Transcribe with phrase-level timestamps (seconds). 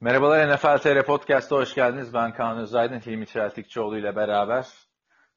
[0.00, 2.14] Merhabalar NFL TR Podcast'a hoş geldiniz.
[2.14, 4.66] Ben Kaan Özaydın, Hilmi Çeltikçioğlu ile beraber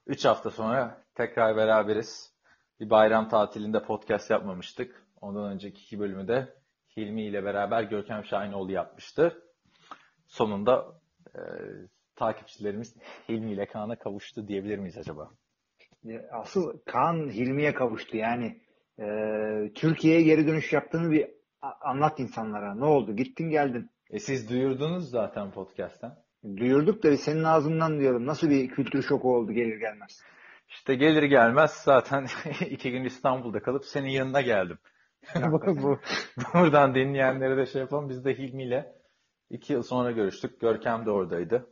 [0.08, 2.34] 3 hafta sonra tekrar beraberiz.
[2.80, 5.06] Bir bayram tatilinde podcast yapmamıştık.
[5.22, 6.54] Ondan önceki iki bölümü de
[6.98, 9.44] Hilmi ile beraber Görkem Şahinoğlu yapmıştı.
[10.28, 10.86] Sonunda
[11.36, 11.40] e,
[12.16, 12.96] takipçilerimiz
[13.30, 15.32] Hilmi ile Kaan'a kavuştu diyebilir miyiz acaba?
[16.32, 18.18] Asıl Kaan Hilmi'ye kavuştu.
[18.18, 18.62] Yani
[19.00, 19.06] e,
[19.76, 21.28] Türkiye'ye geri dönüş yaptığını bir
[21.82, 22.76] anlat insanlara.
[22.76, 23.16] Ne oldu?
[23.16, 23.90] Gittin geldin.
[24.10, 26.16] E siz duyurdunuz zaten podcast'ten.
[26.58, 28.26] Duyurduk da senin ağzından diyorum.
[28.26, 30.24] Nasıl bir kültür şoku oldu gelir gelmez.
[30.70, 32.28] İşte gelir gelmez zaten
[32.70, 34.78] iki gün İstanbul'da kalıp senin yanına geldim.
[35.36, 36.00] bu,
[36.54, 38.10] buradan dinleyenlere de şey yapalım.
[38.10, 38.96] Biz de Hilmi ile
[39.50, 40.62] iki yıl sonra görüştük.
[40.62, 41.70] Görkem de oradaydı.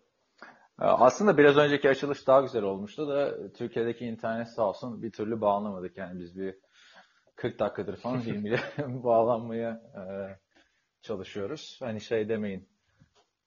[0.82, 5.42] Ee, aslında biraz önceki açılış daha güzel olmuştu da Türkiye'deki internet sağ olsun bir türlü
[5.42, 5.98] bağlamadık.
[5.98, 6.56] Yani biz bir
[7.36, 10.02] 40 dakikadır falan Hilmi ile bağlanmaya e,
[11.08, 11.78] çalışıyoruz.
[11.82, 12.68] Hani şey demeyin.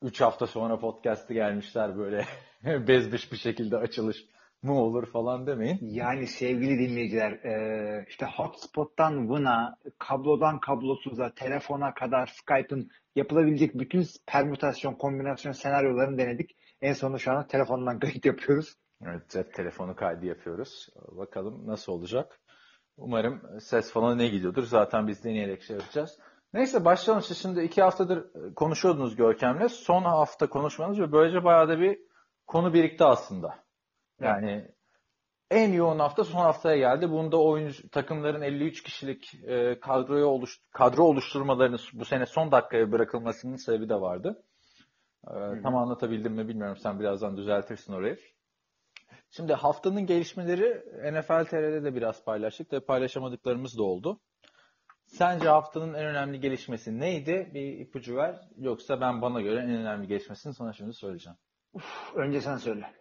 [0.03, 2.25] 3 hafta sonra podcast'ı gelmişler böyle
[2.65, 4.25] bezmiş bir şekilde açılış
[4.63, 5.79] mu olur falan demeyin.
[5.83, 14.95] Yani sevgili dinleyiciler e, işte hotspot'tan Vuna, kablodan kablosuza, telefona kadar Skype'ın yapılabilecek bütün permütasyon,
[14.95, 16.57] kombinasyon senaryolarını denedik.
[16.83, 18.75] En sonunda şu an telefondan kayıt yapıyoruz.
[19.07, 20.89] Evet, cep telefonu kaydı yapıyoruz.
[21.13, 22.41] Bakalım nasıl olacak.
[22.97, 24.63] Umarım ses falan ne gidiyordur.
[24.63, 26.19] Zaten biz deneyerek şey yapacağız.
[26.53, 27.23] Neyse başlayalım.
[27.23, 29.69] Siz şimdi iki haftadır konuşuyordunuz Görkem'le.
[29.69, 31.99] Son hafta konuşmanız ve böylece bayağı da bir
[32.47, 33.55] konu birikti aslında.
[34.21, 34.71] Yani
[35.51, 37.11] en yoğun hafta son haftaya geldi.
[37.11, 43.57] Bunda oyuncu takımların 53 kişilik e, kadroya oluş, kadro oluşturmalarını bu sene son dakikaya bırakılmasının
[43.57, 44.43] sebebi de vardı.
[45.29, 46.77] E, tam anlatabildim mi bilmiyorum.
[46.77, 48.19] Sen birazdan düzeltirsin orayı.
[49.31, 54.21] Şimdi haftanın gelişmeleri NFL TR'de de biraz paylaştık ve paylaşamadıklarımız da oldu.
[55.11, 57.51] Sence haftanın en önemli gelişmesi neydi?
[57.55, 58.41] Bir ipucu ver.
[58.57, 61.39] Yoksa ben bana göre en önemli gelişmesini sana şimdi söyleyeceğim.
[61.73, 62.93] Uf, önce sen söyle.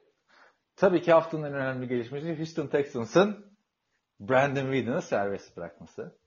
[0.76, 3.46] Tabii ki haftanın en önemli gelişmesi Houston Texans'ın
[4.20, 6.20] Brandon Whedon'ı serbest bırakması.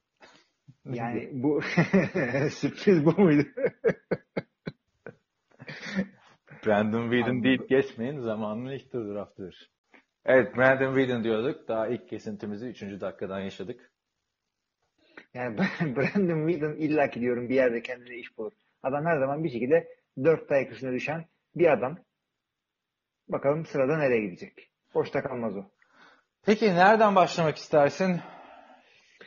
[0.85, 1.61] Yani bu
[2.51, 3.49] sürpriz bu muydu?
[6.67, 9.71] Brandon Whedon deyip geçmeyin zamanının ilk draftıdır.
[10.25, 11.69] Evet Brandon Whedon diyorduk.
[11.69, 12.83] Daha ilk kesintimizi 3.
[12.83, 13.92] dakikadan yaşadık.
[15.35, 15.57] Yani
[15.97, 18.53] Brandon Whedon illa ki diyorum bir yerde kendine iş bulur.
[18.83, 19.89] Adam her zaman bir şekilde
[20.25, 21.99] dört dayak üstüne düşen bir adam.
[23.29, 24.71] Bakalım sırada nereye gidecek.
[24.95, 25.65] Boşta kalmaz o.
[26.47, 28.21] Peki nereden başlamak istersin?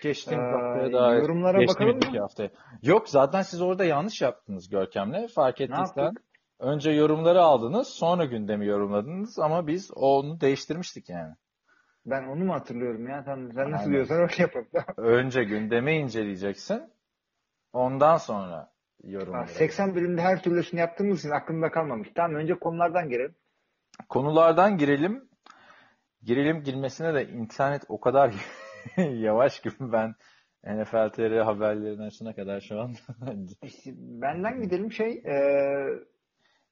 [0.04, 2.20] Geçtiğimiz ee, haftaya daha yorumlara bakalım mı?
[2.20, 2.50] Haftaya.
[2.84, 5.28] Yok zaten siz orada yanlış yaptınız Görkem'le.
[5.36, 6.14] Fark ettiysen
[6.60, 11.34] önce yorumları aldınız sonra gündemi yorumladınız ama biz onu değiştirmiştik yani.
[12.06, 13.24] Ben onu mu hatırlıyorum ya?
[13.24, 13.92] Sen, sen nasıl Aynen.
[13.94, 14.68] diyorsan öyle yapalım.
[14.98, 16.84] önce gündemi inceleyeceksin.
[17.74, 18.72] Ondan sonra
[19.04, 19.48] yorumları.
[19.48, 22.10] 80 bölümde her türlüsünü yaptığımız için aklımda kalmamış.
[22.16, 23.36] Tamam önce konulardan girelim.
[24.10, 25.30] Konulardan girelim.
[26.24, 28.34] Girelim girmesine de internet o kadar
[28.98, 30.16] yavaş ki ben
[30.64, 32.96] NFL TR haberlerini açana kadar şu an.
[33.96, 35.38] benden gidelim şey e,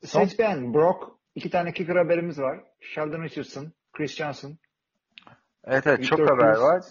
[0.03, 0.73] seç beğen.
[0.73, 2.59] Brock iki tane kicker haberimiz var.
[2.79, 4.57] Sheldon Richardson, Chris Johnson.
[5.67, 6.83] Evet evet çok haber var.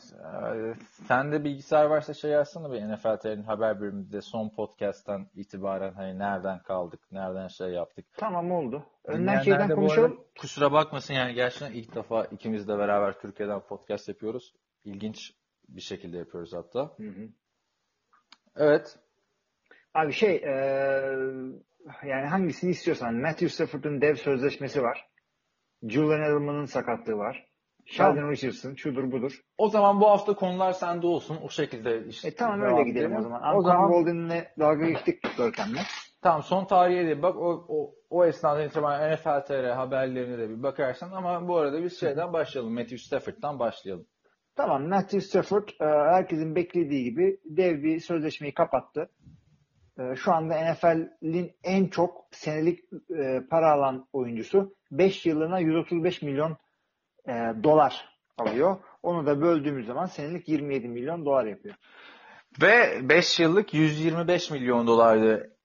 [0.54, 0.74] Ee,
[1.08, 6.58] sende bilgisayar varsa şey yazsana bir NFL TR'nin haber bölümünde son podcast'tan itibaren hani nereden
[6.58, 8.06] kaldık, nereden şey yaptık.
[8.16, 8.86] Tamam oldu.
[9.04, 10.24] Önden şeyden konuşalım.
[10.38, 14.54] Kusura bakmasın yani gerçekten ilk defa ikimiz de beraber Türkiye'den podcast yapıyoruz.
[14.84, 15.32] İlginç
[15.68, 16.80] bir şekilde yapıyoruz hatta.
[16.80, 17.28] Hı hı.
[18.56, 18.98] Evet.
[19.94, 20.52] Abi şey ee,
[22.04, 25.08] yani hangisini istiyorsan Matthew Stafford'un dev sözleşmesi var.
[25.82, 27.51] Julian Edelman'ın sakatlığı var.
[27.86, 29.40] Sheldon Richardson şudur budur.
[29.58, 31.38] O zaman bu hafta konular sende olsun.
[31.42, 32.28] O şekilde işte.
[32.28, 33.20] E tamam öyle gidelim edelim.
[33.20, 33.56] o zaman.
[33.56, 35.78] O zaman Golden'le dalga geçtik Görkem'le.
[36.22, 40.62] Tamam son tarihe de bak o, o, o esnada itibaren NFL TR haberlerine de bir
[40.62, 42.74] bakarsan ama bu arada biz şeyden başlayalım.
[42.74, 44.06] Matthew Stafford'dan başlayalım.
[44.56, 49.10] Tamam Matthew Stafford e, herkesin beklediği gibi dev bir sözleşmeyi kapattı.
[49.98, 52.80] E, şu anda NFL'in en çok senelik
[53.18, 54.74] e, para alan oyuncusu.
[54.90, 56.56] 5 yılına 135 milyon
[57.62, 58.08] dolar
[58.38, 58.76] alıyor.
[59.02, 61.74] Onu da böldüğümüz zaman senelik 27 milyon dolar yapıyor.
[62.62, 65.56] Ve 5 yıllık 125 milyon dolardı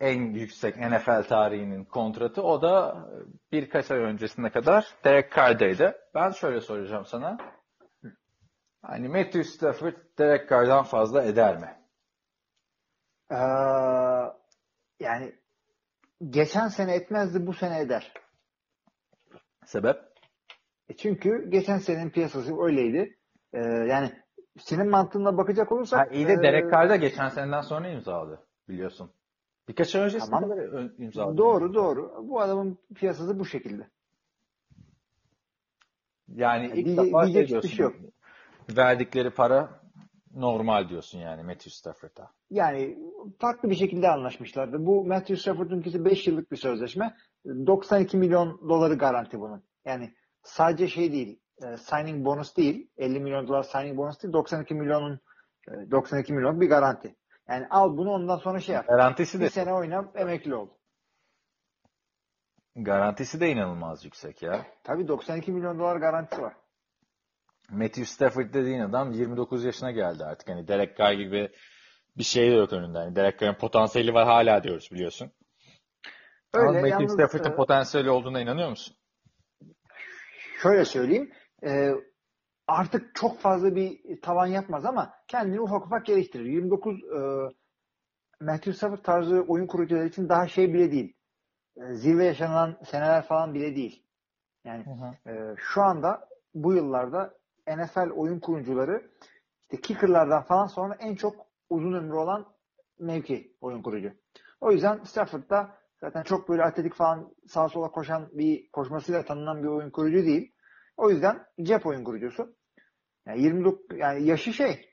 [0.00, 2.42] en yüksek NFL tarihinin kontratı.
[2.42, 3.04] O da
[3.52, 5.96] birkaç ay öncesine kadar Derek Carr'daydı.
[6.14, 7.38] Ben şöyle soracağım sana.
[8.82, 11.76] Hani Matthew Stafford Derek Carr'dan fazla eder mi?
[13.30, 13.36] Ee,
[15.00, 15.34] yani
[16.30, 18.12] geçen sene etmezdi bu sene eder.
[19.64, 20.15] Sebep?
[20.88, 23.16] E çünkü geçen senenin piyasası öyleydi.
[23.52, 24.12] Ee, yani
[24.58, 26.00] senin mantığına bakacak olursak.
[26.00, 29.10] Ha, iyi de Derek Carr da geçen seneden sonra imzaladı biliyorsun.
[29.68, 30.50] Birkaç ay öncesinde tamam.
[30.50, 31.38] kadar imzaladı.
[31.38, 32.24] Doğru doğru.
[32.28, 33.88] Bu adamın piyasası bu şekilde.
[36.28, 37.68] Yani ilk Diye, defa şey diyorsun.
[37.68, 37.96] Şey yok.
[38.76, 39.80] Verdikleri para
[40.34, 42.30] normal diyorsun yani Matthew Stafford'a.
[42.50, 42.98] Yani
[43.38, 44.86] farklı bir şekilde anlaşmışlardı.
[44.86, 47.16] Bu Matthew Stafford'unkisi 5 yıllık bir sözleşme.
[47.46, 49.62] 92 milyon doları garanti bunun.
[49.84, 50.14] Yani
[50.46, 55.20] sadece şey değil, e, signing bonus değil, 50 milyon dolar signing bonus değil, 92 milyonun
[55.90, 57.16] 92 e, milyon bir garanti.
[57.48, 58.88] Yani al bunu ondan sonra şey yap.
[58.88, 59.44] Garantisi de.
[59.44, 60.68] Bir sene oyna emekli ol.
[62.76, 64.66] Garantisi de inanılmaz yüksek ya.
[64.84, 66.54] Tabii 92 milyon dolar garantisi var.
[67.70, 70.48] Matthew Stafford dediğin adam 29 yaşına geldi artık.
[70.48, 71.52] Hani Derek Carr gibi
[72.16, 72.98] bir şey de yok önünde.
[72.98, 75.32] Yani Derek Carr'ın potansiyeli var hala diyoruz biliyorsun.
[76.54, 78.96] Öyle, Ama Matthew yalnız, Stafford'ın e, potansiyeli olduğuna inanıyor musun?
[80.62, 81.30] Şöyle söyleyeyim.
[81.66, 81.90] E,
[82.66, 86.44] artık çok fazla bir tavan yapmaz ama kendini ufak ufak geliştirir.
[86.44, 87.18] 29 e,
[88.40, 91.16] Matthew Stafford tarzı oyun kurucuları için daha şey bile değil.
[91.76, 94.02] E, zirve yaşanan seneler falan bile değil.
[94.64, 95.30] Yani hı hı.
[95.30, 97.34] E, şu anda bu yıllarda
[97.68, 99.10] NFL oyun kurucuları
[99.62, 102.46] işte kicker'lardan falan sonra en çok uzun ömrü olan
[102.98, 104.12] mevki oyun kurucu.
[104.60, 109.68] O yüzden Stafford'da zaten çok böyle atletik falan sağa sola koşan bir koşmasıyla tanınan bir
[109.68, 110.52] oyun kurucu değil.
[110.96, 112.56] O yüzden cep oyun kurucusu.
[113.26, 114.90] Yani 29 yani yaşı şey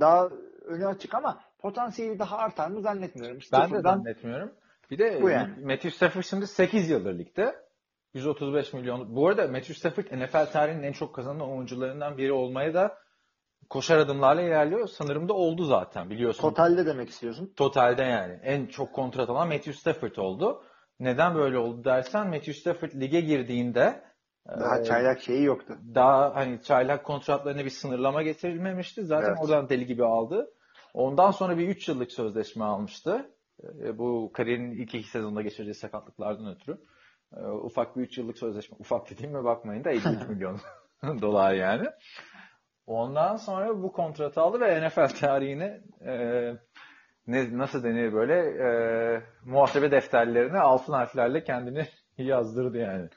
[0.00, 0.28] daha
[0.64, 3.38] önü açık ama potansiyeli daha artar mı zannetmiyorum.
[3.52, 4.52] Ben de zannetmiyorum.
[4.90, 5.64] Bir de bu yani.
[5.64, 7.68] Matthew Stafford şimdi 8 yıldır ligde.
[8.14, 9.16] 135 milyon.
[9.16, 12.98] Bu arada Matthew Stafford NFL tarihinin en çok kazanan oyuncularından biri olmaya da
[13.70, 14.88] koşar adımlarla ilerliyor.
[14.88, 16.42] Sanırım da oldu zaten biliyorsun.
[16.42, 17.52] Totalde demek istiyorsun.
[17.56, 18.40] Totalde yani.
[18.42, 20.62] En çok kontrat alan Matthew Stafford oldu.
[21.00, 24.02] Neden böyle oldu dersen Matthew Stafford lige girdiğinde
[24.48, 25.78] daha e, çaylak şeyi yoktu.
[25.94, 29.04] Daha hani çaylak kontratlarına bir sınırlama getirilmemişti.
[29.04, 29.38] Zaten evet.
[29.42, 30.50] oradan deli gibi aldı.
[30.94, 33.30] Ondan sonra bir 3 yıllık sözleşme almıştı.
[33.84, 36.78] E, bu kariyerinin ilk iki sezonunda geçirdiği sakatlıklardan ötürü.
[37.36, 38.76] E, ufak bir 3 yıllık sözleşme.
[38.80, 40.60] Ufak dediğime bakmayın da 53 milyon
[41.22, 41.86] dolar yani.
[42.88, 46.12] Ondan sonra bu kontratı aldı ve NFL tarihine e,
[47.26, 48.68] ne, nasıl denir böyle e,
[49.44, 51.86] muhasebe defterlerine altın harflerle kendini
[52.18, 53.08] yazdırdı yani.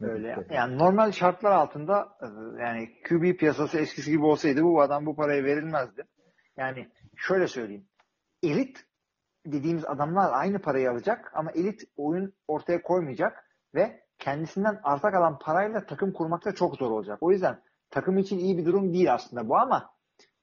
[0.00, 0.36] Öyle.
[0.50, 2.26] Yani normal şartlar altında e,
[2.62, 6.04] yani QB piyasası eskisi gibi olsaydı bu adam bu paraya verilmezdi.
[6.56, 7.86] Yani şöyle söyleyeyim.
[8.42, 8.84] Elit
[9.46, 13.44] dediğimiz adamlar aynı parayı alacak ama elit oyun ortaya koymayacak
[13.74, 17.18] ve kendisinden arta kalan parayla takım kurmakta çok zor olacak.
[17.20, 17.58] O yüzden
[17.90, 19.90] takım için iyi bir durum değil aslında bu ama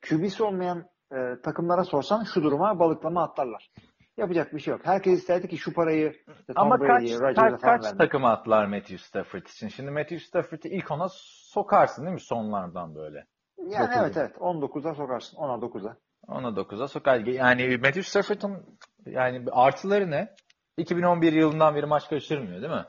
[0.10, 3.72] QB'si olmayan e, takımlara sorsan şu duruma balıklama atlarlar.
[4.18, 4.81] Yapacak bir şey yok.
[4.84, 9.68] Herkes isterdi ki şu parayı işte Ama kaç, kaç, kaç takıma atlar Matthew Stafford için?
[9.68, 11.07] Şimdi Matthew Stafford'ı ilk ona
[11.54, 13.25] sokarsın değil mi sonlardan böyle?
[13.57, 14.01] Yani 9'a.
[14.01, 15.98] evet evet 19'a sokarsın 10'a 9'a.
[16.28, 17.19] 10'a 9'a sokar.
[17.19, 20.36] Yani Matthew Stafford'ın yani artıları ne?
[20.78, 22.86] 2011 yılından beri maç kaçırmıyor değil mi?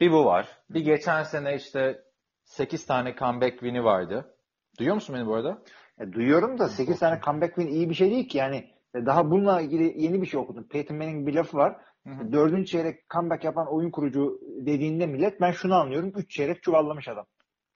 [0.00, 0.48] Bir bu var.
[0.70, 2.02] Bir geçen sene işte
[2.46, 4.36] 8 tane comeback win'i vardı.
[4.78, 5.62] Duyuyor musun beni bu arada?
[6.00, 8.38] E, duyuyorum da 8 tane comeback win iyi bir şey değil ki.
[8.38, 8.56] Yani
[8.94, 10.68] e, daha bununla ilgili yeni bir şey okudum.
[10.68, 11.76] Peyton Manning bir lafı var.
[12.06, 12.32] Hı hı.
[12.32, 16.12] Dördüncü çeyrek comeback yapan oyun kurucu dediğinde millet ben şunu anlıyorum.
[16.16, 17.26] Üç çeyrek çuvallamış adam.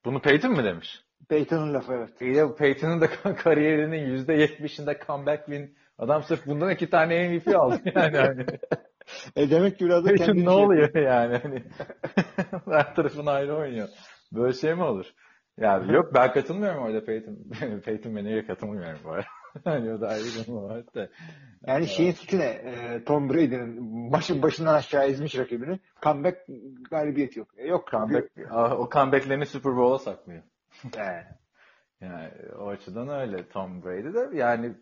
[0.04, 1.04] Bunu Peyton mi demiş?
[1.28, 2.20] Peyton'un lafı evet.
[2.20, 5.76] İyi de Peyton'un da kariyerinin yüzde yetmişinde comeback win.
[5.98, 8.16] Adam sırf bundan iki tane MVP aldı yani.
[8.16, 8.46] Hani.
[9.36, 11.36] e demek ki biraz da Peyton ne şey oluyor yani?
[11.42, 11.64] Hani
[12.76, 13.88] her tarafın ayrı oynuyor.
[14.32, 15.06] Böyle şey mi olur?
[15.60, 17.36] Ya yok ben katılmıyorum orada Peyton.
[17.84, 19.26] Peyton Manning'e katılmıyorum bu arada.
[19.64, 21.08] hani o da ayrı bir konu var da.
[21.66, 22.44] Yani şeyin suçu ne?
[22.44, 25.80] E, Tom Brady'nin başın başından aşağı ezmiş rakibini.
[26.02, 26.38] Comeback
[26.90, 27.48] galibiyet yok.
[27.56, 27.90] E, yok.
[27.90, 28.30] Comeback,
[28.78, 30.42] o comebacklerini Super Bowl'a saklıyor.
[32.00, 34.74] yani o açıdan öyle Tom Brady de yani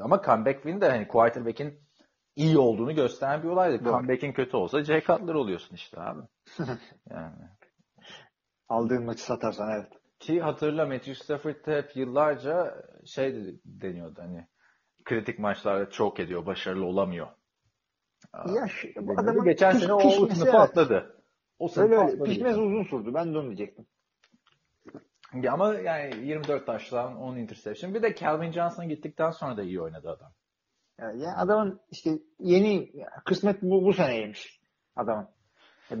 [0.00, 1.80] ama comeback win de hani quarterback'in
[2.36, 3.84] iyi olduğunu gösteren bir olaydı.
[3.84, 6.20] Comeback'in kötü olsa Jay Cutler oluyorsun işte abi.
[7.10, 7.34] yani.
[8.80, 9.92] Aldığın maçı satarsan evet.
[10.18, 14.46] Ki hatırla Matthew Stafford hep yıllarca şey deniyordu hani
[15.04, 17.26] kritik maçlarda çok ediyor, başarılı olamıyor.
[18.34, 21.22] Ya bu adamın geçen sene o sınıfı atladı.
[21.58, 22.24] O sınıfı öyle, atladı.
[22.24, 23.14] Pişmez uzun sürdü.
[23.14, 23.86] Ben de onu diyecektim.
[25.34, 27.94] Ya ama yani 24 taştan 10 interception.
[27.94, 30.32] Bir de Calvin Johnson gittikten sonra da iyi oynadı adam.
[30.98, 32.92] Ya, ya adamın işte yeni
[33.24, 34.60] kısmet bu, bu seneymiş
[34.96, 35.28] adamın.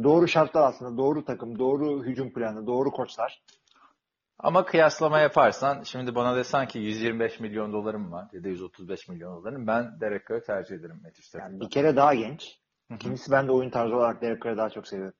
[0.02, 3.42] Doğru şartlar aslında, doğru takım, doğru hücum planı, doğru koçlar.
[4.38, 9.36] Ama kıyaslama yaparsan şimdi bana desen ki 125 milyon dolarım var ya da 135 milyon
[9.36, 12.60] dolarım ben Derek Carr'ı tercih ederim Matthew Yani bir kere daha genç.
[12.94, 15.14] İkincisi ben de oyun tarzı olarak Derek Carr'ı daha çok seviyorum.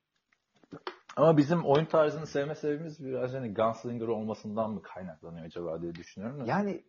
[1.17, 6.45] Ama bizim oyun tarzını sevme sebebimiz biraz hani gunslinger olmasından mı kaynaklanıyor acaba diye düşünüyorum.
[6.47, 6.85] Yani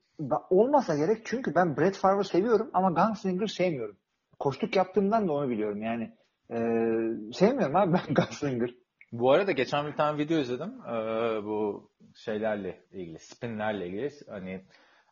[0.50, 3.97] olmasa gerek çünkü ben Brett Favre'ı seviyorum ama gunslinger sevmiyorum.
[4.39, 5.81] koştuk yaptığımdan da onu biliyorum.
[5.81, 6.15] Yani
[6.51, 6.58] e,
[7.34, 8.75] sevmiyorum abi ben Gunslinger.
[9.12, 10.74] Bu arada geçen bir tane video izledim.
[10.88, 14.10] Ee, bu şeylerle ilgili, spinlerle ilgili.
[14.29, 14.65] Hani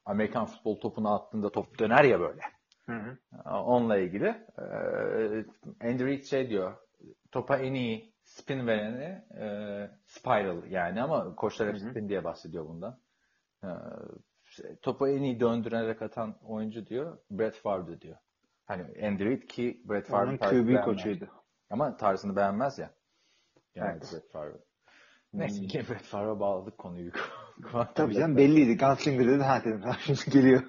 [0.05, 2.41] Amerikan futbol topunu attığında top döner ya böyle.
[2.85, 3.17] Hı hı.
[3.49, 4.27] Onunla ilgili.
[4.59, 6.73] Ee, Andy Reid şey diyor.
[7.31, 9.45] Topa en iyi spin vereni e,
[10.05, 12.99] spiral yani ama koçlar hep spin diye bahsediyor bundan.
[13.63, 13.67] Ee,
[14.81, 17.17] topu en iyi döndürerek atan oyuncu diyor.
[17.31, 18.17] Brett Favre diyor.
[18.69, 21.27] Hani Andy Reid ki Brett Favre QB koçuydu.
[21.69, 22.89] Ama tarzını beğenmez ya.
[23.75, 24.13] Yani evet.
[24.13, 24.57] Brett Favre.
[25.33, 27.11] Neyse ki Brett Favre'a bağladık konuyu.
[27.95, 28.77] Tabii canım belliydi.
[28.77, 29.81] Gunslinger dedi ha dedim.
[29.99, 30.63] Şimdi geliyor.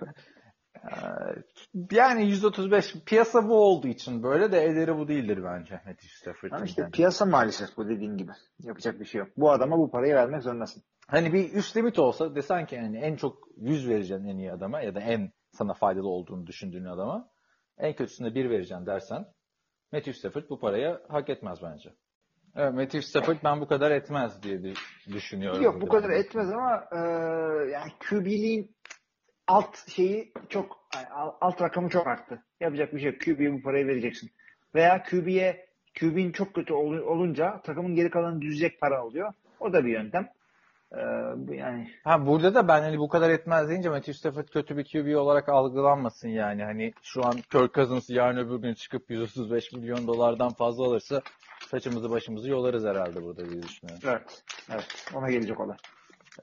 [1.90, 6.56] Yani 135 piyasa bu olduğu için böyle de ederi bu değildir bence Matthew Stafford'ın.
[6.56, 6.92] Ama işte yani.
[6.92, 8.32] piyasa maalesef bu dediğin gibi.
[8.58, 9.28] Yapacak bir şey yok.
[9.36, 10.82] Bu adama bu parayı vermek zorundasın.
[11.06, 14.80] Hani bir üst limit olsa desen ki yani en çok 100 vereceksin en iyi adama
[14.80, 17.29] ya da en sana faydalı olduğunu düşündüğün adama
[17.80, 19.26] en kötüsünde bir vereceksin dersen
[19.92, 21.90] Matthew Stafford bu parayı hak etmez bence.
[22.56, 24.74] Evet, Matthew Stafford ben bu kadar etmez diye
[25.06, 25.62] düşünüyorum.
[25.62, 26.98] Yok bu kadar etmez ama e,
[27.70, 28.76] yani QB'liğin
[29.46, 30.88] alt şeyi çok
[31.40, 32.42] alt rakamı çok arttı.
[32.60, 33.20] Yapacak bir şey yok.
[33.20, 34.30] QB'ye bu parayı vereceksin.
[34.74, 35.66] Veya QB'ye
[36.00, 39.32] QB'nin çok kötü olunca takımın geri kalanı düzecek para oluyor.
[39.60, 40.28] O da bir yöntem.
[40.92, 41.90] Ee, yani.
[42.04, 45.48] Ha burada da ben hani bu kadar etmez deyince Matthew Stafford kötü bir QB olarak
[45.48, 46.64] algılanmasın yani.
[46.64, 51.22] Hani şu an Kirk Cousins yarın öbür gün çıkıp 135 milyon dolardan fazla alırsa
[51.70, 54.08] saçımızı başımızı yolarız herhalde burada diye düşünüyorum.
[54.08, 54.42] Evet.
[54.72, 55.04] Evet.
[55.14, 55.76] Ona gelecek olan.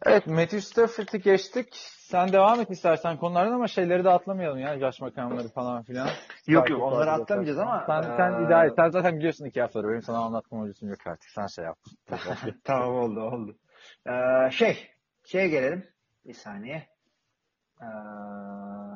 [0.05, 1.67] Evet Matthew Stafford'ı geçtik.
[1.97, 4.73] Sen devam et istersen konulardan ama şeyleri de atlamayalım ya.
[4.73, 6.09] Yaş makamları falan filan.
[6.47, 7.83] yok yok onları atlamayacağız ama.
[7.87, 8.17] Sen, ee...
[8.17, 8.73] sen idare et.
[8.75, 9.89] Sen zaten biliyorsun iki haftadır.
[9.89, 11.29] Benim sana anlatmam lüzum yok artık.
[11.29, 11.77] Sen şey yap.
[12.63, 13.55] tamam oldu oldu.
[14.07, 14.89] Ee, şey.
[15.25, 15.87] Şeye gelelim.
[16.25, 16.87] Bir saniye.
[17.81, 17.85] Ee,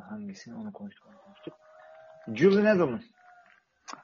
[0.10, 1.54] hangisini onu konuştuk onu konuştuk.
[2.34, 3.02] Julian Edelman.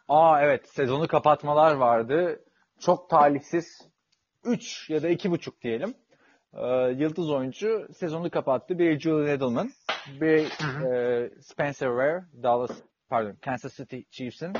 [0.07, 2.43] Aa evet sezonu kapatmalar vardı.
[2.79, 3.89] Çok talihsiz
[4.43, 5.93] 3 ya da 2,5 diyelim.
[6.53, 6.67] Ee,
[7.03, 8.79] yıldız oyuncu sezonu kapattı.
[8.79, 9.71] Bir Julian Edelman,
[10.21, 10.39] bir
[10.85, 12.71] e, Spencer Ware, Dallas
[13.09, 14.53] pardon Kansas City Chiefs'in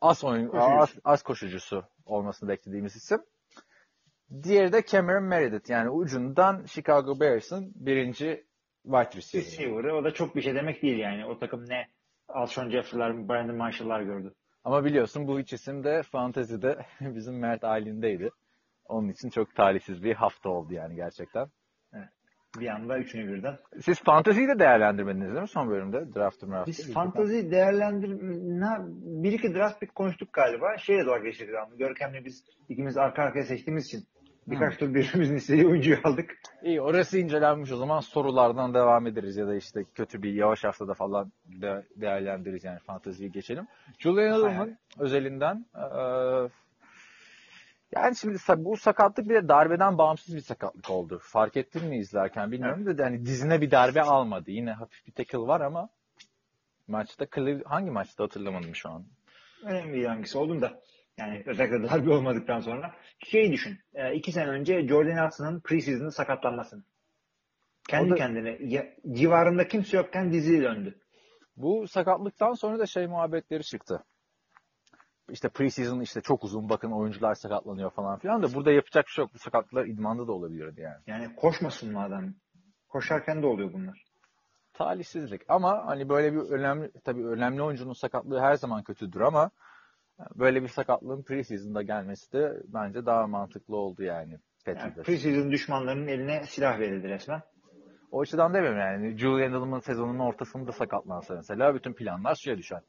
[0.00, 3.22] az oyun az, az koşucusu olmasını beklediğimiz isim.
[4.42, 5.70] Diğeri de Cameron Meredith.
[5.70, 8.44] Yani ucundan Chicago Bears'ın birinci
[8.84, 9.46] wide receiver.
[9.46, 9.96] Receiver'ı.
[9.96, 11.26] O da çok bir şey demek değil yani.
[11.26, 11.86] O takım ne
[12.28, 14.34] Alshon Jeffrey'ler, Brandon Marshall'lar gördü.
[14.64, 18.30] Ama biliyorsun bu üç isim de fantezide bizim Mert Aylin'deydi.
[18.84, 21.46] Onun için çok talihsiz bir hafta oldu yani gerçekten.
[21.92, 22.08] Evet.
[22.60, 23.56] Bir anda üçünü birden.
[23.80, 26.14] Siz fanteziyi de değerlendirmediniz değil mi son bölümde?
[26.14, 26.68] Draft draft.
[26.68, 30.76] Biz fantezi değerlendirme bir iki draft pick konuştuk galiba.
[30.78, 34.04] Şeyle dalga geçirdik Görkem'le biz ikimiz arka arkaya seçtiğimiz için
[34.50, 34.78] birkaç hmm.
[34.78, 36.38] tur birbirimizin istediği oyuncuyu aldık.
[36.62, 40.94] İyi orası incelenmiş o zaman sorulardan devam ederiz ya da işte kötü bir yavaş haftada
[40.94, 43.66] falan de değerlendiririz yani fanteziyi geçelim.
[43.98, 45.84] Julian Edelman özelinden e,
[47.96, 51.20] yani şimdi bu sakatlık bir de darbeden bağımsız bir sakatlık oldu.
[51.22, 52.98] Fark ettin mi izlerken bilmiyorum evet.
[52.98, 54.50] da hani dizine bir darbe almadı.
[54.50, 55.88] Yine hafif bir tackle var ama
[56.88, 57.26] maçta
[57.64, 59.04] hangi maçta hatırlamadım şu an.
[59.64, 60.80] Önemli hangisi oldun da.
[61.18, 62.94] Yani özellikle darbe olmadıktan sonra.
[63.18, 63.78] Şey düşün.
[63.94, 66.82] E, iki sene önce Jordan Hudson'ın preseason'da sakatlanmasını.
[67.88, 70.98] Kendi da, kendine ya, civarında kimse yokken diziye döndü.
[71.56, 74.04] Bu sakatlıktan sonra da şey muhabbetleri çıktı
[75.30, 79.22] işte preseason işte çok uzun bakın oyuncular sakatlanıyor falan filan da burada yapacak bir şey
[79.22, 79.30] yok.
[79.34, 81.02] Bu sakatlıklar idmanda da olabilirdi yani.
[81.06, 82.34] Yani koşmasın madem.
[82.88, 84.04] Koşarken de oluyor bunlar.
[84.72, 89.50] Talihsizlik ama hani böyle bir önemli tabii önemli oyuncunun sakatlığı her zaman kötüdür ama
[90.34, 94.38] böyle bir sakatlığın preseason'da gelmesi de bence daha mantıklı oldu yani.
[94.66, 97.42] yani preseason düşmanlarının eline silah verildi resmen.
[98.12, 99.18] O açıdan demiyorum yani.
[99.18, 102.80] Julian Edelman sezonunun ortasında sakatlansa mesela bütün planlar suya düşer.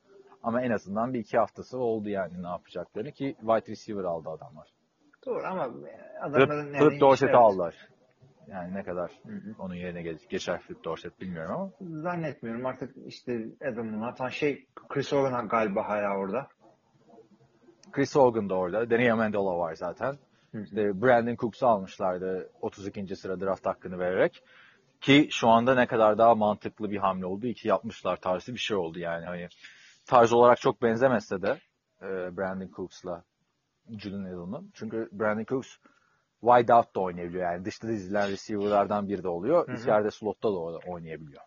[0.44, 4.68] Ama en azından bir iki haftası oldu yani ne yapacaklarını ki wide receiver aldı adamlar.
[5.26, 5.70] Doğru ama
[6.22, 6.74] adamların...
[6.74, 7.36] Flip, Flip Dorset'i evet.
[7.36, 7.76] aldılar.
[8.48, 9.56] Yani ne kadar hı hı.
[9.60, 12.02] onun yerine geç, geçer Flip Dorset bilmiyorum ama.
[12.02, 16.48] Zannetmiyorum artık işte Adam'ın hatta şey Chris Hogan galiba hala orada.
[17.92, 18.90] Chris Hogan da orada.
[18.90, 20.18] Danny Amendola var zaten.
[20.54, 23.16] İşte Brandon Cooks'u almışlardı 32.
[23.16, 24.44] sıra draft hakkını vererek.
[25.02, 27.48] Ki şu anda ne kadar daha mantıklı bir hamle oldu.
[27.48, 29.26] İki yapmışlar tarzı bir şey oldu yani.
[29.26, 29.48] Hani
[30.06, 31.60] tarz olarak çok benzemezse de
[32.02, 33.24] e, Brandon Cooks'la
[33.98, 34.72] Julian Edelman.
[34.74, 35.78] Çünkü Brandon Cooks
[36.42, 37.52] wide out da oynayabiliyor.
[37.52, 39.68] Yani dışta dizilen receiver'lardan biri de oluyor.
[39.68, 39.76] Hı hı.
[39.76, 41.42] İçeride slotta da oynayabiliyor.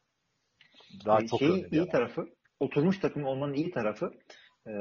[1.07, 1.89] Daha şey, çok iyi yani.
[1.89, 2.27] tarafı,
[2.61, 4.11] oturmuş takım olmanın iyi tarafı
[4.67, 4.73] e,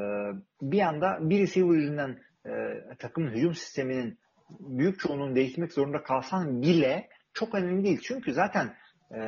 [0.61, 2.51] bir anda bir receiver yüzünden e,
[2.99, 4.19] takımın hücum sisteminin
[4.59, 7.99] büyük çoğunluğunu değiştirmek zorunda kalsan bile çok önemli değil.
[8.03, 8.75] Çünkü zaten
[9.11, 9.19] e,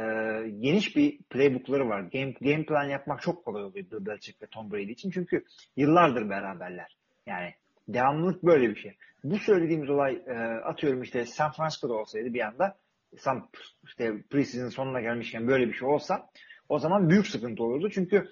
[0.60, 2.02] geniş bir playbookları var.
[2.02, 5.12] Game, game plan yapmak çok kolay oluyor Bill Belichick ve Tom Brady için.
[5.12, 5.46] Çünkü
[5.78, 6.98] yıllardır beraberler.
[7.28, 7.54] Yani
[7.88, 8.98] devamlılık böyle bir şey.
[9.24, 10.34] Bu söylediğimiz olay e,
[10.64, 12.78] atıyorum işte San Francisco'da olsaydı bir anda
[13.18, 13.50] San,
[13.84, 16.30] işte preseason sonuna gelmişken böyle bir şey olsa
[16.70, 17.90] o zaman büyük sıkıntı olurdu.
[17.90, 18.30] Çünkü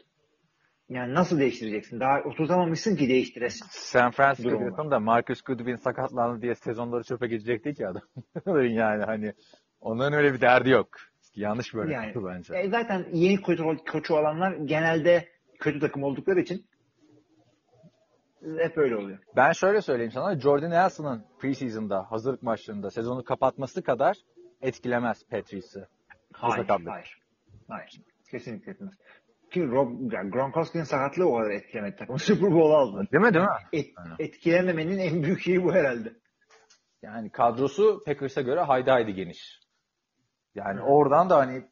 [0.91, 2.00] yani nasıl değiştireceksin?
[2.00, 3.65] Daha oturtamamışsın ki değiştiresin.
[3.69, 8.01] San Francisco diyorsun da Marcus Goodwin sakatlandı diye sezonları çöpe gidecek değil ki adam.
[8.69, 9.33] yani hani
[9.81, 10.88] onun öyle bir derdi yok.
[11.36, 12.57] Yanlış böyle yani, bence.
[12.57, 15.29] E, zaten yeni koçu, koçu olanlar genelde
[15.60, 16.65] kötü takım oldukları için
[18.57, 19.19] hep öyle oluyor.
[19.36, 20.39] Ben şöyle söyleyeyim sana.
[20.39, 24.17] Jordan Nelson'ın preseason'da, hazırlık maçlarında sezonu kapatması kadar
[24.62, 25.86] etkilemez Patrice'i.
[26.33, 27.19] Hayır, hayır.
[27.67, 28.01] Hayır.
[28.31, 28.93] Kesinlikle etmez.
[29.51, 32.20] Ki Rob, yani Gronkowski'nin sakatlığı o kadar etkilemedi takımı.
[32.20, 33.08] Super Bowl aldı.
[33.12, 33.51] Değil mi değil mi?
[33.74, 33.86] Et,
[34.20, 36.13] etkilememenin en büyük şeyi bu herhalde.
[37.01, 39.60] Yani kadrosu Packers'a göre haydi haydi geniş.
[40.55, 40.89] Yani evet.
[40.89, 41.63] oradan da hani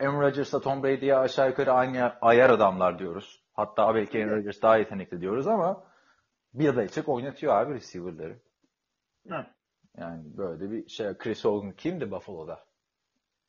[0.00, 3.44] Aaron Rodgers'la Tom Brady'ye aşağı yukarı aynı ayar adamlar diyoruz.
[3.52, 5.84] Hatta belki Aaron Rodgers daha yetenekli diyoruz ama
[6.54, 8.38] bir Belichick oynatıyor abi receiver'ları.
[9.26, 9.46] Evet.
[9.96, 11.14] Yani böyle bir şey.
[11.14, 12.67] Chris Hogan kimdi Buffalo'da?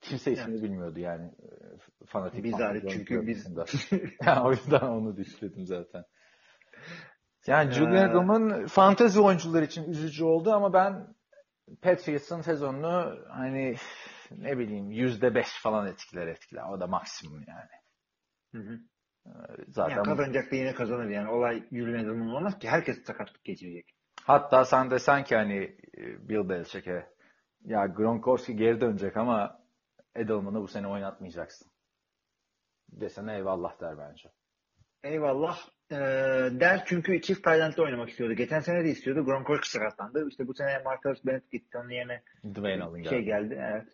[0.02, 0.64] Kimse ismini evet.
[0.64, 1.26] bilmiyordu yani.
[1.26, 2.44] E, fanatik.
[2.44, 3.48] Biz hariç çünkü biz.
[4.26, 6.04] yani o yüzden onu düşündüm zaten.
[7.48, 11.16] Yani Julian Edelman fantezi oyuncular için üzücü oldu ama ben
[11.82, 13.76] Patriots'ın sezonunu hani
[14.32, 16.64] ne bileyim yüzde beş falan etkiler etkiler.
[16.64, 17.70] O da maksimum yani.
[18.52, 18.80] Hı hı.
[19.26, 19.32] Ee,
[19.68, 21.30] zaten yani kazanacak da yine kazanır yani.
[21.30, 22.70] Olay Julian Edelman olmaz ki.
[22.70, 23.96] Herkes sakatlık geçirecek.
[24.24, 27.10] Hatta sen desen ki hani e, Bill Belichick'e
[27.66, 29.59] ya Gronkowski geri dönecek ama
[30.16, 31.72] Edelman'ı bu sene oynatmayacaksın.
[32.92, 34.32] Desene eyvallah der bence.
[35.04, 35.58] Eyvallah
[35.92, 35.96] ee,
[36.60, 38.34] der çünkü çift Tayland'da oynamak istiyordu.
[38.34, 39.26] Geçen sene de istiyordu.
[39.26, 40.28] Gronkowski sakatlandı.
[40.30, 41.78] İşte bu sene Marcus Bennett gitti.
[41.78, 42.22] Onun yerine
[42.56, 43.50] Dwayne Allen şey geldi.
[43.50, 43.62] geldi.
[43.72, 43.88] Evet.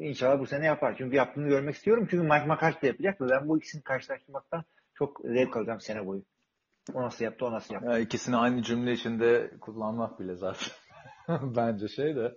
[0.00, 0.94] İnşallah bu sene yapar.
[0.98, 2.06] Çünkü yaptığını görmek istiyorum.
[2.10, 6.22] Çünkü Mike McCarthy de yapacak ve ben bu ikisini karşılaştırmaktan çok zevk alacağım sene boyu.
[6.94, 7.90] O nasıl yaptı, o nasıl yaptı.
[7.90, 10.72] Ya ikisini aynı cümle içinde kullanmak bile zaten.
[11.56, 12.34] Bence şey de e,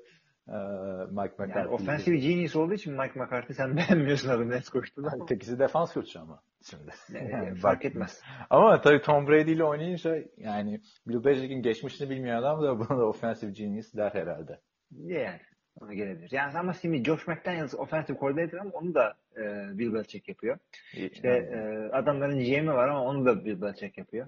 [0.47, 1.59] Mike McCarthy.
[1.59, 5.25] Yani offensive genius olduğu için Mike McCarthy sen beğenmiyorsun adını net koştun ama.
[5.25, 6.91] Tekisi defans koçu ama şimdi.
[7.31, 8.21] Yani, fark etmez.
[8.49, 13.05] Ama tabii Tom Brady ile oynayınca yani Bill Belichick'in geçmişini bilmeyen adam da buna da
[13.05, 14.59] offensive genius der herhalde.
[14.91, 15.39] Yani
[15.81, 16.31] ona gelebilir.
[16.31, 19.41] Yani ama şimdi Josh McDaniels offensive coordinator ama onu da e,
[19.77, 20.57] Bill Belichick yapıyor.
[20.93, 24.27] İşte e, adamların GM'i var ama onu da Bill Belichick yapıyor.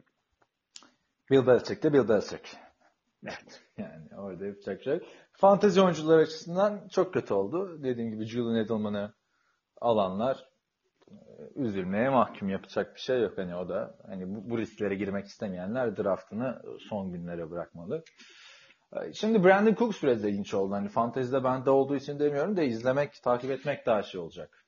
[1.31, 2.57] Bill Belichick de Bill Belichick.
[3.25, 3.61] Evet.
[3.77, 4.99] Yani orada yapacak şey.
[5.37, 7.83] Fantezi oyuncular açısından çok kötü oldu.
[7.83, 9.13] Dediğim gibi Julian Edelman'ı
[9.81, 10.45] alanlar
[11.07, 11.15] e,
[11.55, 13.37] üzülmeye mahkum yapacak bir şey yok.
[13.37, 18.03] Hani o da hani bu, bu risklere girmek istemeyenler draftını son günlere bırakmalı.
[18.93, 20.73] E, şimdi Brandon Cooks biraz ilginç oldu.
[20.73, 24.65] Hani fantezide bende olduğu için demiyorum da izlemek, takip etmek daha şey olacak.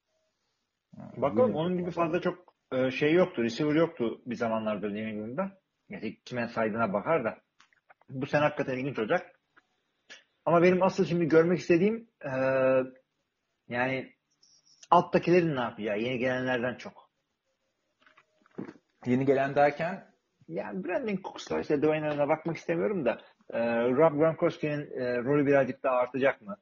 [1.18, 3.44] Bakalım onun gibi fazla çok e, şey yoktu.
[3.44, 5.52] Receiver yoktu bir zamanlarda New England'da.
[5.90, 7.38] Yani kime saydığına bakar da.
[8.10, 9.38] Bu sene hakikaten ilginç olacak.
[10.50, 12.32] Ama benim asıl şimdi görmek istediğim e,
[13.68, 14.14] yani
[14.92, 16.00] alttakilerin ne yapacağı.
[16.00, 17.10] Yeni gelenlerden çok.
[19.06, 20.06] Yeni gelen derken?
[20.48, 23.60] Yani Brandon Cooks'la işte Dwayne'e bakmak istemiyorum da e,
[23.90, 26.58] Rob Gronkowski'nin e, rolü birazcık daha artacak mı?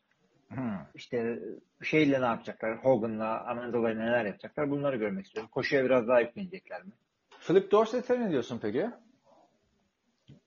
[0.50, 0.78] Hmm.
[0.96, 1.40] İşte
[1.84, 2.78] şeyle ne yapacaklar?
[2.78, 4.70] Hogan'la, Amendola'yla neler yapacaklar?
[4.70, 5.50] Bunları görmek istiyorum.
[5.54, 6.92] Koşuya biraz daha yüklenecekler mi?
[7.40, 8.90] Philip Dorsett'e ne diyorsun peki?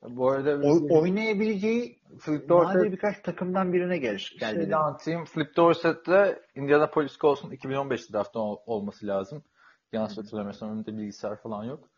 [0.03, 4.37] Bu arada o, oynayabileceği Flip Dorset birkaç takımdan birine gelir.
[4.41, 5.25] Geldi şey anlatayım.
[5.25, 9.45] Flip Dorset'te Indianapolis Colts'un 2015 draftı olması lazım.
[9.93, 11.89] Yanlış hatırlamıyorsam önümde bilgisayar falan yok.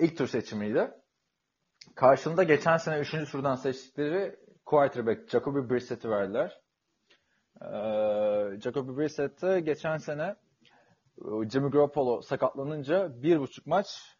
[0.00, 0.90] İlk tur seçimiydi.
[1.94, 3.30] Karşında geçen sene 3.
[3.30, 6.60] turdan seçtikleri quarterback Jacoby Brissett'i verdiler.
[7.62, 10.22] Ee, Jacoby Brissett'e geçen sene
[11.18, 14.15] e, Jimmy Garoppolo sakatlanınca bir buçuk maç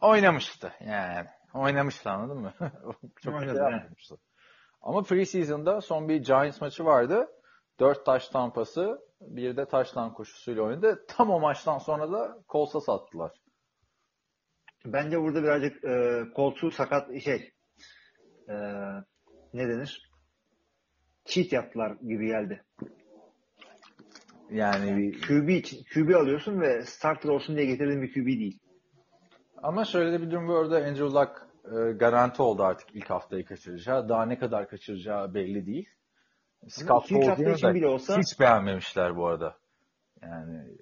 [0.00, 1.28] oynamıştı yani.
[1.54, 2.54] Oynamıştı anladın mı?
[3.22, 4.16] Çok güzel yapmıştı.
[4.82, 7.28] Ama preseason'da son bir Giants maçı vardı.
[7.80, 11.04] Dört taş tampası, bir de taştan koşusuyla oynadı.
[11.08, 13.32] Tam o maçtan sonra da Colts'a sattılar.
[14.86, 17.52] Bence burada birazcık e, koltuğu sakat şey
[18.48, 18.54] e,
[19.54, 20.10] ne denir?
[21.24, 22.64] Cheat yaptılar gibi geldi.
[24.50, 25.22] Yani bir...
[25.22, 28.60] QB QB alıyorsun ve starter olsun diye getirdiğin bir QB değil.
[29.64, 33.44] Ama şöyle de bir durum var orada Andrew Luck e, garanti oldu artık ilk haftayı
[33.44, 34.08] kaçıracağı.
[34.08, 35.88] Daha ne kadar kaçıracağı belli değil.
[36.68, 38.18] Scott Ford'u bile olsa...
[38.18, 39.58] hiç beğenmemişler bu arada.
[40.22, 40.76] Yani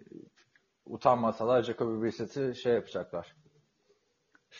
[0.86, 3.36] utanmasalar Jacoby Brissett'i şey yapacaklar.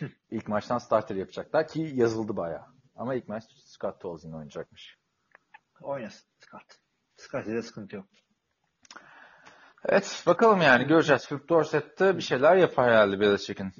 [0.31, 2.65] İlk maçtan starter yapacaklar ki yazıldı bayağı.
[2.97, 4.99] Ama ilk maç Scott Tolzien oynayacakmış.
[5.81, 6.79] Oynasın Scott.
[7.17, 8.07] Scott ile sıkıntı yok.
[9.89, 11.29] Evet bakalım yani göreceğiz.
[11.29, 13.73] Philip Dorset'te bir şeyler yapar herhalde Belichick'in.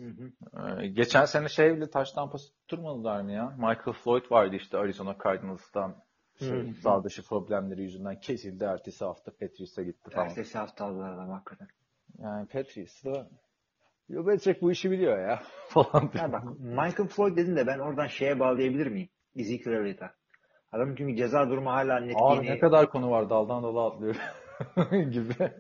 [0.81, 3.51] Ee, geçen sene şey bile taş tampası tutturmadılar mı ya?
[3.57, 5.95] Michael Floyd vardı işte Arizona Cardinals'tan.
[6.39, 8.65] Şey, sağ dışı problemleri yüzünden kesildi.
[8.65, 10.29] Ertesi hafta Patriots'a gitti falan.
[10.29, 11.69] Ertesi hafta aldılar adam hakikaten.
[12.19, 13.29] Yani Patriots'da
[14.09, 16.11] Yo Belichick bu işi biliyor ya falan.
[16.15, 19.09] Ya bak Michael Floyd dedin de ben oradan şeye bağlayabilir miyim?
[19.37, 20.15] Ezekiel Elliott'a.
[20.73, 22.55] Adam çünkü ceza durumu hala net Abi yeni.
[22.55, 24.15] ne kadar konu var daldan dala atlıyor
[25.11, 25.53] gibi.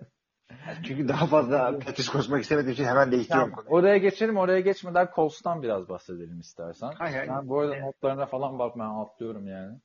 [0.82, 3.72] Çünkü daha fazla Patrice koşmak istemediğim için hemen değiştiriyorum Yani konuyu.
[3.80, 4.36] oraya geçelim.
[4.36, 6.92] Oraya geçmeden Colts'tan biraz bahsedelim istersen.
[6.98, 7.28] Hayır, hayır.
[7.30, 7.84] Ben bu arada Evet.
[7.84, 9.78] notlarına falan bak ben atlıyorum yani.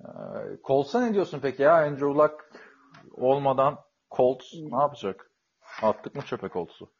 [0.00, 0.06] Ee,
[0.64, 1.74] Colts'a ne diyorsun peki ya?
[1.74, 2.34] Andrew Luck
[3.12, 3.78] olmadan
[4.16, 5.30] Colts ne yapacak?
[5.82, 6.90] Attık mı çöpe Colts'u?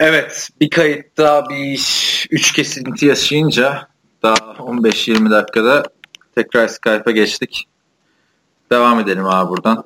[0.00, 3.88] Evet, bir kayıt daha bir üç kesinti yaşayınca
[4.22, 5.82] daha 15-20 dakikada
[6.34, 7.68] tekrar Skype'a geçtik.
[8.70, 9.84] Devam edelim abi buradan.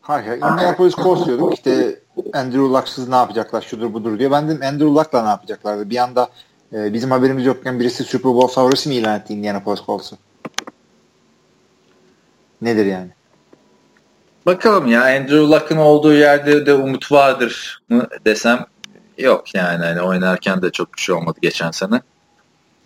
[0.00, 0.36] Hayır, hayır.
[0.36, 1.54] Indianapolis Colts diyorduk.
[1.54, 2.00] İşte
[2.32, 4.30] Andrew Luck'sız ne yapacaklar, şudur budur diye.
[4.30, 5.90] Ben de Andrew Luck'la ne yapacaklardı.
[5.90, 6.28] Bir anda
[6.72, 10.16] e, bizim haberimiz yokken birisi Super Bowl favorisi mi ilan etti Indianapolis Colts'u?
[12.62, 13.10] Nedir yani?
[14.46, 18.66] Bakalım ya Andrew Luck'ın olduğu yerde de umut vardır mı desem
[19.18, 22.02] yok yani hani oynarken de çok bir şey olmadı geçen sene.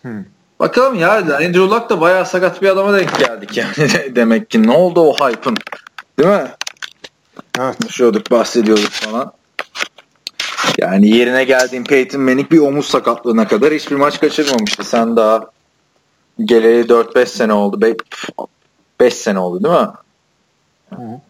[0.02, 0.24] Hmm.
[0.60, 3.72] Bakalım ya Andrew Luck da bayağı sakat bir adama denk geldik yani
[4.16, 5.56] demek ki ne oldu o hype'ın
[6.18, 6.48] değil mi?
[7.58, 7.76] Evet.
[7.80, 9.32] konuşuyorduk, bahsediyorduk falan.
[10.78, 14.84] Yani yerine geldiğim Peyton Manning bir omuz sakatlığına kadar hiçbir maç kaçırmamıştı.
[14.84, 15.50] Sen daha
[16.44, 17.96] geleli 4-5 sene oldu.
[19.00, 19.88] 5 sene oldu değil mi?
[20.94, 21.20] Hı.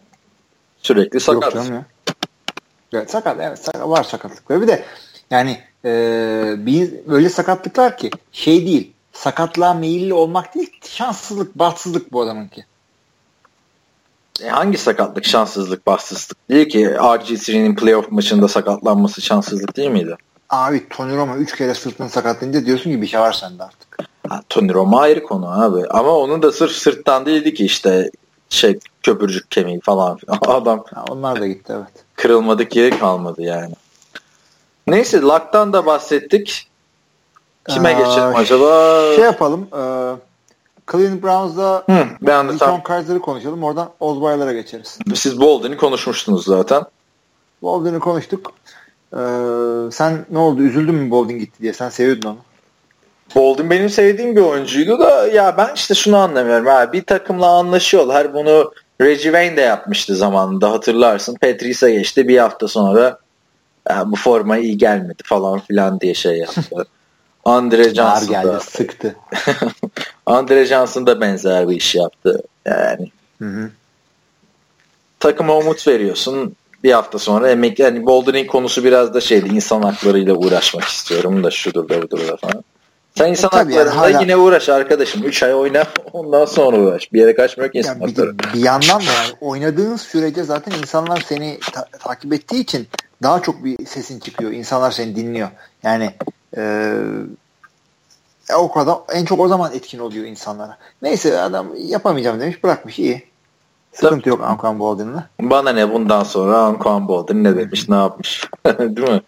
[0.81, 1.53] Sürekli Yok sakat.
[1.53, 1.85] canım ya.
[2.93, 4.61] Evet sakat, evet sakat, var sakatlıkları.
[4.61, 4.83] Bir de
[5.31, 12.21] yani e, biz öyle sakatlıklar ki şey değil sakatlığa meyilli olmak değil şanssızlık, bahtsızlık bu
[12.21, 12.65] adamınki.
[14.41, 16.85] E hangi sakatlık şanssızlık, bahtsızlık değil ki?
[16.85, 20.15] RG3'nin playoff maçında sakatlanması şanssızlık değil miydi?
[20.49, 23.97] Abi Tony Romo 3 kere sırtını sakatlayınca diyorsun ki bir şey var sende artık.
[24.29, 25.87] Ha, Tony Romo ayrı konu abi.
[25.87, 28.11] Ama onun da sırf sırttan değildi ki işte
[28.49, 30.39] şey köpürcük kemiği falan filan.
[30.47, 32.05] Adam Ha, onlar da gitti evet.
[32.21, 33.73] Kırılmadık yeri kalmadı yani.
[34.87, 36.67] Neyse Luck'tan da bahsettik.
[37.69, 39.01] Kime Aa, geçelim acaba?
[39.15, 39.61] Şey yapalım.
[39.61, 39.81] E,
[40.91, 41.83] Cleveland Browns'da
[42.21, 43.63] Deshaun tam Kaiser'ı konuşalım.
[43.63, 44.99] Oradan Osweiler'a geçeriz.
[45.15, 46.83] siz Bolden'i konuşmuştunuz zaten.
[47.61, 48.51] Bolden'i konuştuk.
[49.13, 49.21] E,
[49.91, 50.61] sen ne oldu?
[50.61, 51.73] Üzüldün mü Bolden gitti diye?
[51.73, 52.37] Sen seviyordun onu.
[53.35, 56.65] Bolden benim sevdiğim bir oyuncuydu da ya ben işte şunu anlamıyorum.
[56.65, 58.33] Ha, bir takımla anlaşıyorlar.
[58.33, 61.35] Bunu Reggie Wayne de yapmıştı zamanında hatırlarsın.
[61.41, 63.19] Patrice'e geçti bir hafta sonra
[63.89, 66.85] "Ya bu forma iyi gelmedi falan filan diye şey yaptı.
[67.45, 68.47] Andre Johnson geldi.
[68.47, 69.15] da, Sıktı.
[70.25, 72.41] Andre Johnson da benzer bir iş yaptı.
[72.65, 73.69] Yani Hı hı.
[75.19, 76.55] takıma umut veriyorsun.
[76.83, 77.81] Bir hafta sonra emekli.
[77.81, 79.49] Yani Bolden'in konusu biraz da şeydi.
[79.49, 82.63] insan haklarıyla uğraşmak istiyorum da şudur da budur da falan.
[83.17, 85.23] Sen insan tabii yani hala- yine uğraş arkadaşım.
[85.23, 87.13] 3 ay oyna ondan sonra uğraş.
[87.13, 88.39] Bir yere kaçmıyor ki insan Ya bir, hakları.
[88.53, 92.87] bir yandan da yani oynadığın sürece zaten insanlar seni ta- takip ettiği için
[93.23, 94.51] daha çok bir sesin çıkıyor.
[94.51, 95.49] İnsanlar seni dinliyor.
[95.83, 96.11] Yani
[96.57, 96.61] e,
[98.49, 100.77] e, o kadar en çok o zaman etkin oluyor insanlara.
[101.01, 103.29] Neyse adam yapamayacağım demiş bırakmış iyi.
[103.93, 105.29] Sıkıntı yok Anquan Bolden'la.
[105.41, 108.47] Bana ne bundan sonra Anquan Bolden ne demiş ne yapmış.
[108.79, 109.21] Değil mi?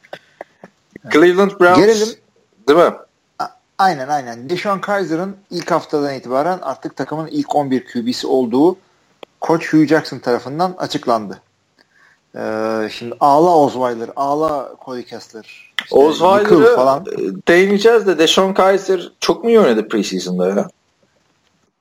[1.14, 1.78] Cleveland Browns.
[1.78, 2.08] Gelelim.
[2.68, 2.92] Değil mi?
[3.82, 4.50] Aynen aynen.
[4.50, 8.78] Deshaun Kaiser'ın ilk haftadan itibaren artık takımın ilk 11 QB'si olduğu
[9.40, 11.42] Koç Hugh Jackson tarafından açıklandı.
[12.36, 15.74] Ee, şimdi ağla Osweiler, ağla Cody Kessler.
[15.84, 17.06] işte Osweiler'ı falan.
[17.06, 17.18] e,
[17.48, 20.68] değineceğiz de Deshaun Kaiser çok mu iyi oynadı preseason'da ya?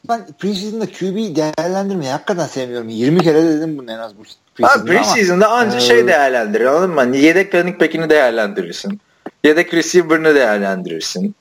[0.08, 2.88] Ben preseason'da QB değerlendirmeyi hakikaten sevmiyorum.
[2.88, 6.06] 20 kere de dedim bunu en az bu Abi preseason'da ama preseason'da anca e, şey
[6.06, 7.00] değerlendirir anladın mı?
[7.00, 9.00] Hani Yedek running back'ini değerlendirirsin.
[9.44, 11.34] Yedek receiver'ını değerlendirirsin.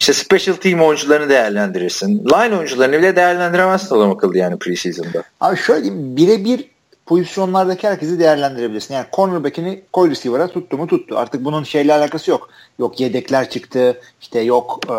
[0.00, 2.24] İşte special team oyuncularını değerlendirirsin.
[2.24, 5.22] Line oyuncularını bile değerlendiremezsin adam akıllı yani preseason'da.
[5.40, 6.70] Abi şöyle diyeyim birebir
[7.06, 8.94] pozisyonlardaki herkesi değerlendirebilirsin.
[8.94, 11.18] Yani cornerback'ini koy receiver'a tuttu mu tuttu.
[11.18, 12.50] Artık bunun şeyle alakası yok.
[12.78, 14.00] Yok yedekler çıktı.
[14.20, 14.92] işte yok e,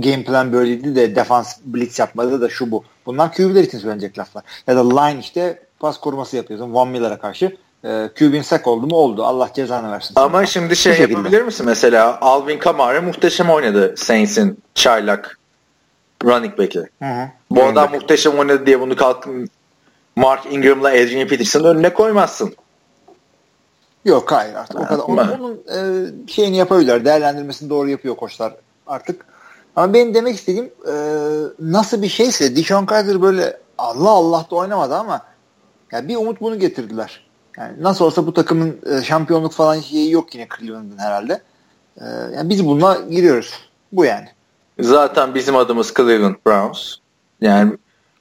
[0.00, 2.84] game plan böyleydi de defans blitz yapmadı da şu bu.
[3.06, 4.44] Bunlar QB'ler için söylenecek laflar.
[4.66, 6.74] Ya da line işte pas koruması yapıyorsun.
[6.74, 7.56] Von Miller'a karşı.
[7.84, 9.24] E, QB'in sack oldu mu oldu.
[9.24, 10.14] Allah cezanı versin.
[10.16, 11.12] Ama şimdi şey Bu şekilde.
[11.12, 11.66] yapabilir misin?
[11.66, 15.38] Mesela Alvin Kamara muhteşem oynadı Saints'in çaylak
[16.24, 16.90] running back'i.
[17.50, 17.94] Bu adam back.
[17.94, 19.48] muhteşem oynadı diye bunu kalkın
[20.16, 22.54] Mark Ingram'la Adrian Peterson'ın önüne koymazsın.
[24.04, 25.04] Yok hayır artık o kadar.
[25.04, 27.04] Onun, onun e, şeyini yapabilirler.
[27.04, 28.52] Değerlendirmesini doğru yapıyor koçlar
[28.86, 29.24] artık.
[29.76, 30.94] Ama benim demek istediğim e,
[31.60, 35.22] nasıl bir şeyse Dishon Kaiser böyle Allah Allah da oynamadı ama
[35.92, 37.29] yani bir umut bunu getirdiler.
[37.58, 41.42] Yani nasıl olsa bu takımın e, şampiyonluk falan şeyi yok yine Cleveland'ın herhalde.
[42.00, 43.54] E, yani biz bununla giriyoruz.
[43.92, 44.28] Bu yani.
[44.80, 46.94] Zaten bizim adımız Cleveland Browns.
[47.40, 47.72] Yani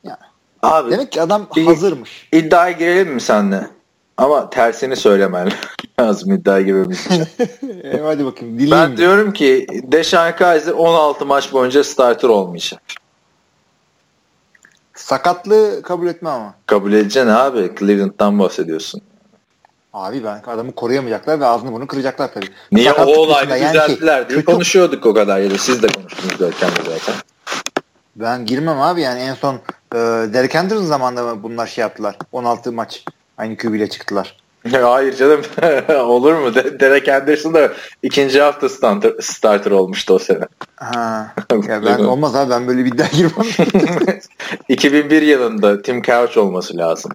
[0.04, 0.18] Ya.
[0.62, 2.28] abi Demek ki adam Bir- hazırmış.
[2.34, 3.68] iddiaya girelim mi senle?
[4.18, 5.52] Ama tersini söylemen
[6.00, 7.24] lazım iddiaya girmemiz için.
[7.84, 8.72] E, hadi bakayım dinleyin.
[8.72, 8.98] ben bir.
[8.98, 12.82] diyorum ki Deshaun Kaiser 16 maç boyunca starter olmayacak.
[14.96, 16.54] Sakatlığı kabul etme ama.
[16.66, 17.72] Kabul edeceksin abi.
[17.80, 19.02] Cleveland'dan bahsediyorsun.
[19.94, 22.50] Abi ben adamı koruyamayacaklar ve ağzını bunu kıracaklar tabii.
[22.72, 25.84] Niye Sakatlık o dışında yani şey, düzelttiler diye kötü- konuşuyorduk o kadar ya da siz
[25.84, 27.16] de konuştunuz Görkem'le zaten.
[28.16, 29.56] Ben girmem abi yani en son
[29.94, 29.98] e,
[30.34, 32.16] Derek Anderson zamanında bunlar şey yaptılar.
[32.32, 33.06] 16 maç
[33.38, 34.38] aynı ile çıktılar.
[34.72, 35.42] Hayır canım
[36.10, 36.56] olur mu?
[36.56, 37.74] De- Derek Anderson da
[38.04, 40.46] ikinci hafta starter, starter olmuştu o sene.
[40.76, 41.34] Ha.
[41.68, 44.20] Ya ben olmaz abi ben böyle bir iddia girmem.
[44.70, 47.12] 2001 yılında Tim Couch olması lazım.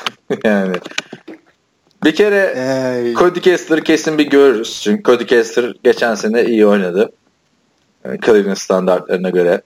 [0.44, 0.76] yani
[2.04, 4.80] bir kere Ee, Cody Kessler kesin bir görürüz.
[4.82, 7.12] Çünkü Cody Kessler geçen sene iyi oynadı.
[8.04, 9.62] Yani Cleveland standartlarına göre.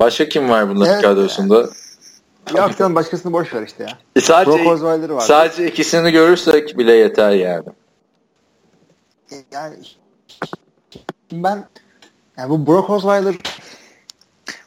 [0.00, 1.02] Başka kim var bunların Evet.
[1.02, 1.68] kadrosunda?
[2.54, 3.98] ya sen başkasını boş ver işte ya.
[4.16, 5.20] E sadece, var.
[5.20, 7.64] sadece ikisini görürsek bile yeter yani.
[9.52, 9.76] Yani
[11.32, 11.64] ben
[12.36, 13.34] yani bu Brock Osweiler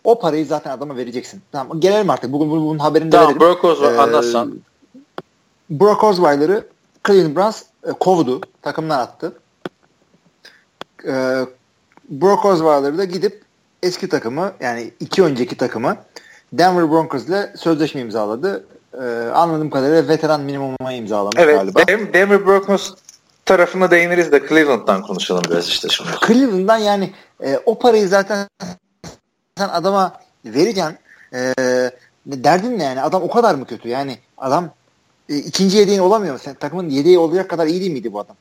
[0.06, 1.42] o parayı zaten adama vereceksin.
[1.52, 2.32] Tamam gelelim artık.
[2.32, 3.42] Bugün bunun, haberini de Tamam verelim.
[3.42, 4.60] Brock Osweiler Ee, anlatsan.
[5.70, 6.68] Brock Osweiler'ı
[7.08, 8.42] Cleveland Browns e, kovdu.
[8.62, 9.34] Takımdan attı.
[11.08, 11.46] Ee,
[12.10, 13.42] Brock Osweiler da gidip
[13.84, 15.98] eski takımı yani iki önceki takımı
[16.54, 18.66] Denver Broncos ile sözleşme imzaladı.
[18.94, 21.88] Ee, anladığım kadarıyla veteran minimuma imzalamış Evet galiba.
[21.88, 22.94] Dem- Denver Broncos
[23.46, 26.10] tarafına değiniriz de Cleveland'dan konuşalım biraz işte şimdi.
[26.28, 27.14] Cleveland'dan yani
[27.44, 28.48] e, o parayı zaten
[29.58, 30.14] sen adama
[30.46, 30.98] vereceksin.
[31.34, 31.54] E,
[32.26, 33.02] derdin ne yani?
[33.02, 33.90] Adam o kadar mı kötü?
[33.90, 34.70] Yani adam
[35.30, 36.40] e, ikinci yedeğin olamıyor?
[36.40, 38.36] Sen takımın yedeği olacak kadar iyi değil miydi bu adam?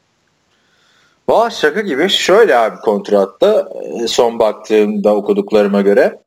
[1.29, 2.09] Valla şaka gibi.
[2.11, 3.68] Şöyle abi kontratta
[4.03, 6.18] e, son baktığımda okuduklarıma göre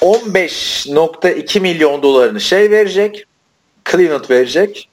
[0.00, 3.24] 15.2 milyon dolarını şey verecek.
[3.90, 4.88] Cleveland verecek.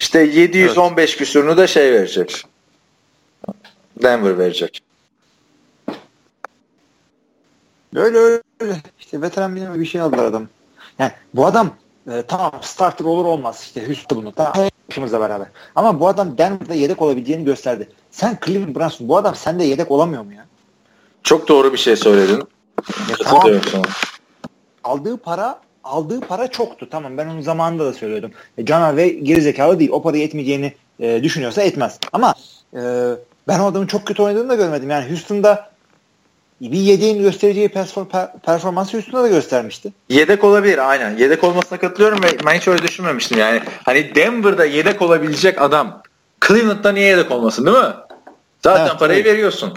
[0.00, 2.44] İşte 715 küsurunu da şey verecek.
[4.02, 4.82] Denver verecek.
[7.98, 8.18] Öyle
[8.60, 8.76] öyle.
[8.98, 10.48] İşte veteran minimum bir şey aldılar adam.
[10.98, 11.70] Yani bu adam
[12.10, 13.62] e, tamam starter olur olmaz.
[13.62, 14.32] İşte Houston bunu.
[14.32, 14.54] Tamam.
[14.90, 15.46] Başımızla beraber.
[15.76, 17.88] Ama bu adam Denver'da yedek olabileceğini gösterdi.
[18.10, 20.46] Sen Cleveland Browns'un bu adam sende yedek olamıyor mu ya?
[21.22, 22.42] Çok doğru bir şey söyledin.
[23.10, 23.42] Ya tamam
[24.84, 26.88] aldığı para aldığı para çoktu.
[26.90, 28.30] Tamam ben onun zamanında da söylüyordum.
[28.58, 29.90] E, Cana ve gerizekalı değil.
[29.90, 31.98] O parayı etmeyeceğini e, düşünüyorsa etmez.
[32.12, 32.34] Ama
[32.74, 32.80] e,
[33.48, 34.90] ben o adamın çok kötü oynadığını da görmedim.
[34.90, 35.70] Yani Houston'da
[36.60, 39.92] bir yedeğin göstereceği perform- per- performansı Houston'da da göstermişti.
[40.08, 41.16] Yedek olabilir aynen.
[41.16, 43.60] Yedek olmasına katılıyorum ve ben hiç öyle düşünmemiştim yani.
[43.84, 46.02] Hani Denver'da yedek olabilecek adam
[46.48, 47.92] Cleveland'da niye yedek olmasın değil mi?
[48.64, 49.32] Zaten Evet, parayı evet.
[49.32, 49.74] veriyorsun.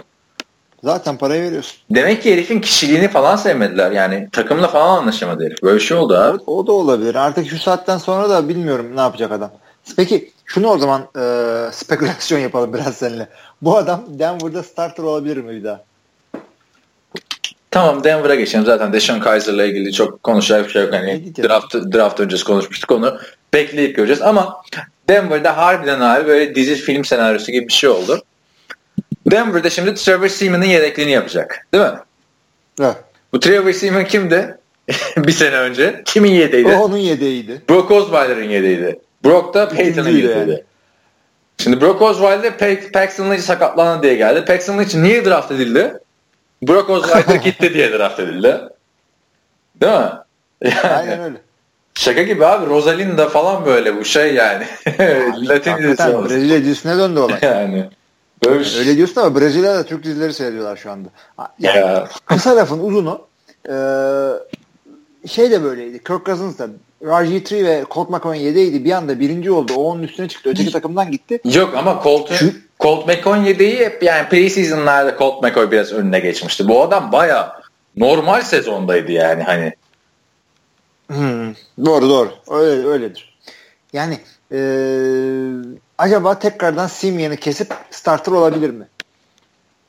[0.84, 1.76] Zaten parayı veriyorsun.
[1.90, 3.90] Demek ki herifin kişiliğini falan sevmediler.
[3.90, 5.62] Yani takımla falan anlaşamadı herif.
[5.62, 6.34] Böyle bir şey oldu ha.
[6.46, 7.14] O, o da olabilir.
[7.14, 9.50] Artık şu saatten sonra da bilmiyorum ne yapacak adam.
[9.96, 11.22] Peki şunu o zaman e,
[11.72, 13.28] spekülasyon yapalım biraz seninle.
[13.62, 15.80] Bu adam Denver'da starter olabilir mi bir daha?
[17.72, 18.64] Tamam Denver'a geçelim.
[18.64, 20.92] Zaten Deshaun Kaiser'la ilgili çok konuşacak bir şey yok.
[20.92, 23.18] Hani draft, draft öncesi konuşmuştuk onu.
[23.54, 24.22] Bekleyip göreceğiz.
[24.22, 24.62] Ama
[25.08, 28.22] Denver'da harbiden abi böyle dizi film senaryosu gibi bir şey oldu.
[29.30, 31.66] Denver'da şimdi Trevor Seaman'ın yedekliğini yapacak.
[31.74, 31.90] Değil mi?
[32.80, 32.96] Evet.
[33.32, 34.58] Bu Trevor Seaman kimdi?
[35.16, 36.02] bir sene önce.
[36.04, 36.68] Kimin yedeğiydi?
[36.68, 37.62] O onun yedeğiydi.
[37.70, 38.98] Brock Osweiler'ın yedeğiydi.
[39.24, 40.38] Brock da Peyton'ın yedeğiydi.
[40.38, 40.62] yani.
[41.58, 42.58] Şimdi Brock Osweiler
[42.92, 44.44] Paxton Lynch sakatlandı diye geldi.
[44.44, 45.94] Paxton Lynch niye draft edildi?
[46.62, 48.60] Brock Osweiler gitti diye draft edildi.
[49.80, 50.10] Değil mi?
[50.64, 51.36] Yani, Aynen öyle.
[51.94, 52.66] şaka gibi abi.
[52.66, 54.64] Rosalinda falan böyle bu şey yani.
[55.48, 56.02] Latin dizisi.
[56.02, 57.38] Brezilya dizisine döndü olay.
[57.42, 57.88] Yani.
[58.44, 58.80] Böyle şey.
[58.80, 61.08] Öyle diyorsun ama Brezilya'da Türk dizileri seyrediyorlar şu anda.
[61.58, 62.08] Yani Ya.
[62.26, 63.20] kısa lafın uzunu
[63.68, 63.74] e,
[65.28, 66.04] şey de böyleydi.
[66.04, 66.68] Kirk Cousins da
[67.02, 68.84] RG3 ve Colt McCoy'un yedeğiydi.
[68.84, 69.72] Bir anda birinci oldu.
[69.76, 70.50] O onun üstüne çıktı.
[70.50, 71.40] Öteki takımdan gitti.
[71.44, 76.68] Yok ama Colt'un Colt McCoy yedeği hep yani preseason'larda Colt McCoy biraz önüne geçmişti.
[76.68, 77.60] Bu adam baya
[77.96, 79.72] normal sezondaydı yani hani.
[81.06, 82.30] Hmm, doğru doğru.
[82.50, 83.38] Öyle, öyledir.
[83.92, 84.18] Yani
[84.52, 84.58] e,
[85.98, 88.86] acaba tekrardan Simeon'ı kesip starter olabilir mi?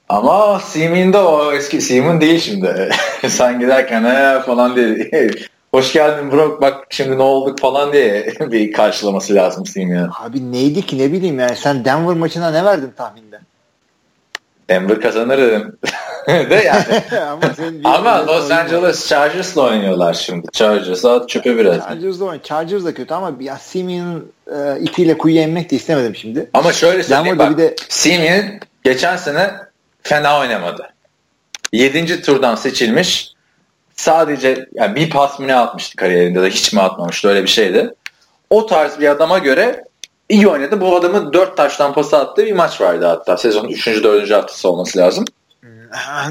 [0.09, 2.89] Ama Seaman de o eski Seaman değil şimdi.
[3.29, 5.09] Sen giderken he falan diye
[5.73, 10.11] hoş geldin Brock bak şimdi ne olduk falan diye bir karşılaması lazım Seaman'ın.
[10.19, 13.39] Abi neydi ki ne bileyim yani sen Denver maçına ne verdin tahminde?
[14.69, 15.77] Denver kazanır dedim.
[16.27, 17.03] de yani.
[17.83, 20.47] ama Ama Los Angeles Chargers'la oynuyorlar şimdi.
[20.51, 21.77] Chargers at çöpe biraz.
[21.79, 22.43] Chargers da, oynuyor.
[22.43, 26.49] Chargers da kötü ama ya Simeon'un e, ipiyle kuyuya inmek de istemedim şimdi.
[26.53, 27.51] Ama şöyle söyleyeyim bak.
[27.51, 28.45] bir de- Simeon
[28.83, 29.51] geçen sene
[30.03, 30.89] fena oynamadı.
[31.71, 32.21] 7.
[32.21, 33.32] turdan seçilmiş.
[34.03, 37.93] Sadece yani bir pas mı ne atmıştı kariyerinde de hiç mi atmamıştı öyle bir şeydi.
[38.49, 39.83] O tarz bir adama göre
[40.29, 40.81] iyi oynadı.
[40.81, 43.37] Bu adamın 4 taştan pas attığı bir maç vardı hatta.
[43.37, 43.87] Sezonun 3.
[43.87, 44.31] 4.
[44.31, 45.25] haftası olması lazım.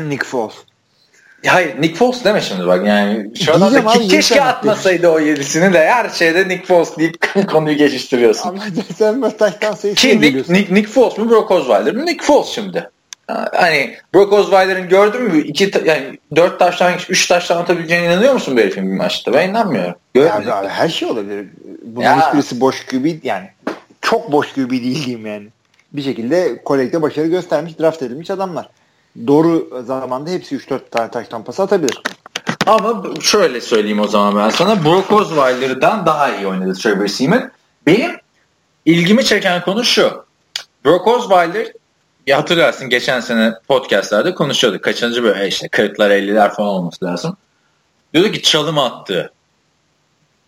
[0.09, 0.55] Nick Foles.
[1.47, 5.73] Hayır Nick Foles deme şimdi bak yani şu anda abi, ki- keşke atmasaydı o yedisini
[5.73, 7.17] de her şeyde Nick Foles deyip
[7.51, 8.49] konuyu geçiştiriyorsun.
[8.49, 8.61] Ama
[8.99, 12.07] sen taştan sayısı Ki Nick, Nick, Nick Foles mu Brock Osweiler mi?
[12.07, 12.91] Nick Foles şimdi.
[13.27, 18.57] Ha, Hani Brock Osweiler'ın gördün mü iki yani dört taştan üç taştan atabileceğine inanıyor musun
[18.57, 19.33] bu herifin bir maçta?
[19.33, 19.95] Ben inanmıyorum.
[20.15, 20.49] Görmedim.
[20.49, 21.47] Ya, abi, her şey olabilir.
[21.83, 22.27] Bunun Ya.
[22.27, 23.51] hiçbirisi boş QB yani
[24.01, 25.47] çok boş QB değil diyeyim yani.
[25.93, 28.69] Bir şekilde kolekte başarı göstermiş, draft edilmiş adamlar.
[29.27, 32.03] Doğru zamanda hepsi 3-4 tane taştan pas atabilir.
[32.67, 34.85] Ama şöyle söyleyeyim o zaman ben sana.
[34.85, 37.51] Brock Osweiler'dan daha iyi oynadı Trevor Seaman.
[37.87, 38.11] Benim
[38.85, 40.25] ilgimi çeken konu şu.
[40.85, 41.73] Brock Osweiler
[42.27, 44.83] ya hatırlarsın geçen sene podcastlerde konuşuyorduk.
[44.83, 47.37] Kaçıncı böyle işte 40'lar 50'ler falan olması lazım.
[48.15, 49.33] Diyordu ki çalım attı.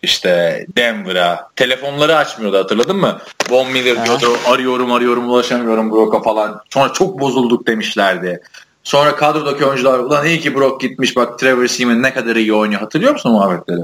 [0.02, 1.48] İşte Denver'a.
[1.56, 3.18] Telefonları açmıyordu hatırladın mı?
[3.50, 6.60] Von Miller diyordu arıyorum arıyorum ulaşamıyorum Brock'a falan.
[6.70, 8.42] Sonra çok bozulduk demişlerdi.
[8.84, 12.80] Sonra kadrodaki oyuncular ulan iyi ki Brock gitmiş bak Trevor Seaman ne kadar iyi oynuyor.
[12.80, 13.80] Hatırlıyor musun muhabbetleri?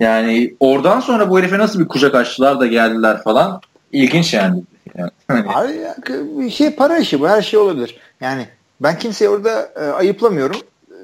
[0.00, 3.60] Yani oradan sonra bu herife nasıl bir kucak açtılar da geldiler falan.
[3.92, 4.62] İlginç yani.
[5.00, 8.00] Yani hani- Abi ya, şey para işi bu her şey olabilir.
[8.20, 8.46] Yani
[8.80, 10.56] ben kimseyi orada e, ayıplamıyorum.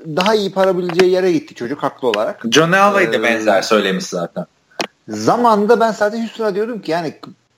[0.06, 2.42] Daha iyi para bileceği yere gitti çocuk haklı olarak.
[2.50, 4.46] John Elway de Ee, benzer söylemiş zaten.
[5.08, 7.14] Zamanında ben zaten Houston'a diyordum ki yani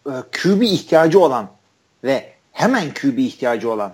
[0.07, 1.49] e, QB ihtiyacı olan
[2.05, 3.93] ve hemen QB ihtiyacı olan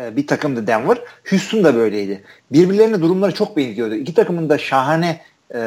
[0.00, 0.98] e, bir takımdı Denver.
[1.30, 2.24] Houston da böyleydi.
[2.52, 3.94] Birbirlerine durumları çok benziyordu.
[3.94, 5.20] İki takımın da şahane
[5.54, 5.58] e,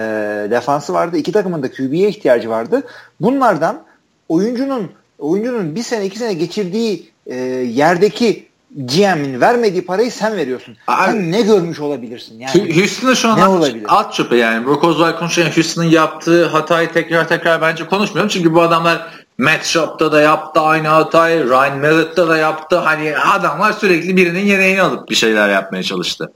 [0.51, 1.17] defansı vardı.
[1.17, 2.83] İki takımın da QB'ye ihtiyacı vardı.
[3.21, 3.83] Bunlardan
[4.29, 10.78] oyuncunun oyuncunun bir sene iki sene geçirdiği e, yerdeki GM'in vermediği parayı sen veriyorsun.
[10.88, 12.39] Abi- sen ne görmüş olabilirsin?
[12.39, 13.86] Yani Houston'da şu an Ne at, olabilir?
[13.88, 14.65] at çöpe yani.
[14.65, 18.30] Brock Osweiler konuşurken Houston'ın yaptığı hatayı tekrar tekrar bence konuşmuyorum.
[18.30, 21.49] Çünkü bu adamlar Matt Schaub'da da yaptı aynı hatayı.
[21.49, 22.78] Ryan Mallett'ta da yaptı.
[22.78, 26.32] Hani adamlar sürekli birinin yedeğini alıp bir şeyler yapmaya çalıştı.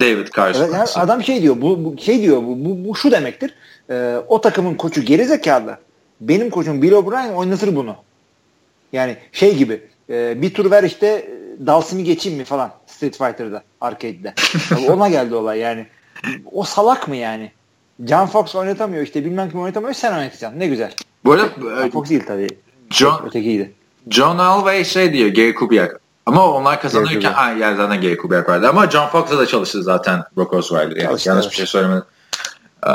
[0.00, 0.62] David Carson.
[0.62, 3.54] Evet, yani adam şey diyor bu, bu şey diyor bu, bu, bu şu demektir.
[3.90, 5.76] Ee, o takımın koçu gerizekalı.
[6.20, 7.96] Benim koçum Bill O'Brien oynatır bunu.
[8.92, 11.30] Yani şey gibi e, bir tur ver işte
[11.66, 14.34] Dalsim'i geçeyim mi falan Street Fighter'da arcade'de.
[14.68, 15.86] Tabii ona geldi olay yani.
[16.52, 17.52] O salak mı yani?
[18.04, 20.60] John Fox oynatamıyor işte bilmem kim oynatamıyor sen oynatacaksın.
[20.60, 20.94] Ne güzel.
[21.24, 22.48] Bu arada John e, Fox değil tabii.
[22.90, 23.72] John, Ötekiydi.
[24.10, 26.00] John Elway şey diyor Gary Kubiak.
[26.26, 28.68] Ama onlar kazanırken ha, yani zaten Gary Kubiak vardı.
[28.68, 30.96] Ama John Fox'a da çalıştı zaten Brock Osweiler.
[30.96, 31.52] Yani Çalıştı, yanlış evet.
[31.52, 32.04] bir şey söylemedim.
[32.86, 32.90] Ee,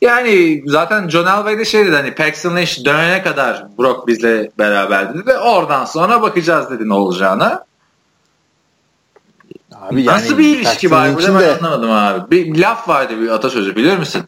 [0.00, 5.14] Yani zaten John Elway de şey dedi hani Paxton Lynch dönene kadar Brock bizle beraber
[5.14, 7.64] dedi ve oradan sonra bakacağız dedi ne olacağına.
[9.74, 12.30] Abi Nasıl yani bir ilişki var burada ben de- anlamadım abi.
[12.30, 14.22] Bir laf vardı bir atasözü bilir misin?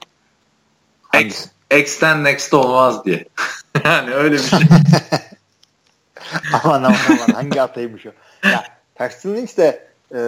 [1.15, 1.49] Ex, Hangisi?
[1.71, 3.25] X'ten next olmaz diye.
[3.85, 4.59] yani öyle bir şey.
[6.65, 8.11] aman aman aman hangi ataymış o.
[8.49, 10.21] Ya Paxton Lynch de e,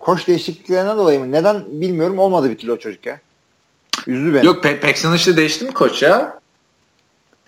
[0.00, 1.32] koç değişikliklerinden dolayı mı?
[1.32, 3.20] Neden bilmiyorum olmadı bir türlü o çocuk ya.
[4.06, 4.46] Üzdü beni.
[4.46, 6.40] Yok Pe- Paxton de değişti mi koç ya?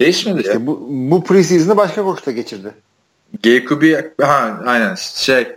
[0.01, 0.43] Değişmedi ya.
[0.43, 2.75] İşte bu, bu preseason'ı başka koçla geçirdi.
[3.43, 5.57] Gekubi ha aynen şey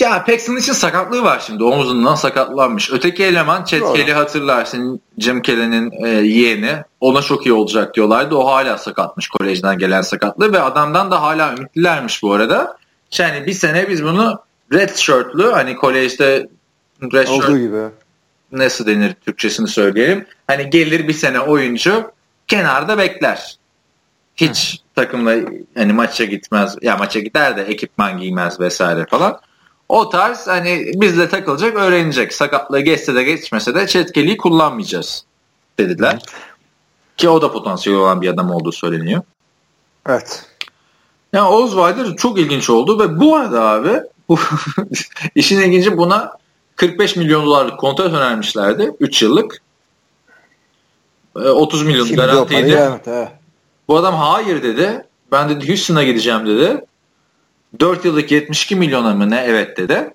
[0.00, 1.64] ya Paxton için sakatlığı var şimdi.
[1.64, 2.92] Omuzundan sakatlanmış.
[2.92, 3.94] Öteki eleman Doğru.
[3.94, 5.00] Kelly hatırlarsın.
[5.18, 6.76] Jim Kelly'nin e, yeğeni.
[7.00, 8.34] Ona çok iyi olacak diyorlardı.
[8.34, 12.76] O hala sakatmış kolejden gelen sakatlığı ve adamdan da hala ümitlilermiş bu arada.
[13.18, 14.38] Yani bir sene biz bunu
[14.72, 16.48] red shirt'lü hani kolejde
[17.12, 17.82] red shirt Olduğu gibi.
[18.52, 20.26] Nasıl denir Türkçesini söyleyelim.
[20.46, 22.10] Hani gelir bir sene oyuncu
[22.48, 23.58] kenarda bekler.
[24.36, 25.34] Hiç takımla
[25.74, 26.76] hani maça gitmez.
[26.82, 29.40] Ya maça gider de ekipman giymez vesaire falan.
[29.88, 32.34] O tarz hani bizle takılacak, öğrenecek.
[32.34, 35.24] Sakatlığı geçse de geçmese de çetkeliği kullanmayacağız
[35.78, 36.18] dediler.
[37.16, 39.22] Ki o da potansiyel olan bir adam olduğu söyleniyor.
[40.08, 40.44] Evet.
[41.32, 44.38] Yani Osweiler çok ilginç oldu ve bu arada abi bu
[45.34, 46.32] işin ilginci buna
[46.78, 48.92] 45 milyon dolarlık kontrat önermişlerdi.
[49.00, 49.62] 3 yıllık.
[51.36, 52.70] Ee, 30 milyon Şimdi o garantiydi.
[52.70, 53.28] evet, evet.
[53.88, 55.06] Bu adam hayır dedi.
[55.32, 56.84] Ben dedi Houston'a gideceğim dedi.
[57.80, 60.14] 4 yıllık 72 milyona mı ne evet dedi.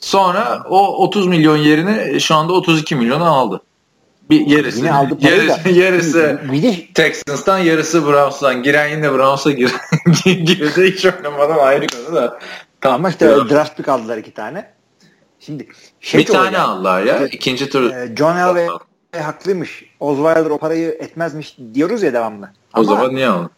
[0.00, 3.60] Sonra o 30 milyon yerine şu anda 32 milyona aldı.
[4.30, 8.62] Bir yarısı, Yine aldı yarısı, yarısı Bir de Texans'tan yarısı Browns'tan.
[8.62, 9.72] Giren yine Browns'a gir
[10.24, 10.92] girdi.
[10.92, 12.38] Hiç oynamadan ayrı konu da.
[12.86, 13.00] Tamam.
[13.00, 14.70] ama işte draft pick aldılar iki tane.
[15.40, 15.68] Şimdi
[16.00, 17.26] şey bir tane aldılar ya.
[17.26, 17.90] ikinci tur.
[17.90, 18.68] Ee, John Elway
[19.22, 19.84] haklıymış.
[20.00, 22.46] Osweiler o parayı etmezmiş diyoruz ya devamlı.
[22.74, 23.50] o Ama zaman niye aldın?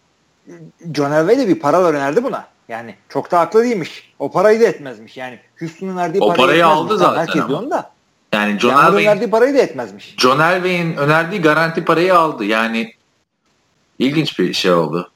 [0.95, 2.47] John Elway de bir para önerdi buna.
[2.69, 4.13] Yani çok da haklı değilmiş.
[4.19, 5.17] O parayı da etmezmiş.
[5.17, 7.71] Yani Houston'un verdiği O parayı, parayı aldı zaten Herkes ama.
[7.71, 7.91] da.
[8.33, 10.15] Yani John Elway'in verdiği parayı da etmezmiş.
[10.19, 12.45] John Elway'in önerdiği garanti parayı aldı.
[12.45, 12.95] Yani
[13.99, 15.11] ilginç bir şey oldu.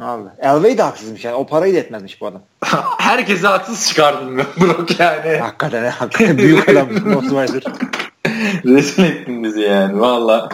[0.00, 0.28] Abi.
[0.38, 1.34] Elway de haksızmış yani.
[1.34, 2.42] O parayı da etmezmiş bu adam.
[2.98, 5.36] Herkese haksız çıkardın Brock yani.
[5.38, 7.62] Hakikaten hakikaten büyük adam Osweiler.
[8.64, 10.48] Rezil ettin bizi yani valla.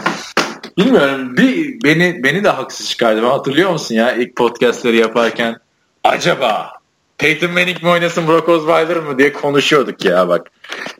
[0.79, 3.27] Bilmiyorum bir beni beni de haksız çıkardı.
[3.27, 5.57] Hatırlıyor musun ya ilk podcastleri yaparken
[6.05, 6.71] acaba
[7.19, 10.51] Peyton Manning mi oynasın Brock Osweiler mı diye konuşuyorduk ya bak.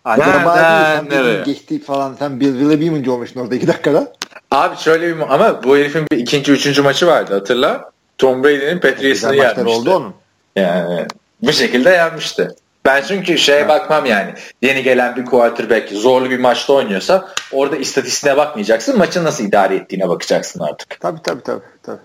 [0.05, 2.15] Acaba Nereden değil, sen geçti falan.
[2.19, 4.13] Sen Bill Willoughby olmuşsun orada iki dakikada.
[4.51, 7.94] Abi şöyle bir ama bu herifin bir ikinci üçüncü maçı vardı hatırla.
[8.19, 9.69] Tom Brady'nin Patriots'ını yenmişti.
[9.69, 10.15] oldu onun.
[10.57, 11.07] Yani
[11.43, 12.51] bu şekilde yenmişti.
[12.85, 14.35] Ben çünkü şeye bakmam yani.
[14.63, 18.99] Yeni gelen bir quarterback zorlu bir maçta oynuyorsa orada istatistiğine bakmayacaksın.
[18.99, 21.01] Maçı nasıl idare ettiğine bakacaksın artık.
[21.01, 21.63] Tabii tabii tabii.
[21.83, 22.01] tabii.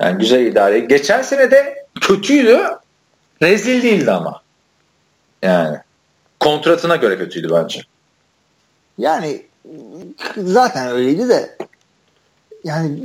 [0.00, 0.78] Yani güzel idare.
[0.78, 2.60] Geçen sene de kötüydü.
[3.42, 4.42] Rezil değildi ama.
[5.42, 5.76] Yani
[6.40, 7.80] kontratına göre kötüydü bence.
[8.98, 9.42] Yani
[10.36, 11.56] zaten öyleydi de
[12.64, 12.98] yani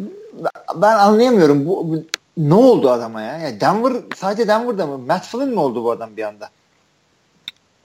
[0.76, 2.04] ben anlayamıyorum bu, bu-
[2.38, 3.38] ne oldu adama ya?
[3.38, 4.98] ya Denver sadece Denver'da mı?
[4.98, 6.50] Matt Flynn mi oldu bu adam bir anda?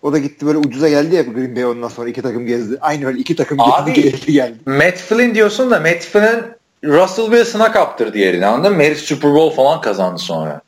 [0.02, 2.78] O da gitti böyle ucuza geldi ya Green Bay ondan sonra iki takım gezdi.
[2.80, 4.58] Aynı öyle iki takım Abi- gezdi geldi geldi.
[4.66, 6.42] Matt Flynn diyorsun da Matt Flynn
[6.84, 8.82] Russell Wilson'a kaptırdı yerini anladın mı?
[8.82, 10.60] Herif Super Bowl falan kazandı sonra.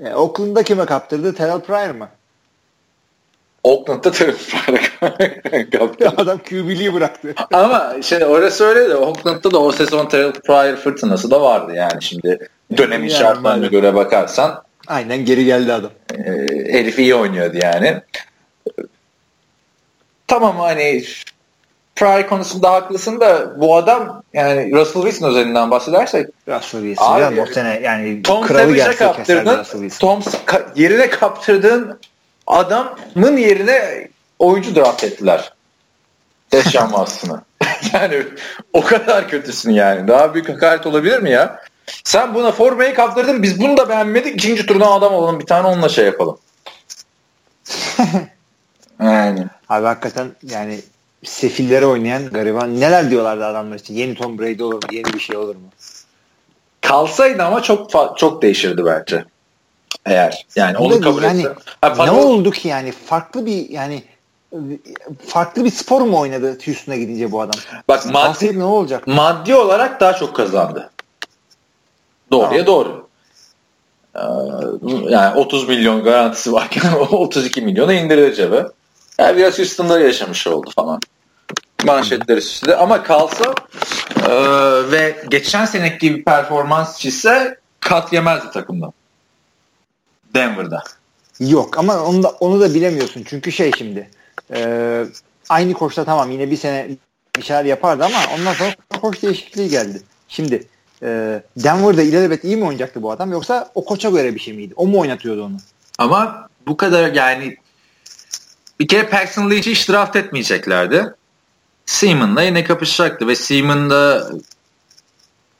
[0.00, 1.34] E, Oakland'da kime kaptırdı?
[1.34, 2.08] Terrell Pryor mı?
[3.64, 4.34] Oakland'da tabii
[5.70, 6.12] kaptırdı.
[6.16, 7.34] Adam QB'liği bıraktı.
[7.52, 12.02] Ama şimdi orası öyle de Oakland'da da o sezon Terrell Pryor fırtınası da vardı yani
[12.02, 13.70] şimdi dönemin Yani şartlarına maalesef.
[13.70, 15.90] göre bakarsan Aynen geri geldi adam.
[16.18, 16.30] e,
[16.72, 18.00] herif iyi oynuyordu yani.
[20.26, 21.04] Tamam hani
[21.96, 27.22] Pryor konusunda haklısın da bu adam yani Russell Wilson üzerinden bahsedersek Russell Wilson.
[27.22, 29.58] Abi, o sene yani Tom kralı keserdi kaptırdın.
[29.58, 29.98] Russell Wilson.
[30.08, 30.22] Tom
[30.76, 31.98] yerine kaptırdığın
[32.52, 35.52] adamın yerine oyuncu draft ettiler.
[36.52, 37.42] Deshaun Watson'ı.
[37.92, 38.24] yani
[38.72, 40.08] o kadar kötüsün yani.
[40.08, 41.60] Daha büyük hakaret olabilir mi ya?
[42.04, 43.42] Sen buna formayı kaptırdın.
[43.42, 44.34] Biz bunu da beğenmedik.
[44.34, 45.40] İkinci turdan adam olalım.
[45.40, 46.38] Bir tane onunla şey yapalım.
[49.02, 49.46] yani.
[49.68, 50.80] Abi hakikaten yani
[51.24, 53.94] sefillere oynayan gariban neler diyorlardı adamlar için.
[53.94, 54.80] Yeni Tom Brady olur mu?
[54.92, 55.68] Yeni bir şey olur mu?
[56.80, 59.24] Kalsaydı ama çok çok değişirdi bence.
[60.06, 61.54] Eğer yani onu da kabul yani etse.
[61.80, 62.92] Ha, ne oldu ki yani?
[62.92, 64.02] Farklı bir yani
[65.26, 67.60] farklı bir spor mu oynadı Houston'a gidince bu adam?
[67.88, 69.06] Bak maddi ne olacak?
[69.06, 70.90] maddi olarak daha çok kazandı.
[72.32, 72.66] Doğruya Tamam.
[72.66, 73.06] doğru.
[74.16, 74.20] Ee,
[75.12, 78.66] Yani 30 milyon garantisi varken 32 milyona indirir cebe.
[79.18, 81.00] Yani biraz Houston'da yaşamış oldu falan.
[81.84, 82.76] Manşetler üstünde.
[82.76, 83.54] Ama kalsa
[84.28, 84.32] e,
[84.90, 88.92] ve geçen seneki gibi performans çizse kat yemezdi takımdan.
[90.34, 90.84] Denver'da.
[91.40, 93.24] Yok ama onu da onu da bilemiyorsun.
[93.26, 94.10] Çünkü şey şimdi
[94.54, 95.04] e,
[95.48, 96.88] aynı koçta tamam yine bir sene
[97.36, 100.02] bir şeyler yapardı ama ondan sonra koç değişikliği geldi.
[100.28, 100.66] Şimdi
[101.02, 104.74] e, Denver'da ilelebet iyi mi oynayacaktı bu adam yoksa o koça göre bir şey miydi?
[104.76, 105.56] O mu oynatıyordu onu?
[105.98, 107.56] Ama bu kadar yani
[108.80, 111.14] bir kere Paxton Lynch'i hiç draft etmeyeceklerdi.
[111.86, 114.30] Seaman'la yine kapışacaktı ve Seaman'da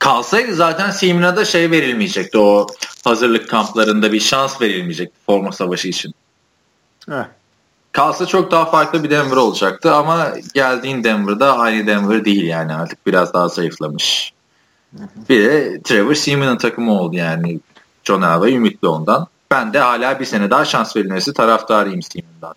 [0.01, 2.37] kalsaydı zaten Seaman'a da şey verilmeyecekti.
[2.37, 2.67] O
[3.03, 6.13] hazırlık kamplarında bir şans verilmeyecekti forma savaşı için.
[7.09, 7.25] Heh.
[7.91, 13.07] Kalsa çok daha farklı bir Denver olacaktı ama geldiğin Denver'da aynı Denver değil yani artık
[13.07, 14.33] biraz daha zayıflamış.
[15.29, 17.59] Bir de Trevor Seaman'ın takımı oldu yani.
[18.03, 19.27] John Elway ümitli ondan.
[19.51, 22.55] Ben de hala bir sene daha şans verilmesi taraftarıyım Seaman'dan.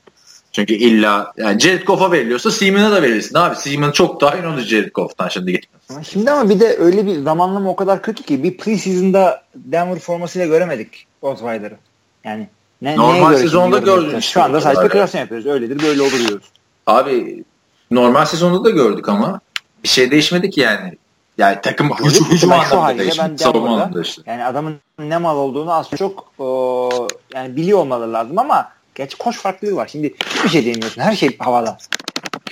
[0.54, 3.56] Çünkü illa yani Jared Goff'a veriliyorsa Seaman'a da verirsin abi.
[3.56, 6.06] Seaman çok daha iyi oldu Jared Goff'tan şimdi geçmez.
[6.08, 10.46] Şimdi ama bir de öyle bir zamanlama o kadar kötü ki bir preseason'da Denver formasıyla
[10.46, 11.76] göremedik Osweiler'ı.
[12.24, 12.48] Yani
[12.82, 15.46] ne, Normal sezonda işte Şu anda o sadece spekülasyon yapıyoruz.
[15.46, 16.46] Öyledir böyle olur diyoruz.
[16.86, 17.44] Abi
[17.90, 19.40] normal sezonda da gördük ama
[19.84, 20.98] bir şey değişmedi ki yani.
[21.38, 23.38] Yani takım hücum, Gördük hücum şu anlamında değişmedi.
[23.38, 24.22] Savunma Denver'da anlamında işte.
[24.26, 29.38] yani adamın ne mal olduğunu az çok o, yani biliyor olmaları lazım ama geç koç
[29.38, 29.88] farklılığı var.
[29.92, 31.02] Şimdi hiçbir şey diyemiyorsun.
[31.02, 31.78] Her şey havada.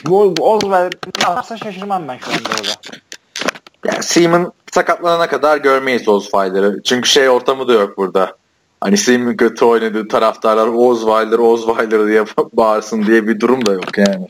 [0.07, 3.03] Bu, bu Osweiler ne yapsa şaşırmam ben şu anda orada.
[3.85, 6.83] Yani Seaman sakatlanana kadar görmeyiz Osweiler'ı.
[6.83, 8.37] Çünkü şey ortamı da yok burada.
[8.81, 14.29] Hani Seaman kötü oynadı taraftarlar Osweiler Osweiler diye bağırsın diye bir durum da yok yani.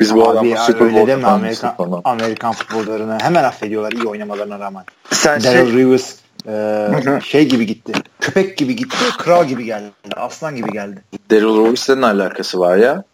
[0.00, 2.00] Biz bu adamı Super öyle Bowl deme kazanmıştık Amerikan.
[2.04, 4.84] Amerikan futbolcularını hemen affediyorlar iyi oynamalarına rağmen.
[5.10, 6.14] Sen Daryl şey, Rivers
[6.48, 7.92] e, şey gibi gitti.
[8.20, 8.96] Köpek gibi gitti.
[9.18, 9.90] Kral gibi geldi.
[10.16, 11.02] Aslan gibi geldi.
[11.30, 13.04] Daryl Rowers'la ne alakası var ya?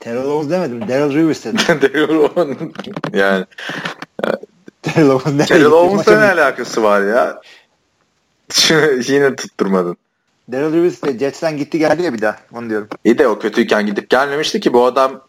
[0.00, 0.88] Terrell Owens demedim.
[0.88, 1.58] Daryl Rivers dedim.
[1.82, 2.58] Daryl Owens
[3.12, 3.44] yani
[4.86, 5.64] Daryl Owens Daryl?
[5.64, 7.40] Owens'la ne alakası var ya?
[9.08, 9.96] Yine tutturmadın.
[10.52, 12.36] Daryl Rivers de Jets'ten gitti geldi ya bir daha.
[12.52, 12.88] Onu diyorum.
[13.04, 15.20] İyi de o kötüyken gidip gelmemişti ki bu adam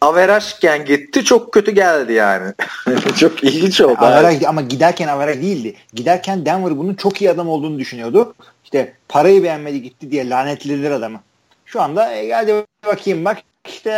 [0.00, 2.52] averajken gitti çok kötü geldi yani.
[3.16, 3.96] çok ilginç oldu.
[3.98, 5.74] Averaj, ama giderken averaj değildi.
[5.94, 8.34] Giderken Denver bunun çok iyi adam olduğunu düşünüyordu.
[8.64, 11.20] İşte parayı beğenmedi gitti diye lanetlediler adamı.
[11.64, 12.54] Şu anda e, hadi
[12.86, 13.38] bakayım bak
[13.68, 13.90] işte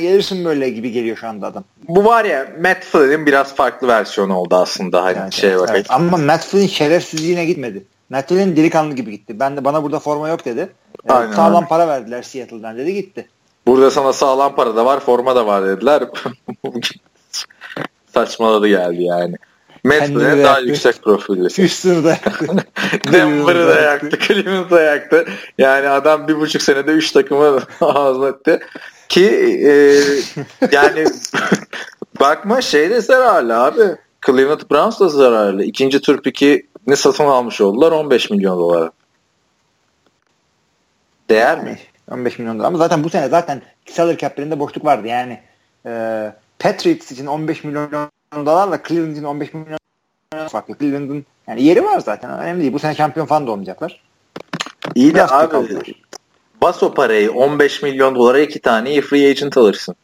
[0.00, 1.64] gelirsin böyle gibi geliyor şu anda adam.
[1.88, 5.04] Bu var ya Matt Flynn'in biraz farklı versiyonu oldu aslında.
[5.04, 5.70] Hani Evet, şey evet, bak.
[5.72, 5.86] evet.
[5.88, 7.84] Ama Matt Flynn şerefsizliğine gitmedi.
[8.10, 9.40] Matt Flynn delikanlı gibi gitti.
[9.40, 10.68] Ben de bana burada forma yok dedi.
[11.08, 13.28] Ee, Aynen, sağlam para verdiler Seattle'dan dedi gitti.
[13.68, 16.04] Burada sana sağlam para da var, forma da var dediler.
[18.14, 19.34] Saçmaladı geldi yani.
[19.84, 20.64] De daha yaktı.
[20.64, 21.58] yüksek profilli.
[21.58, 22.46] Houston'u da yaktı.
[23.12, 25.24] Denver'ı da yaktı, Cleveland'ı da yaktı.
[25.58, 28.60] Yani adam bir buçuk senede üç takımı ağzına etti.
[29.08, 29.26] Ki
[29.66, 29.72] e,
[30.72, 31.06] yani
[32.20, 33.96] bakma şey de zararlı abi.
[34.26, 35.64] Cleveland Browns da zararlı.
[35.64, 38.92] İkinci tur pikini satın almış oldular 15 milyon dolara.
[41.30, 41.78] Değer mi?
[42.10, 42.68] 15 milyon dolar.
[42.68, 45.06] Ama zaten bu sene zaten salary cap'lerinde boşluk vardı.
[45.06, 45.40] Yani
[45.86, 47.90] e, Patriots için 15 milyon
[48.34, 49.78] dolarla Cleveland için 15 milyon
[50.32, 50.78] dolar farklı.
[50.78, 52.30] Cleveland'ın yani yeri var zaten.
[52.30, 52.72] Önemli değil.
[52.72, 54.00] Bu sene şampiyon falan da olmayacaklar.
[54.94, 55.86] İyi de abi kaldılar.
[56.62, 59.94] bas o parayı 15 milyon dolara iki tane free agent alırsın.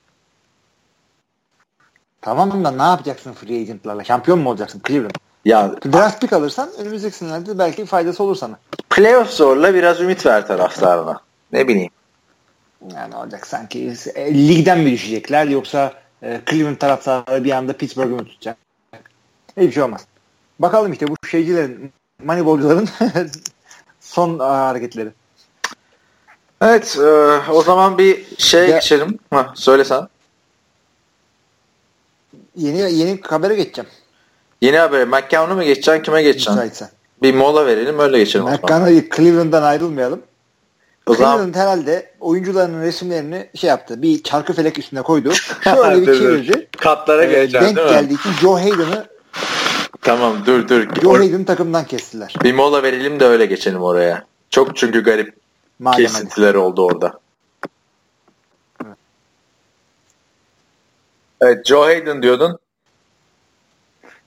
[2.22, 4.04] Tamam da ne yapacaksın free agentlarla?
[4.04, 5.14] Şampiyon mu olacaksın Cleveland?
[5.44, 8.58] Ya Draft pick alırsan önümüzdeki senelerde belki faydası olur sana.
[8.90, 11.20] playoff zorla biraz ümit ver taraftarına.
[11.54, 11.90] Ne bileyim.
[12.94, 15.92] Yani olacak sanki e, ligden mi düşecekler yoksa
[16.22, 18.56] e, Cleveland taraftarları bir anda Pittsburgh'ı mı tutacak?
[19.56, 20.06] Hiçbir şey olmaz.
[20.58, 21.92] Bakalım işte bu şeycilerin,
[22.24, 22.88] Moneyball'cuların
[24.00, 25.08] son aa, hareketleri.
[26.60, 27.06] Evet e,
[27.50, 29.18] o zaman bir şey Ya- geçelim.
[29.30, 30.08] Ha, söyle sen.
[32.56, 33.90] Yeni yeni habere geçeceğim.
[34.60, 35.06] Yeni haber.
[35.06, 36.52] McCown'u mu geçeceksin kime geçeceksin?
[36.52, 36.88] Müsaitsen.
[37.22, 38.46] Bir mola verelim öyle geçelim.
[38.46, 40.22] McConnell'ı Cleveland'dan ayrılmayalım.
[41.08, 44.02] Cleveland herhalde oyuncularının resimlerini şey yaptı.
[44.02, 45.32] Bir çarkı felek üstüne koydu.
[45.64, 46.68] Şöyle bir çevirdi.
[46.78, 47.92] katlara Ee, geleceğim denk değil mi?
[47.92, 49.06] geldiği için Joe Hayden'ı
[50.02, 50.86] Tamam dur dur.
[51.02, 52.34] Joe Hayden'ı takımdan kestiler.
[52.44, 54.24] bir mola verelim de öyle geçelim oraya.
[54.50, 55.34] Çok çünkü garip
[55.78, 56.12] Madem hadi.
[56.12, 57.18] kesintiler oldu orada.
[61.40, 62.58] Evet Joe Hayden diyordun.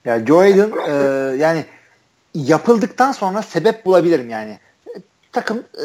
[0.04, 0.92] Ya Joe Hayden e,
[1.36, 1.64] yani
[2.34, 4.58] yapıldıktan sonra sebep bulabilirim yani.
[5.38, 5.84] Takım e,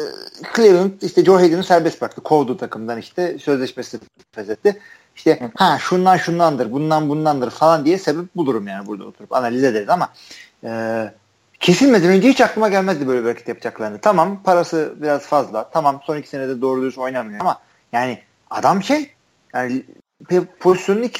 [0.56, 2.20] Cleveland işte Joe Hayden'ı serbest bıraktı.
[2.20, 3.98] Kovdu takımdan işte sözleşmesi
[4.32, 4.80] feshetti.
[5.16, 9.88] İşte ha şundan şundandır, bundan bundandır falan diye sebep bulurum yani burada oturup analiz ederiz
[9.88, 10.08] ama
[10.64, 10.70] e,
[11.60, 13.98] kesilmeden önce hiç aklıma gelmezdi böyle bir hareket yapacaklarını.
[13.98, 15.70] Tamam parası biraz fazla.
[15.70, 17.58] Tamam son iki senede doğru dürüst oynamıyor ama
[17.92, 18.18] yani
[18.50, 19.10] adam şey
[19.54, 19.82] yani
[20.60, 21.10] pozisyonun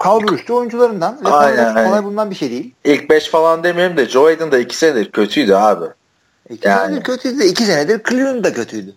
[0.00, 2.74] kalbur üstü oyuncularından ve Aynen, Aynen, kolay bulunan bir şey değil.
[2.84, 5.86] İlk 5 falan demeyelim de Joe Hayden da 2 senedir kötüydü abi.
[6.50, 6.86] İki Yani.
[6.86, 7.44] senedir kötüydü.
[7.44, 8.94] iki senedir Cleveland da kötüydü.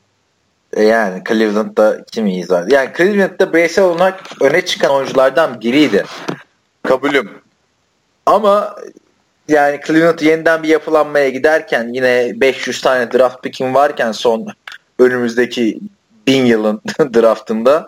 [0.74, 2.76] E yani Cleveland'da kim iyi zaten.
[2.76, 6.06] Yani Cleveland'da bireysel olarak öne çıkan oyunculardan biriydi.
[6.84, 7.30] Kabulüm.
[8.26, 8.76] Ama
[9.48, 14.48] yani Cleveland yeniden bir yapılanmaya giderken yine 500 tane draft picking varken son
[15.00, 15.80] önümüzdeki
[16.28, 17.88] bin yılın draftında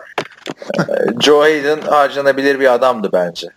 [0.78, 3.48] e, Joe Hayden harcanabilir bir adamdı bence.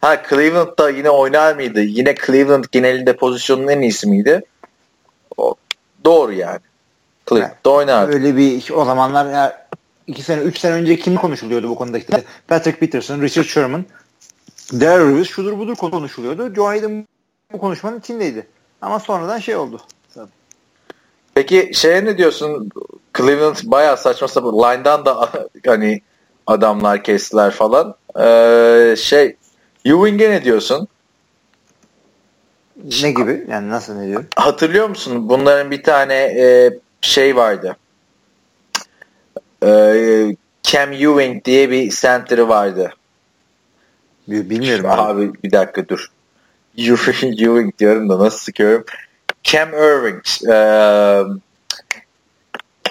[0.00, 1.80] Ha Cleveland'da yine oynar mıydı?
[1.80, 4.42] Yine Cleveland genelinde pozisyonun en iyisi miydi?
[6.06, 6.60] Doğru yani.
[7.28, 8.12] Cleveland'da oynardı.
[8.12, 9.66] Öyle bir o zamanlar ya
[10.06, 13.84] iki sene, üç sene önce kim konuşuluyordu bu konuda işte Patrick Peterson, Richard Sherman,
[14.72, 16.54] Reeves şudur budur konuşuluyordu.
[16.54, 17.06] Joe Hayden
[17.52, 18.46] bu konuşmanın içindeydi.
[18.82, 19.80] Ama sonradan şey oldu.
[21.34, 22.70] Peki şeye ne diyorsun?
[23.18, 24.52] Cleveland bayağı saçma sapan.
[24.52, 25.30] Line'dan da
[25.66, 26.00] hani
[26.46, 27.94] adamlar kestiler falan.
[28.20, 29.36] Ee, şey
[29.84, 30.88] Ewing'e ne diyorsun?
[33.02, 33.44] Ne gibi?
[33.48, 34.24] Yani nasıl ne diyor?
[34.36, 35.28] Hatırlıyor musun?
[35.28, 36.70] Bunların bir tane e,
[37.00, 37.76] şey vardı.
[39.64, 42.94] Ee, Cam Ewing diye bir center'ı vardı.
[44.28, 45.00] Bilmiyorum abi.
[45.00, 46.06] Abi bir dakika dur.
[46.76, 48.84] Ewing, diyorum da nasıl sıkıyorum.
[49.42, 50.22] Cam Irving.
[50.48, 51.22] Ee,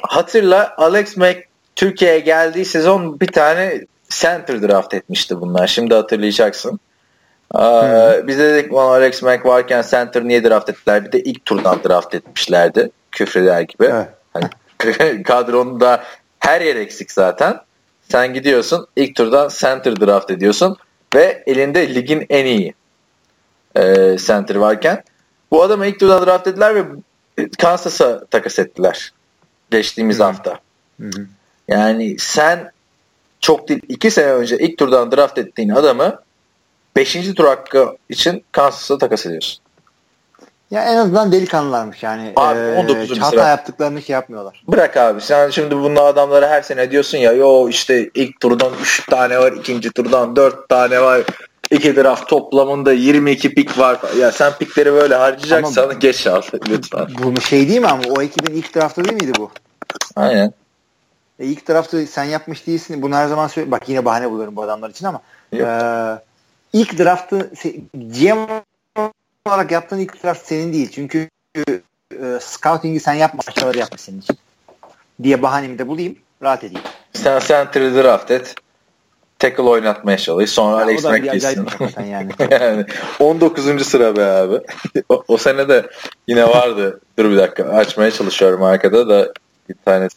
[0.02, 1.40] hatırla Alex Mack
[1.76, 5.68] Türkiye'ye geldiği sezon bir tane center draft etmişti bunlar.
[5.68, 6.80] Şimdi hatırlayacaksın.
[7.60, 11.06] Ee, biz de dedik "Ulan Alex Mack varken center niye draft ettiler?
[11.06, 12.92] Bir de ilk turdan draft etmişlerdi.
[13.12, 13.86] Küfreder gibi.
[13.86, 14.08] Evet.
[14.34, 16.04] Hani kadronda
[16.40, 17.60] her yer eksik zaten.
[18.12, 20.78] Sen gidiyorsun ilk turdan center draft ediyorsun
[21.16, 22.74] ve elinde ligin en iyi
[23.76, 25.04] e, center varken
[25.52, 26.84] bu adamı ilk turdan draft ettiler ve
[27.60, 29.14] Kansas'a takas ettiler
[29.72, 30.24] geçtiğimiz Hı.
[30.24, 30.60] hafta.
[31.02, 31.26] Hı hı.
[31.68, 32.72] Yani sen
[33.40, 36.20] çok değil iki sene önce ilk turdan draft ettiğin adamı
[36.96, 37.34] 5.
[37.36, 39.60] tur hakkı için Kansas'a takas ediyorsun.
[40.72, 42.34] Ya en azından delikanlılarmış yani.
[42.36, 43.18] Abi, Ee, 19.
[43.20, 43.48] hata sıra.
[43.48, 44.64] yaptıklarını şey yapmıyorlar.
[44.68, 49.06] Bırak abi sen şimdi bunun adamlara her sene diyorsun ya yo işte ilk turdan 3
[49.10, 51.22] tane var ikinci turdan 4 tane var
[51.72, 54.00] iki draft toplamında 22 pik var.
[54.20, 57.08] Ya sen pikleri böyle harcayacaksan Ama- geç al lütfen.
[57.24, 59.52] Bu şey değil mi ama o ekibin ilk draftı değil miydi bu?
[60.16, 60.54] Aynen.
[61.40, 63.02] E, ilk draftı sen yapmış değilsin.
[63.02, 63.72] Bunu her zaman söyle.
[63.72, 65.22] Bak yine bahane buluyorum bu adamlar için ama.
[65.54, 65.68] Yok.
[65.68, 65.74] E,
[66.74, 67.52] ilk draftı
[67.94, 68.48] GM
[69.46, 70.92] olarak yaptığın ilk draft senin değil.
[70.92, 73.42] Çünkü e, scouting'i sen yapma.
[73.48, 74.38] Başkaları yapmış senin için.
[75.24, 76.16] Diye bahanemi de bulayım.
[76.42, 76.84] Rahat edeyim.
[77.14, 78.56] Sen center'ı draft et.
[79.40, 80.52] Tackle oynatmaya çalış.
[80.52, 81.66] Sonra Ya, Alex Mack gitsin.
[81.66, 82.32] hakikaten yani.
[82.52, 82.86] yani
[83.20, 83.88] 19.
[83.88, 84.60] sıra be abi.
[85.10, 85.90] o, o sene de
[86.28, 87.00] yine vardı.
[87.20, 89.34] Dur bir dakika açmaya çalışıyorum arkada da
[89.70, 90.08] bir tane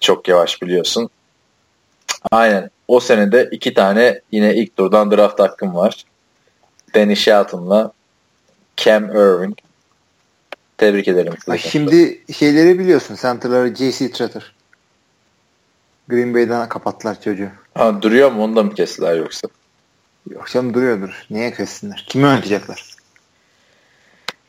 [0.00, 1.08] çok yavaş biliyorsun.
[2.30, 2.70] Aynen.
[2.88, 6.04] O senede iki tane yine ilk turdan draft hakkım var.
[6.94, 7.92] Danny Shelton'la
[8.76, 9.58] Cam Irving.
[10.78, 11.34] Tebrik ederim.
[11.48, 13.16] Bak şimdi şeyleri biliyorsun.
[13.22, 14.10] Center'ları J.C.
[14.10, 14.52] Tretter.
[16.08, 17.48] Green Bay'den kapattılar çocuğu.
[17.74, 18.44] Ha, duruyor mu?
[18.44, 19.48] Onu da mı kestiler yoksa?
[20.30, 21.26] Yok canım duruyordur.
[21.30, 22.04] Niye kessinler?
[22.08, 22.95] Kimi oynatacaklar?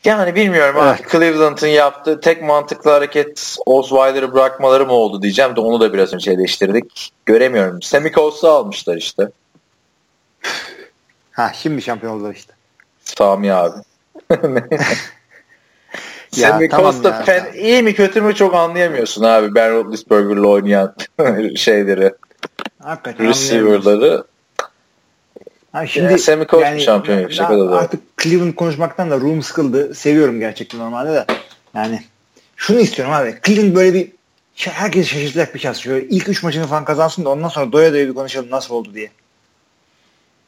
[0.05, 1.01] Yani bilmiyorum Evet.
[1.01, 1.09] abi.
[1.11, 6.31] Cleveland'ın yaptığı tek mantıklı hareket Osweiler'ı bırakmaları mı oldu diyeceğim de onu da biraz önce
[6.31, 7.13] eleştirdik.
[7.25, 7.79] Göremiyorum.
[8.15, 9.29] Coats'u almışlar işte.
[11.31, 12.53] Ha şimdi şampiyon oldular işte.
[13.03, 13.77] Sami abi.
[16.35, 17.53] Ya Sammy tamam Coates da ya, tamam.
[17.55, 19.55] iyi mi kötü mü çok anlayamıyorsun abi.
[19.55, 20.95] Ben Roethlisberger'la oynayan
[21.55, 22.13] şeyleri,
[22.83, 24.23] Hakikaten anlayamıyorum.
[25.73, 26.11] Receiver'ları.
[26.11, 27.51] Ha Yani Sammy Coates mi şampiyon yapacak?
[27.51, 29.95] Artık Cleveland konuşmaktan da room sıkıldı.
[29.95, 31.25] Seviyorum gerçekten normalde de.
[31.75, 32.01] Yani
[32.55, 33.35] şunu istiyorum abi.
[33.45, 34.11] Cleveland böyle bir
[34.55, 35.79] herkes şaşırtacak bir şans.
[35.79, 38.93] Şöyle ilk üç maçını falan kazansın da ondan sonra doya doya bir konuşalım nasıl oldu
[38.93, 39.09] diye.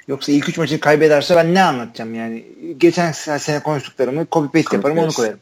[0.07, 2.45] Yoksa ilk üç maçını kaybederse ben ne anlatacağım yani.
[2.77, 5.39] Geçen sene konuştuklarımı copy paste yaparım onu koyarım.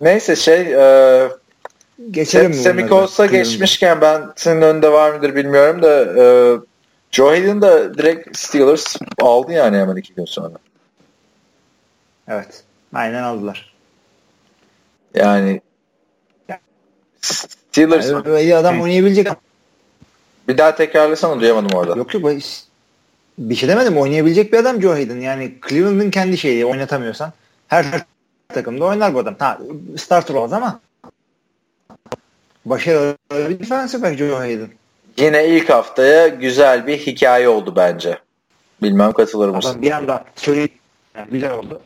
[0.00, 1.28] Neyse şey e,
[2.10, 2.52] Geçelim?
[2.88, 3.26] Coates'a Cleveland'a?
[3.26, 6.24] geçmişken ben senin önünde var mıdır bilmiyorum da e,
[7.12, 10.54] Joe Hayden da direkt Steelers aldı yani hemen iki gün sonra.
[12.28, 12.64] Evet.
[12.94, 13.72] Aynen aldılar.
[15.14, 15.60] Yani
[17.20, 19.28] Steelers Yani öyle adam oynayabilecek
[20.48, 21.96] bir daha tekrarlasana duyamadım orada.
[21.96, 22.32] Yok yok
[23.38, 25.20] bir şey demedim oynayabilecek bir adam Joe Hayden.
[25.20, 27.32] Yani Cleveland'ın kendi şeyi oynatamıyorsan
[27.68, 27.86] her
[28.48, 29.36] takımda oynar bu adam.
[29.38, 29.58] Ha,
[29.98, 30.80] starter olmaz ama
[32.64, 34.68] başarılı bir defensive back Joe Hayden.
[35.18, 38.18] Yine ilk haftaya güzel bir hikaye oldu bence.
[38.82, 39.70] Bilmem katılır mısın?
[39.70, 40.72] Adam bir anda söyledi.
[41.16, 41.80] Yani güzel oldu.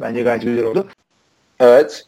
[0.00, 0.86] Bence gayet güzel oldu.
[1.60, 2.06] Evet.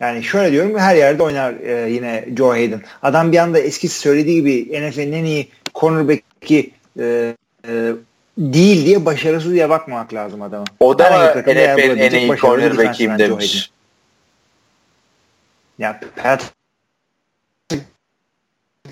[0.00, 2.82] Yani şöyle diyorum her yerde oynar e, yine Joe Hayden.
[3.02, 7.34] Adam bir anda eskisi söylediği gibi NFL'in en iyi cornerback'i e,
[7.68, 7.92] e,
[8.38, 10.64] değil diye başarısız diye bakmamak lazım adama.
[10.80, 12.58] O da NFL'in en iyi Joe
[13.18, 13.70] demiş.
[15.78, 16.55] Ya Pat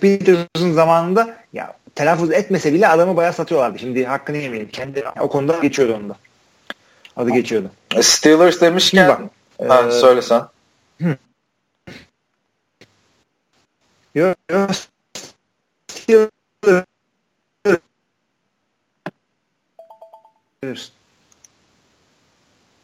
[0.01, 3.79] Peterson zamanında ya telaffuz etmese bile adamı bayağı satıyorlardı.
[3.79, 4.71] Şimdi hakkını yemeyelim.
[4.71, 6.17] Kendi o konuda geçiyordu onda.
[7.17, 7.71] Adı geçiyordu.
[8.01, 9.31] Steelers demişken Şimdi
[9.69, 10.47] bak, ha, e, söyle sen.
[14.15, 14.71] Yok yok.
[15.89, 16.39] Steelers.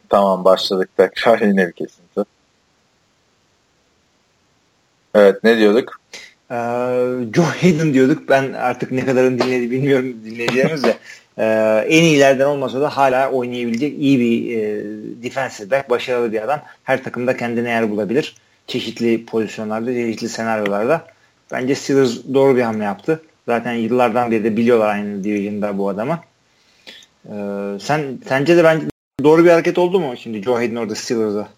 [0.08, 2.24] Tamam başladık tekrar yine bir kesinti.
[5.14, 6.00] Evet ne diyorduk?
[6.50, 6.54] Ee,
[7.34, 8.28] Joe Hayden diyorduk.
[8.28, 10.96] Ben artık ne kadarını dinledi bilmiyorum dinleyicilerimiz de.
[11.38, 14.84] Ee, en iyilerden olmasa da hala oynayabilecek iyi bir e,
[15.22, 16.62] defensive back, başarılı bir adam.
[16.84, 18.36] Her takımda kendine yer bulabilir.
[18.66, 21.06] Çeşitli pozisyonlarda, çeşitli senaryolarda.
[21.52, 23.22] Bence Steelers doğru bir hamle yaptı.
[23.46, 26.20] Zaten yıllardan beri de biliyorlar aynı division'da bu adamı.
[27.26, 27.32] Ee,
[27.80, 28.86] sen sence de bence
[29.24, 31.48] doğru bir hareket oldu mu şimdi Joe Hayden orada Steelers'a?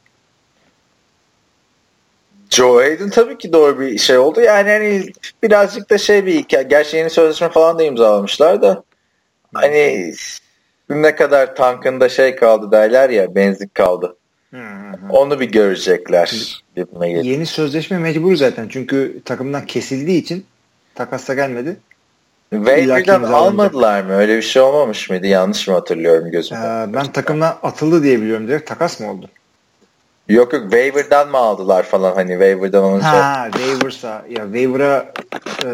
[2.53, 4.41] Joe Hayden tabii ki doğru bir şey oldu.
[4.41, 5.07] Yani hani
[5.43, 6.63] birazcık da şey bir hikaye.
[6.63, 8.85] Gerçi yeni sözleşme falan da imzalamışlar da
[9.55, 10.13] hani
[10.91, 14.17] ne kadar tankında şey kaldı derler ya benzin kaldı.
[15.11, 16.63] Onu bir görecekler.
[17.01, 18.69] Yeni sözleşme mecbur zaten.
[18.69, 20.47] Çünkü takımdan kesildiği için
[20.95, 21.77] takasla gelmedi.
[22.53, 23.35] İmzalanacak.
[23.35, 24.15] almadılar mı?
[24.15, 25.27] Öyle bir şey olmamış mıydı?
[25.27, 26.87] Yanlış mı hatırlıyorum Ee, gözümde?
[26.95, 28.69] ben takımdan atıldı diye biliyorum direkt.
[28.69, 29.29] Takas mı oldu?
[30.29, 35.13] Yok yok waiver'dan mı aldılar falan hani waiver'dan onu Ha waiver'sa ya waiver'a
[35.65, 35.69] e,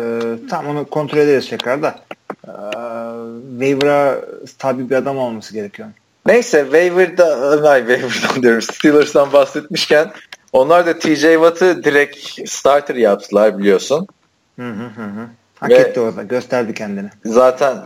[0.50, 1.98] tam onu kontrol ederiz tekrar da
[2.46, 2.52] e,
[3.50, 4.18] waiver'a
[4.58, 5.88] tabi bir adam olması gerekiyor.
[6.26, 10.10] Neyse waiver'da ay waiver'dan diyorum Steelers'tan bahsetmişken
[10.52, 14.06] onlar da TJ Watt'ı direkt starter yaptılar biliyorsun.
[14.58, 15.02] Hı hı hı.
[15.02, 15.26] hı.
[15.60, 16.22] Hak Ve- etti orada.
[16.22, 17.08] Gösterdi kendini.
[17.24, 17.76] Zaten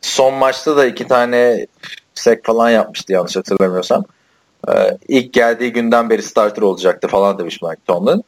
[0.00, 1.66] son maçta da iki tane
[2.14, 4.04] sek falan yapmıştı yanlış hatırlamıyorsam.
[4.04, 4.21] Ee,
[5.08, 8.24] ilk geldiği günden beri starter olacaktı falan demiş Mike Tomlin.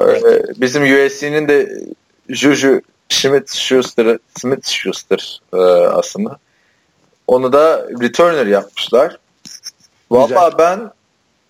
[0.00, 1.82] Ee, bizim USC'nin de
[2.28, 6.38] Juju Smith Schuster Smith Schuster e, aslında.
[7.26, 9.18] Onu da returner yapmışlar.
[10.10, 10.90] Valla ben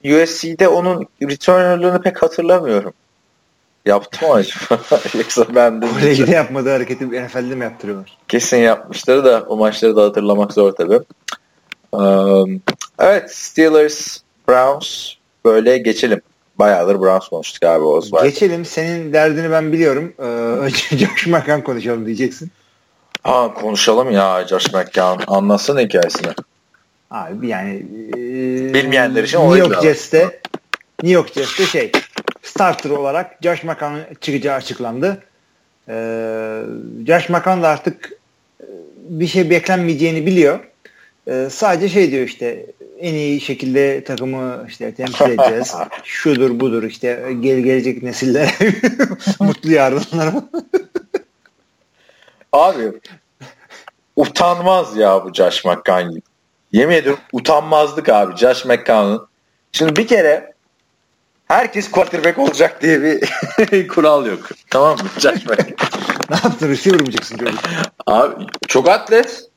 [0.04, 2.92] USC'de onun returnerlığını pek hatırlamıyorum.
[3.86, 4.80] Yaptı mı acaba?
[5.14, 8.18] Yoksa ben de Kolejde yapmadığı hareketi NFL'de mi yaptırıyorlar?
[8.28, 11.00] kesin yapmışları da o maçları da hatırlamak zor tabii.
[12.98, 14.18] Evet Steelers,
[14.48, 15.12] Browns
[15.44, 16.20] böyle geçelim.
[16.58, 18.24] Bayağıdır Browns konuştuk abi Oswald.
[18.24, 18.64] Geçelim.
[18.64, 20.14] Senin derdini ben biliyorum.
[20.18, 22.50] Ee, önce Josh McCown konuşalım diyeceksin.
[23.24, 25.22] Aa, konuşalım ya Josh McCown.
[25.26, 26.32] Anlatsana hikayesini.
[27.10, 27.74] Abi yani
[28.10, 28.14] e,
[28.74, 29.82] Bilmeyenler için New York.
[29.82, 30.40] Jets'te
[31.02, 31.92] New York Jets'te şey
[32.42, 35.22] starter olarak Josh McCown'un çıkacağı açıklandı.
[35.88, 36.62] Ee,
[37.06, 38.12] Josh McCown da artık
[39.08, 40.60] bir şey beklenmeyeceğini biliyor.
[41.28, 42.66] Ee, sadece şey diyor işte
[42.98, 45.74] en iyi şekilde takımı işte temsil edeceğiz.
[46.04, 48.54] Şudur budur işte gel gelecek nesiller
[49.40, 50.34] mutlu yarınlar.
[52.52, 52.92] Abi
[54.16, 56.18] utanmaz ya bu Josh McCown.
[56.72, 59.26] Yemin ediyorum utanmazlık abi Josh McCown'ın.
[59.72, 60.52] Şimdi bir kere
[61.48, 64.48] herkes quarterback olacak diye bir kural yok.
[64.70, 65.08] Tamam mı?
[65.18, 65.74] Josh McCown.
[66.30, 66.68] ne yaptın?
[66.68, 67.48] Receiver mı çıksın?
[68.06, 69.47] Abi çok atlet.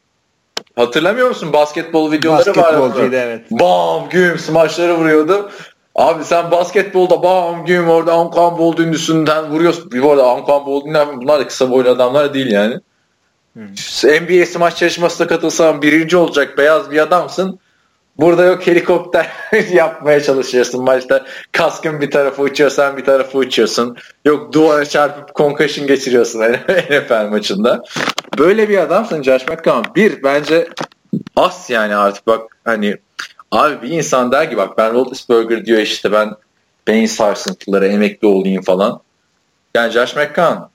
[0.76, 1.54] Hatırlamıyor musun?
[1.54, 2.60] Basketbol videoları vardı.
[2.60, 3.52] Basketbolcuydu evet.
[3.52, 5.52] Bam güm smaçları vuruyordu.
[5.96, 9.92] Abi sen basketbolda bam güm orada Anquan Boldin üstünden vuruyorsun.
[9.92, 12.80] Bir arada Anquan Boldin'den bunlar da kısa boylu adamlar değil yani.
[14.04, 17.60] NBA smaç çalışmasına katılsan birinci olacak beyaz bir adamsın.
[18.18, 19.32] Burada yok helikopter
[19.74, 21.26] yapmaya çalışıyorsun maçta.
[21.52, 23.98] Kaskın bir tarafa uçuyor sen bir tarafa uçuyorsun.
[24.26, 26.40] Yok duvara çarpıp concussion geçiriyorsun
[26.90, 27.84] NFL maçında.
[28.38, 29.96] Böyle bir adamsın Josh McCown.
[29.96, 30.68] Bir bence
[31.36, 32.98] as yani artık bak hani
[33.52, 36.36] abi bir insan der ki bak ben Roethlisberger diyor işte ben
[36.88, 39.02] beyin sarsıntıları emekli olayım falan.
[39.76, 40.71] Yani Josh McCown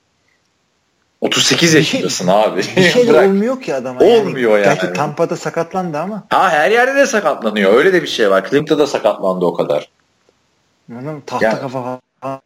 [1.21, 2.61] 38 Bir şey- yaşındasın abi.
[2.77, 3.99] Bir şey de olmuyor ki adama.
[3.99, 4.63] Olmuyor yani.
[4.63, 6.23] Gerçi Tampa'da sakatlandı ama.
[6.29, 7.73] Ha her yerde de sakatlanıyor.
[7.73, 8.49] Öyle de bir şey var.
[8.49, 9.89] Clinton'da da sakatlandı o kadar.
[11.01, 12.41] Adam tahta Yani- kafa falan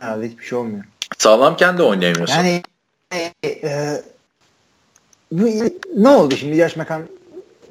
[0.00, 0.84] herhalde hiçbir şey olmuyor.
[1.18, 2.34] Sağlamken de oynayamıyorsun.
[2.36, 2.62] Yani
[3.12, 4.02] e, e,
[5.32, 5.48] bu,
[5.96, 7.02] ne oldu şimdi Yaş Mekan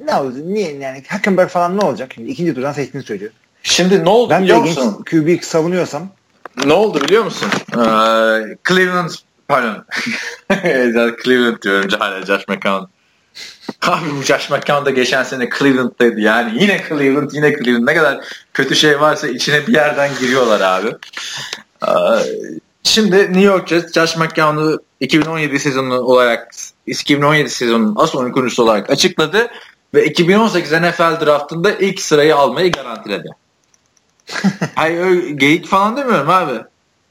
[0.05, 0.35] ne oldu?
[0.45, 2.11] Niye yani Hackenberg falan ne olacak?
[2.15, 3.31] Şimdi ikinci turdan seçtiğini söylüyor.
[3.63, 5.03] Şimdi ne oldu Ben de biliyor genç musun?
[5.11, 6.07] QB savunuyorsam
[6.65, 7.47] Ne oldu biliyor musun?
[7.73, 7.77] Ee,
[8.69, 9.09] Cleveland
[9.47, 9.85] pardon.
[11.23, 12.85] Cleveland diyorum hala Josh McCown.
[13.81, 16.63] Abi bu Josh McCown da geçen sene Cleveland'daydı yani.
[16.63, 17.87] Yine Cleveland yine Cleveland.
[17.87, 20.95] Ne kadar kötü şey varsa içine bir yerden giriyorlar abi.
[22.83, 26.55] Şimdi New York Jets Josh McCown'u 2017 sezonu olarak
[26.87, 29.47] 2017 sezonunun as oyuncusu olarak açıkladı
[29.93, 33.27] ve 2018 NFL draftında ilk sırayı almayı garantiledi.
[34.75, 36.59] Hayır geyik falan demiyorum abi.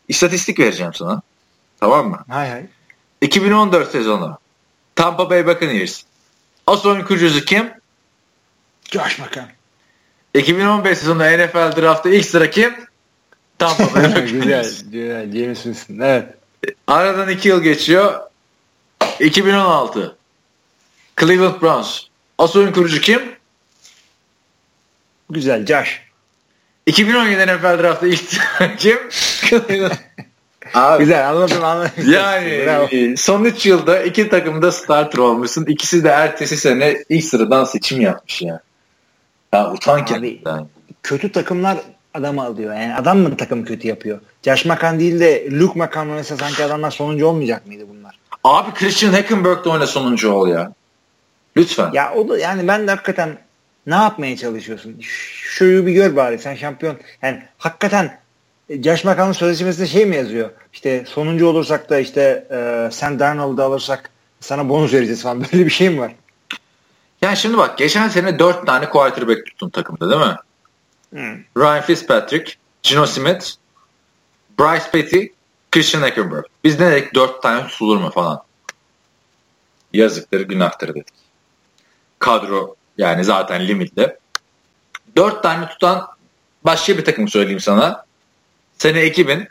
[0.08, 1.22] İstatistik vereceğim sana.
[1.84, 2.24] Tamam mı?
[2.28, 2.66] hay hay
[3.20, 4.38] 2014 sezonu.
[4.96, 6.02] Tampa Bay Buccaneers.
[6.66, 7.70] As oyuncusu kim?
[8.90, 9.48] Josh Mekan.
[10.34, 12.74] 2015 sezonu NFL draftı ilk sıra kim?
[13.58, 14.84] Tampa Bay güzel Buccaneers.
[14.90, 16.34] güzel James Winston evet.
[16.86, 18.20] Aradan 2 yıl geçiyor.
[19.20, 20.16] 2016.
[21.20, 22.00] Cleveland Browns.
[22.38, 23.22] As oyun kurucu kim?
[25.30, 26.00] Güzel Josh.
[26.86, 28.30] 2017 NFL draftı ilk
[28.78, 28.98] kim?
[29.48, 30.13] Cleveland.
[30.74, 31.90] Abi, Güzel anladım anladım.
[32.10, 33.16] yani Bravo.
[33.16, 35.66] son 3 yılda iki takımda starter olmuşsun.
[35.66, 38.60] İkisi de ertesi sene ilk sıradan seçim yapmış ya.
[39.52, 40.42] Ya utan Abi,
[41.02, 41.78] kötü takımlar
[42.14, 42.74] adamı alıyor.
[42.74, 44.20] Yani adam mı takım kötü yapıyor?
[44.42, 48.18] Josh McCown değil de Luke McCown oynasa sanki adamlar sonuncu olmayacak mıydı bunlar?
[48.44, 50.72] Abi Christian Hackenberg de oyna sonuncu ol ya.
[51.56, 51.90] Lütfen.
[51.92, 53.38] Ya o da yani ben de hakikaten
[53.86, 54.96] ne yapmaya çalışıyorsun?
[55.00, 56.96] Şuyu bir gör bari sen şampiyon.
[57.22, 58.18] Yani hakikaten e,
[58.82, 60.50] Josh McCown'un sözleşmesinde şey mi yazıyor?
[60.72, 64.10] İşte sonuncu olursak da işte e, Sam Darnold'u alırsak
[64.40, 65.40] sana bonus vereceğiz falan.
[65.52, 66.14] Böyle bir şey mi var?
[67.22, 70.36] Yani şimdi bak geçen sene 4 tane quarterback tuttun takımda değil mi?
[71.56, 72.52] Ryan Fitzpatrick,
[72.82, 73.46] Gino Smith,
[74.58, 75.26] Bryce Petty,
[75.70, 76.44] Christian Hackenberg.
[76.64, 77.14] Biz ne dedik?
[77.14, 78.42] 4 tane tutulur mu falan.
[79.92, 81.14] Yazıktır, günahtır dedik.
[82.18, 84.16] Kadro yani zaten limitli.
[85.16, 86.08] 4 tane tutan
[86.64, 88.04] başka bir takım söyleyeyim sana.
[88.78, 89.48] Sene 2000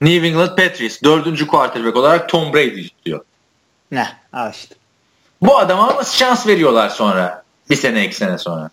[0.00, 3.24] New England Patriots dördüncü quarterback olarak Tom Brady tutuyor.
[3.90, 4.08] Ne?
[4.32, 4.74] Al işte.
[5.42, 7.42] Bu adama nasıl şans veriyorlar sonra?
[7.70, 8.70] Bir sene iki sene sonra.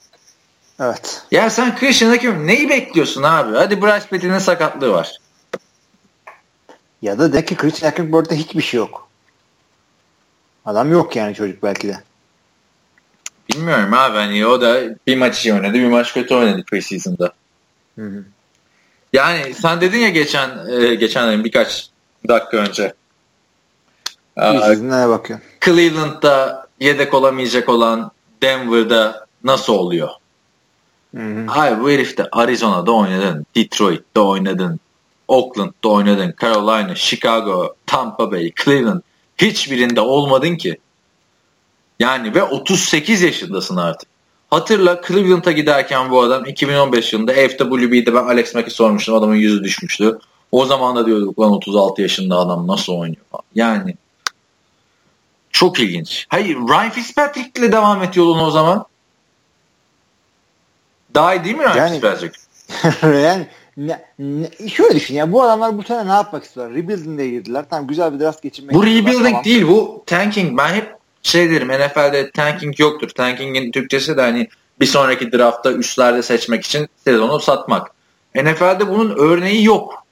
[0.80, 1.24] Evet.
[1.32, 3.56] Ya sen Christian Hakim neyi bekliyorsun abi?
[3.58, 5.18] Hadi Bryce Petty'nin sakatlığı var.
[7.02, 9.08] Ya da de ki Christian Hackenberg'de hiçbir şey yok.
[10.66, 12.04] Adam yok yani çocuk belki de.
[13.50, 17.34] Bilmiyorum abi hani o da bir maç iyi oynadı bir maç kötü oynadı preseason'da.
[17.96, 18.26] Hı hı.
[19.16, 21.90] Yani sen dedin ya geçen e, geçen birkaç
[22.28, 22.94] dakika önce.
[24.68, 25.48] Sizin neye bakıyorsun?
[25.66, 28.12] Cleveland'da yedek olamayacak olan
[28.42, 30.10] Denver'da nasıl oluyor?
[31.16, 31.46] Hı hı.
[31.48, 34.80] Hayır bu herif de Arizona'da oynadın, Detroit'te oynadın,
[35.28, 39.02] Oakland'da oynadın, Carolina, Chicago, Tampa Bay, Cleveland
[39.38, 40.78] hiçbirinde olmadın ki.
[42.00, 44.15] Yani ve 38 yaşındasın artık.
[44.60, 49.16] Hatırla Cleveland'a giderken bu adam 2015 yılında FWB'de ben Alex Mack'i sormuştum.
[49.16, 50.20] Adamın yüzü düşmüştü.
[50.52, 53.44] O zaman da diyorduk lan 36 yaşında adam nasıl oynuyor falan.
[53.56, 53.96] Yani
[55.52, 56.26] çok ilginç.
[56.30, 58.86] Hayır Ryan Fitzpatrick'le devam et yoluna o zaman.
[61.16, 62.38] Daha iyi değil mi Ryan Yani- Fitzpatrick?
[63.20, 63.48] yani
[63.78, 66.76] ne, ne- şöyle düşün ya bu adamlar bu sene ne yapmak istiyorlar?
[66.78, 67.66] Rebuilding'e girdiler.
[67.70, 69.44] Tamam güzel bir draft geçirmek Bu rebuilding tamam.
[69.44, 70.58] değil bu tanking.
[70.58, 70.95] Ben hep
[71.26, 73.10] şey derim NFL'de tanking yoktur.
[73.10, 74.48] Tanking'in Türkçesi de hani
[74.80, 77.92] bir sonraki draftta üstlerde seçmek için sezonu satmak.
[78.36, 80.06] NFL'de bunun örneği yok.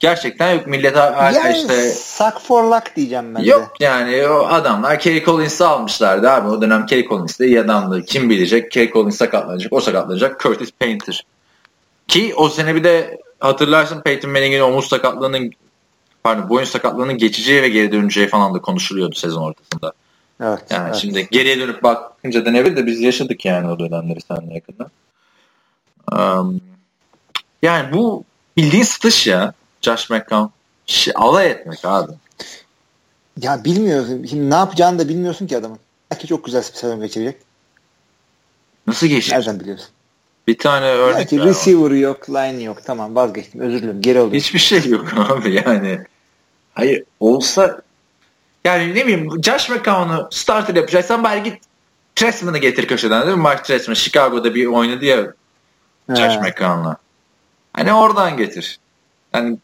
[0.00, 0.66] Gerçekten yok.
[0.66, 3.48] Millet Yani işte suck for luck diyeceğim ben de.
[3.48, 6.48] yok yani o adamlar Kerry Collins'i almışlardı abi.
[6.48, 8.02] O dönem Kerry Collins de iyi adamdı.
[8.02, 9.72] Kim bilecek Kerry Collins sakatlanacak.
[9.72, 10.40] O sakatlanacak.
[10.40, 11.26] Curtis Painter.
[12.08, 15.50] Ki o sene bir de hatırlarsın Peyton Manning'in omuz sakatlığının
[16.22, 19.92] pardon boyun sakatlığının geçeceği ve geri döneceği falan da konuşuluyordu sezon ortasında.
[20.40, 20.62] Evet.
[20.70, 20.96] Yani evet.
[20.96, 24.90] şimdi geriye dönüp bakınca denebilir de biz yaşadık yani o dönemleri seninle yakında.
[26.12, 26.60] Um,
[27.62, 28.24] yani bu
[28.56, 30.46] bildiğin satış ya Josh McCown.
[30.86, 32.12] Şey, alay etmek abi.
[33.40, 34.26] Ya bilmiyorsun.
[34.30, 35.78] Şimdi ne yapacağını da bilmiyorsun ki adamın.
[36.10, 37.36] Belki çok güzel bir sezon geçirecek.
[38.86, 39.32] Nasıl geçecek?
[39.38, 39.88] Nereden biliyorsun?
[40.48, 41.50] Bir tane örnek Belki ver bana.
[41.50, 42.78] receiver'ı yok, line yok.
[42.84, 43.60] Tamam vazgeçtim.
[43.60, 44.02] Özür dilerim.
[44.02, 44.38] Geri alıyorum.
[44.38, 46.00] Hiçbir şey yok abi yani.
[46.74, 47.82] Hayır olsa
[48.66, 51.62] yani ne bileyim Josh McCown'u starter yapacaksan bari git
[52.16, 53.42] Trestman'ı getir köşeden değil mi?
[53.42, 55.32] Mark Trestman Chicago'da bir oynadı ya
[56.08, 56.40] Josh Ha.
[56.40, 56.96] McCown'la.
[57.72, 58.78] Hani oradan getir.
[59.34, 59.58] Yani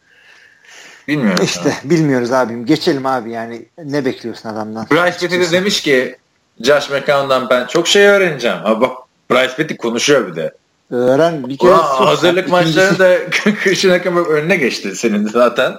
[1.09, 1.45] bilmiyorum.
[1.45, 2.67] İşte bilmiyoruz abim.
[2.67, 3.67] Geçelim abi yani.
[3.85, 4.87] Ne bekliyorsun adamdan?
[4.91, 6.17] Bryce Petty de demiş ki
[6.61, 8.59] Josh McCown'dan ben çok şey öğreneceğim.
[8.65, 8.97] Ama bak
[9.31, 10.55] Bryce Petty konuşuyor bir de.
[10.91, 15.75] Öğren bir kere Ulan hazırlık maçları da Christian Hackenberg önüne geçti senin zaten.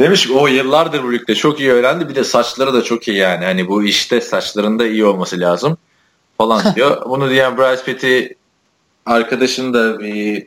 [0.00, 2.08] Demiş ki o yıllardır bu ligde çok iyi öğrendi.
[2.08, 3.44] Bir de saçları da çok iyi yani.
[3.44, 5.78] Hani bu işte saçlarında iyi olması lazım
[6.38, 7.10] falan diyor.
[7.10, 8.20] Bunu diyen Bryce Petty
[9.06, 10.46] arkadaşını da bir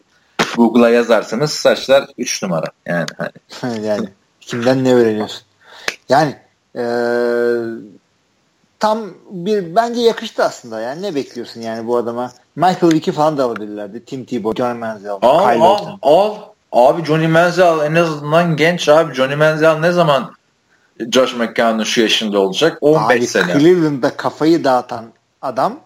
[0.56, 2.66] Google'a yazarsanız saçlar 3 numara.
[2.86, 3.06] Yani
[3.62, 4.10] hani yani
[4.42, 5.42] kimden ne öğreniyorsun?
[6.10, 6.36] Yani
[6.76, 6.84] eee,
[8.80, 10.82] tam bir bence yakıştı aslında.
[10.82, 12.32] Yani ne bekliyorsun yani bu adama?
[12.56, 14.06] Michael Vick'i falan da alabilirlerdi.
[14.06, 16.00] Tim Tebow, John Manziel, Al Kyle al Orton.
[16.02, 16.36] al.
[16.72, 19.14] Abi Johnny Manziel en azından genç abi.
[19.14, 20.32] Johnny Manziel ne zaman
[21.12, 22.78] Josh McCown'un şu yaşında olacak?
[22.82, 23.60] 15 Abi sene.
[23.60, 25.06] Cleveland'da kafayı dağıtan
[25.42, 25.80] adam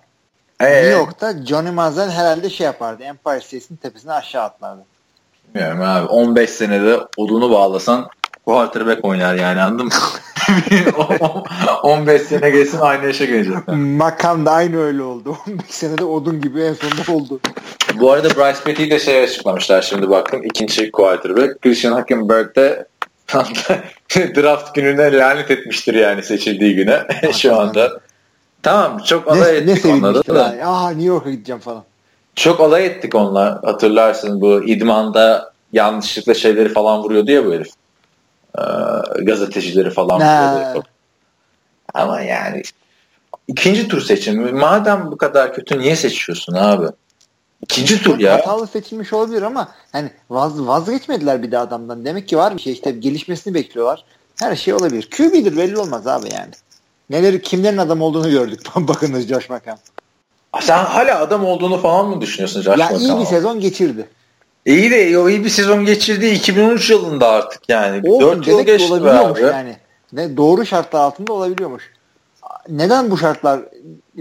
[0.60, 3.04] Ee, New York'ta Johnny Manziel herhalde şey yapardı.
[3.04, 4.82] Empire State'in tepesine aşağı atlardı.
[5.56, 6.06] Bilmiyorum abi.
[6.08, 8.08] 15 senede odunu bağlasan
[8.46, 9.92] quarterback oynar yani anladın mı?
[10.98, 11.44] O- o-
[11.84, 13.56] 15 sene geçsin aynı yaşa gelecek.
[13.78, 15.38] Makam da aynı öyle oldu.
[15.50, 17.40] 15 senede odun gibi en sonunda oldu.
[18.00, 20.42] Bu arada Bryce Petty'yi de şey açıklamışlar şimdi baktım.
[20.44, 21.62] ikinci quarterback.
[21.62, 22.86] Christian Hackenberg de
[24.36, 28.00] draft gününe lanet etmiştir yani seçildiği güne şu anda.
[28.64, 30.66] Tamam çok alay Ne, ne ettik onunla sevinmiştir da.
[30.68, 31.84] Aa New York'a gideceğim falan.
[32.36, 33.62] Çok alay ettik onunla.
[33.66, 37.68] Hatırlarsın bu idmanda yanlışlıkla şeyleri falan vuruyordu ya bu herif.
[38.60, 38.64] Ee,
[39.24, 40.74] gazetecileri falan Ha.
[41.94, 42.62] Ama yani
[43.48, 44.52] ikinci tur seçimi.
[44.52, 46.88] Madem bu kadar kötü niye seçiyorsun abi?
[47.62, 48.34] İkinci tur ya.
[48.34, 52.06] Hatalı seçilmiş olabilir ama hani vaz, vazgeçmediler bir de adamdan.
[52.06, 54.06] Demek ki var bir şey işte gelişmesini bekliyorlar.
[54.40, 55.10] Her şey olabilir.
[55.18, 56.52] QB'dir belli olmaz abi yani.
[57.10, 58.60] Neleri kimlerin adam olduğunu gördük.
[58.76, 59.80] Bakınız Josh McCown.
[60.62, 63.22] Sen hala adam olduğunu falan mı düşünüyorsun Josh Ya iyi McCown'un?
[63.22, 64.10] bir sezon geçirdi.
[64.66, 68.10] İyi de o iyi bir sezon geçirdi 2013 yılında artık yani.
[68.10, 69.46] Olsun 4 yıl geçti olabiliyormuş abi.
[69.46, 69.78] yani.
[70.14, 71.84] Ne, doğru şartlar altında olabiliyormuş.
[72.70, 73.60] Neden bu şartlar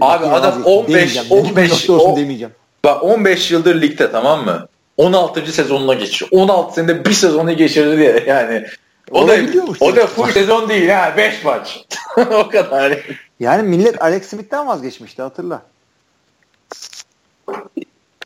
[0.01, 1.27] Abi adam vazgeçtim 15 demeyeceğim.
[1.31, 2.53] Neden 15 yoksa olsun o- demeyeceğim.
[2.85, 4.67] Bak 15 yıldır ligde tamam mı?
[4.97, 5.51] 16.
[5.51, 6.31] sezonuna geçiyor.
[6.33, 8.65] 16 senede bir sezonu geçirdi diye yani.
[9.11, 9.35] O da,
[9.79, 11.85] o da full sezon değil ha 5 maç.
[12.17, 12.99] o kadar.
[13.39, 15.61] Yani millet Alex Smith'ten vazgeçmişti hatırla.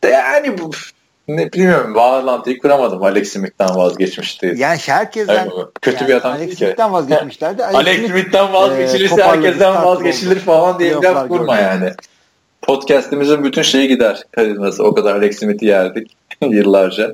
[0.03, 0.72] yani bu
[1.28, 3.03] ne bilmiyorum bağlantıyı kuramadım.
[3.03, 4.53] Alex Smith'ten vazgeçmişti.
[4.57, 5.51] Yani herkesten Yani
[5.82, 6.57] kötü yani bir adam Alex.
[6.57, 7.65] Smith'ten vazgeçmişlerdi.
[7.65, 10.39] Alex Smith'ten vazgeçilirse e, herkesten vazgeçilir oldu.
[10.45, 11.91] falan diye bir laf kurma yani.
[12.61, 14.23] Podcast'imizin bütün şeyi gider.
[14.32, 14.84] Karizması.
[14.84, 16.11] O kadar Alex Smith'i yerdik
[16.41, 17.13] yıllarca.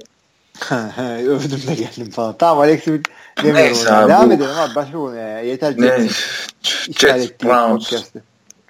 [1.28, 2.36] Övdüm de geldim falan.
[2.40, 3.62] Tamam Alex Smith demiyorum.
[3.64, 4.76] Neyse abi, Devam bu- edelim abi.
[4.76, 5.40] Başka konu ya.
[5.42, 6.08] Yeter Ne?
[6.98, 7.32] Jets.
[7.44, 7.94] Browns.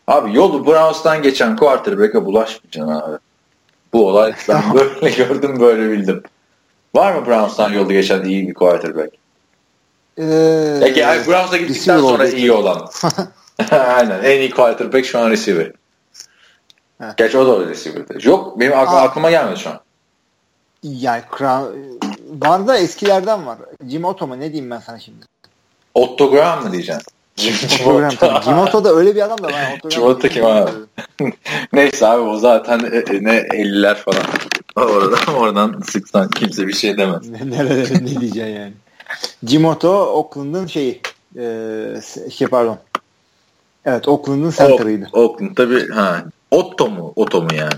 [0.07, 3.17] Abi yolu Browns'tan geçen quarterback'e bulaşmayacaksın abi.
[3.93, 6.23] Bu olay ben böyle gördüm böyle bildim.
[6.95, 9.13] Var mı Browns'tan yolu geçen iyi bir quarterback?
[10.17, 12.35] Ee, Ya, yani Browns'a gittikten sonra oldu.
[12.35, 12.89] iyi olan.
[13.71, 14.23] Aynen.
[14.23, 15.71] En iyi quarterback şu an receiver.
[17.03, 17.17] Evet.
[17.17, 18.21] Gerçi o da öyle receiver.
[18.23, 19.01] Yok benim ak- Aa.
[19.01, 19.79] aklıma gelmedi şu an.
[20.83, 21.21] Yani
[22.29, 23.57] var da eskilerden var.
[23.89, 24.39] Jim Otto mu?
[24.39, 25.25] Ne diyeyim ben sana şimdi?
[25.93, 27.03] Otto Graham mı diyeceksin?
[27.38, 27.53] Jim,
[27.84, 28.84] Program tabii.
[28.84, 29.79] Da öyle bir adam da ben
[30.29, 30.71] kim abi?
[31.73, 34.23] Neyse abi o zaten e, e, ne 50'ler falan.
[34.75, 37.29] Oradan, oradan sıksan kimse bir şey demez.
[37.29, 38.73] Nerede ne diyeceksin yani?
[39.47, 41.01] Jim Otto Oakland'ın şeyi
[41.38, 41.95] e,
[42.31, 42.77] şey pardon.
[43.86, 45.09] Evet Oakland'ın center'ıydı.
[45.13, 46.25] Oakland tabii ha.
[46.51, 47.13] Otto mu?
[47.15, 47.73] Otto mu yani?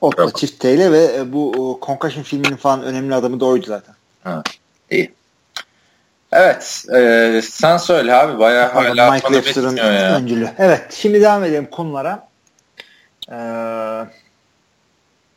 [0.00, 3.94] Otto çift T ile ve e, bu Concussion filminin falan önemli adamı da oydu zaten.
[4.90, 5.17] İyi.
[6.32, 6.84] Evet.
[6.96, 8.38] e, sen söyle abi.
[8.38, 10.48] Bayağı hala Mike Webster'ın öncülü.
[10.58, 12.28] Evet şimdi devam edelim konulara.
[13.32, 13.36] Ee,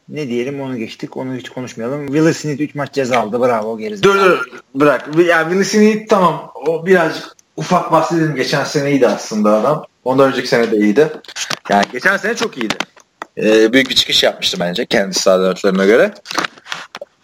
[0.09, 1.17] ne diyelim onu geçtik.
[1.17, 2.07] Onu hiç konuşmayalım.
[2.07, 3.41] Will Smith 3 maç ceza aldı.
[3.41, 4.13] Bravo gerizekalı.
[4.13, 5.09] Dur dur bırak.
[5.25, 6.51] Yani Will Smith tamam.
[6.67, 8.35] O birazcık ufak bahsedelim.
[8.35, 9.85] Geçen sene iyiydi aslında adam.
[10.03, 11.07] Ondan önceki sene de iyiydi.
[11.69, 12.75] Yani geçen sene çok iyiydi.
[13.37, 16.13] Ee, büyük bir çıkış yapmıştı bence kendi standartlarına göre.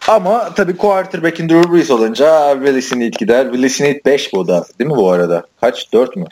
[0.08, 3.52] Ama tabii quarterback'in Drew Brees olunca Will Smith gider.
[3.52, 4.64] Will Smith 5 bu da.
[4.78, 5.42] Değil mi bu arada?
[5.60, 5.92] Kaç?
[5.92, 6.24] 4 mü?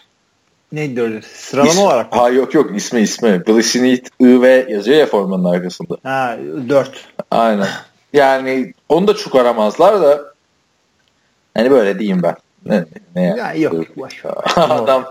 [0.72, 1.22] Neydi öyle?
[1.22, 2.20] Sıralama İsmi- olarak mı?
[2.20, 3.42] Ha yok yok ismi ismi.
[3.46, 5.96] Will Smith I ve yazıyor ya formanın arkasında.
[6.02, 6.36] Ha
[6.68, 6.90] 4.
[7.30, 7.68] Aynen.
[8.12, 10.20] Yani onu da çok aramazlar da
[11.54, 12.34] hani böyle diyeyim ben.
[12.66, 12.84] Ne,
[13.16, 13.38] ne yani?
[13.38, 13.96] Ya yok.
[13.96, 14.22] Boş
[14.56, 15.04] adam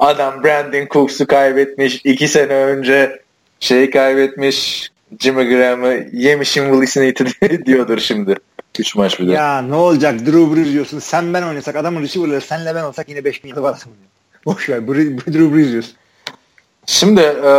[0.00, 2.00] adam Brandon Cooks'u kaybetmiş.
[2.04, 3.22] iki sene önce
[3.60, 4.91] şeyi kaybetmiş.
[5.20, 8.36] Jimmy Graham'ı yemişim Will Smith'i diyordur şimdi.
[8.78, 9.32] 3 maç bir de.
[9.32, 10.98] Ya ne olacak Drew Brees diyorsun.
[10.98, 13.98] Sen ben oynasak adamın receiver'ları senle ben olsak yine 5 bin yılı var adamın.
[14.46, 14.88] Boş ver.
[14.88, 15.94] Drew Brees diyorsun.
[16.86, 17.52] Şimdi e,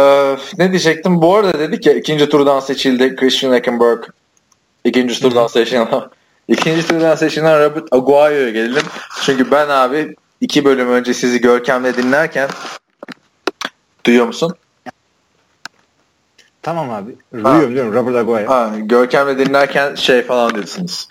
[0.58, 1.22] ne diyecektim?
[1.22, 4.04] Bu arada dedik ya ikinci turdan seçildi Christian Eckenberg.
[4.84, 5.88] İkinci turdan seçilen
[6.48, 8.84] ikinci turdan seçilen Robert Aguayo'ya gelelim.
[9.26, 12.50] Çünkü ben abi iki bölüm önce sizi Görkem'le dinlerken
[14.06, 14.56] duyuyor musun?
[16.64, 17.16] Tamam abi.
[17.34, 17.94] Duyuyorum diyorum.
[17.94, 18.50] Robert Aguayo.
[18.50, 21.08] Ha, Görkem'le dinlerken şey falan diyorsunuz.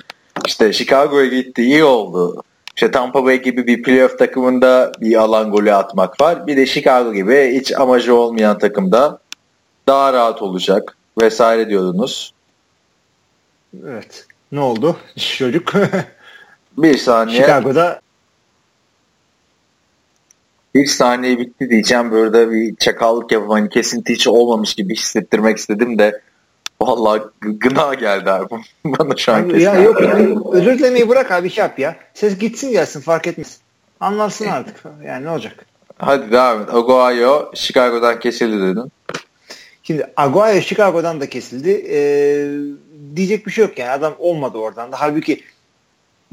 [0.47, 2.43] İşte Chicago'ya gitti iyi oldu.
[2.77, 6.47] İşte Tampa Bay gibi bir playoff takımında bir alan golü atmak var.
[6.47, 9.19] Bir de Chicago gibi hiç amacı olmayan takımda
[9.87, 12.35] daha rahat olacak vesaire diyordunuz.
[13.87, 14.27] Evet.
[14.53, 14.97] Ne oldu?
[15.39, 15.73] Çocuk
[16.79, 17.41] Bir saniye.
[17.41, 18.01] Chicago'da
[20.75, 22.11] Bir saniye bitti diyeceğim.
[22.13, 26.21] Böyle bir çakallık yapıp hani kesinti hiç olmamış gibi hissettirmek istedim de
[26.81, 28.55] vallahi gı- gına geldi abi.
[28.85, 29.83] Bana şu an ya kesin.
[29.83, 30.19] yok ya.
[30.53, 31.97] Özür dilemeyi bırak abi şey yap ya.
[32.15, 33.59] Ses gitsin gelsin fark etmez.
[34.01, 34.77] Anlarsın artık.
[35.07, 35.67] Yani ne olacak?
[35.99, 36.75] Hadi devam et.
[36.75, 38.93] Aguayo Chicago'dan kesildi dedin.
[39.83, 41.71] Şimdi Aguayo Chicago'dan da kesildi.
[41.91, 42.49] Ee,
[43.17, 43.91] diyecek bir şey yok yani.
[43.91, 45.01] Adam olmadı oradan da.
[45.01, 45.41] Halbuki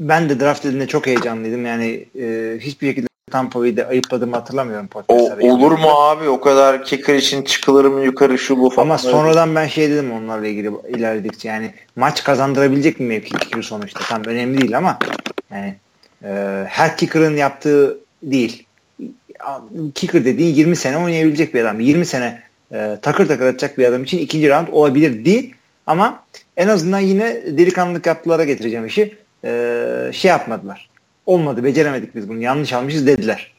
[0.00, 1.66] ben de draft edildiğinde çok heyecanlıydım.
[1.66, 7.14] Yani e, hiçbir şekilde Tampa Bay'de ayıpladığımı hatırlamıyorum O, olur mu abi o kadar kicker
[7.14, 8.86] için çıkılır mı yukarı şu bu falan.
[8.86, 14.00] Ama sonradan ben şey dedim onlarla ilgili ilerledikçe yani maç kazandırabilecek mi mevki kicker sonuçta
[14.08, 14.98] tam önemli değil ama
[15.50, 15.74] yani
[16.24, 18.66] e, her kicker'ın yaptığı değil.
[19.94, 21.80] Kicker dediğin 20 sene oynayabilecek bir adam.
[21.80, 25.54] 20 sene e, takır takır atacak bir adam için ikinci round olabilir değil
[25.86, 26.22] ama
[26.56, 29.16] en azından yine delikanlılık yaptılara getireceğim işi.
[29.44, 30.89] E, şey yapmadılar.
[31.30, 33.52] Olmadı beceremedik biz bunu yanlış almışız dediler.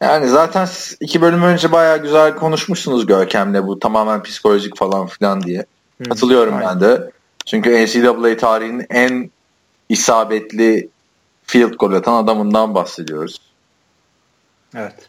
[0.00, 0.68] Yani zaten
[1.00, 5.64] iki bölüm önce bayağı güzel konuşmuşsunuz Görkem'le bu tamamen psikolojik falan filan diye.
[6.02, 6.68] Hı, Katılıyorum aynen.
[6.68, 7.10] ben de.
[7.46, 9.30] Çünkü NCAA tarihinin en
[9.88, 10.88] isabetli
[11.42, 13.40] field goal atan adamından bahsediyoruz.
[14.76, 15.08] Evet.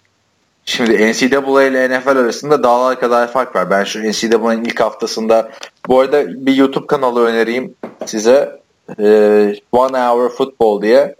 [0.66, 3.70] Şimdi NCAA ile NFL arasında dağlar kadar fark var.
[3.70, 5.52] Ben şu NCAA'nin ilk haftasında
[5.88, 8.62] bu arada bir YouTube kanalı önereyim size.
[9.00, 11.16] Ee, One Hour Football diye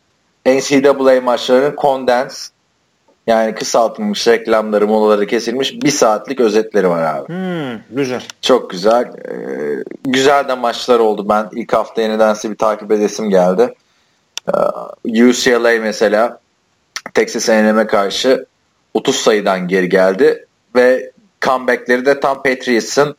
[0.46, 2.56] NCAA maçlarının condensed
[3.28, 7.28] yani kısaltılmış reklamları molaları kesilmiş bir saatlik özetleri var abi.
[7.28, 8.24] Hmm, güzel.
[8.42, 9.04] Çok güzel.
[9.04, 11.30] Ee, güzel de maçlar oldu.
[11.30, 13.74] Ben ilk hafta nedense bir takip edesim geldi.
[15.06, 16.40] Ee, UCLA mesela
[17.14, 18.46] Texas A&M'e karşı
[18.94, 23.16] 30 sayıdan geri geldi ve comebackleri de tam Patriots'ın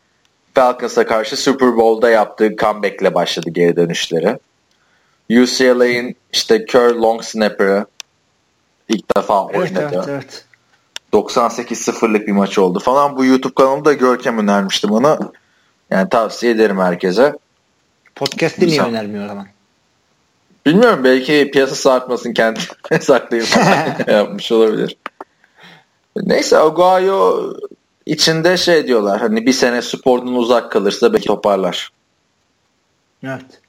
[0.55, 4.39] Falcons'a karşı Super Bowl'da yaptığı comeback'le başladı geri dönüşleri.
[5.31, 7.87] UCLA'in işte Kerr long snapper'ı
[8.89, 9.91] ilk defa Evet, oynadı.
[9.95, 10.45] evet, evet.
[11.13, 13.17] 98-0'lık bir maç oldu falan.
[13.17, 15.19] Bu YouTube kanalında Görkem önermişti bana.
[15.91, 17.39] Yani tavsiye ederim herkese.
[18.15, 19.47] Podcast'te niye önermiyor o zaman?
[20.67, 22.61] Bilmiyorum belki piyasası artmasın kendi
[23.01, 23.47] saklayıp
[24.09, 24.97] yapmış olabilir.
[26.17, 27.53] Neyse Aguayo
[28.07, 31.91] içinde şey diyorlar hani bir sene spordan uzak kalırsa belki toparlar.
[33.25, 33.61] Evet.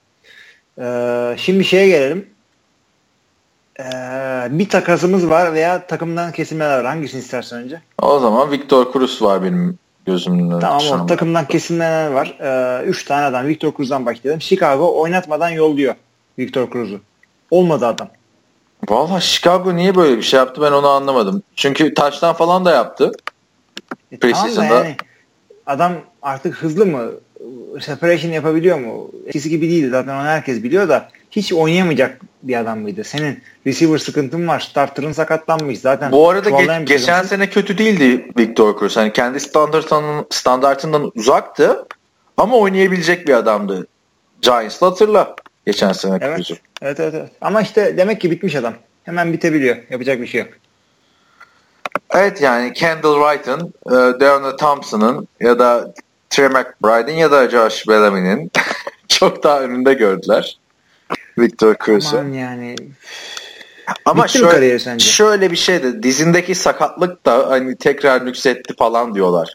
[0.79, 2.29] Ee, şimdi şeye gelelim.
[3.79, 3.83] Ee,
[4.49, 6.85] bir takasımız var veya takımdan kesilmeler var.
[6.85, 7.81] Hangisini istersen önce?
[8.01, 11.07] O zaman Victor Cruz var benim gözümün Tamam o an.
[11.07, 12.37] takımdan kesilmeler var.
[12.39, 13.47] Ee, üç tane adam.
[13.47, 14.41] Victor Cruz'dan başlayalım.
[14.41, 15.95] Chicago oynatmadan yolluyor
[16.39, 16.99] Victor Cruz'u.
[17.51, 18.09] Olmadı adam.
[18.89, 21.43] Valla Chicago niye böyle bir şey yaptı ben onu anlamadım.
[21.55, 23.11] Çünkü taştan falan da yaptı.
[24.11, 24.95] E, tamam da yani
[25.65, 27.11] adam artık hızlı mı?
[27.81, 29.11] Separation yapabiliyor mu?
[29.27, 33.03] Eskisi gibi değil zaten onu herkes biliyor da hiç oynayamayacak bir adam mıydı?
[33.03, 34.59] Senin receiver sıkıntın var.
[34.59, 35.79] Starter'ın sakatlanmış.
[35.79, 38.97] Zaten Bu arada ge- geçen sene kötü değildi Victor Cruz.
[38.97, 41.85] Hani kendi standartından, standartından uzaktı
[42.37, 43.87] ama oynayabilecek bir adamdı.
[44.41, 45.35] Giants'la hatırla
[45.65, 46.37] geçen sene Evet.
[46.37, 46.55] Cruz'u.
[46.81, 47.31] Evet, evet, evet.
[47.41, 48.73] Ama işte demek ki bitmiş adam.
[49.03, 49.77] Hemen bitebiliyor.
[49.89, 50.49] Yapacak bir şey yok.
[52.11, 55.93] Evet yani Kendall Wright'ın, e, Deona Thompson'ın ya da
[56.29, 58.51] Trey McBride'in ya da Josh Bellamy'nin
[59.07, 60.57] çok daha önünde gördüler.
[61.37, 62.17] Victor Cruz'u.
[62.17, 62.75] Aman yani.
[64.05, 65.05] Ama Bitti şöyle, sence?
[65.05, 69.53] şöyle bir şey de dizindeki sakatlık da hani tekrar nüksetti falan diyorlar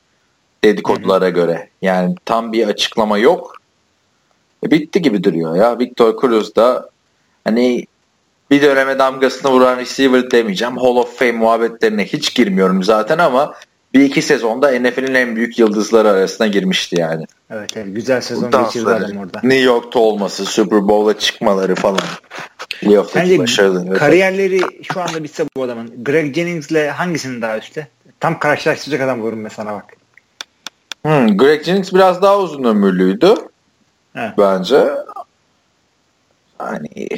[0.65, 1.69] dedikodulara göre.
[1.83, 3.57] Yani tam bir açıklama yok.
[4.67, 5.79] E, bitti gibi duruyor ya.
[5.79, 6.89] Victor Cruz da
[7.45, 7.87] hani
[8.51, 10.77] bir döneme damgasını vuran receiver demeyeceğim.
[10.77, 13.55] Hall of Fame muhabbetlerine hiç girmiyorum zaten ama
[13.95, 17.27] bir iki sezonda NFL'in en büyük yıldızları arasına girmişti yani.
[17.51, 17.87] Evet, evet.
[17.95, 19.41] Güzel sezon Dansları, geçirdi adam orada.
[19.43, 22.01] New York'ta olması, Super Bowl'a çıkmaları falan.
[22.81, 23.85] Playoff'taki başarılı.
[23.89, 23.99] Evet.
[23.99, 24.61] kariyerleri
[24.93, 27.89] şu anda bitse bu adamın Greg Jennings'le hangisinin daha üstte?
[28.21, 29.85] Tam karşılaştıracak adam ben sana bak.
[31.03, 33.35] Hmm, Greg Jennings biraz daha uzun ömürlüydü
[34.15, 34.33] Evet.
[34.39, 34.85] bence.
[36.61, 37.09] Yani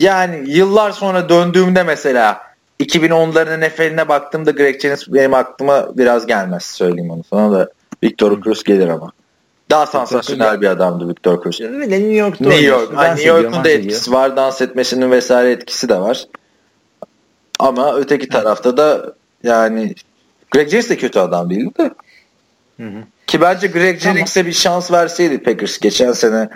[0.00, 7.10] yani yıllar sonra döndüğümde mesela 2010'ların NFL'ine baktığımda Greg Jennings benim aklıma biraz gelmez söyleyeyim
[7.10, 7.70] onu sana da
[8.02, 9.12] Victor Cruz gelir ama.
[9.70, 11.60] Daha sansasyonel bir adamdı Victor Cruz.
[11.60, 12.64] De New York'ta New.
[12.64, 13.84] York, Ay, New ediyor, York'un da ediyor.
[13.84, 14.36] etkisi var.
[14.36, 16.24] Dans etmesinin vesaire etkisi de var.
[17.58, 19.94] Ama öteki tarafta da yani
[20.50, 21.90] Greg Jennings de kötü adam değildi de.
[22.80, 23.02] Hı hı.
[23.26, 24.14] Ki bence Greg Tamam.
[24.16, 26.48] Jennings'e bir şans verseydi Packers geçen sene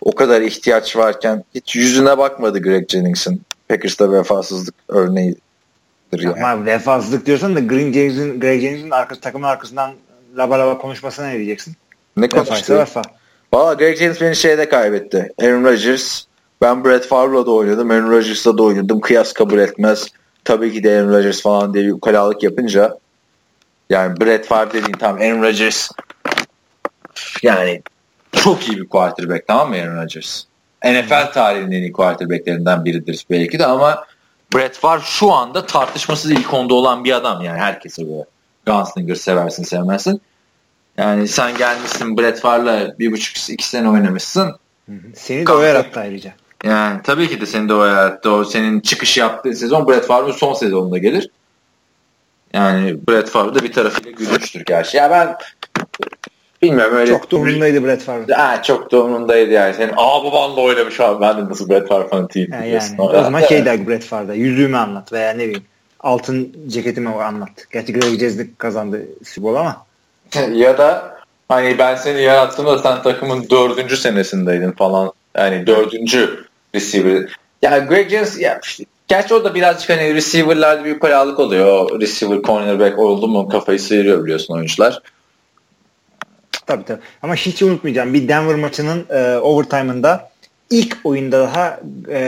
[0.00, 3.42] o kadar ihtiyaç varken hiç yüzüne bakmadı Greg Jennings'in.
[3.68, 4.74] Packers'ta vefasızlık
[6.12, 6.46] örneğidir yani.
[6.46, 9.92] Ama vefasızlık diyorsan da Green Jennings'in, Greg Jennings'in arka, takımın arkasından
[10.36, 11.74] laba laba konuşmasına ne diyeceksin?
[12.16, 12.74] Ne konuştu?
[12.74, 13.02] vefa.
[13.54, 15.32] Valla Greg Jennings beni şeyde kaybetti.
[15.42, 16.24] Aaron Rodgers.
[16.60, 17.90] Ben Brett Favre'la da oynadım.
[17.90, 19.00] Aaron Rodgers'la da oynadım.
[19.00, 20.08] Kıyas kabul etmez.
[20.44, 22.98] Tabii ki de Aaron Rodgers falan diye ukalalık yapınca
[23.90, 25.90] yani Brett Favre dediğin tam Aaron Rodgers
[27.42, 27.82] yani
[28.32, 30.44] çok iyi bir quarterback tamam mı Aaron Rodgers?
[30.84, 34.04] NFL tarihinin en iyi quarterbacklerinden biridir belki de ama
[34.54, 38.24] Brett Favre şu anda tartışmasız ilk onda olan bir adam yani herkese böyle.
[38.66, 40.20] Gunslinger seversin sevmezsin.
[40.96, 44.56] Yani sen gelmişsin Brett Favre'la bir buçuk iki sene oynamışsın.
[45.14, 46.34] Seni de o yarattı ayrıca.
[46.64, 48.30] Yani tabii ki de senin de o yarattı.
[48.30, 51.30] O senin çıkış yaptığın sezon Brett Favre'ın son sezonunda gelir.
[52.52, 54.96] Yani Brett Favre da bir tarafıyla gülmüştür gerçi.
[54.96, 55.36] Ya ben
[56.62, 57.10] bilmiyorum öyle.
[57.10, 58.34] Çok da umurundaydı Brett Favre.
[58.34, 59.74] Ha, çok da umurundaydı yani.
[59.74, 61.20] Senin aa babanla oynamış abi.
[61.20, 62.52] Ben de nasıl Brett Favre fanatiyim.
[62.52, 62.82] Yani, yani.
[62.98, 64.34] O zaman şey der Brett Favre'da.
[64.34, 65.64] Yüzüğümü anlat veya ne bileyim.
[66.00, 67.50] Altın ceketimi anlat.
[67.72, 69.06] Gerçi Greg Jennings kazandı
[69.36, 69.86] Bowl ama.
[70.54, 71.16] ya da
[71.48, 75.12] hani ben seni yarattığımda sen takımın dördüncü senesindeydin falan.
[75.36, 77.28] Yani dördüncü receiver.
[77.62, 81.66] Ya Greg Jennings ya işte, gerçi o da birazcık hani receiver'larda bir ukalalık oluyor.
[81.66, 85.02] O receiver cornerback oldu mu kafayı sıyırıyor biliyorsun oyuncular.
[86.66, 87.00] Tabii tabii.
[87.22, 88.14] Ama hiç unutmayacağım.
[88.14, 90.30] Bir Denver maçının e, overtime'ında
[90.70, 92.18] ilk oyunda daha e,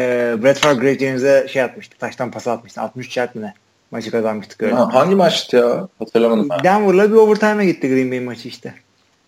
[0.43, 1.99] Brett Favre Jennings'e şey atmıştı.
[1.99, 2.81] Taştan pas atmıştı.
[2.81, 3.55] 63 yard mı ne?
[3.91, 4.75] Maçı kazanmıştık öyle.
[4.75, 5.89] Ha, hangi maçtı ya?
[5.99, 6.49] Hatırlamadım.
[6.49, 6.65] ben.
[6.65, 8.75] Denver'la bir overtime'e gitti Green Bay maçı işte.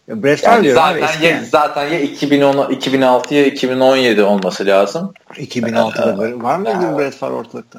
[0.09, 1.47] Ya Brett Favre Yani diyorum abi zaten eski ya, yani.
[1.47, 5.13] zaten ya 2010 2006 ya 2017 olması lazım.
[5.35, 6.99] 2006'da var, var mıydı Ya.
[6.99, 7.79] Brett Favre ortalıkta?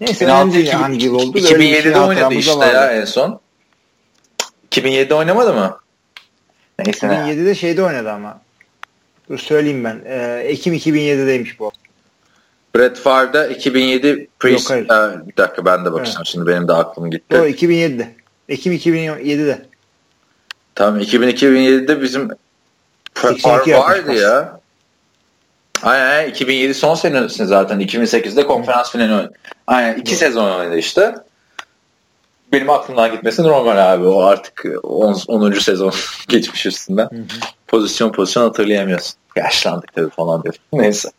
[0.00, 1.34] Neyse 2006 önemli değil hangi yıl oldu.
[1.34, 2.74] Böyle bir şey 2007'de oynadı işte vardı.
[2.74, 3.40] ya en son.
[4.70, 5.76] 2007'de oynamadı mı?
[6.86, 7.06] Neyse.
[7.06, 8.40] 2007'de şeyde oynadı ama.
[9.30, 10.00] Dur söyleyeyim ben.
[10.04, 11.72] Ee, Ekim 2007'deymiş bu.
[12.76, 14.88] Brett Favre'da 2007 pre Yok, hayır.
[14.88, 17.36] Ha, bir dakika ben de bakacağım şimdi benim de aklım gitti.
[17.36, 18.14] Doğru 2007'de.
[18.48, 19.62] Ekim 2007'de.
[20.74, 22.28] Tamam 2000-2007'de bizim
[23.14, 24.60] 82 vardı ya.
[25.82, 26.30] Aynen aynen.
[26.30, 27.80] 2007 son senesi zaten.
[27.80, 29.32] 2008'de konferans finali oynadı.
[29.66, 31.14] Aynen iki sezon oynadı işte.
[32.52, 34.06] Benim aklımdan gitmesi normal abi.
[34.06, 35.16] O artık 10.
[35.28, 35.52] 10.
[35.52, 35.92] sezon
[36.28, 37.08] geçmiş üstünden.
[37.68, 39.14] Pozisyon pozisyon hatırlayamıyorsun.
[39.36, 40.60] Yaşlandık tabii falan dedim.
[40.72, 41.10] Neyse.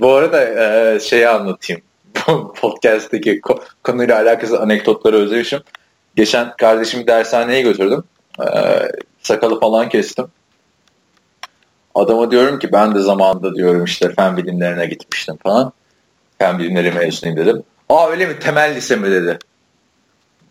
[0.00, 1.82] Bu arada e, şeyi anlatayım.
[2.14, 5.60] Ko- konuyla alakası anekdotları özlemişim.
[6.16, 8.04] Geçen kardeşimi dershaneye götürdüm.
[8.40, 8.46] E,
[9.22, 10.26] sakalı falan kestim.
[11.94, 15.72] Adama diyorum ki ben de zamanında diyorum işte fen bilimlerine gitmiştim falan.
[16.38, 17.62] Fen bilimleri mezunuyum dedim.
[17.88, 19.38] Aa öyle mi temel lise mi dedi.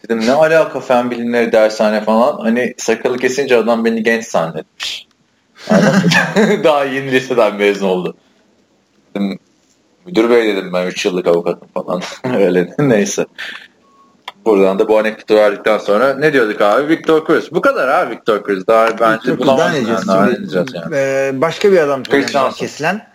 [0.03, 2.39] Dedim ne alaka fen bilimleri dershane falan.
[2.39, 5.07] Hani sakalı kesince adam beni genç zannetmiş.
[6.63, 8.15] Daha yeni liseden mezun oldu.
[9.15, 9.39] Dedim,
[10.05, 12.01] müdür bey dedim ben 3 yıllık avukatım falan.
[12.35, 13.25] öyle neyse.
[14.45, 16.87] Buradan da bu anekdotu verdikten sonra ne diyorduk abi?
[16.89, 17.51] Victor Cruz.
[17.51, 18.67] Bu kadar abi Victor Cruz.
[18.67, 20.07] Daha bence bulamazsın yani.
[20.07, 20.95] Daha diyeceğiz yani.
[20.95, 22.03] Ee, başka bir adam
[22.55, 23.07] kesilen.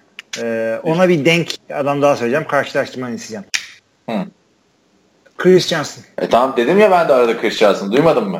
[0.43, 2.47] Ee, ona bir denk adam daha söyleyeceğim.
[2.48, 3.44] Karşılaştırmanı isteyeceğim.
[4.11, 4.27] Hı.
[5.39, 6.05] Chris Johnson.
[6.19, 7.93] E tamam dedim ya ben de arada Chris Johnson.
[7.93, 8.39] Duymadın mı?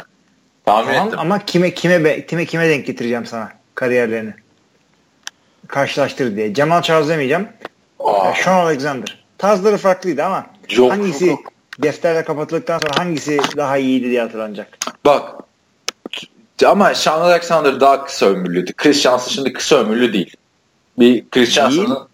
[0.67, 1.19] Tahmin Tamam ettim.
[1.21, 4.35] ama kime kime be- kime kime denk getireceğim sana kariyerlerini.
[5.69, 6.55] Karşılaştır diye.
[6.55, 7.49] Cemal Charles demeyeceğim.
[8.01, 9.25] Aa, Sean Alexander.
[9.39, 11.53] Tarzları farklıydı ama Yok, hangisi yok, yok.
[11.83, 14.79] defterle kapatıldıktan sonra hangisi daha iyiydi diye hatırlanacak.
[15.07, 15.35] Bak
[16.67, 18.73] ama Sean Alexander daha kısa ömürlüydü.
[18.73, 20.37] Chris Johnson şimdi kısa ömürlü değil.
[20.99, 22.09] Bir Chris Johnson'ın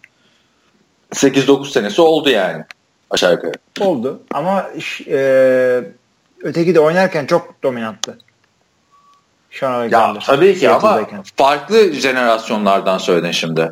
[1.14, 2.64] 8-9 senesi oldu yani.
[3.10, 3.52] Aşağı yukarı.
[3.80, 4.66] Oldu ama
[5.08, 5.80] e,
[6.42, 8.18] öteki de oynarken çok dominanttı.
[9.50, 10.20] Sean Ya Alexander.
[10.26, 11.00] tabii ki ama
[11.36, 13.70] farklı jenerasyonlardan söyledin şimdi.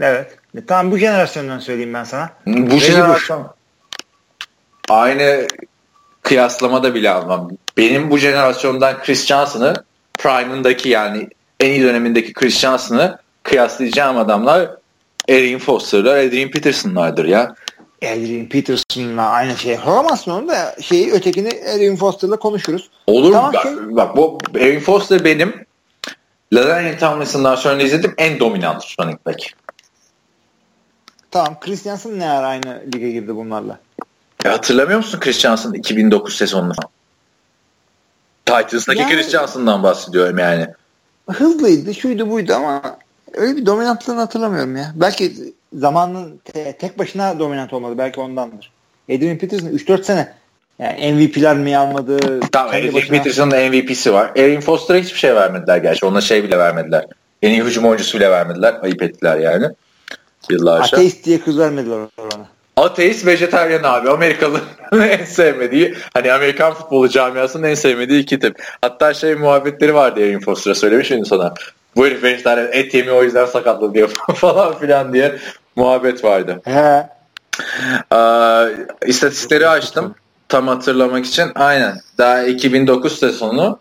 [0.00, 0.38] Evet.
[0.56, 2.30] E, tamam bu jenerasyondan söyleyeyim ben sana.
[2.46, 3.48] Bu Reggie jenerasyon
[4.88, 5.46] aynı
[6.22, 7.50] kıyaslamada bile almam.
[7.76, 9.74] Benim bu jenerasyondan Chris Johnson'ı
[10.18, 11.28] Prime'ındaki yani
[11.60, 14.70] en iyi dönemindeki Chris Johnson'ı kıyaslayacağım adamlar
[15.28, 17.54] Erin Foster'lar, Adrian Peterson'lardır ya.
[18.02, 19.78] Adrian Peterson'la aynı şey.
[19.86, 22.90] Olamazsın onu da şeyi ötekini Adrian Foster'la konuşuruz.
[23.06, 25.66] Olur Tamam, bak, şey- bak bu Erin Foster benim
[26.52, 29.40] Ladanian Tomlinson'dan sonra izledim en dominant running back.
[31.30, 33.78] Tamam Chris Johnson ne ara aynı lige girdi bunlarla?
[34.44, 36.72] E, hatırlamıyor musun Chris Johnson'ın 2009 sezonunu?
[38.46, 40.66] Titans'daki Yani- Chris Johnson'dan bahsediyorum yani.
[41.30, 42.82] Hızlıydı, şuydu buydu ama
[43.34, 44.92] öyle bir dominantlığını hatırlamıyorum ya.
[44.94, 45.32] Belki
[45.72, 47.94] zamanın te- tek başına dominant olmadı.
[47.98, 48.70] Belki ondandır.
[49.10, 50.32] Adrian Peterson 3-4 sene
[50.78, 52.40] yani MVP'ler mi almadı?
[52.52, 54.30] Tamam Adrian başına- Peterson'ın MVP'si var.
[54.36, 56.06] Erin Foster'a hiçbir şey vermediler gerçi.
[56.06, 57.06] Ona şey bile vermediler.
[57.42, 58.74] En iyi hücum oyuncusu bile vermediler.
[58.82, 59.66] Ayıp ettiler yani.
[60.50, 60.84] Yıllarca.
[60.96, 62.46] Ateist diye kız vermediler ona.
[62.76, 64.10] Ateist vejetaryen abi.
[64.10, 64.60] Amerikalı
[64.92, 68.62] en sevmediği hani Amerikan futbolu camiasının en sevmediği iki tip.
[68.82, 71.54] Hatta şey muhabbetleri vardı Erin Foster'a söylemiş miydim sana?
[71.96, 75.38] Bu herif vejetaryen et yemiyor o yüzden sakatlanıyor falan filan diye
[75.76, 76.60] muhabbet vardı.
[76.64, 77.08] He.
[78.14, 78.66] Ee,
[79.06, 80.14] istatistikleri açtım.
[80.48, 81.50] Tam hatırlamak için.
[81.54, 82.00] Aynen.
[82.18, 83.78] Daha 2009 sezonu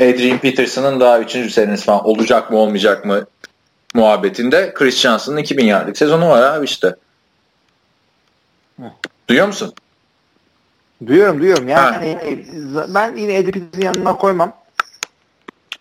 [0.00, 1.52] Adrian Peterson'ın daha 3.
[1.52, 3.26] senesi falan olacak mı olmayacak mı
[3.94, 6.96] muhabbetinde Chris Johnson'ın 2000 yardlık sezonu var abi işte.
[9.28, 9.74] Duyuyor musun?
[11.06, 11.68] Duyuyorum duyuyorum.
[11.68, 12.18] Yani
[12.88, 14.52] ben yine Adrian Peterson'ın yanına koymam.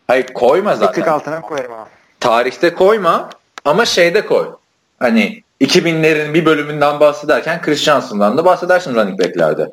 [0.07, 1.11] Hayır koyma Bir tık zaten.
[1.11, 1.87] altına koyarım ama.
[2.19, 3.29] Tarihte koyma
[3.65, 4.55] ama şeyde koy.
[4.99, 9.71] Hani 2000'lerin bir bölümünden bahsederken Chris Johnson'dan da bahsedersin running back'lerde.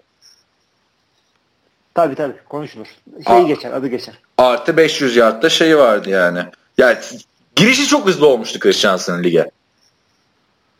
[1.94, 2.86] Tabii tabii konuşulur.
[3.26, 3.40] Şey Aa.
[3.40, 4.14] geçer adı geçer.
[4.38, 6.44] Artı 500 yardta şeyi vardı yani.
[6.78, 6.98] Yani
[7.56, 9.50] girişi çok hızlı olmuştu Chris Johnson'ın lige.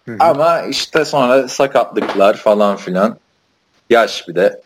[0.09, 0.17] hı.
[0.21, 3.19] Ama işte sonra sakatlıklar falan filan.
[3.91, 4.61] Yaş bir de.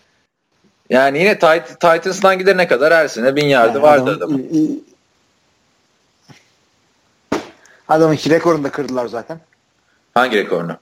[0.91, 4.17] Yani yine Tit- Titans'dan gidene kadar her sene bin yardı Yani vardı adamın-
[4.49, 4.85] adamın.
[7.89, 9.41] Adamın iki rekorunu da kırdılar zaten.
[10.15, 10.77] Hangi rekorunu?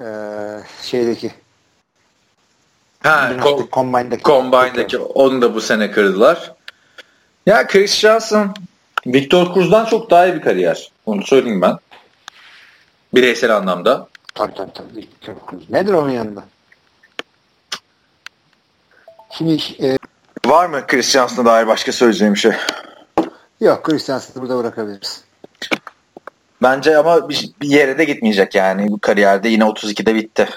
[0.00, 0.04] Ee,
[0.82, 1.32] şeydeki.
[3.02, 4.22] Ha, Ko- Combine'daki.
[4.22, 6.52] Combine'daki onu da bu sene kırdılar.
[7.46, 8.54] Ya Chris Johnson
[9.06, 10.90] Victor Cruz'dan çok daha iyi bir kariyer.
[11.06, 11.78] Onu söyleyeyim ben.
[13.14, 14.08] Bireysel anlamda.
[14.34, 15.08] Tabii tabii tabii.
[15.26, 15.66] Çok güzel.
[15.70, 16.44] Nedir onun yanında?
[19.38, 19.96] Şimdi e,
[20.46, 22.52] Var mı Chris Johnson'a dair başka söyleyeceğim bir şey?
[23.60, 25.24] yok Christiansen'ı burada bırakabiliriz.
[26.62, 28.88] Bence ama bir, bir yere de gitmeyecek yani.
[28.88, 30.48] Bu kariyerde yine 32'de bitti.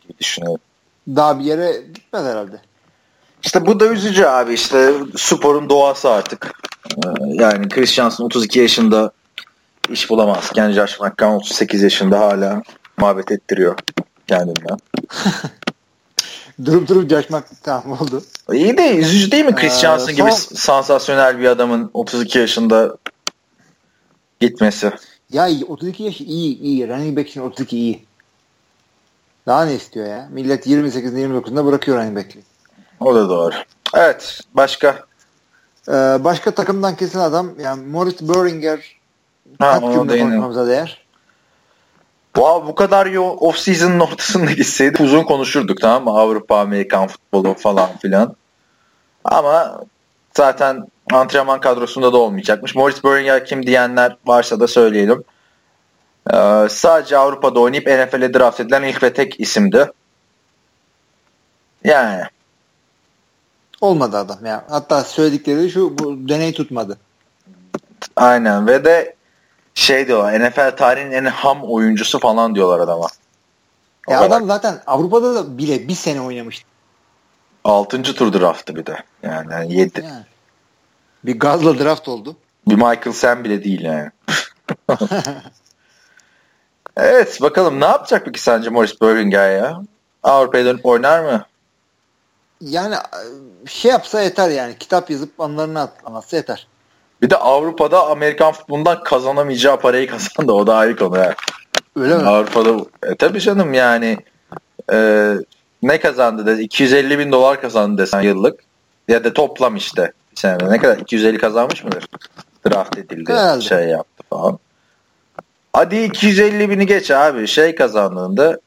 [0.00, 0.60] Gibi düşünüyorum.
[1.08, 2.60] Daha bir yere gitmez herhalde.
[3.42, 6.52] İşte bu da üzücü abi işte sporun doğası artık.
[6.90, 9.12] Ee, Yani Chris Johnson 32 yaşında
[9.88, 12.62] iş bulamazken Josh McCown 38 yaşında hala
[12.96, 13.78] muhabbet ettiriyor
[14.28, 14.76] kendinden.
[16.64, 18.22] durup durup coşmak tamam oldu.
[18.52, 22.96] İyi de üzücü değil mi Chris Ee, Johnson son- gibi sansasyonel bir adamın 32 yaşında
[24.40, 24.92] gitmesi?
[25.32, 26.88] Ya iyi, 32 yaş iyi iyi.
[26.88, 28.04] Running back için 32 iyi.
[29.46, 30.28] Daha ne istiyor ya?
[30.32, 32.44] Millet 28'inde 29'unda bırakıyor running back'liği.
[33.00, 33.54] O da doğru.
[33.94, 34.40] Evet.
[34.54, 35.04] Başka?
[35.88, 38.96] Ee, başka takımdan kesin adam yani Morris Böhringer
[39.58, 41.02] Ha, kaç cümle konuşmamıza değer.
[42.34, 46.20] Wow, bu kadar yo off season'ın ortasında gitseydi uzun konuşurduk tamam mı?
[46.20, 48.36] Avrupa, Amerikan futbolu falan filan.
[49.24, 49.80] Ama
[50.36, 52.74] zaten antrenman kadrosunda da olmayacakmış.
[52.74, 55.24] Morris Böhringer kim diyenler varsa da söyleyelim.
[56.32, 59.92] Ee, sadece Avrupa'da oynayıp NFL'e draft edilen ilk ve tek isimdi.
[61.84, 62.22] Yani
[63.82, 64.64] Olmadı adam ya.
[64.68, 66.98] Hatta söyledikleri şu bu deney tutmadı.
[68.16, 69.16] aynen ve de
[69.74, 73.06] şey diyorlar NFL tarihinin en ham oyuncusu falan diyorlar adama.
[74.06, 74.36] O Ya kadar.
[74.36, 76.64] adam zaten Avrupa'da da bile bir sene oynamıştı.
[77.64, 78.02] 6.
[78.02, 78.96] tur draftı bir de.
[79.22, 80.00] Yani 7.
[80.04, 80.24] Yani.
[81.24, 82.36] Bir gazla draft oldu.
[82.68, 84.10] Bir Michael Sam bile değil yani.
[86.96, 89.82] evet bakalım ne yapacak peki sence Morris Böhringer ya?
[90.22, 91.44] Avrupa'ya dönüp oynar mı?
[92.60, 93.00] Yani e,
[93.66, 94.78] şey yapsa yeter yani.
[94.78, 96.66] Kitap yazıp anılarını at- anlatsa yeter.
[97.22, 100.52] Bir de Avrupa'da Amerikan futbolundan kazanamayacağı parayı kazandı.
[100.52, 101.18] O da ayrı konu.
[101.18, 101.34] ya.
[101.96, 102.22] Öyle mi?
[102.22, 104.18] Avrupa'da e, tabii canım yani
[104.92, 105.28] e,
[105.82, 108.60] ne kazandı de 250 bin dolar kazandı desen yıllık
[109.08, 112.06] ya da toplam işte senede ne kadar 250 kazanmış mıdır?
[112.68, 113.60] Draft edildi Herhalde.
[113.60, 114.58] şey yaptı falan.
[115.72, 118.60] Hadi 250 bini geç abi şey kazandığında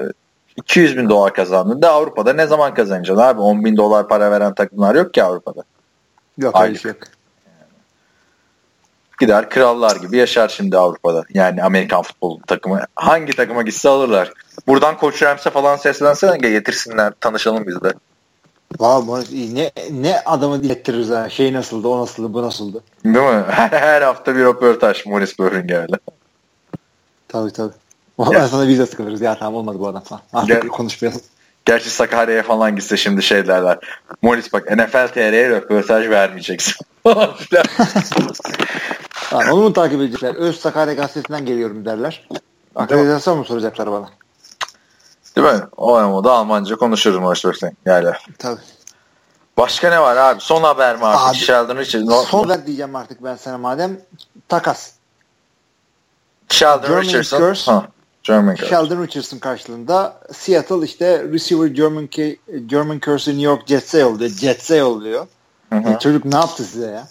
[0.00, 0.02] e,
[0.56, 4.94] 200 bin dolar kazandığında Avrupa'da ne zaman kazanacaksın abi 10 bin dolar para veren takımlar
[4.94, 5.62] yok ki Avrupa'da.
[6.38, 6.84] Yok Aylık.
[6.84, 6.96] yok.
[9.20, 11.24] Gider krallar gibi yaşar şimdi Avrupa'da.
[11.34, 12.80] Yani Amerikan futbol takımı.
[12.94, 14.32] Hangi takıma gitse alırlar.
[14.66, 17.12] Buradan Koç Rams'e falan seslensene getirsinler.
[17.20, 17.92] Tanışalım biz de.
[18.78, 19.24] Valla.
[19.52, 21.30] Ne, ne adamı dilettiririz ha.
[21.30, 22.82] Şey nasıldı, o nasıldı, bu nasıldı.
[23.04, 23.44] Değil mi?
[23.50, 25.98] Her, her hafta bir röportaj Morris Böhringer'le.
[27.28, 27.74] Tabii tabii.
[28.18, 29.20] Valla sana biz de sıkılırız.
[29.20, 30.22] Ya tamam olmadı bu adam falan.
[30.32, 30.68] Artık Gel.
[30.68, 31.20] konuşmayalım.
[31.64, 33.78] Gerçi Sakarya'ya falan gitse şimdi şey derler.
[34.22, 36.74] Morris bak NFL TR'ye röportaj vermeyeceksin.
[39.30, 40.34] Tamam, onu mu takip edecekler?
[40.34, 42.28] Öz Sakarya Gazetesi'nden geliyorum derler.
[42.74, 44.08] Akreditasyon mu soracaklar bana?
[45.36, 45.62] Değil mi?
[45.76, 47.72] O da Almanca konuşurum Böhringer.
[47.86, 48.12] Yani.
[48.38, 48.60] Tabii.
[49.56, 50.40] Başka ne var abi?
[50.40, 51.28] Son haber mi artık?
[51.30, 52.10] Abi, Sheldon Richardson.
[52.10, 54.00] No- Son ver diyeceğim artık ben sana madem.
[54.48, 54.90] Takas.
[56.48, 57.38] Sheldon German Richardson.
[57.38, 57.70] Curse.
[57.72, 57.86] Ha,
[58.22, 58.68] German Curse.
[58.68, 62.36] Sheldon Richardson karşılığında Seattle işte receiver German, K-
[62.66, 64.30] German Curse'ü New York Jets'e yolluyor.
[64.30, 65.26] Jets'e yolluyor.
[65.72, 65.88] Hı hı.
[65.90, 67.08] E, çocuk ne yaptı size ya?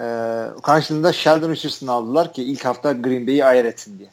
[0.00, 4.08] Ee, karşılığında Sheldon Richardson'ı aldılar ki ilk hafta Green Bay'i ayar etsin diye.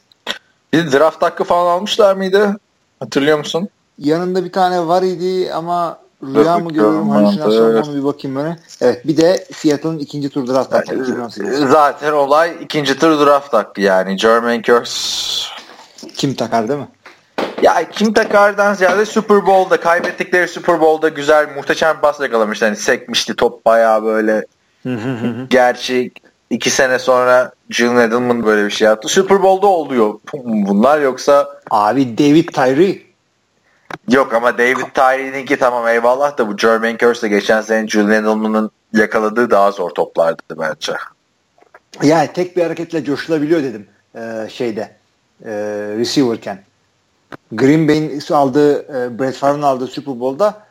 [0.72, 2.56] Bir draft hakkı falan almışlar mıydı?
[3.00, 3.68] Hatırlıyor musun?
[3.98, 7.86] Yanında bir tane var idi ama rüya mı görüyorum halüsinasyon evet.
[7.94, 8.56] bir bakayım böyle.
[8.80, 11.58] Evet bir de Seattle'ın ikinci tur draft hakkı 2018.
[11.58, 14.16] Zaten olay ikinci tur draft hakkı yani.
[14.16, 15.48] German Curse.
[16.14, 16.88] Kim takar değil mi?
[17.62, 22.64] Ya kim takardan ziyade Super Bowl'da kaybettikleri Super Bowl'da güzel muhteşem bir pas yakalamıştı.
[22.64, 24.44] Hani sekmişti top bayağı böyle.
[25.50, 26.10] Gerçi
[26.50, 29.08] iki sene sonra Julian Edelman böyle bir şey yaptı.
[29.08, 30.14] Super Bowl'da oluyor
[30.44, 33.02] bunlar yoksa Abi David Tyree.
[34.08, 39.50] yok ama David Tyree'ninki tamam eyvallah da bu German Curse'de geçen sene Julian Edelman'ın yakaladığı
[39.50, 40.92] daha zor toplardı bence.
[42.02, 44.90] Yani tek bir hareketle coşulabiliyor dedim ee, şeyde
[45.44, 45.50] e,
[45.98, 46.62] receiver'ken.
[47.52, 50.66] Green Bay'in aldığı e, Brett Favre'ın aldığı Super Bowl'da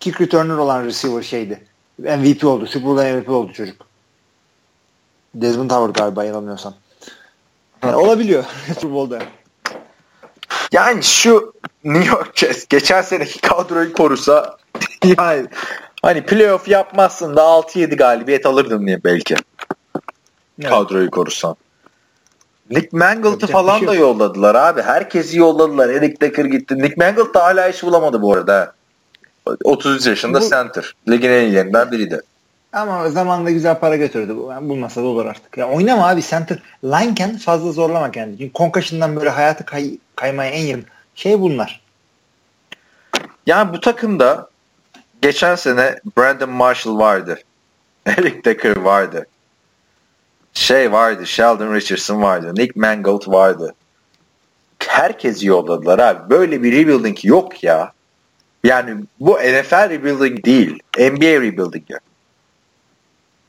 [0.00, 1.67] kick returner olan receiver şeydi.
[1.98, 2.66] MVP oldu.
[2.66, 3.86] Super Bowl'da MVP oldu çocuk.
[5.34, 6.74] Desmond Howard galiba yanılmıyorsam.
[7.82, 8.44] Yani olabiliyor
[8.74, 9.18] Super Bowl'da.
[10.72, 11.52] Yani şu
[11.84, 14.56] New York Jets geçen seneki kadroyu korusa
[15.18, 15.46] yani
[16.02, 19.36] hani playoff yapmazsın da 6-7 galibiyet alırdın diye belki.
[20.62, 21.56] Kadroyu korusan.
[22.70, 24.82] Nick bir falan şey da yolladılar abi.
[24.82, 25.88] Herkesi yolladılar.
[25.88, 26.78] Eric Decker gitti.
[26.78, 28.74] Nick Mangle da hala iş bulamadı bu arada.
[29.64, 30.94] 33 yaşında Bu- center.
[31.08, 32.20] Ligin en iyilerinden biriydi.
[32.72, 34.36] Ama zamanında güzel para götürdü.
[34.36, 35.56] Bulmasa da olur artık.
[35.58, 36.58] Ya oynama abi center.
[36.84, 38.38] Lineken fazla zorlama kendini.
[38.38, 40.84] Çünkü concussion'dan böyle hayatı kay, kaymaya en yakın
[41.14, 41.80] şey bunlar.
[43.46, 44.48] Yani bu takımda
[45.22, 47.38] geçen sene Brandon Marshall vardı.
[48.06, 49.26] Eric Decker vardı.
[50.52, 51.26] Şey vardı.
[51.26, 52.52] Sheldon Richardson vardı.
[52.56, 53.74] Nick Mangold vardı.
[54.78, 56.30] Herkesi yolladılar abi.
[56.30, 57.92] Böyle bir rebuilding yok ya.
[58.64, 60.78] Yani bu NFL rebuilding değil.
[60.98, 61.98] NBA rebuilding ya.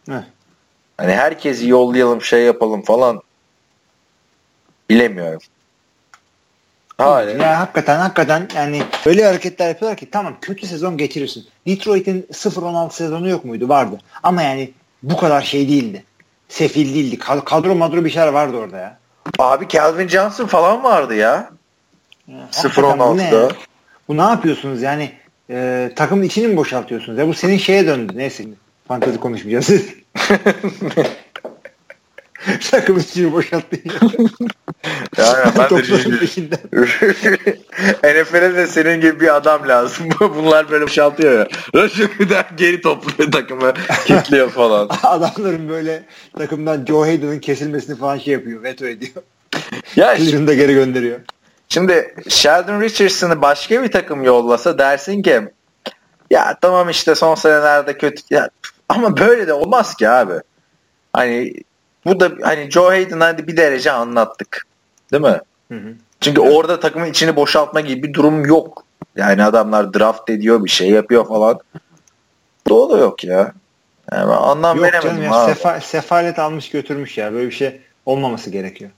[0.09, 0.23] Heh.
[0.97, 3.21] Hani herkesi yollayalım şey yapalım falan.
[4.89, 5.41] Bilemiyorum.
[6.97, 7.39] Hayır.
[7.39, 11.45] Ya hakikaten hakikaten yani öyle hareketler yapıyorlar ki tamam kötü sezon geçirirsin.
[11.67, 13.69] Detroit'in 0-16 sezonu yok muydu?
[13.69, 13.99] Vardı.
[14.23, 14.71] Ama yani
[15.03, 16.03] bu kadar şey değildi.
[16.49, 17.19] Sefil değildi.
[17.19, 18.97] Kadro madro bir şeyler vardı orada ya.
[19.39, 21.49] Abi Calvin Johnson falan vardı ya.
[22.27, 23.51] Ne 0-16'da.
[24.09, 25.11] Bu ne yapıyorsunuz yani?
[25.49, 27.19] E, takımın içini mi boşaltıyorsunuz?
[27.19, 28.13] Ya bu senin şeye döndü.
[28.15, 28.43] Neyse.
[28.87, 29.85] Fantezi konuşmayacağız.
[32.71, 33.79] takımın içini boşalttın.
[35.17, 36.59] Yani ben de peşinden.
[38.23, 40.09] NFL'e de senin gibi bir adam lazım.
[40.19, 41.47] Bunlar böyle boşaltıyor ya.
[41.75, 43.73] Raşık'dan geri topluyor takımı.
[44.05, 44.89] Kitliyor falan.
[45.03, 46.03] Adamların böyle
[46.37, 48.63] takımdan Joe Hayden'ın kesilmesini falan şey yapıyor.
[48.63, 49.23] Veto ediyor.
[49.95, 51.19] Ya Cleveland'a geri gönderiyor.
[51.69, 55.41] Şimdi Sheldon Richardson'ı başka bir takım yollasa dersin ki
[56.29, 58.49] ya tamam işte son senelerde kötü ya,
[58.89, 60.33] ama böyle de olmaz ki abi.
[61.13, 61.53] Hani
[62.05, 64.65] bu da hani Joe Hayden hadi bir derece anlattık.
[65.11, 65.39] Değil mi?
[65.71, 65.93] Hı hı.
[66.21, 68.83] Çünkü orada takımın içini boşaltma gibi bir durum yok.
[69.15, 71.59] Yani adamlar draft ediyor bir şey yapıyor falan.
[72.69, 73.53] Da yok ya.
[74.11, 75.51] Yani anlam Yok veremedim canım ya abi.
[75.51, 77.33] sefa- sefalet almış götürmüş ya.
[77.33, 78.91] Böyle bir şey olmaması gerekiyor.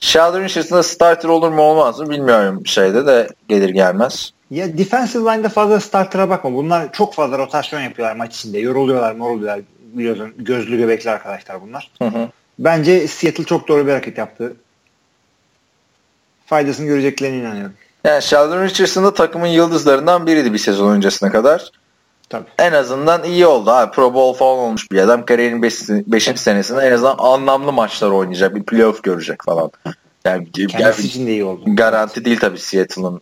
[0.00, 4.32] Sheldon Richardson'da starter olur mu olmaz mı bilmiyorum şeyde de gelir gelmez.
[4.50, 6.52] Ya defensive line'da fazla starter'a bakma.
[6.52, 8.58] Bunlar çok fazla rotasyon yapıyorlar maç içinde.
[8.58, 9.60] Yoruluyorlar, moruluyorlar.
[9.92, 11.90] Biliyorsun gözlü göbekli arkadaşlar bunlar.
[11.98, 12.28] Hı hı.
[12.58, 14.56] Bence Seattle çok doğru bir hareket yaptı.
[16.46, 17.74] Faydasını göreceklerine inanıyorum.
[18.04, 21.70] Yani Sheldon Richardson da takımın yıldızlarından biriydi bir sezon öncesine kadar.
[22.30, 22.46] Tabii.
[22.58, 23.70] En azından iyi oldu.
[23.70, 23.92] Abi.
[23.92, 25.24] Pro Bowl falan olmuş bir adam.
[25.24, 26.24] Kariyerinin 5.
[26.40, 28.54] senesinde en azından anlamlı maçlar oynayacak.
[28.54, 29.70] Bir playoff görecek falan.
[30.24, 31.62] Yani Kendisi yani için de iyi oldu.
[31.66, 33.20] garanti değil tabii Seattle'ın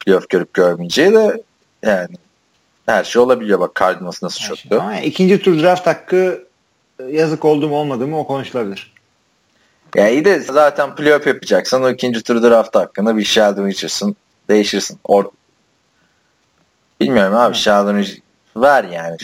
[0.00, 1.42] playoff görüp görmeyeceği de
[1.82, 2.08] yani
[2.86, 3.60] her şey olabiliyor.
[3.60, 4.56] Bak Cardinals nasıl Her şey.
[4.56, 4.76] çöktü.
[4.76, 6.44] Ama ikinci tur draft hakkı
[7.00, 8.92] e, yazık oldu mu olmadı mı o konuşulabilir.
[9.94, 14.16] Ya iyi de zaten playoff yapacaksan o ikinci tur draft hakkında bir Sheldon Richardson
[14.48, 14.98] değişirsin.
[15.04, 15.24] Or
[17.00, 18.04] Bilmiyorum abi Sheldon
[18.56, 19.16] ver yani.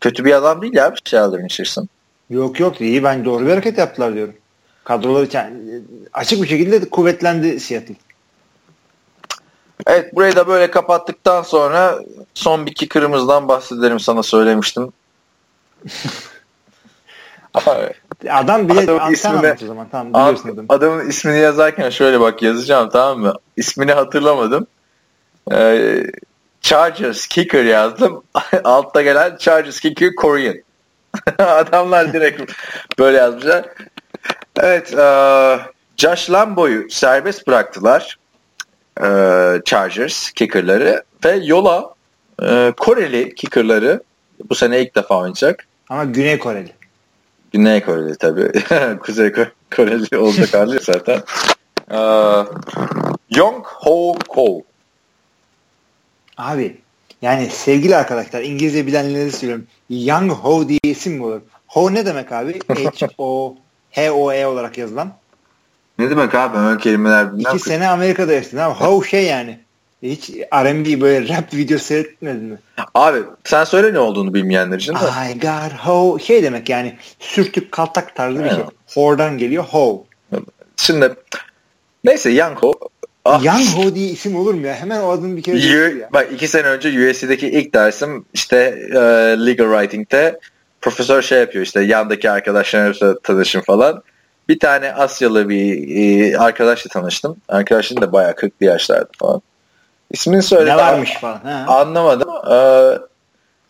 [0.00, 1.88] Kötü bir adam değil abi Sheldon Richardson.
[2.30, 4.34] Yok yok iyi ben doğru bir hareket yaptılar diyorum.
[4.84, 5.28] Kadroları
[6.12, 7.94] açık bir şekilde kuvvetlendi Seattle.
[9.86, 11.98] Evet burayı da böyle kapattıktan sonra
[12.34, 14.92] son bir kicker'ımızdan bahsedelim sana söylemiştim.
[18.30, 19.88] Adam bile Adamın Adamın ismi de- anlat o zaman.
[19.90, 20.66] Tamam biliyorsun adamı.
[20.68, 23.34] adamın ismini yazarken şöyle bak yazacağım tamam mı?
[23.56, 24.66] İsmini hatırlamadım.
[25.52, 26.04] Ee,
[26.66, 28.22] Chargers kicker yazdım.
[28.64, 30.54] Altta gelen Chargers kicker Korean.
[31.38, 32.52] Adamlar direkt
[32.98, 33.64] böyle yazmışlar.
[34.60, 35.58] Evet, e,
[35.96, 38.18] Josh Lambo'yu serbest bıraktılar.
[39.00, 39.06] E,
[39.64, 41.94] Chargers kickerları ve yola
[42.42, 44.02] e, Koreli kickerları
[44.50, 45.66] bu sene ilk defa oynayacak.
[45.88, 46.72] Ama Güney Koreli.
[47.52, 48.52] Güney Koreli tabii.
[48.98, 51.22] Kuzey Ko- Koreli olacak hali zaten.
[51.90, 51.98] E,
[53.30, 54.62] Yong Ho Ko.
[56.36, 56.76] Abi
[57.22, 59.66] yani sevgili arkadaşlar İngilizce bilenleri söylüyorum.
[59.90, 61.40] Young Ho diye isim mi olur?
[61.66, 62.58] Ho ne demek abi?
[62.68, 63.56] H-O
[63.90, 65.12] H-O-E olarak yazılan.
[65.98, 67.58] Ne demek abi ön kelimeler İki ki.
[67.58, 68.74] sene Amerika'da yaşadın abi.
[68.74, 69.60] Ho şey yani.
[70.02, 72.58] Hiç R&B böyle rap video seyretmedin mi?
[72.94, 74.98] Abi sen söyle ne olduğunu bilmeyenler için de.
[75.30, 78.58] I got ho şey demek yani sürtük kaltak tarzı bir şey.
[78.94, 80.04] Ho'dan geliyor ho.
[80.76, 81.14] Şimdi
[82.04, 82.72] neyse Young Ho.
[83.26, 84.74] Ah, Young ho diye isim olur mu ya?
[84.74, 86.08] Hemen o adını bir kere U- ya.
[86.12, 88.56] bak iki sene önce USC'deki ilk dersim işte
[88.90, 88.98] e,
[89.46, 90.38] legal writing'te
[90.80, 94.02] profesör şey yapıyor işte yandaki arkadaşlarımla tanışın falan.
[94.48, 95.96] Bir tane Asyalı bir
[96.32, 97.36] e, arkadaşla tanıştım.
[97.48, 99.42] Arkadaşın da bayağı 40'lı yaşlardı falan.
[100.10, 100.70] İsmini söyledi.
[100.70, 101.38] Ne varmış falan.
[101.38, 101.64] Ha.
[101.68, 102.28] Anlamadım.
[102.52, 102.98] Ee,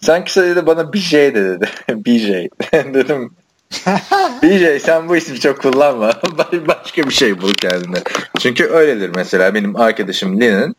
[0.00, 1.68] sen kısa dedi bana BJ de dedi.
[2.06, 2.28] BJ.
[2.72, 3.32] Dedim
[4.42, 6.12] BJ sen bu ismi çok kullanma.
[6.68, 7.98] Başka bir şey bul kendine.
[8.38, 10.76] Çünkü öyledir mesela benim arkadaşım Lynn'in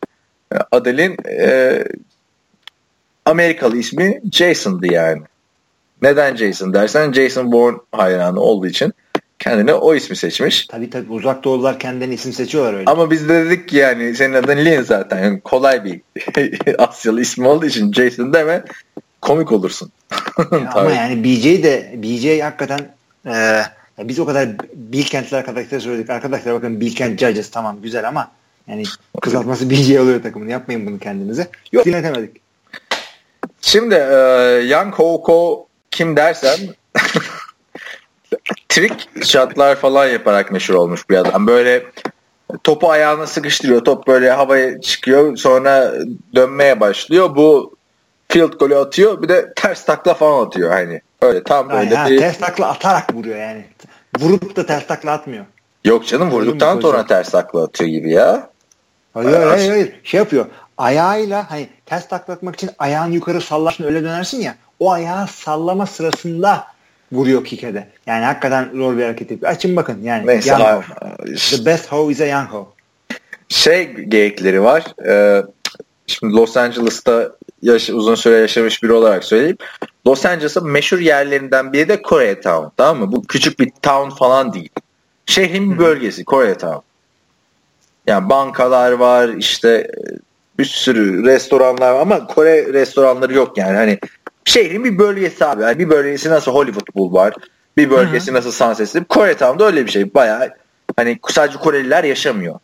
[0.72, 1.84] Adel'in e,
[3.26, 5.22] Amerikalı ismi Jason'dı yani.
[6.02, 8.94] Neden Jason dersen Jason Bourne hayranı olduğu için
[9.40, 10.66] kendine o ismi seçmiş.
[10.68, 12.92] Tabii tabii uzak doğular kendilerine isim seçiyorlar öyle.
[12.92, 15.24] Ama biz de dedik ki yani senin adın Lin zaten.
[15.24, 16.02] Yani kolay bir
[16.78, 18.64] Asyalı ismi olduğu için Jason deme
[19.22, 19.92] komik olursun.
[20.74, 22.96] Ama yani BJ de BJ hakikaten
[23.26, 23.62] e,
[24.00, 26.10] biz o kadar Bilkentli arkadaşlara söyledik.
[26.10, 28.32] Arkadaşlar bakın Bilkent Judges tamam güzel ama
[28.68, 28.84] yani
[29.22, 30.52] kızartması BJ oluyor takımını.
[30.52, 31.48] Yapmayın bunu kendinize.
[31.72, 32.42] Yok dinletemedik.
[33.62, 34.18] Şimdi e,
[34.68, 36.60] Young Hoko kim dersen
[38.70, 41.48] trik shotlar falan yaparak meşhur olmuş bir adam.
[41.48, 41.84] Böyle
[42.64, 43.86] topu ayağına sıkıştırıyor.
[43.86, 45.38] Top böyle havaya çıkıyor.
[45.38, 45.94] Sonra
[46.36, 47.36] dönmeye başlıyor.
[47.36, 47.77] Bu
[48.30, 49.22] field golü atıyor.
[49.22, 50.72] Bir de ters takla falan atıyor.
[50.72, 52.20] Hani öyle tam Yani, böyle ha, bir...
[52.20, 53.66] ters takla atarak vuruyor yani.
[54.20, 55.46] Vurup da ters takla atmıyor.
[55.86, 58.50] Yok canım vurduktan sonra ters takla atıyor gibi ya.
[59.14, 60.00] Hayır hayır hayır, hayır.
[60.04, 60.46] Şey yapıyor.
[60.78, 64.56] Ayağıyla hani ters taklatmak için ayağını yukarı sallarsın öyle dönersin ya.
[64.80, 66.68] O ayağı sallama sırasında
[67.12, 69.52] vuruyor kick'e Yani hakikaten zor bir hareket yapıyor.
[69.52, 70.28] Açın bakın yani.
[70.28, 70.50] Neyse.
[70.50, 70.84] Young
[71.50, 72.66] The best hoe is a young hoe.
[73.50, 74.84] Şey geyikleri var.
[75.08, 75.44] Ee,
[76.08, 77.32] şimdi Los Angeles'ta
[77.68, 79.58] yaş- uzun süre yaşamış biri olarak söyleyeyim.
[80.08, 82.68] Los Angeles'ın meşhur yerlerinden biri de Koreatown.
[82.78, 83.12] Tamam mı?
[83.12, 84.70] Bu küçük bir town falan değil.
[85.26, 86.80] Şehrin bir bölgesi Koreatown.
[88.08, 89.92] Yani bankalar var işte
[90.60, 93.78] bir sürü restoranlar var ama Kore restoranları yok yani.
[93.78, 94.00] Hani
[94.46, 95.64] şehrin bir bölgesi abi.
[95.64, 97.34] Yani bir bölgesi nasıl Hollywood Boulevard,
[97.78, 99.10] bir bölgesi nasıl Sunset Strip.
[99.10, 100.14] Koreatown'da öyle bir şey.
[100.14, 100.50] Bayağı
[100.96, 102.60] hani sadece Koreliler yaşamıyor.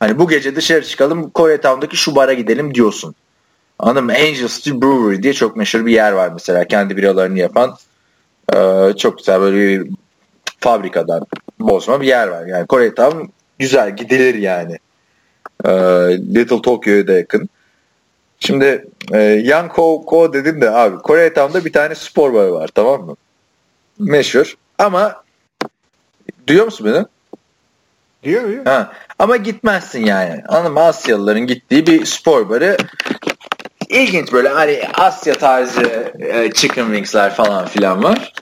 [0.00, 3.14] Hani bu gece dışarı çıkalım Koreatown'daki şu bara gidelim diyorsun.
[3.78, 4.12] Anladın mı?
[4.12, 6.64] Angel Steel Brewery diye çok meşhur bir yer var mesela.
[6.64, 7.76] Kendi biralarını yapan
[8.54, 9.90] ee, çok güzel böyle bir
[10.60, 11.26] fabrikadan
[11.60, 12.46] bozma bir yer var.
[12.46, 13.22] Yani Koreatown
[13.58, 14.78] güzel gidilir yani.
[15.64, 15.70] Ee,
[16.34, 17.48] Little Tokyo'ya da yakın.
[18.40, 23.16] Şimdi e, Yanko Ko dedim de abi Koreatown'da bir tane spor barı var tamam mı?
[23.98, 25.24] Meşhur ama
[26.46, 27.06] duyuyor musun beni?
[28.22, 28.64] Diyor diyor.
[28.64, 28.92] Ha.
[29.18, 30.42] Ama gitmezsin yani.
[30.48, 30.80] Anladın mı?
[30.80, 32.76] Asyalıların gittiği bir spor barı.
[33.94, 38.32] İlginç böyle hani Asya tarzı e, chicken wings'ler falan filan var.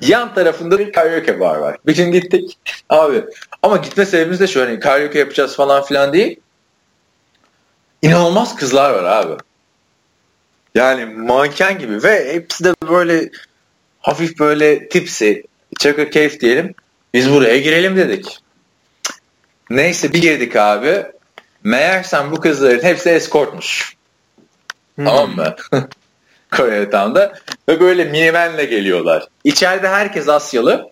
[0.00, 1.76] Yan tarafında bir karaoke bar var.
[1.86, 2.58] Bir gün gittik
[2.88, 3.24] abi.
[3.62, 6.40] Ama gitme sebebimiz de şu hani karaoke yapacağız falan filan değil.
[8.02, 9.42] İnanılmaz kızlar var abi.
[10.74, 13.30] Yani manken gibi ve hepsi de böyle
[14.00, 15.44] hafif böyle tipsi,
[15.78, 16.74] çakır keyif diyelim.
[17.14, 18.38] Biz buraya girelim dedik.
[19.70, 21.06] Neyse bir girdik abi.
[21.64, 23.10] Meğersem bu kızların hepsi
[25.04, 25.54] Tamam mı?
[26.50, 27.32] Koreatown'da.
[27.68, 29.26] Ve böyle minivanle geliyorlar.
[29.44, 30.90] İçeride herkes Asyalı.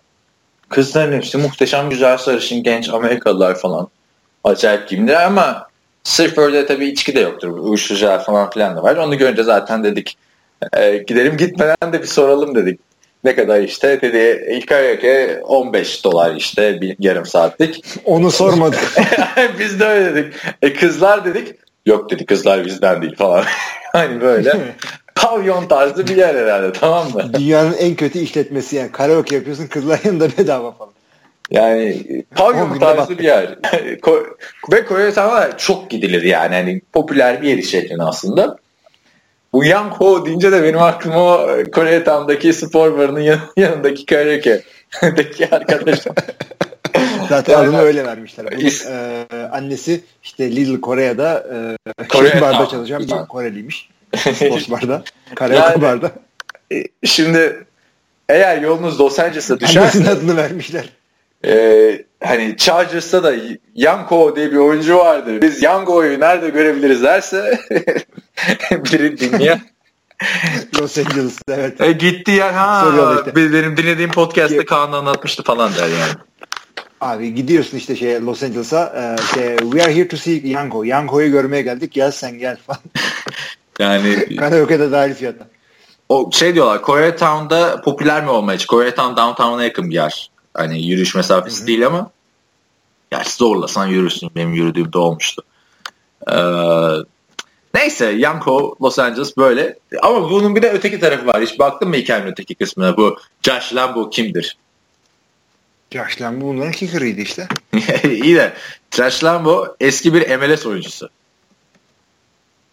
[0.69, 3.87] Kızların hepsi muhteşem güzel sarışın genç Amerikalılar falan.
[4.43, 5.67] Acayip giyimliler ama
[6.03, 7.57] sırf öyle tabii içki de yoktur.
[7.57, 8.95] Uyuşturucular falan filan da var.
[8.95, 10.17] Onu görünce zaten dedik
[10.77, 12.79] e, gidelim gitmeden de bir soralım dedik.
[13.23, 17.85] Ne kadar işte dedi ilk karaoke 15 dolar işte bir yarım saatlik.
[18.05, 18.79] Onu sormadık.
[19.59, 20.33] Biz de öyle dedik.
[20.61, 21.55] E kızlar dedik.
[21.85, 23.43] Yok dedi kızlar bizden değil falan.
[23.91, 24.53] hani böyle
[25.15, 27.33] pavyon tarzı bir yer herhalde tamam mı?
[27.33, 28.91] Dünyanın en kötü işletmesi yani.
[28.91, 30.93] Karaoke yapıyorsun kızlar yanında bedava falan.
[31.51, 33.19] Yani On pavyon tarzı battık.
[33.19, 33.47] bir yer.
[34.71, 36.55] Ve Koreatown'a çok gidilir yani.
[36.55, 38.55] Hani popüler bir yer şeklinde aslında.
[39.53, 45.99] Bu Yangho deyince de benim aklıma o Koreatown'daki spor barının yan- yanındaki karaoke'deki arkadaş.
[47.29, 48.45] Zaten Yani- adını öyle vermişler.
[48.51, 51.45] Bunun, İs- e, annesi işte Little Kore'da
[51.99, 53.09] e, Kore- barda çalışan bir.
[53.29, 53.89] Koreliymiş.
[54.17, 55.03] Sports barda.
[55.35, 56.11] Karaoke Yani- barda.
[57.05, 57.65] Şimdi
[58.29, 60.89] eğer yolunuz Los Angeles'a düşerse Annesinin adını vermişler.
[61.45, 63.33] Ee, hani Chargers'ta da
[63.75, 65.41] Yanko diye bir oyuncu vardı.
[65.41, 67.59] Biz Yanko'yu nerede görebiliriz derse
[68.71, 69.61] biri dinleyen
[70.81, 71.81] Los Angeles'ta evet.
[71.81, 72.85] e, gitti ya ha
[73.19, 73.35] işte.
[73.35, 76.13] benim dinlediğim podcast'te Kaan anlatmıştı falan der yani.
[77.01, 80.83] Abi gidiyorsun işte şey Los Angeles'a e, şey, we are here to see Yanko.
[80.83, 81.91] Yanko'yu görmeye geldik.
[81.93, 82.81] Gel sen gel falan.
[83.79, 85.47] Yani Karaoke'de dahil fiyata.
[86.09, 88.81] o şey diyorlar Koreatown'da popüler mi olmaya çalışıyor?
[88.81, 90.29] Koreatown downtown'a yakın bir yer.
[90.53, 92.11] Hani yürüyüş mesafesi değil ama
[93.11, 94.29] gerçi zorlasan yürürsün.
[94.35, 95.43] Benim yürüdüğümde olmuştu.
[96.31, 96.35] Ee,
[97.73, 99.79] neyse Yanko Los Angeles böyle.
[100.01, 101.41] Ama bunun bir de öteki tarafı var.
[101.41, 102.97] Hiç baktın mı hikayenin öteki kısmına?
[102.97, 104.57] Bu Josh Lambo kimdir?
[105.91, 107.47] Josh Lambo bunların kicker'ıydı işte.
[108.03, 108.53] İyi de
[108.91, 111.09] Josh Lambo eski bir MLS oyuncusu.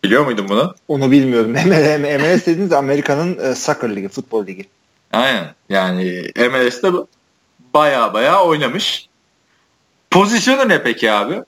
[0.04, 0.74] Biliyor muydun bunu?
[0.88, 1.50] Onu bilmiyorum.
[2.00, 4.66] MLS, dediğiniz Amerika'nın e, soccer ligi, futbol ligi.
[5.12, 5.54] Aynen.
[5.68, 6.88] Yani MLS'te
[7.74, 9.08] baya baya oynamış.
[10.10, 11.42] Pozisyonu ne peki abi?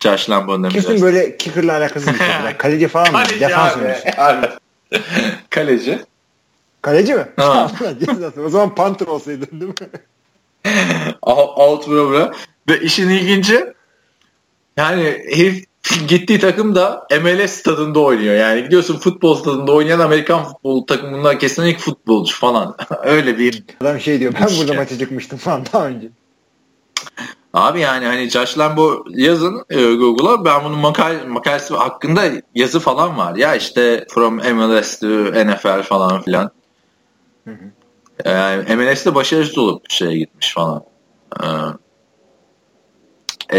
[0.00, 2.26] Josh Lambo'nun Kesin böyle kicker'la alakası bir şey.
[2.58, 3.18] Kaleci falan mı?
[3.18, 3.94] Kaleci Defans abi.
[4.18, 4.50] Evet.
[5.50, 5.98] Kaleci.
[6.82, 7.26] Kaleci mi?
[7.36, 7.70] Ha.
[8.44, 9.88] O zaman Panther olsaydın değil mi?
[11.22, 12.32] Alt, alt bura
[12.68, 13.66] Ve işin ilginci
[14.76, 15.64] yani herif
[16.08, 18.34] gittiği takım da MLS stadında oynuyor.
[18.34, 22.76] Yani gidiyorsun futbol stadında oynayan Amerikan futbol takımında kesinlikle futbolcu falan.
[23.02, 26.08] Öyle bir Adam şey diyor ben burada maça çıkmıştım falan daha önce.
[27.54, 32.22] Abi yani hani Josh Lambo yazın e, Google'a ben bunun makal, makalesi hakkında
[32.54, 33.36] yazı falan var.
[33.36, 35.06] Ya işte from MLS to
[35.46, 36.50] NFL falan filan.
[38.24, 40.82] Yani MLS'de başarısız olup şeye gitmiş falan.
[41.42, 41.46] Ee,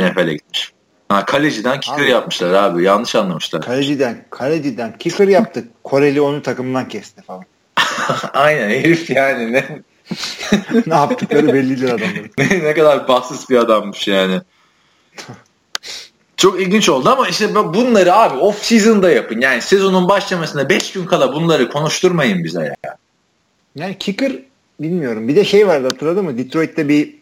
[0.02, 0.72] NFL'e gitmiş.
[1.10, 2.10] Ha, kaleciden kicker Abi.
[2.10, 2.84] yapmışlar abi.
[2.84, 3.62] Yanlış anlamışlar.
[3.62, 5.68] Kaleciden, kaleciden kicker yaptık.
[5.84, 7.44] Koreli onu takımdan kesti falan.
[8.34, 9.66] Aynen herif yani ne,
[10.88, 12.32] ne yaptıkları bellidir adamların.
[12.38, 14.42] ne, ne kadar bahtsız bir adammış yani.
[16.38, 19.42] Çok ilginç oldu ama işte bunları abi off season'da yapın.
[19.42, 22.98] Yani sezonun başlamasına 5 gün kala bunları konuşturmayın bize ya.
[23.78, 24.32] Yani kicker
[24.80, 25.28] bilmiyorum.
[25.28, 26.38] Bir de şey vardı hatırladın mı?
[26.38, 27.16] Detroit'te bir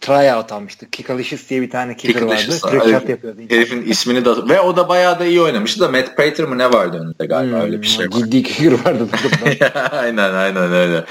[0.00, 0.90] tryout almıştı.
[0.90, 2.36] Kickalicious diye bir tane kicker vardı.
[2.36, 3.40] Trick shot yapıyordu.
[3.48, 6.72] Herifin ismini de ve o da bayağı da iyi oynamıştı da Matt Prater mı ne
[6.72, 8.12] vardı önünde galiba Hmm, öyle bir şey var.
[8.12, 9.08] Ciddi kicker vardı.
[9.90, 11.04] aynen aynen öyle.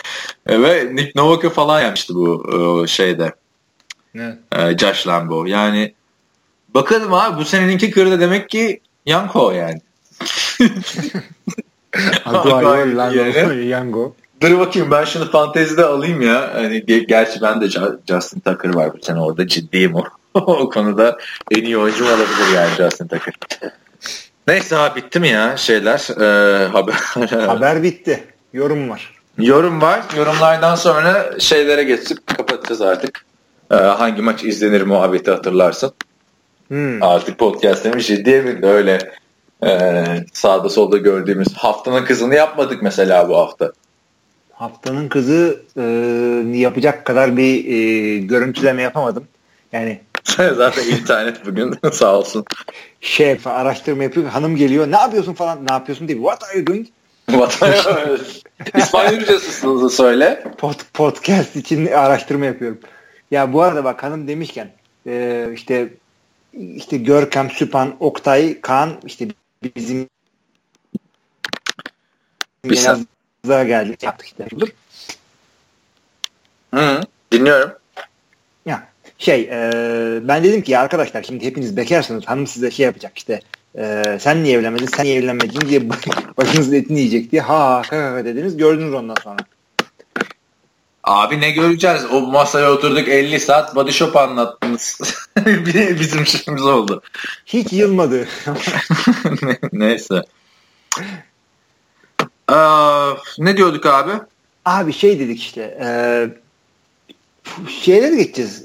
[0.47, 2.45] E, Ve Nick Novak'ı falan yapmıştı bu
[2.83, 3.33] e, şeyde.
[4.15, 4.37] evet.
[4.51, 5.45] e, Josh Lambo.
[5.45, 5.93] Yani
[6.73, 9.81] bakalım abi bu seneninki kırda demek ki Yanko yani.
[12.25, 12.97] Aguayo.
[12.97, 14.15] Lango, Yango.
[14.45, 16.51] Dur bakayım ben şunu fantezide alayım ya.
[16.53, 17.67] Hani ge- gerçi ben de
[18.07, 20.03] Justin Tucker var bu sene orada ciddiyim o.
[20.33, 21.17] o konuda
[21.51, 23.33] en iyi oyuncum olabilir yani Justin Tucker.
[24.47, 26.93] Neyse abi bitti mi ya şeyler e, haber.
[27.47, 28.23] Haber bitti.
[28.53, 29.13] Yorum var.
[29.37, 30.01] Yorum var.
[30.17, 33.25] Yorumlardan sonra şeylere geçip kapatacağız artık.
[33.71, 35.93] E, hangi maç izlenir muhabbeti hatırlarsın.
[36.67, 37.03] Hmm.
[37.03, 39.11] Artık podcast demiş ciddiye bindi öyle
[39.65, 40.03] e,
[40.33, 43.71] sağda solda gördüğümüz haftanın kızını yapmadık mesela bu hafta.
[44.55, 45.81] Haftanın kızı e,
[46.57, 49.27] yapacak kadar bir e, görüntüleme yapamadım.
[49.71, 50.01] Yani
[50.37, 52.45] Zaten internet bugün sağ olsun.
[53.01, 54.27] şey araştırma yapıyor.
[54.27, 54.91] Hanım geliyor.
[54.91, 55.65] Ne yapıyorsun falan.
[55.67, 56.17] Ne yapıyorsun diye.
[56.17, 56.87] What are you doing?
[58.77, 60.43] İspanyolcasını söyle.
[60.57, 62.79] Pod, podcast için araştırma yapıyorum.
[63.31, 64.71] Ya bu arada bak hanım demişken
[65.07, 65.93] e, işte
[66.75, 69.27] işte Görkem, Süpan, Oktay, Kaan işte
[69.75, 70.07] bizim
[72.65, 73.07] Bir sen-
[73.45, 74.47] Elazığ'a geldik yaptık işte.
[74.59, 74.67] Dur.
[76.73, 77.01] Hı,
[77.31, 77.71] dinliyorum.
[78.65, 79.69] Ya şey e,
[80.27, 83.39] ben dedim ki arkadaşlar şimdi hepiniz bekarsınız hanım size şey yapacak işte
[83.77, 85.89] e, sen niye evlenmedin sen niye evlenmedin diye
[86.37, 89.37] başınızın etini yiyecek diye ha ha ha ha dediniz gördünüz ondan sonra.
[91.03, 92.05] Abi ne göreceğiz?
[92.11, 94.99] O masaya oturduk 50 saat body shop anlattınız.
[95.99, 97.01] Bizim işimiz oldu.
[97.45, 98.27] Hiç yılmadı.
[99.73, 100.21] Neyse.
[102.47, 104.11] Aa, ne diyorduk abi?
[104.65, 105.87] Abi şey dedik işte e,
[107.69, 108.63] şeyleri geçeceğiz.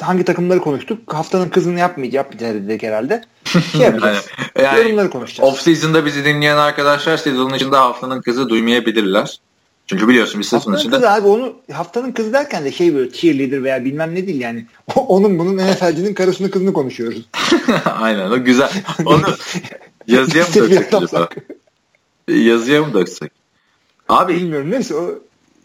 [0.00, 1.14] Hangi takımları konuştuk?
[1.14, 3.24] Haftanın kızını yapmayacağız, yapmayacağız dedik herhalde.
[3.72, 4.26] Şey yapacağız.
[4.62, 5.50] Yani Yorumları konuşacağız.
[5.52, 9.40] off season'da bizi dinleyen arkadaşlar sezonun içinde haftanın kızı duymayabilirler.
[9.86, 13.12] Çünkü biliyorsun biz sezon Haftanın içinde kızı abi onu haftanın kızı derken de şey böyle
[13.12, 14.66] cheerleader veya bilmem ne değil yani.
[14.96, 17.28] Onun bunun NFL'cinin karısını kızını konuşuyoruz.
[17.84, 18.70] aynen o güzel.
[19.04, 19.22] Onu
[20.06, 21.28] yazıya mı döksek acaba?
[22.32, 23.32] Yazıya mı döksek?
[24.08, 25.10] Abi Bilmiyorum neyse o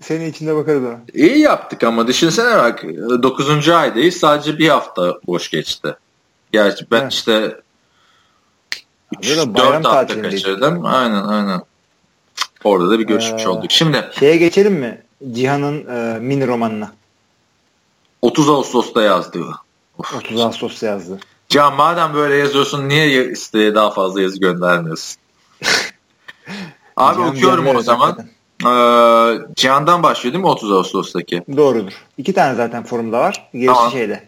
[0.02, 1.00] sene içinde bakarız ona.
[1.14, 2.84] iyi yaptık ama düşünsene bak
[3.24, 3.70] 9.
[3.70, 5.96] aydayız sadece bir hafta boş geçti.
[6.52, 7.14] Gerçi ben Evet.
[7.14, 7.62] işte
[9.24, 10.86] Böyle bayram 4 hafta kaçırdım.
[10.86, 11.62] Aynen aynen.
[12.64, 13.72] Orada da bir görüşmüş Ee, olduk.
[13.72, 15.02] Şimdi Şeye geçelim mi?
[15.32, 16.92] Cihan'ın e, mini romanına.
[18.22, 19.46] 30 Ağustos'ta yazdı.
[19.98, 21.20] 30 Ağustos'ta yazdı.
[21.50, 25.18] Can madem böyle yazıyorsun niye isteğe daha fazla yazı göndermiyorsun?
[26.98, 28.18] Abi Cihan okuyorum o zaman.
[28.66, 31.44] Ee, Cihan'dan başlıyor değil mi 30 Ağustos'taki?
[31.58, 31.94] Doğrudur.
[32.18, 33.50] İki tane zaten forumda var.
[33.54, 33.92] Gerisi Tamam.
[33.92, 34.28] şeyde.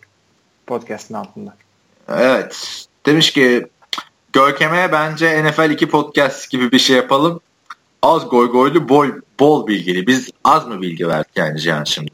[0.68, 1.56] Podcast'ın altında.
[2.10, 2.86] Evet.
[3.06, 3.68] Demiş ki
[4.34, 7.40] Görkem'e bence NFL 2 podcast gibi bir şey yapalım.
[8.02, 9.08] Az goy goylu bol,
[9.40, 10.08] bol bilgili.
[10.08, 12.12] Biz az mı bilgi verdik yani Cihan şimdi?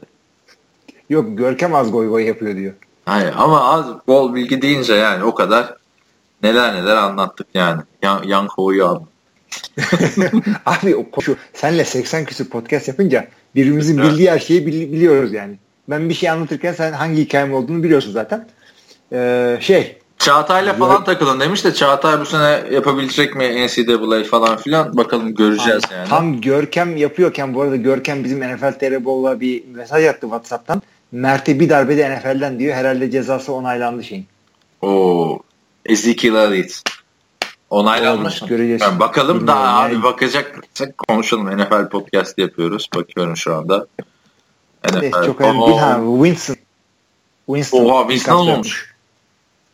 [1.10, 2.74] Yok Görkem az goy goy yapıyor diyor.
[3.06, 5.76] Hayır ama az bol bilgi deyince yani o kadar
[6.42, 7.82] neler neler anlattık yani.
[8.02, 9.08] Yan, yan kovuyu aldım.
[10.66, 15.54] Abi o şu senle 80 küsur podcast yapınca birbirimizin bildiği her şeyi bili- biliyoruz yani.
[15.88, 18.48] Ben bir şey anlatırken sen hangi hikayem olduğunu biliyorsun zaten.
[19.12, 21.06] Ee, şey Çağatay'la falan Yok.
[21.06, 26.08] takılın demiş de Çağatay bu sene yapabilecek mi NCAA falan filan bakalım göreceğiz tam, yani.
[26.08, 30.82] tam Görkem yapıyorken bu arada Görkem bizim NFL TR Bowl'a bir mesaj attı WhatsApp'tan.
[31.12, 32.74] Mert'e bir darbe de NFL'den diyor.
[32.74, 34.26] Herhalde cezası onaylandı şeyin.
[34.82, 35.38] Oo.
[35.86, 36.82] Ezekiel Elliott.
[37.74, 38.48] Onaylanmış mı?
[38.48, 38.82] Göreceğiz.
[38.82, 39.96] Yani bakalım Bilmiyorum da yani.
[39.96, 41.58] abi bakacaksak konuşalım.
[41.58, 42.88] NFL podcast yapıyoruz.
[42.94, 43.86] Bakıyorum şu anda.
[44.84, 44.96] NFL.
[44.96, 45.78] Evet, çok önemli.
[45.78, 46.56] Ha, Winston.
[47.46, 47.84] Winston.
[47.84, 48.94] Oha Winston olmuş.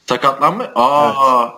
[0.07, 0.67] Sakatlanmış.
[0.75, 1.49] Aa.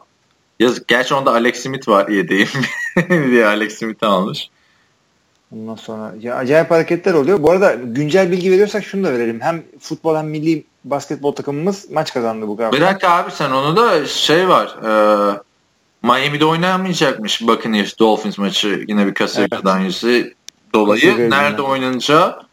[0.60, 0.88] Yazık.
[0.88, 2.48] Gerçi onda Alex Smith var yedeğim
[3.08, 4.50] diye Alex Smith'i almış.
[5.54, 7.42] Ondan sonra ya acayip hareketler oluyor.
[7.42, 9.40] Bu arada güncel bilgi veriyorsak şunu da verelim.
[9.40, 12.76] Hem futbol hem milli basketbol takımımız maç kazandı bu galiba.
[12.76, 14.66] Bırak abi sen onu da şey var.
[14.84, 15.40] E,
[16.02, 20.34] Miami'de oynamayacakmış Buccaneers Dolphins maçı yine bir kasırgadan yüzü
[20.74, 21.00] dolayı.
[21.00, 21.70] Kasırga Nerede yüzünden.
[21.70, 22.46] oynanacağı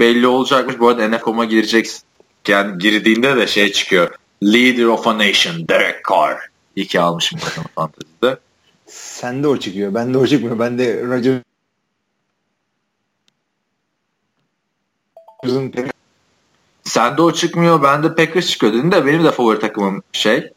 [0.00, 0.78] belli olacakmış.
[0.78, 2.02] Bu arada NFL'uma gireceksin.
[2.48, 4.14] Yani girdiğinde de şey çıkıyor.
[4.44, 6.38] Leader of a Nation Derek Carr.
[6.76, 8.38] İyi ki almışım bakın fantezide.
[8.86, 9.94] Sende o çıkıyor.
[9.94, 10.58] Bende o çıkmıyor.
[10.58, 11.44] Bende Rodgers'ın
[16.84, 17.82] Sende o çıkmıyor.
[17.82, 20.52] Bende Packers çıkıyor dedin de benim de favori takımım şey.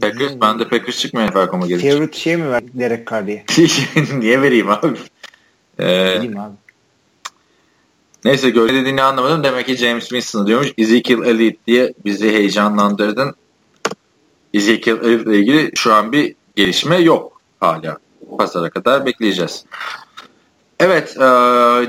[0.00, 0.32] Packers.
[0.40, 1.90] Ben de Packers çıkmıyor NFL.com'a gelince.
[1.90, 3.44] Favorite şey mi ver Derek Carr diye?
[4.18, 4.86] Niye vereyim abi?
[5.80, 6.54] Ee, Bileyim abi.
[8.24, 9.44] neyse göre dediğini anlamadım.
[9.44, 10.72] Demek ki James Winston diyormuş.
[10.78, 13.34] Ezekiel Elliott diye bizi heyecanlandırdın.
[14.54, 17.98] Ezekiel Elliott ile ilgili şu an bir gelişme yok hala.
[18.38, 19.64] Pazara kadar bekleyeceğiz.
[20.80, 21.22] Evet, e,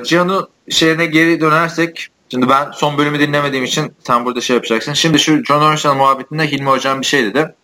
[0.04, 4.94] Cihan'ın şeyine geri dönersek Şimdi ben son bölümü dinlemediğim için sen burada şey yapacaksın.
[4.94, 7.56] Şimdi şu John Orson muhabbetinde Hilmi Hocam bir şey dedi.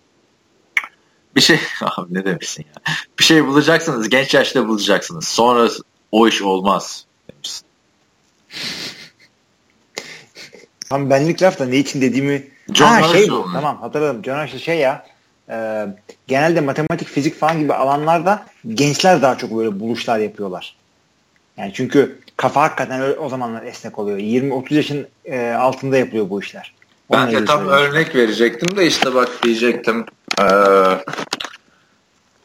[1.36, 2.94] Bir şey abi ne demişsin ya.
[3.20, 4.10] Bir şey bulacaksınız.
[4.10, 5.28] Genç yaşta bulacaksınız.
[5.28, 5.70] Sonra
[6.12, 7.06] o iş olmaz.
[7.32, 7.66] Demişsin.
[10.90, 13.50] Tam benlik laf da ne için dediğimi John ha, şey bu.
[13.54, 14.24] Tamam hatırladım.
[14.24, 15.06] John Marshall şey ya
[15.50, 15.86] e,
[16.28, 20.76] genelde matematik, fizik falan gibi alanlarda gençler daha çok böyle buluşlar yapıyorlar.
[21.58, 24.18] Yani çünkü kafa hakikaten öyle, o zamanlar esnek oluyor.
[24.18, 26.74] 20-30 yaşın e, altında yapılıyor bu işler.
[27.12, 27.84] Ben Onunla de tam söylüyorum.
[27.84, 30.06] örnek verecektim de işte bak diyecektim.
[30.42, 30.46] Ee,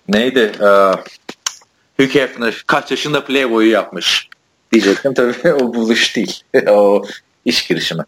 [0.09, 0.53] neydi?
[0.61, 0.93] Ee,
[2.03, 4.29] Hugh Hefner kaç yaşında Playboy'u yapmış
[4.73, 5.15] diyecektim.
[5.15, 6.43] Tabii o buluş değil.
[6.69, 7.05] o
[7.45, 8.03] iş girişimi.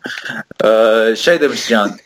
[0.64, 1.98] Ee, şey demiş Can.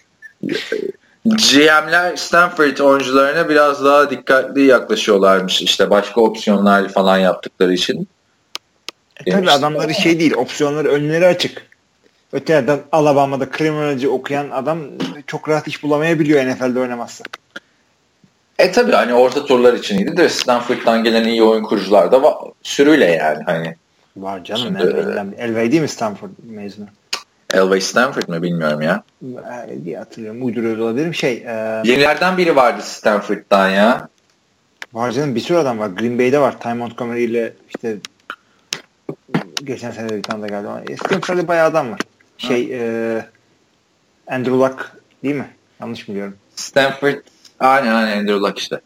[1.24, 5.62] GM'ler Stanford oyuncularına biraz daha dikkatli yaklaşıyorlarmış.
[5.62, 8.08] İşte başka opsiyonlar falan yaptıkları için.
[9.26, 10.34] E, tabii adamları şey değil.
[10.34, 11.66] Opsiyonları önleri açık.
[12.32, 14.80] Öte yandan Alabama'da kriminoloji okuyan adam
[15.26, 17.24] çok rahat iş bulamayabiliyor NFL'de oynamazsa.
[18.58, 22.34] E tabi hani orta turlar için iyiydi de Stanford'dan gelen iyi oyun kurucular da var.
[22.62, 23.76] Sürüyle yani hani.
[24.16, 24.62] Var canım.
[24.62, 26.86] Şimdi- Elway'den- Elway değil mi Stanford mezunu?
[27.54, 29.02] Elway Stanford mı bilmiyorum ya.
[29.84, 30.46] Diye hatırlıyorum.
[30.46, 31.14] Uyduruyor olabilirim.
[31.14, 34.08] Şey, e, Yenilerden biri vardı Stanford'dan ya.
[34.92, 35.88] var canım bir sürü adam var.
[35.88, 36.60] Green Bay'de var.
[36.60, 37.96] Ty Montgomery ile işte
[39.64, 40.96] geçen sene de bir tane de geldi.
[41.06, 42.00] Stanford'da bayağı adam var.
[42.38, 43.24] Şey, e,
[44.26, 44.92] Andrew Luck
[45.24, 45.48] değil mi?
[45.80, 46.36] Yanlış mı biliyorum?
[46.56, 47.14] Stanford
[47.60, 48.80] aynen aynen Andrew Luck işte.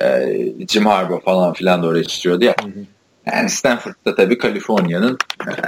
[0.00, 2.54] Ee, Jim Harbaugh falan filan da oraya çıkıyordu ya.
[2.62, 2.68] hı.
[3.32, 5.18] Yani Stanford'da tabii Kaliforniya'nın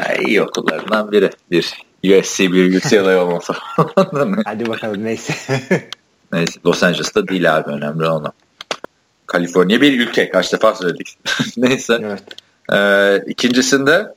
[0.09, 1.31] e, iyi okullarından biri.
[1.51, 4.43] Bir USC bir UCLA olması falan.
[4.45, 5.61] Hadi bakalım neyse.
[6.33, 8.33] Neyse Los Angeles'ta değil abi önemli olan.
[9.27, 10.31] Kaliforniya bir ülke.
[10.31, 11.19] Kaç defa söyledik.
[11.57, 11.99] Neyse.
[12.03, 12.23] evet.
[12.73, 14.15] Ee, ikincisinde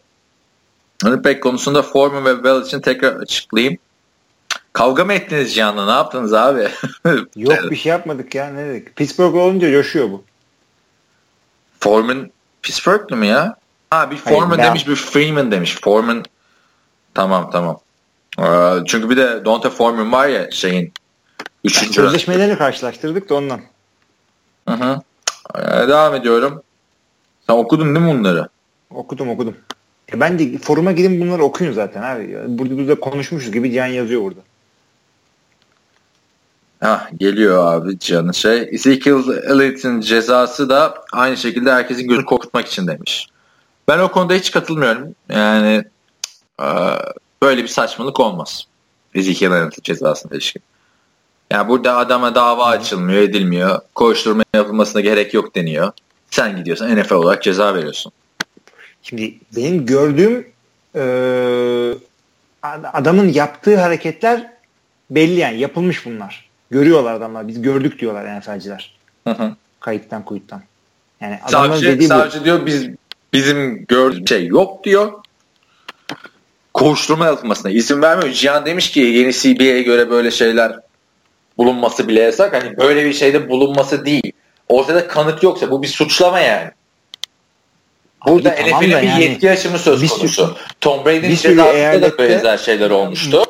[1.05, 3.77] running back konusunda Foreman ve Bell için tekrar açıklayayım.
[4.73, 5.85] Kavga mı ettiniz Cihan'la?
[5.85, 6.67] Ne yaptınız abi?
[7.35, 8.49] Yok bir şey yapmadık ya.
[8.49, 8.95] Ne dedik?
[8.95, 10.23] Pittsburgh olunca coşuyor bu.
[11.79, 12.31] Foreman
[12.61, 13.55] Pittsburgh'lı mı ya?
[13.89, 15.77] Ha bir Hayır, Foreman ben- demiş bir Freeman demiş.
[15.83, 16.23] Foreman
[17.13, 17.79] tamam tamam.
[18.39, 20.93] Ee, çünkü bir de Donta Foreman var ya şeyin
[21.63, 23.61] üçüncü Sözleşmelerini karşılaştırdık da ondan.
[24.67, 25.01] Hı hı.
[25.55, 26.63] Ee, devam ediyorum.
[27.47, 28.47] Sen okudun değil mi bunları?
[28.89, 29.55] Okudum okudum.
[30.13, 32.37] E ben de foruma gidin bunları okuyun zaten abi.
[32.47, 34.39] Burada burada konuşmuşuz gibi Cihan yazıyor burada.
[36.83, 38.69] Ha geliyor abi canın şey.
[38.71, 43.27] Ezekiel Elliott'in cezası da aynı şekilde herkesin gözünü korkutmak için demiş.
[43.87, 45.15] Ben o konuda hiç katılmıyorum.
[45.29, 45.85] Yani
[46.61, 46.67] e,
[47.43, 48.67] böyle bir saçmalık olmaz.
[49.15, 50.61] Ezekiel Elliott'in cezasına ilişkin.
[51.51, 53.79] Yani burada adama dava açılmıyor, edilmiyor.
[53.95, 55.91] Koşturma yapılmasına gerek yok deniyor.
[56.31, 58.11] Sen gidiyorsun NFL olarak ceza veriyorsun.
[59.03, 60.47] Şimdi benim gördüğüm
[60.95, 61.93] eee,
[62.93, 64.53] adamın yaptığı hareketler
[65.09, 66.42] belli yani yapılmış bunlar.
[66.73, 67.47] Görüyorlar adamlar.
[67.47, 68.95] Biz gördük diyorlar NFL'ciler.
[69.27, 69.55] Hı hı.
[69.79, 70.61] Kayıttan kuyuttan.
[71.21, 72.09] Yani Savcı, dediği bu.
[72.09, 72.87] savcı diyor biz
[73.33, 75.11] bizim gördüğümüz şey yok diyor.
[76.73, 78.33] Koşturma yapılmasına izin vermiyor.
[78.33, 80.79] Cihan demiş ki yeni CBA'ye göre böyle şeyler
[81.57, 82.53] bulunması bile yasak.
[82.53, 84.31] Hani böyle bir şeyde bulunması değil.
[84.69, 86.71] Ortada kanıt yoksa bu bir suçlama yani.
[88.25, 90.57] Burada tamam NFL'in da bir yani yetki aşımı söz bir sürü- konusu.
[90.81, 93.43] Tom Brady'nin sürü cezasında da benzer şeyler olmuştu.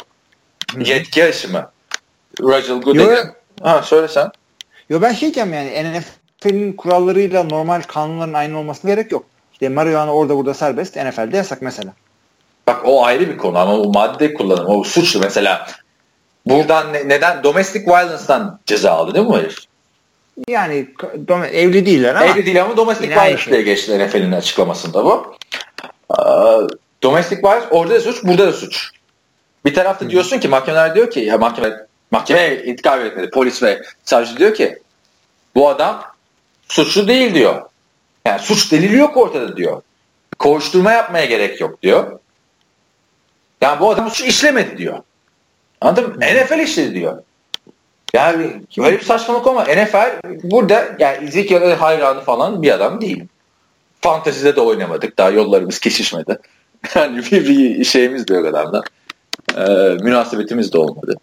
[0.86, 1.73] Yetki aşımı.
[2.42, 3.30] Roger Yo, Goodell'in.
[3.62, 4.32] Ha söyle sen.
[4.90, 9.26] Yo ben şey diyeceğim yani NFL'in kurallarıyla normal kanunların aynı olmasına gerek yok.
[9.54, 11.94] İşte marihuana orada burada serbest NFL'de yasak mesela.
[12.68, 15.68] Bak o ayrı bir konu ama o madde kullanımı, o suçlu mesela.
[16.46, 19.58] Buradan ne- neden domestic violence'dan ceza aldı değil mi herif?
[20.48, 20.88] Yani
[21.28, 23.54] dom- evli değiller ama Evli değil ama domestic violence şey.
[23.54, 25.36] diye geçti NFL'in açıklamasında bu.
[26.12, 26.24] Ee,
[27.04, 28.90] domestic violence orada da suç, burada da suç.
[29.66, 31.78] Bir tarafta diyorsun ki mahkemeler diyor ki ya mahkeme
[32.14, 33.30] mahkeme intikam etmedi.
[33.30, 34.80] Polis ve savcı diyor ki
[35.56, 36.04] bu adam
[36.68, 37.62] suçlu değil diyor.
[38.26, 39.82] Yani suç delili yok ortada diyor.
[40.40, 42.20] Koğuşturma yapmaya gerek yok diyor.
[43.62, 45.00] Yani bu adam suç işlemedi diyor.
[45.82, 46.16] Anladın mı?
[46.20, 47.24] NFL işledi diyor.
[48.14, 49.64] Yani böyle bir saçmalık olma.
[49.64, 53.24] NFL burada yani Ezekiel'e hayranı falan bir adam değil.
[54.02, 55.18] Fantezide de oynamadık.
[55.18, 56.38] Daha yollarımız kesişmedi.
[56.96, 58.82] Yani bir, bir şeyimiz de yok adamla.
[59.58, 61.16] Ee, münasebetimiz de olmadı.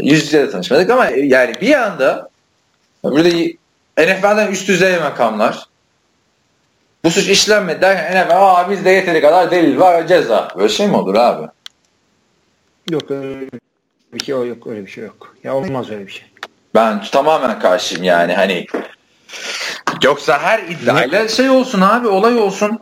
[0.00, 2.28] Yüz yüze de tanışmadık ama yani bir anda
[3.04, 3.56] Bir de
[3.98, 5.66] NFL'den üst düzey makamlar.
[7.04, 10.48] Bu suç işlenmedi derken NFL aa bizde yeteri kadar delil var ceza.
[10.56, 11.46] Böyle şey mi olur abi?
[12.90, 13.50] Yok öyle
[14.12, 15.36] bir şey yok öyle bir şey yok.
[15.44, 16.24] Ya olmaz öyle bir şey.
[16.74, 18.66] Ben tamamen karşıyım yani hani
[20.02, 22.78] yoksa her iddiayla şey olsun abi olay olsun.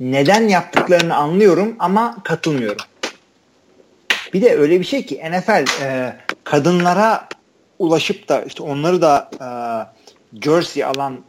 [0.00, 2.86] Neden yaptıklarını anlıyorum ama katılmıyorum.
[4.34, 7.28] Bir de öyle bir şey ki NFL e, kadınlara
[7.78, 9.48] ulaşıp da işte onları da e,
[10.42, 11.20] jersey alan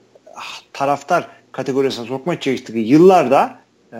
[0.74, 3.60] taraftar kategorisine sokmaya çalıştığı yıllarda
[3.94, 3.98] e,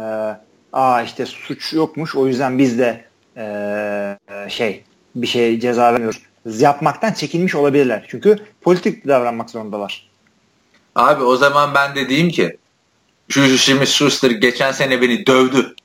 [0.74, 3.06] aa işte suç yokmuş o yüzden biz de
[3.38, 4.18] e,
[4.50, 4.84] şey
[5.16, 8.06] bir şey ceza vermiyoruz yapmaktan çekinmiş olabilirler.
[8.08, 10.10] Çünkü politik davranmak zorundalar.
[10.96, 12.58] Abi o zaman ben de diyeyim ki
[13.30, 15.76] Juju Smith-Schuster geçen sene beni dövdü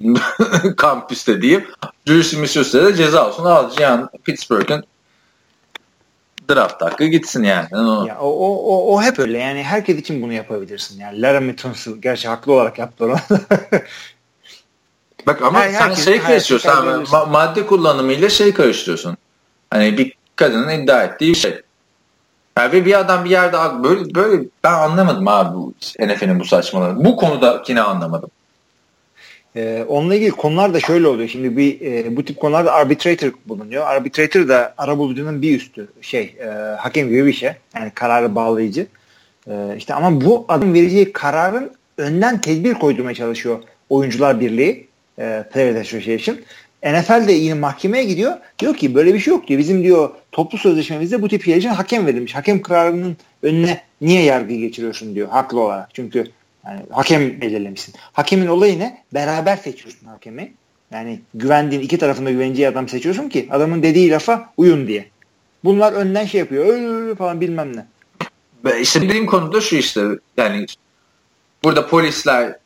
[0.76, 1.66] kampüste diyeyim.
[2.06, 3.44] Juju Smith-Schuster'e de ceza olsun.
[3.44, 4.84] Alacağın Pittsburgh'ın
[6.50, 7.68] draft hakkı gitsin yani.
[8.08, 11.00] Ya, o, o, o hep öyle yani herkes için bunu yapabilirsin.
[11.00, 13.16] Yani Laramie Tunsil gerçi haklı olarak yaptı onu.
[15.26, 16.70] Bak ama Her, sen şey karıştırıyorsun.
[17.14, 19.16] Ma- madde kullanımıyla şey karıştırıyorsun.
[19.70, 21.62] Hani bir kadının iddia ettiği bir şey.
[22.58, 27.04] Yani bir adam bir yerde böyle böyle ben anlamadım abi bu NFL'in bu saçmalığını.
[27.04, 28.30] Bu konudakini anlamadım.
[29.56, 31.28] Ee, onunla ilgili konular da şöyle oluyor.
[31.28, 33.86] Şimdi bir e, bu tip konularda arbitrator bulunuyor.
[33.86, 36.46] Arbitrator da arabulucunun bir üstü şey e,
[36.78, 37.50] hakem gibi bir şey.
[37.74, 38.86] Yani kararı bağlayıcı.
[39.46, 44.86] E, işte ama bu adam vereceği kararın önden tedbir koydurmaya çalışıyor Oyuncular Birliği
[45.18, 46.36] e, Players Association.
[46.84, 48.32] NFL de yine mahkemeye gidiyor.
[48.58, 49.60] Diyor ki böyle bir şey yok diyor.
[49.60, 52.34] Bizim diyor toplu sözleşmemizde bu tip için hakem verilmiş.
[52.34, 55.88] Hakem kararının önüne niye yargıyı geçiriyorsun diyor haklı olarak.
[55.94, 56.26] Çünkü
[56.66, 57.94] yani hakem belirlemişsin.
[58.12, 59.04] Hakemin olayı ne?
[59.14, 60.54] Beraber seçiyorsun hakemi.
[60.92, 65.10] Yani güvendiğin iki tarafında güveneceği adam seçiyorsun ki adamın dediği lafa uyun diye.
[65.64, 66.66] Bunlar önden şey yapıyor.
[66.66, 67.86] Öyle falan bilmem ne.
[68.80, 70.02] İşte dediğim konuda şu işte
[70.36, 70.66] yani
[71.64, 72.56] burada polisler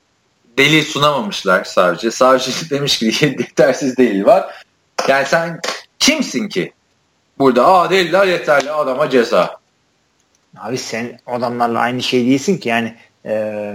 [0.59, 2.13] delil sunamamışlar savcı.
[2.13, 4.65] Savcı demiş ki yetersiz delil var.
[5.09, 5.61] Yani sen
[5.99, 6.73] kimsin ki?
[7.39, 9.57] Burada aa deliller yeterli adama ceza.
[10.59, 12.95] Abi sen adamlarla aynı şey değilsin ki yani
[13.27, 13.73] e,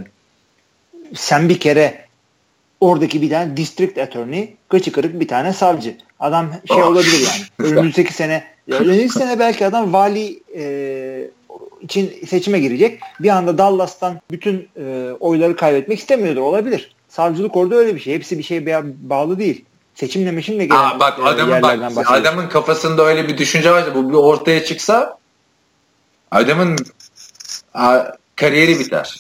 [1.13, 2.05] sen bir kere
[2.81, 5.97] oradaki bir tane district attorney kıçı kırık bir tane savcı.
[6.19, 6.87] Adam şey oh.
[6.87, 7.69] olabilir yani.
[7.71, 11.29] Önümüzdeki sene önümüzdeki sene belki adam vali e,
[11.81, 12.99] için seçime girecek.
[13.19, 16.41] Bir anda Dallas'tan bütün e, oyları kaybetmek istemiyordu.
[16.41, 16.95] Olabilir.
[17.09, 18.13] Savcılık orada öyle bir şey.
[18.13, 19.65] Hepsi bir şeye bağlı değil.
[19.95, 21.61] Seçimle meşimle gelen Aa, bak, e, adamın,
[21.95, 25.17] bak, adamın kafasında öyle bir düşünce varsa bu bir ortaya çıksa
[26.31, 26.77] adamın
[27.73, 28.03] a,
[28.35, 29.15] kariyeri biter.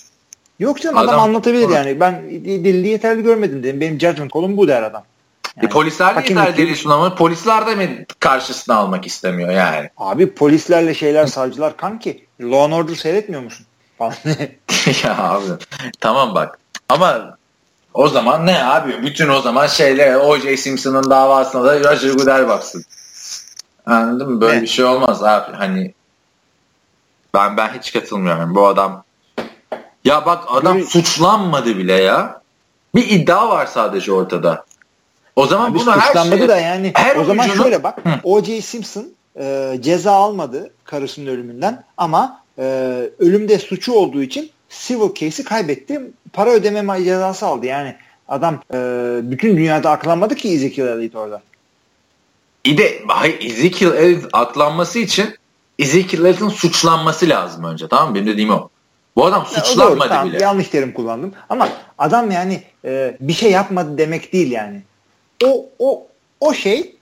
[0.61, 1.99] Yok canım adam, adam anlatabilir onu, yani.
[1.99, 3.81] Ben delili yeterli görmedim dedim.
[3.81, 5.03] Benim judgment kolum bu der adam.
[5.57, 7.15] Yani, e, polisler de yeterli delil sunamıyor.
[7.15, 9.89] Polisler de mi karşısına almak istemiyor yani?
[9.97, 12.25] Abi polislerle şeyler savcılar kanki.
[12.41, 13.65] Law and Order seyretmiyor musun?
[15.03, 15.45] ya abi
[15.99, 16.59] tamam bak.
[16.89, 17.37] Ama
[17.93, 19.03] o zaman ne abi?
[19.03, 20.57] Bütün o zaman şeyler O.J.
[20.57, 22.85] Simpson'ın davasına da Roger Goodell baksın.
[23.85, 24.41] Anladın mı?
[24.41, 24.61] Böyle ne?
[24.61, 25.55] bir şey olmaz abi.
[25.55, 25.93] Hani
[27.33, 28.55] ben ben hiç katılmıyorum.
[28.55, 29.03] Bu adam
[30.05, 30.85] ya bak adam Böyle...
[30.85, 32.41] suçlanmadı bile ya.
[32.95, 34.65] Bir iddia var sadece ortada.
[35.35, 37.63] O zaman Abi bunu her şey, da yani her o zaman oyuncunun...
[37.63, 38.61] şöyle bak O.J.
[38.61, 39.05] Simpson
[39.39, 42.63] e, ceza almadı karısının ölümünden ama e,
[43.19, 46.01] ölümde suçu olduğu için civil case'i kaybetti.
[46.33, 47.65] Para ödeme cezası aldı.
[47.65, 47.95] Yani
[48.27, 48.77] adam e,
[49.23, 51.41] bütün dünyada aklanmadı ki Ezekiel Elliott orada.
[52.63, 55.35] İyi de hayır, Ezekiel Elliott aklanması için
[55.79, 57.87] Ezekiel Elliott'ın suçlanması lazım önce.
[57.87, 58.15] Tamam mı?
[58.15, 58.69] Benim dediğim o.
[59.15, 60.43] Bu adam suçlanmadı doğru, tamam, bile.
[60.43, 61.33] Yanlış terim kullandım.
[61.49, 64.81] Ama adam yani e, bir şey yapmadı demek değil yani.
[65.45, 66.07] O o
[66.39, 66.95] o şey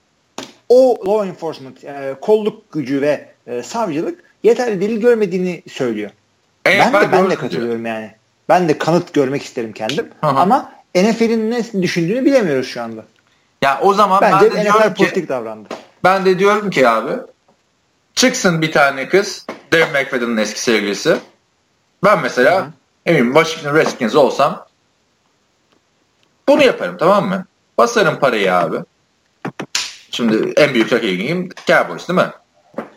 [0.68, 6.10] o law enforcement e, kolluk gücü ve e, savcılık yeterli delil görmediğini söylüyor.
[6.66, 7.94] E, ben, ben de ben de katılıyorum diyor.
[7.94, 8.10] yani.
[8.48, 10.10] Ben de kanıt görmek isterim kendim.
[10.22, 10.40] Aha.
[10.40, 13.04] Ama NFL'in ne düşündüğünü bilemiyoruz şu anda.
[13.62, 15.68] Ya o zaman Bence ben de NFL politik ki, davrandı.
[16.04, 17.12] Ben de diyorum ki abi
[18.14, 21.16] çıksın bir tane kız Darren McFadden'ın eski sevgilisi.
[22.04, 22.70] Ben mesela Hı-hı.
[23.06, 24.66] eminim Washington Redskins olsam
[26.48, 27.46] bunu yaparım tamam mı?
[27.78, 28.76] Basarım parayı abi.
[30.10, 32.30] Şimdi en büyük rakibim Cowboys değil mi?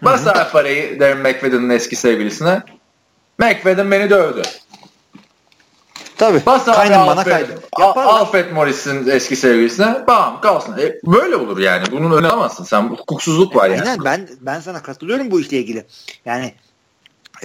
[0.02, 2.62] Basar parayı Darren McFadden'ın eski sevgilisine.
[3.38, 4.42] McFadden beni dövdü.
[6.18, 6.46] Tabii.
[6.46, 7.60] Bas Kaynım bana kaydı.
[7.96, 10.78] Alfred Morris'in eski sevgilisine bam kalsın.
[10.78, 11.84] E, böyle olur yani.
[11.92, 12.64] Bunun önüne alamazsın.
[12.64, 13.82] Sen hukuksuzluk var yani.
[13.82, 15.86] Aynen ben ben sana katılıyorum bu işle ilgili.
[16.26, 16.54] Yani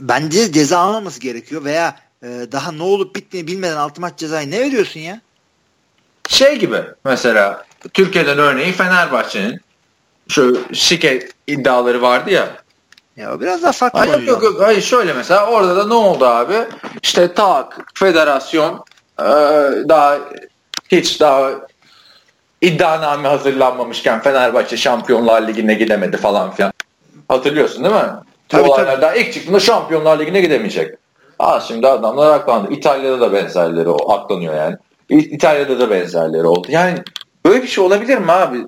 [0.01, 4.61] bence ceza almaması gerekiyor veya e, daha ne olup bittiğini bilmeden altı maç cezayı ne
[4.61, 5.21] veriyorsun ya?
[6.29, 7.65] Şey gibi mesela
[7.95, 9.61] Türkiye'den örneği Fenerbahçe'nin
[10.29, 12.49] şu şike iddiaları vardı ya
[13.17, 16.55] Ya biraz daha farklı Hayır, yok, yok, hayır şöyle mesela orada da ne oldu abi?
[17.03, 18.85] İşte tak federasyon
[19.19, 19.25] e,
[19.89, 20.19] daha
[20.89, 21.51] hiç daha
[22.61, 26.73] iddianame hazırlanmamışken Fenerbahçe Şampiyonlar Ligi'ne gidemedi falan filan.
[27.29, 28.11] Hatırlıyorsun değil mi?
[28.49, 30.95] Tabii, olaylardan ilk çıktığında Şampiyonlar Ligi'ne gidemeyecek.
[31.39, 32.73] Aa şimdi adamlar aklandı.
[32.73, 34.77] İtalya'da da benzerleri o aklanıyor yani.
[35.09, 36.67] İtalya'da da benzerleri oldu.
[36.71, 36.99] Yani
[37.45, 38.59] böyle bir şey olabilir mi abi?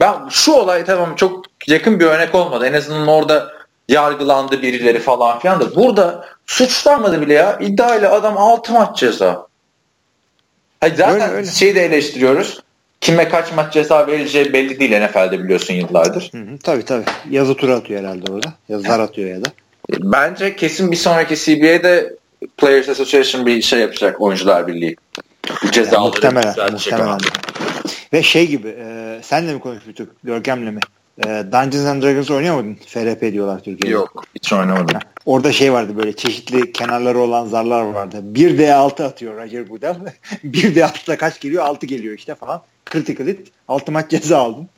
[0.00, 2.66] Ben şu olay tamam çok yakın bir örnek olmadı.
[2.66, 3.52] En azından orada
[3.88, 7.58] yargılandı birileri falan filan da burada suçlanmadı bile ya.
[7.60, 9.46] İddiayla adam 6 maç ceza.
[10.80, 11.50] Hayır, zaten Öyle, öyle.
[11.50, 12.60] şeyi de eleştiriyoruz.
[13.04, 16.30] Kime kaç maç ceza verileceği belli değil NFL'de biliyorsun yıllardır.
[16.32, 17.04] Hı hı, tabii tabii.
[17.30, 18.52] Yazı tura atıyor herhalde orada.
[18.68, 19.48] Yazılar atıyor ya da.
[19.90, 22.16] Bence kesin bir sonraki CBA'de
[22.56, 24.96] Players Association bir şey yapacak oyuncular birliği.
[25.64, 26.50] Bu cezaları muhtemelen.
[26.52, 27.06] düzeltecek muhtemelen.
[27.06, 27.18] ama.
[28.12, 30.80] Ve şey gibi e, senle mi konuşmuştuk Görkem'le mi?
[31.18, 32.78] E, Dungeons and Dragons oynuyor muydun?
[32.86, 33.94] FRP diyorlar Türkiye'de.
[33.94, 34.98] Yok hiç oynamadım.
[35.26, 38.16] Orada şey vardı böyle çeşitli kenarları olan zarlar vardı.
[38.32, 39.96] 1D6 atıyor Roger Goodell.
[40.44, 41.64] 1D6'da kaç geliyor?
[41.64, 42.62] 6 geliyor işte falan.
[42.92, 43.52] Critical hit.
[43.68, 44.68] 6 maç ceza aldım.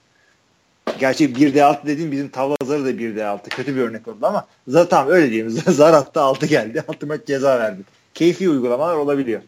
[0.98, 3.48] Gerçi 1D6 dediğim bizim tavla zarı da 1D6.
[3.48, 5.50] Kötü bir örnek oldu ama zaten öyle diyelim.
[5.68, 6.84] Zar attı 6 geldi.
[6.88, 7.82] 6 maç ceza verdi.
[8.14, 9.40] Keyfi uygulamalar olabiliyor.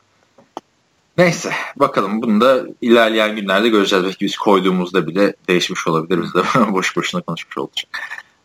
[1.19, 4.05] Neyse bakalım bunu da ilerleyen günlerde göreceğiz.
[4.05, 6.23] Belki biz koyduğumuzda bile değişmiş olabilir.
[6.23, 6.43] Biz de
[6.73, 7.87] boş boşuna konuşmuş olacak.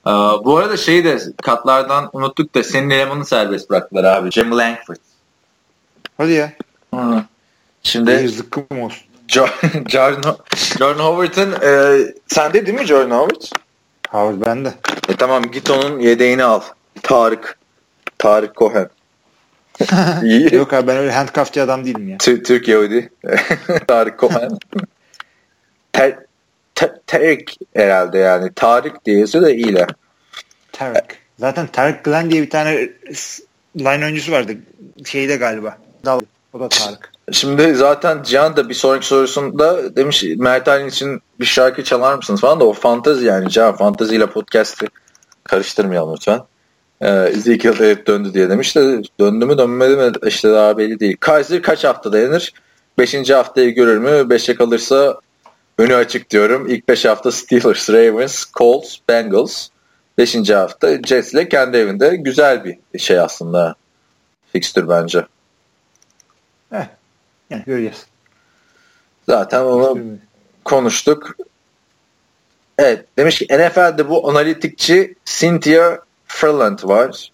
[0.08, 0.12] Ee,
[0.46, 4.32] bu arada şeyi de katlardan unuttuk da senin elemanı serbest bıraktılar abi.
[4.32, 4.96] Jamie Langford.
[6.18, 6.54] Hadi ya.
[6.96, 7.24] Hı.
[7.84, 9.04] Şimdi zıkkım olsun.
[9.28, 10.38] Jo- Jordan,
[10.80, 13.42] Jordan Howard'ın e, sende değil mi Jordan Howard?
[14.10, 14.74] Howard bende.
[15.10, 16.62] E tamam git onun yedeğini al.
[17.04, 17.58] Tarık.
[18.18, 18.90] Tarık Cohen.
[20.52, 22.18] Yok abi ben öyle handcuffçı adam değilim ya.
[22.18, 23.10] Tü- Türk Yahudi.
[23.88, 24.58] Tarık Cohen.
[25.94, 26.16] Ter,
[26.76, 28.54] Ter- Terik herhalde yani.
[28.56, 29.88] Tarık diye yazıyor da iyiler.
[30.72, 31.16] Tarık.
[31.40, 32.90] Zaten Tarık Glenn diye bir tane
[33.78, 34.52] line oyuncusu vardı.
[35.06, 35.78] Şeyde galiba.
[36.06, 36.20] Dal.
[36.54, 37.12] O da Tarık.
[37.32, 42.42] Şimdi zaten Cihan da bir sonraki sorusunda demiş Mert Aylin için bir şarkı çalar mısınız
[42.42, 44.88] falan da o fantezi yani Cihan fantezi ile podcast'i
[45.44, 46.42] karıştırmayalım lütfen.
[47.04, 51.18] Ee, Ezekiel Elliott döndü diye demiş de döndü mü dönmedi mi işte daha belli değil.
[51.20, 52.54] Kaiser kaç hafta dayanır?
[52.98, 54.30] Beşinci haftayı görür mü?
[54.30, 55.20] Beşe kalırsa
[55.78, 56.68] önü açık diyorum.
[56.68, 59.68] İlk beş hafta Steelers, Ravens, Colts, Bengals.
[60.18, 63.76] Beşinci hafta Jets ile kendi evinde güzel bir şey aslında.
[64.52, 65.26] Fikstür bence.
[67.50, 68.06] Yani göreceğiz.
[69.30, 70.00] Zaten onu
[70.66, 71.38] konuştuk.
[72.78, 75.98] Evet demiş ki NFL'de bu analitikçi Cynthia
[76.34, 77.32] Ferland var.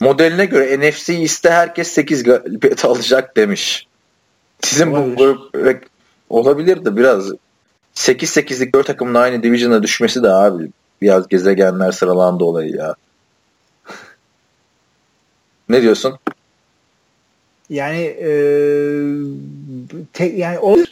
[0.00, 3.86] Modeline göre NFC iste herkes 8 galibiyet alacak demiş.
[4.60, 5.16] Sizin bu Olabilir.
[5.16, 5.86] grup
[6.30, 7.32] olabilir de biraz
[7.94, 10.70] 8-8'lik 4 takımın aynı division'a düşmesi de abi
[11.02, 12.94] biraz gezegenler sıralandı olayı ya.
[15.68, 16.18] ne diyorsun?
[17.70, 18.30] Yani e,
[20.12, 20.86] tek, yani olur.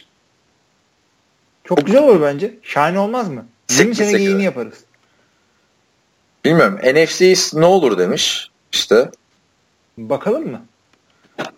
[1.63, 2.53] Çok güzel olur bence.
[2.63, 3.45] Şahane olmaz mı?
[3.69, 4.86] 20 Sekiz sene geyini yaparız.
[6.45, 6.79] Bilmiyorum.
[6.83, 8.51] NFC ne olur demiş.
[8.71, 9.09] İşte
[9.97, 10.61] Bakalım mı?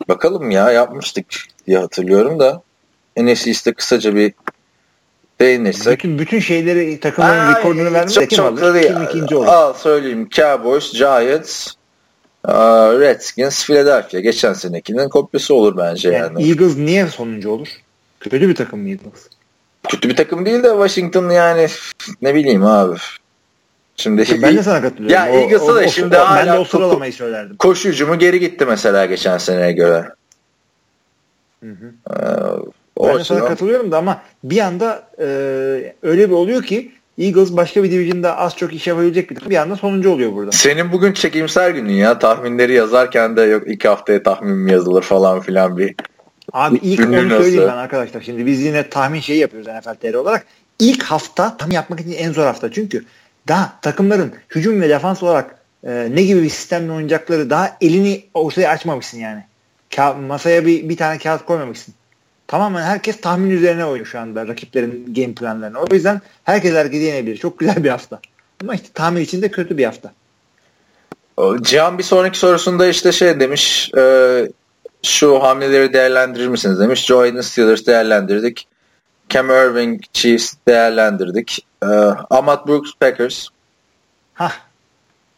[0.07, 1.25] Bakalım ya yapmıştık
[1.67, 2.61] diye hatırlıyorum da
[3.17, 4.33] NFC East'te kısaca bir
[5.41, 5.93] değinirsek.
[5.99, 8.13] Bütün bütün şeyleri takımların Ay, rekorunu vermiş.
[8.13, 8.81] çok, Kim çok alır?
[8.81, 9.47] Kim ikinci olur?
[9.47, 10.29] Al söyleyeyim.
[10.29, 11.67] Cowboys, Giants,
[12.43, 14.19] aa, Redskins, Philadelphia.
[14.19, 16.43] Geçen senekinin kopyası olur bence yani.
[16.43, 17.67] Yani Eagles niye sonuncu olur?
[18.19, 19.27] Kötü bir takım mı Eagles?
[19.89, 21.67] Kötü bir takım değil de Washington yani
[22.21, 22.95] ne bileyim abi.
[23.99, 25.15] Şimdi Ben de sana katılıyorum.
[25.15, 27.57] Ya Eagles'a da şimdi ben hala de o sıralamayı söylerdim.
[27.57, 30.05] koşu hücumu geri gitti mesela geçen seneye göre.
[31.63, 32.13] Hı hı.
[32.13, 32.15] Ee,
[32.95, 35.25] o Ben de sana katılıyorum da ama bir anda e,
[36.03, 39.49] öyle bir oluyor ki Eagles başka bir division'da az çok iş yapabilecek bir takım.
[39.49, 40.51] Bir anda sonuncu oluyor burada.
[40.51, 42.19] Senin bugün çekimsel günün ya.
[42.19, 45.95] Tahminleri yazarken de yok iki haftaya tahmin mi yazılır falan filan bir.
[46.53, 47.57] Abi ilk onu söyleyeyim nasıl?
[47.57, 48.21] ben arkadaşlar.
[48.21, 50.45] Şimdi biz yine tahmin şeyi yapıyoruz NFL TR olarak.
[50.79, 52.71] İlk hafta tahmin yapmak için en zor hafta.
[52.71, 53.03] Çünkü
[53.49, 58.69] daha takımların hücum ve defans olarak e, ne gibi bir sistemle oynayacakları daha elini ortaya
[58.69, 59.43] açmamışsın yani.
[59.91, 61.93] Ka- masaya bir, bir tane kağıt koymamışsın.
[62.47, 65.79] Tamamen herkes tahmin üzerine oynuyor şu anda rakiplerin game planlarını.
[65.79, 67.37] O yüzden herkes herkese yenebilir.
[67.37, 68.19] Çok güzel bir hafta.
[68.61, 70.13] Ama işte tahmin için de kötü bir hafta.
[71.61, 74.51] Cihan bir sonraki sorusunda işte şey demiş e,
[75.03, 77.05] şu hamleleri değerlendirir misiniz demiş.
[77.05, 78.67] Joe Hayden Steelers değerlendirdik.
[79.29, 81.65] Cam Irving Chiefs değerlendirdik.
[81.83, 81.85] E,
[82.29, 83.47] Ahmad Brooks Packers.
[84.33, 84.53] Hah.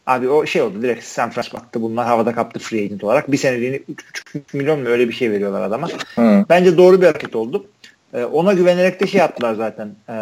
[0.06, 1.82] Abi o şey oldu direkt San Francisco baktı.
[1.82, 3.32] Bunlar havada kaptı free agent olarak.
[3.32, 5.88] Bir seneliğini 3,5 milyon mu öyle bir şey veriyorlar adama.
[6.14, 6.44] Hı.
[6.48, 7.66] Bence doğru bir hareket oldu.
[8.14, 9.86] Ee, ona güvenerek de şey yaptılar zaten.
[10.08, 10.12] Ee,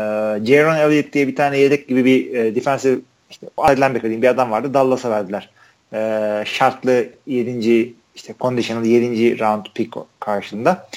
[0.47, 2.98] Jaron Elliott diye bir tane yedek gibi bir e, defensive
[3.30, 4.74] işte Adel Becker bir adam vardı.
[4.74, 5.51] Dallas'a verdiler.
[5.92, 7.94] Ee, şartlı 7.
[8.14, 9.38] işte conditional 7.
[9.40, 10.88] round pick karşılığında.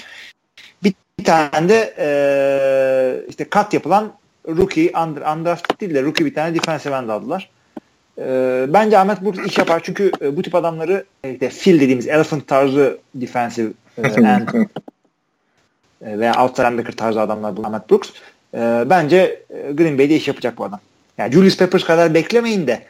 [1.19, 2.07] Bir tane de e,
[3.29, 4.13] işte kat yapılan
[4.47, 7.49] rookie, under, undrafted değil de rookie bir tane defensive end aldılar.
[8.17, 12.47] E, bence Ahmet Brooks iş yapar çünkü e, bu tip adamları işte Phil dediğimiz elephant
[12.47, 14.47] tarzı defensive e, end
[16.01, 18.09] e, veya outside linebacker tarzı adamlar bu Ahmet Brooks.
[18.53, 20.79] E, bence e, Green Bay'de iş yapacak bu adam.
[21.17, 22.83] Yani Julius Peppers kadar beklemeyin de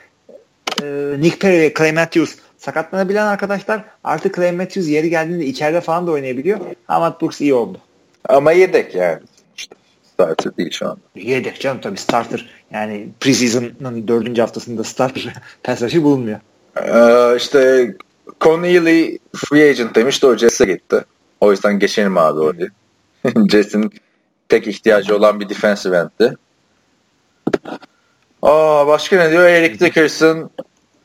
[0.82, 0.86] e,
[1.20, 6.12] Nick Perry ve Clay Matthews sakatlanabilen arkadaşlar artık Clay Matthews yeri geldiğinde içeride falan da
[6.12, 6.60] oynayabiliyor.
[6.88, 7.80] Ahmet Brooks iyi oldu.
[8.30, 9.20] Ama yedek yani.
[9.58, 9.76] İşte
[10.14, 11.00] starter değil şu anda.
[11.16, 12.50] Yedek canım tabii starter.
[12.72, 15.34] Yani preseason'ın dördüncü haftasında starter
[15.64, 16.40] pass bulunmuyor.
[16.78, 17.94] Ee, işte
[18.42, 21.06] Connealy free agent demişti o Jets'e gitti.
[21.42, 22.68] O yüzden geçelim abi oraya.
[23.52, 23.92] Jets'in
[24.50, 26.38] tek ihtiyacı olan bir defensive end'ti.
[28.42, 29.44] Aa, başka ne diyor?
[29.44, 30.50] Eric Dickerson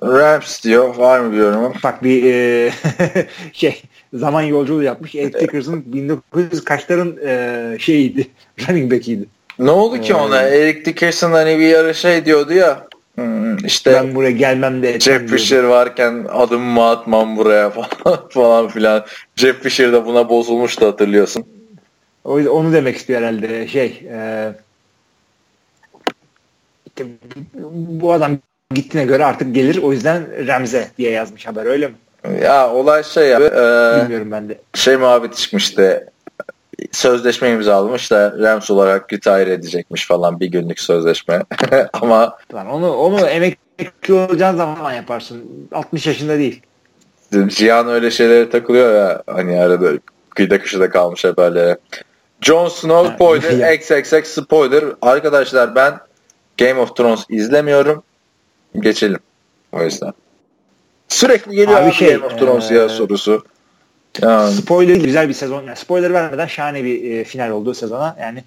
[0.02, 0.96] Rams diyor.
[0.96, 1.74] Var mı bir yorumum?
[1.82, 2.72] Bak bir e,
[3.52, 3.82] şey
[4.14, 5.14] zaman yolculuğu yapmış.
[5.14, 8.26] Eric Dickerson 1900 kaçların e, şeyiydi.
[8.68, 9.26] Running back'iydi.
[9.58, 10.42] Ne oldu ki Ee, ona?
[10.42, 12.86] Eric Dickerson hani bir ara şey diyordu ya.
[13.14, 15.30] hmm, işte Ben buraya gelmem de Jeff.
[15.30, 17.70] Fisher varken adımımı atmam buraya
[18.04, 19.04] falan, falan filan.
[19.36, 21.44] Jeff Fisher de buna bozulmuştu hatırlıyorsun.
[22.24, 24.52] O onu demek istiyor herhalde şey e,
[26.86, 27.06] işte
[28.00, 28.38] bu adam
[28.74, 31.94] gittiğine göre artık gelir o yüzden Remze diye yazmış haber öyle mi?
[32.42, 33.44] Ya olay şey abi.
[33.44, 34.58] e, Bilmiyorum ben de.
[34.74, 36.10] şey muhabbet çıkmıştı.
[36.92, 41.42] Sözleşme imzalamış da Rams olarak retire edecekmiş falan bir günlük sözleşme.
[41.92, 45.68] Ama Lan onu onu emekli olacağın zaman yaparsın.
[45.72, 46.62] 60 yaşında değil.
[47.46, 49.90] Cihan öyle şeylere takılıyor ya hani arada
[50.30, 51.78] kıyıda köşede kalmış haberlere.
[52.40, 53.72] Jon Snow spoiler, ya.
[53.72, 54.84] XXX spoiler.
[55.02, 55.98] Arkadaşlar ben
[56.58, 58.02] Game of Thrones izlemiyorum.
[58.80, 59.20] Geçelim.
[59.72, 60.12] O yüzden.
[61.08, 63.44] Sürekli geliyor Abi abi, şey, Game of Thrones ya eee, sorusu.
[64.22, 65.62] Yani, Spoiler güzel bir sezon.
[65.62, 68.16] Yani spoiler vermeden şahane bir e, final olduğu sezona.
[68.20, 68.44] Yani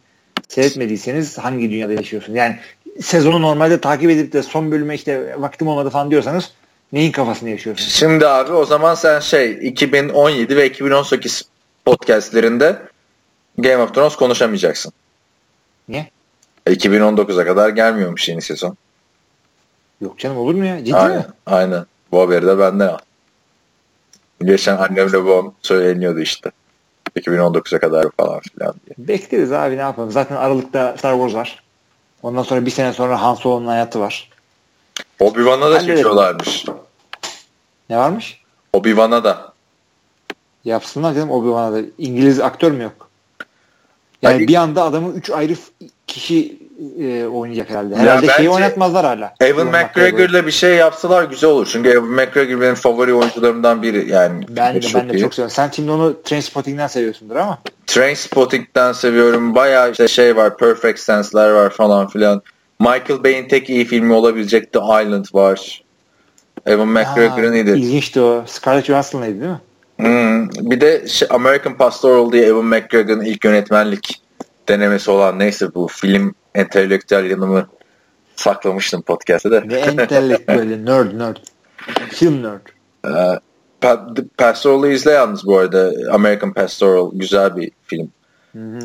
[0.47, 2.37] seyretmediyseniz hangi dünyada yaşıyorsunuz?
[2.37, 2.59] Yani
[3.01, 6.51] sezonu normalde takip edip de son bölüme işte vaktim olmadı falan diyorsanız
[6.93, 7.91] neyin kafasını yaşıyorsunuz?
[7.93, 11.45] Şimdi abi o zaman sen şey 2017 ve 2018
[11.85, 12.75] podcastlerinde
[13.57, 14.93] Game of Thrones konuşamayacaksın.
[15.89, 16.09] Niye?
[16.67, 18.77] 2019'a kadar gelmiyormuş yeni sezon.
[20.01, 20.85] Yok canım olur mu ya?
[20.85, 21.17] Ciddi Aynen.
[21.17, 21.25] mi?
[21.45, 21.85] Aynen.
[22.11, 22.97] Bu haberi de benden al.
[24.43, 26.51] Geçen annemle babam söyleniyordu işte.
[27.15, 29.07] 2019'a kadar falan filan diye.
[29.07, 30.11] Bekleriz abi ne yapalım.
[30.11, 31.63] Zaten Aralık'ta Star Wars var.
[32.23, 34.29] Ondan sonra bir sene sonra Han Solo'nun hayatı var.
[35.19, 36.65] Obi-Wan'a da çekiyorlarmış.
[37.89, 38.41] Ne varmış?
[38.73, 39.53] Obi-Wan'a da.
[40.65, 41.81] Yapsınlar canım Obi-Wan'a da.
[41.97, 43.09] İngiliz aktör mü yok?
[44.21, 45.55] Yani Ay- bir anda adamı 3 ayrı
[46.07, 46.59] kişi
[46.99, 47.93] e, oynayacak herhalde.
[47.95, 49.33] Ya Herhalde bence şeyi oynatmazlar hala.
[49.41, 51.69] Evan McGregor'la bir şey yapsalar güzel olur.
[51.71, 54.09] Çünkü Evan McGregor benim favori oyuncularımdan biri.
[54.11, 55.21] Yani Ben de, ben de iyi.
[55.21, 55.53] çok seviyorum.
[55.55, 57.57] Sen şimdi onu Trainspotting'den seviyorsundur ama.
[57.87, 59.55] Trainspotting'den seviyorum.
[59.55, 60.57] Bayağı işte şey var.
[60.57, 62.41] Perfect Sense'ler var falan filan.
[62.79, 65.83] Michael Bay'in tek iyi filmi olabilecek The Island var.
[66.65, 67.69] Evan McGregor'ın iyiydi.
[67.71, 68.43] İlginçti o.
[68.47, 69.59] Scarlett Johansson'laydı değil mi?
[69.97, 74.21] Hmm, Bir de şey, American Pastoral diye Evan McGregor'ın ilk yönetmenlik
[74.67, 77.67] denemesi olan neyse bu film entelektüel yanımı
[78.35, 79.69] saklamıştım podcast'te de.
[79.69, 81.37] Ve entelek böyle nerd nerd.
[82.09, 82.67] Film nerd.
[83.05, 83.39] Ee,
[84.37, 85.91] Pastoral'ı izle yalnız bu arada.
[86.11, 88.11] American Pastoral güzel bir film.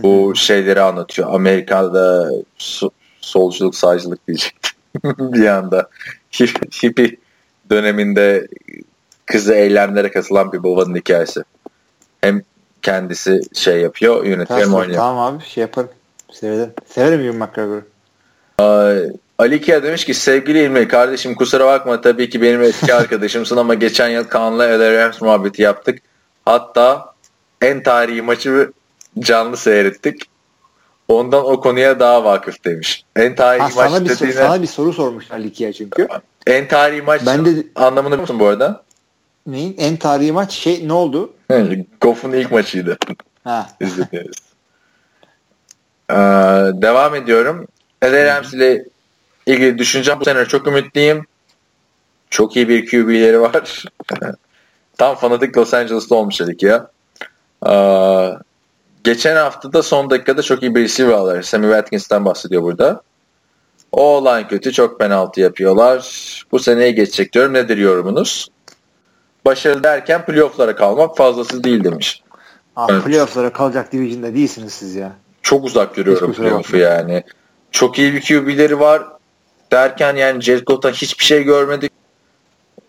[0.02, 1.34] Bu şeyleri anlatıyor.
[1.34, 2.90] Amerika'da so-
[3.20, 4.72] solculuk, sağcılık diyecektim.
[5.18, 5.88] bir anda.
[6.32, 7.16] Hip- Hippie
[7.70, 8.48] döneminde
[9.26, 11.42] kızı eylemlere katılan bir babanın hikayesi.
[12.20, 12.42] Hem
[12.90, 14.98] kendisi şey yapıyor, yönetiyor hem oynuyor.
[14.98, 15.90] tamam abi şey yaparım.
[16.32, 16.72] Severim.
[16.86, 17.84] Severim Ewan McGregor'ı.
[19.38, 23.74] Ali Kia demiş ki sevgili İlmi kardeşim kusura bakma tabii ki benim eski arkadaşımsın ama
[23.74, 25.98] geçen yıl Kaan'la LA Rams muhabbeti yaptık.
[26.44, 27.12] Hatta
[27.62, 28.72] en tarihi maçı
[29.18, 30.22] canlı seyrettik.
[31.08, 33.04] Ondan o konuya daha vakıf demiş.
[33.16, 36.08] En tarihi Ha, maç sana, bir, soru, sana bir soru sormuş Ali Kia çünkü.
[36.46, 38.82] en tarihi maç Ben de- anlamını biliyor musun bu arada?
[39.46, 39.74] Neyin?
[39.78, 41.32] En tarihi maç şey ne oldu?
[42.00, 42.98] Goff'un ilk maçıydı.
[43.44, 43.70] Ha.
[43.80, 44.36] İzlediğiniz.
[46.10, 46.14] Ee,
[46.82, 47.66] devam ediyorum.
[48.04, 48.84] LA Rams ile
[49.46, 50.20] ilgili düşüneceğim.
[50.20, 51.26] Bu sene çok ümitliyim.
[52.30, 53.84] Çok iyi bir QB'leri var.
[54.98, 56.90] Tam fanatik Los Angeles'ta olmuş dedik ya.
[57.68, 58.30] Ee,
[59.04, 61.42] geçen hafta da son dakikada çok iyi bir receiver aldılar.
[61.42, 63.02] Sammy Watkins'ten bahsediyor burada.
[63.92, 64.72] O olan kötü.
[64.72, 66.42] Çok penaltı yapıyorlar.
[66.52, 67.54] Bu seneye geçecek diyorum.
[67.54, 68.48] Nedir yorumunuz?
[69.46, 72.22] Başarılı derken playoff'lara kalmak fazlası değil demiş.
[72.76, 73.04] Abi Evet.
[73.04, 75.12] playoff'lara kalacak division'da değilsiniz siz ya.
[75.42, 77.24] Çok uzak görüyorum kusura playoff'u yani.
[77.70, 79.02] Çok iyi bir QB'leri var.
[79.72, 81.92] derken yani Jared Goff'tan hiçbir şey görmedik.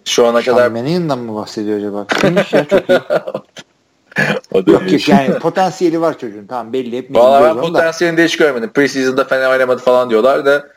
[0.06, 2.06] Şu ana Sean kadar Mannion'dan mı bahsediyor acaba?
[2.08, 3.00] Kimmiş ya çok iyi.
[4.54, 6.46] o da Yok yok yani potansiyeli var çocuğun.
[6.48, 7.62] Tamam belli hep Valla ben da.
[7.62, 8.70] potansiyelini de hiç görmedim.
[8.74, 10.68] Preseason'da fena oynamadı falan diyorlar da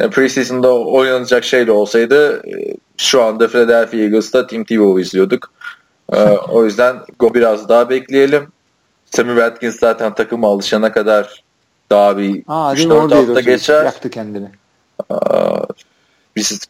[0.00, 5.52] yani preseason'da oynanacak şey de olsaydı e, şu anda Philadelphia Eagles'ta Tim Tebow'u izliyorduk.
[6.12, 8.48] Ee, o yüzden go biraz daha bekleyelim.
[9.04, 11.44] Sammy Watkins zaten takıma alışana kadar
[11.90, 12.94] daha bir Aa, değil 3-4 mi?
[12.94, 13.84] Oradaydı o hafta geçer.
[13.84, 14.48] Yaktı kendini.
[15.10, 15.62] Aa,
[16.36, 16.60] Biz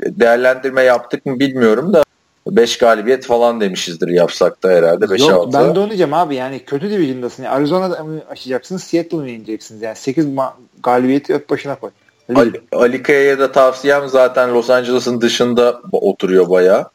[0.00, 2.04] değerlendirme yaptık mı bilmiyorum da
[2.46, 5.30] 5 galibiyet falan demişizdir yapsak da herhalde 5-6.
[5.30, 7.42] Yok ben de onu diyeceğim abi yani kötü division'dasın.
[7.42, 9.82] Yani Arizona'da mı aşacaksınız Seattle'ı mı yeneceksiniz?
[9.82, 10.52] Yani 8 ma-
[10.82, 11.90] galibiyeti öp başına koy.
[12.34, 12.64] Ali, değil.
[12.72, 16.88] Ali Kaya'ya da tavsiyem zaten Los Angeles'ın dışında oturuyor bayağı.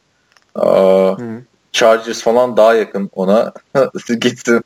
[0.54, 1.42] Aa, Hı.
[1.72, 3.52] Chargers falan daha yakın ona.
[4.20, 4.64] Gitsin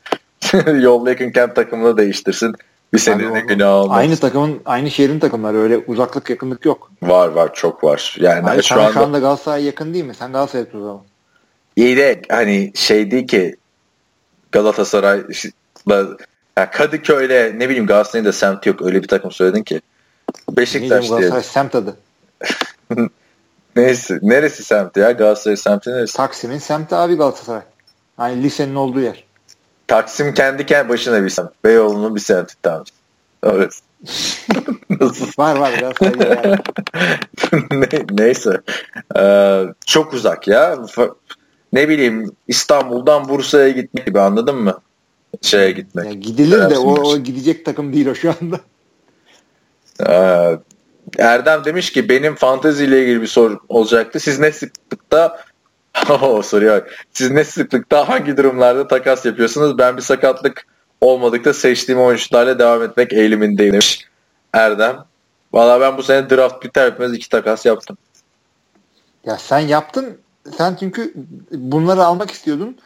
[0.79, 2.55] yol yakınken takımını değiştirsin.
[2.93, 3.97] Bir senenin o- günah olmaz.
[3.97, 6.91] Aynı takımın, aynı şehrin takımları öyle uzaklık yakınlık yok.
[7.01, 8.17] Var var çok var.
[8.19, 10.15] Yani Abi şu anda, şu anda Galatasaray yakın değil mi?
[10.15, 11.01] Sen Galatasaray'a o zaman.
[11.75, 13.55] iyi de hani şey değil ki
[14.51, 16.07] Galatasaray'la
[16.57, 18.81] ya Kadıköy'le ne bileyim Galatasaray'ın da semti yok.
[18.81, 19.81] Öyle bir takım söyledin ki.
[20.57, 21.09] Beşiktaş diye.
[21.09, 21.97] Galatasaray semt adı.
[23.75, 25.11] Neyse, neresi semti ya?
[25.11, 26.13] Galatasaray semti neresi?
[26.13, 27.61] Taksim'in semti abi Galatasaray.
[28.17, 29.23] Hani lisenin olduğu yer.
[29.87, 31.49] Taksim kendi kendi başına bir semt.
[31.63, 32.83] Beyoğlu'nun bir semti tamam.
[33.43, 33.81] Orası.
[34.99, 35.27] Nasıl?
[35.37, 36.59] Var var Galatasaray'da yer.
[37.71, 38.61] Ne- Neyse.
[39.17, 40.77] Ee, çok uzak ya.
[41.73, 44.79] Ne bileyim İstanbul'dan Bursa'ya gitmek gibi anladın mı?
[45.41, 46.05] Şeye gitmek.
[46.05, 48.59] Yani gidilir de o, o gidecek takım değil o şu anda.
[50.07, 50.57] Ee,
[51.17, 54.19] Erdem demiş ki benim fantezi ile ilgili bir soru olacaktı.
[54.19, 55.39] Siz ne sıklıkta
[56.21, 57.05] o soruya bak.
[57.13, 59.77] Siz ne sıklıkta hangi durumlarda takas yapıyorsunuz?
[59.77, 60.65] Ben bir sakatlık
[61.01, 64.05] olmadıkta seçtiğim oyuncularla devam etmek eğilimindeyim demiş
[64.53, 64.97] Erdem.
[65.53, 67.97] Valla ben bu sene draft biter bitmez iki takas yaptım.
[69.25, 70.17] Ya sen yaptın.
[70.57, 71.13] Sen çünkü
[71.51, 72.77] bunları almak istiyordun.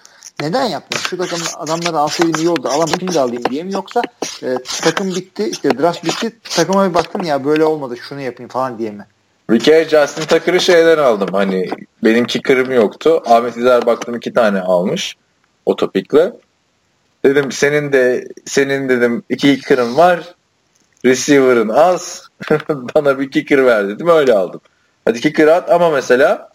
[0.42, 1.00] Neden yaptın?
[1.00, 2.68] Şu takım adamları alsaydım iyi oldu.
[2.68, 3.74] Alamadım şimdi alayım diye mi?
[3.74, 4.02] Yoksa
[4.44, 6.32] e, takım bitti, işte draft bitti.
[6.44, 9.06] Takıma bir baktın ya böyle olmadı şunu yapayım falan diye mi?
[9.50, 11.30] Bir kere Justin Tucker'ı şeyden aldım.
[11.32, 11.70] Hani
[12.04, 13.24] benim kicker'ım yoktu.
[13.26, 15.16] Ahmet İzer baktım iki tane almış.
[15.66, 16.34] O topikle.
[17.26, 20.36] Dedim senin de senin dedim iki kicker'ın var.
[21.06, 22.28] Receiver'ın az.
[22.70, 24.08] Bana bir kicker ver dedim.
[24.08, 24.62] Öyle aldım.
[25.06, 26.50] Hadi kicker at ama mesela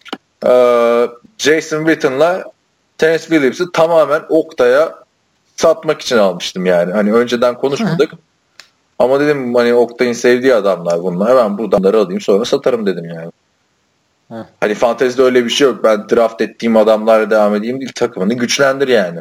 [0.45, 0.51] e,
[1.37, 2.54] Jason Witten'la
[2.97, 4.95] Terence Phillips'i tamamen Oktay'a
[5.55, 6.93] satmak için almıştım yani.
[6.93, 8.11] Hani önceden konuşmadık.
[8.99, 11.35] Ama dedim hani Oktay'ın sevdiği adamlar bunlar.
[11.35, 13.31] Ben bu adamları alayım sonra satarım dedim yani.
[14.31, 14.45] Hı.
[14.59, 15.83] Hani fantezide öyle bir şey yok.
[15.83, 17.91] Ben draft ettiğim adamlarla devam edeyim değil.
[17.95, 19.19] Takımını güçlendir yani.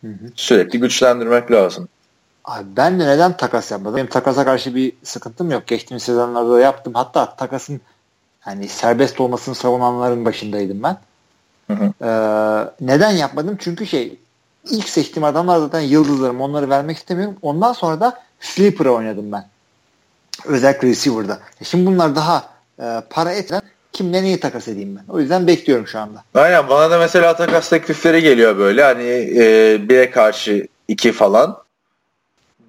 [0.00, 0.30] Hı hı.
[0.36, 1.88] Sürekli güçlendirmek lazım.
[2.44, 3.96] Abi ben de neden takas yapmadım?
[3.96, 5.66] Benim takasa karşı bir sıkıntım yok.
[5.66, 6.94] Geçtiğimiz sezonlarda da yaptım.
[6.94, 7.80] Hatta takasın
[8.40, 10.96] hani serbest olmasını savunanların başındaydım ben.
[11.66, 11.92] Hı hı.
[12.04, 13.56] Ee, neden yapmadım?
[13.60, 14.18] Çünkü şey
[14.70, 16.40] ilk seçtiğim adamlar zaten yıldızlarım.
[16.40, 17.36] Onları vermek istemiyorum.
[17.42, 19.48] Ondan sonra da sleeper'a oynadım ben.
[20.44, 21.38] Özellikle receiver'da.
[21.60, 22.44] E Şimdi bunlar daha
[22.80, 23.62] e, para etren
[23.92, 25.12] kimle neyi takas edeyim ben?
[25.12, 26.22] O yüzden bekliyorum şu anda.
[26.34, 28.82] Aynen bana da mesela takas teklifleri geliyor böyle.
[28.82, 31.58] Hani e, bire karşı iki falan.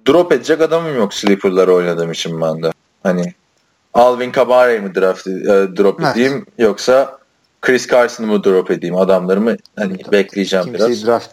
[0.08, 2.72] Drop edecek adamım yok sleeper'ları oynadığım için ben de.
[3.02, 3.34] Hani
[3.94, 5.32] Alvin Kabare'yi mi draft, e,
[5.76, 6.12] drop Evet.
[6.16, 7.17] edeyim yoksa
[7.62, 10.12] Chris Carson'ı mı drop edeyim adamlarımı hani Tabii.
[10.12, 11.06] bekleyeceğim Kimseyi biraz.
[11.06, 11.30] draft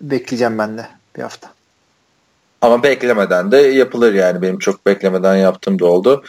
[0.00, 0.86] bekleyeceğim ben de
[1.16, 1.50] bir hafta.
[2.62, 4.42] Ama beklemeden de yapılır yani.
[4.42, 6.24] Benim çok beklemeden yaptığım da oldu.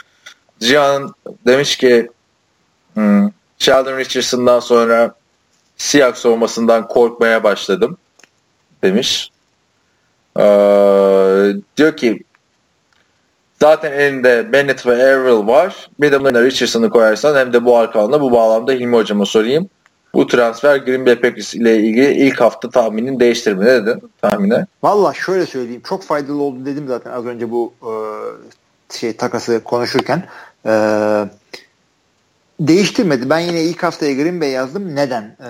[0.59, 1.13] Cihan
[1.47, 2.09] demiş ki
[2.93, 5.15] hmm, Sheldon Richardson'dan sonra
[5.77, 7.97] Seahawks olmasından korkmaya başladım
[8.83, 9.31] demiş.
[10.37, 10.43] Ee,
[11.77, 12.23] diyor ki
[13.61, 15.89] zaten elinde Bennett ve Errol var.
[15.99, 19.69] Bir de bunlarına Richardson'ı koyarsan hem de bu arka alanda bu bağlamda Hilmi hocama sorayım.
[20.13, 24.65] Bu transfer Green Bay Packers ile ilgili ilk hafta tahminin değiştirme ne dedin tahmine?
[24.83, 25.81] Valla şöyle söyleyeyim.
[25.85, 27.93] Çok faydalı oldu dedim zaten az önce bu e,
[28.93, 30.23] şey takası konuşurken.
[30.65, 30.73] E,
[32.59, 33.29] değiştirmedi.
[33.29, 34.95] Ben yine ilk haftaya Green Bay yazdım.
[34.95, 35.23] Neden?
[35.23, 35.49] E,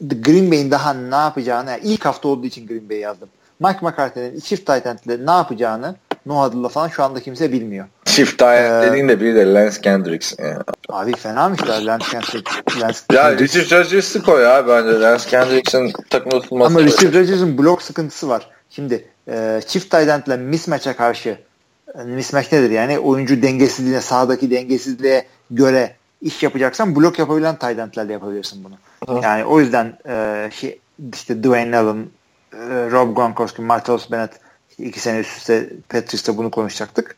[0.00, 3.28] Green Bay'in daha ne yapacağını yani ilk hafta olduğu için Green Bay yazdım.
[3.60, 5.94] Mike McCarthy'nin çift tight ne yapacağını
[6.26, 7.86] Noah Huddle'la falan şu anda kimse bilmiyor.
[8.04, 10.34] Çift ayak Ee, dediğin de bir de Lance Kendricks.
[10.38, 10.58] Yani.
[10.88, 12.50] Abi fena mı işte Lance Kendrick?
[12.80, 15.00] Lance Ya Kendrick- Richard Rodgers'ı koy abi bence.
[15.00, 16.70] Lance Kendricks'in takımda tutulması.
[16.70, 18.46] Ama Richard Rodgers'ın blok sıkıntısı var.
[18.70, 21.38] Şimdi e, çift tight mismatch'e karşı
[21.98, 22.98] e, mismatch nedir yani?
[22.98, 28.74] Oyuncu dengesizliğine, sahadaki dengesizliğe göre iş yapacaksan blok yapabilen tight yapabilirsin bunu.
[29.08, 29.20] Hı.
[29.22, 30.78] Yani o yüzden e, şey,
[31.14, 32.06] işte Dwayne Allen,
[32.52, 32.58] e,
[32.90, 34.32] Rob Gronkowski, Martellus Bennett
[34.82, 37.16] iki sene üst üste Patrice'te bunu konuşacaktık.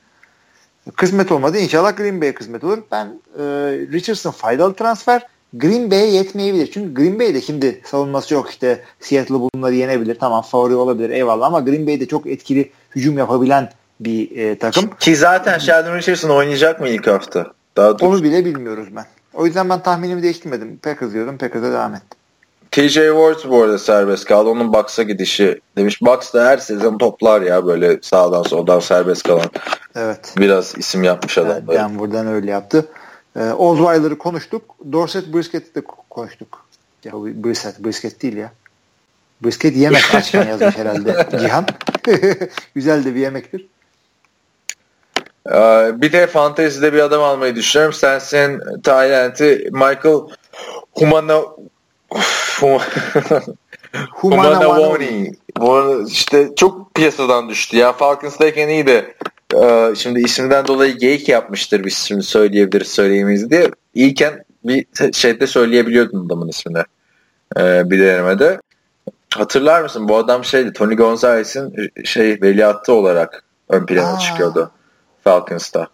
[0.96, 1.58] Kısmet olmadı.
[1.58, 2.78] İnşallah Green Bay kısmet olur.
[2.90, 3.06] Ben
[3.38, 3.42] e,
[3.92, 5.26] Richardson faydalı transfer.
[5.54, 6.70] Green Bay'e yetmeyebilir.
[6.70, 10.14] Çünkü Green Bay'de şimdi savunması yok işte Seattle bunları yenebilir.
[10.14, 13.70] Tamam favori olabilir eyvallah ama Green Bay'de çok etkili hücum yapabilen
[14.00, 14.90] bir e, takım.
[15.00, 17.52] Ki zaten Sheldon Richardson oynayacak mı ilk hafta?
[17.76, 19.04] Daha Onu bile bilmiyoruz ben.
[19.34, 20.76] O yüzden ben tahminimi değiştirmedim.
[20.76, 21.38] Packers diyordum.
[21.38, 22.18] Packers'a devam ettim.
[22.74, 24.50] TJ Ward bu arada serbest kaldı.
[24.50, 26.02] Onun Bucks'a gidişi demiş.
[26.02, 29.50] Bucks da her sezon toplar ya böyle sağdan soldan serbest kalan.
[29.94, 30.34] Evet.
[30.38, 31.50] Biraz isim yapmış adam.
[31.50, 32.86] Evet, Denver'dan öyle yaptı.
[33.36, 34.62] Ee, Osweiler'ı konuştuk.
[34.92, 36.66] Dorset Briskett'i de konuştuk.
[37.04, 38.52] Ya Brisket, Brisket değil ya.
[39.44, 41.66] Brisket yemek açken yazmış herhalde Cihan.
[42.74, 43.66] Güzel de bir yemektir.
[45.48, 47.94] Ee, bir de fantezide bir adam almayı düşünüyorum.
[47.94, 50.20] Sensin Tayland'i Michael
[50.92, 51.42] Humana
[54.10, 55.32] Humanawoni.
[55.60, 57.92] Bu işte çok piyasadan düştü ya.
[57.92, 59.14] Falcons'tayken iyiydi.
[59.54, 63.70] Ee, şimdi isminden dolayı geyik yapmıştır biz şimdi söyleyebiliriz söyleyemeyiz diye.
[63.94, 66.82] İyiyken bir şeyde söyleyebiliyordum adamın ismini.
[67.58, 68.60] Ee, bir denemede.
[69.34, 70.08] Hatırlar mısın?
[70.08, 74.18] Bu adam şeydi Tony Gonzalez'in şey veliahtı olarak ön plana Aa.
[74.18, 74.70] çıkıyordu.
[75.24, 75.86] Falcons'ta.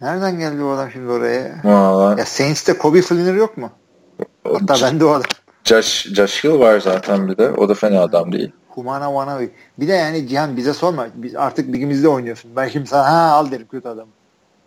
[0.00, 1.60] Nereden geldi bu adam şimdi oraya?
[1.64, 2.20] Vallahi.
[2.20, 3.70] Ya Saints'te Kobe Fleener yok mu?
[4.44, 5.22] Hatta ben de o adam.
[5.64, 7.50] Josh, Josh Hill var zaten bir de.
[7.50, 8.52] O da fena adam değil.
[8.68, 9.50] Humana Wanawi.
[9.78, 11.06] Bir de yani Cihan bize sorma.
[11.14, 12.50] Biz artık ligimizde oynuyorsun.
[12.56, 14.08] Ben şimdi sana ha al derim kötü adam.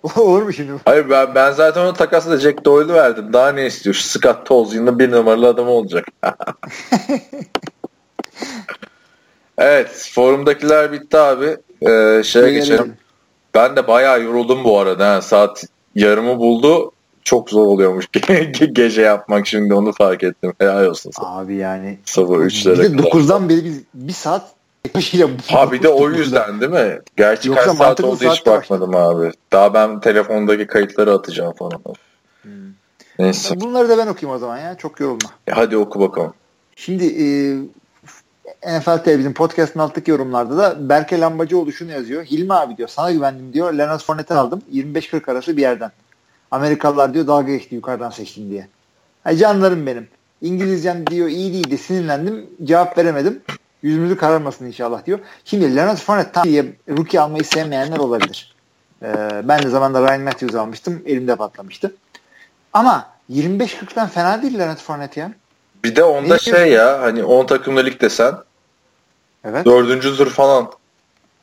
[0.16, 0.72] Olur mu şimdi?
[0.86, 3.34] Hayır ben, ben zaten onu takasla Jack Doyle'u verdim.
[3.34, 3.96] Daha ne istiyor?
[3.96, 6.06] Scott Tolzien'in bir numaralı adam olacak.
[9.58, 10.10] evet.
[10.14, 11.58] Forumdakiler bitti abi.
[11.82, 12.98] Ee, şeye geçelim.
[13.54, 15.16] Ben de bayağı yoruldum bu arada.
[15.16, 15.22] Ha.
[15.22, 15.64] Saat
[15.96, 16.92] yarımı buldu.
[17.26, 18.06] Çok zor oluyormuş
[18.74, 20.54] gece yapmak şimdi onu fark ettim.
[20.58, 21.38] Helal olsun sana.
[21.38, 21.98] Abi yani.
[22.06, 23.10] Sabah Bir 3'lere de kadar.
[23.10, 24.44] 9'dan beri biz bir saat
[24.96, 27.00] başıyla Ha bir de o yüzden değil mi?
[27.18, 29.32] Gerçi Yoksa kaç saat oldu hiç bakmadım abi.
[29.52, 31.82] Daha ben telefondaki kayıtları atacağım falan.
[32.42, 32.52] Hmm.
[33.20, 33.62] Neyse.
[33.62, 34.76] Bunları da ben okuyayım o zaman ya.
[34.76, 35.30] Çok yorulma.
[35.48, 36.34] E, Hadi oku bakalım.
[36.76, 37.26] Şimdi e,
[38.80, 42.24] NFL Televizyon podcast'ın alttaki yorumlarda da Berke Lambacıoğlu şunu yazıyor.
[42.24, 43.74] Hilmi abi diyor sana güvendim diyor.
[43.74, 44.62] Leonard Fournette'i aldım.
[44.74, 45.92] 25-40 arası bir yerden.
[46.56, 48.68] Amerikalılar diyor dalga geçti yukarıdan seçtim diye.
[49.24, 50.08] Ha, canlarım benim.
[50.42, 52.50] İngilizcem diyor iyi değildi sinirlendim.
[52.64, 53.42] Cevap veremedim.
[53.82, 55.20] Yüzümüzü kararmasın inşallah diyor.
[55.46, 58.56] Şimdi Leonard Fournette tam diye rookie almayı sevmeyenler olabilir.
[59.04, 61.02] Ee, ben de zamanında Ryan Matthews almıştım.
[61.06, 61.96] Elimde patlamıştı.
[62.74, 65.32] Ama 25-40'tan fena değil Leonard Fournette ya.
[65.84, 68.36] Bir de onda Ne şey ya hani 10 takımlı lig desen
[69.44, 69.66] Evet.
[69.66, 70.72] dördüncüdür falan.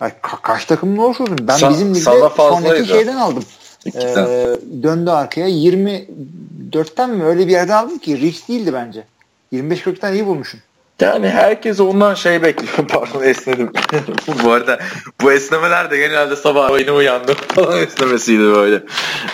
[0.00, 1.28] Ay, ka- kaç takımlı olursun?
[1.40, 2.00] Ben Sa- bizim ligde
[2.36, 3.44] sonraki şeyden aldım.
[3.84, 4.26] İkiden.
[4.26, 9.04] Ee, döndü arkaya 24'ten mi öyle bir yerden aldım ki Rich değildi bence.
[9.52, 10.60] 25-40'tan iyi bulmuşum.
[11.00, 12.88] Yani herkes ondan şey bekliyor.
[12.88, 13.72] Pardon esnedim.
[14.44, 14.78] bu arada
[15.22, 18.82] bu esnemeler de genelde sabah yeni uyandım falan esnemesiydi böyle.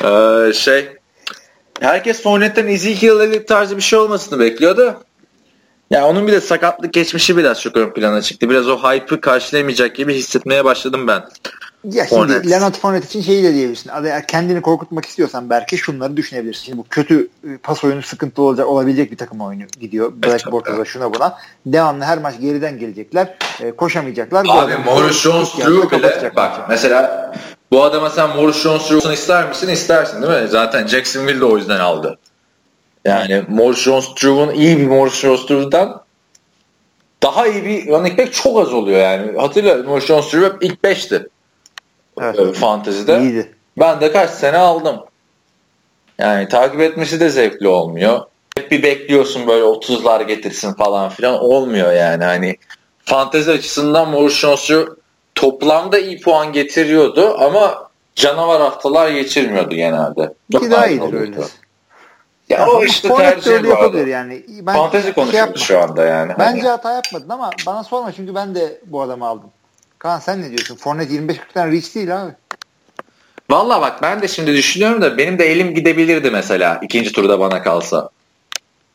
[0.05, 0.89] Ee, şey
[1.81, 4.97] herkes Fournette'den Ezekiel Elliott tarzı bir şey olmasını bekliyordu.
[5.91, 8.51] Ya onun bir de sakatlık geçmişi biraz çok ön plana çıktı.
[8.51, 11.25] Biraz o hype'ı karşılayamayacak gibi hissetmeye başladım ben.
[11.85, 12.51] Ya şimdi Fournette.
[12.51, 13.91] Leonard Fournette için şeyi de diyebilirsin.
[14.05, 16.65] Eğer kendini korkutmak istiyorsan belki şunları düşünebilirsin.
[16.65, 20.13] Şimdi bu kötü e, pas oyunu sıkıntı olacak olabilecek bir takım oyunu gidiyor.
[20.25, 21.39] Black Bortles'a şuna buna.
[21.67, 23.35] Devamlı her maç geriden gelecekler.
[23.61, 24.41] E, koşamayacaklar.
[24.41, 27.33] Abi adam- Maurice Jones-Drew bile bak mesela
[27.73, 29.69] bu adama sen Maurice Jones-Drew'unu ister misin?
[29.69, 30.49] İstersin değil mi?
[30.49, 32.19] Zaten Jacksonville de o yüzden aldı.
[33.05, 36.03] Yani Maurice Jones-Drew'un iyi bir Maurice Jones-Drew'dan
[37.23, 39.39] daha iyi bir running back çok az oluyor yani.
[39.39, 41.29] Hatırla Maurice Jones-Drew hep ilk 5'ti.
[42.23, 42.55] Evet.
[42.57, 43.21] Fantezide.
[43.21, 43.55] İyiydi.
[43.79, 44.97] Ben de kaç sene aldım.
[46.19, 48.21] Yani takip etmesi de zevkli olmuyor.
[48.57, 52.57] Hep bir bekliyorsun böyle 30'lar getirsin falan filan olmuyor yani hani
[53.05, 54.93] fantezi açısından Jones-Drew
[55.35, 60.35] toplamda iyi puan getiriyordu ama canavar haftalar geçirmiyordu genelde.
[60.53, 61.37] Çok Ki daha iyidir öyle.
[62.49, 64.09] Ya o işte tercih yapabilir bağlı.
[64.09, 64.43] yani.
[64.49, 65.65] Ben Fantezi şey konuşuyordu yapma.
[65.65, 66.33] şu anda yani.
[66.39, 69.51] Bence Hani hata yapmadın ama bana sorma çünkü ben de bu adamı aldım.
[69.99, 70.77] Kaan sen ne diyorsun?
[70.77, 72.33] Fournette 25-40'tan reach değil abi.
[73.51, 77.63] Valla bak ben de şimdi düşünüyorum da benim de elim gidebilirdi mesela ikinci turda bana
[77.63, 78.11] kalsa.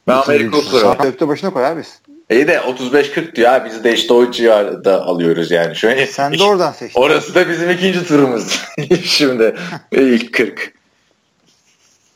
[0.08, 1.08] Ben Amerika Cooper'ı.
[1.08, 1.84] Öpte başına koy abi.
[2.30, 3.50] İyi de 35-40 diyor.
[3.50, 5.70] Ha, Biz de işte o civarda alıyoruz yani.
[5.70, 7.02] An Sen de oradan seçtin.
[7.02, 8.62] Orası da bizim ikinci turumuz.
[9.04, 9.56] Şimdi
[9.92, 10.74] ilk 40.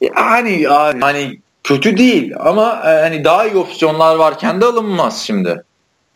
[0.02, 5.64] Yani, yani hani kötü değil ama e, hani daha iyi opsiyonlar varken de alınmaz şimdi.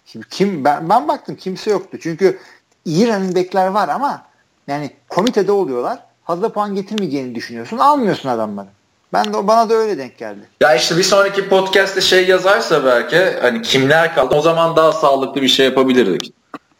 [0.06, 1.98] Şimdi kim ben, ben baktım kimse yoktu.
[2.02, 2.40] Çünkü
[2.86, 4.22] iyi running back'ler var ama
[4.68, 6.00] yani komitede oluyorlar.
[6.26, 7.78] Fazla puan getirmeyeceğini düşünüyorsun.
[7.78, 8.68] Almıyorsun adamları.
[9.14, 10.40] Ben de bana da öyle denk geldi.
[10.62, 15.42] Ya işte bir sonraki podcast'te şey yazarsa belki hani kimler kaldı o zaman daha sağlıklı
[15.42, 16.34] bir şey yapabilirdik.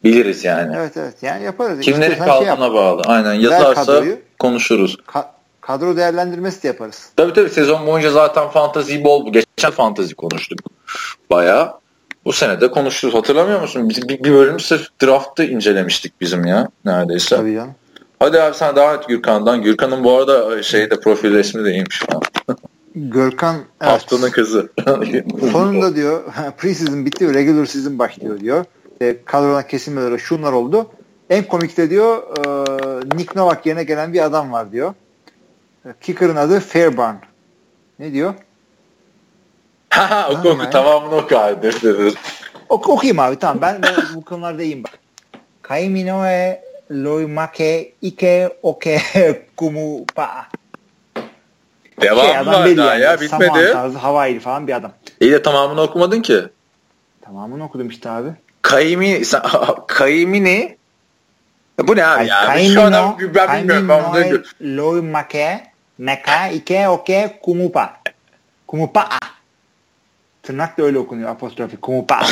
[0.04, 0.76] biliriz yani.
[0.78, 1.80] Evet evet yani yaparız.
[1.80, 2.74] Kimleri şey kaldığına yap.
[2.74, 3.02] bağlı.
[3.06, 4.18] Aynen yazarsa kadroyu.
[4.40, 4.98] konuşuruz.
[5.08, 5.26] Ka-
[5.62, 7.10] kadro değerlendirmesi de yaparız.
[7.18, 9.26] Tabii tabii sezon boyunca zaten fantazi bol.
[9.26, 9.32] bu.
[9.32, 10.60] Geçen fantazi konuştuk.
[11.30, 11.81] Bayağı.
[12.26, 13.14] Bu sene de konuştuk.
[13.14, 13.90] Hatırlamıyor musun?
[13.90, 17.36] Biz bir, bir bölüm sırf draft'ı incelemiştik bizim ya neredeyse.
[17.36, 17.76] Tabii canım.
[18.20, 19.62] Hadi abi sen devam et Gürkan'dan.
[19.62, 22.22] Gürkan'ın bu arada e, şeyde profil resmi de iyiymiş falan.
[22.96, 23.92] Görkan evet.
[23.92, 24.70] Haftanın kızı.
[25.52, 26.24] Sonunda diyor
[26.58, 28.66] preseason bitti regular season başlıyor diyor.
[29.02, 30.88] E, kadrodan kesilmeleri şunlar oldu.
[31.30, 34.94] En komikte diyor e, Nick Novak yerine gelen bir adam var diyor.
[35.86, 37.16] E, Kicker'ın adı Fairbairn.
[38.00, 38.34] Ne diyor?
[39.92, 41.62] Ha ha oku oku tamamını oku abi.
[41.64, 42.14] Dur, dur, dur.
[42.70, 44.92] Ok okuyayım abi tamam ben, ben bu konularda iyiyim bak.
[45.62, 46.62] Kaiminoe
[46.92, 49.02] loimake ike oke
[49.58, 50.48] kumu pa.
[52.02, 53.02] Devam Şey, adam var daha yani.
[53.02, 53.72] ya bitmedi.
[53.72, 54.92] tarzı Havaili falan bir adam.
[55.20, 56.44] İyi de tamamını okumadın ki.
[57.22, 58.30] Tamamını okudum işte abi.
[58.62, 59.42] Kaimi, sen,
[59.88, 60.78] Kaimi ne?
[61.80, 62.46] Bu ne abi Ay, ya?
[62.46, 63.90] Kaimino, Şu adam ben bilmiyorum.
[63.90, 65.64] Ben bunu Kaiminoe loimake
[65.98, 67.94] meka ike oke kumu pa.
[68.68, 69.10] Kumu pa.
[70.44, 71.78] Tırnak da öyle okunuyor apostrofi.
[71.78, 72.26] Kumu pa.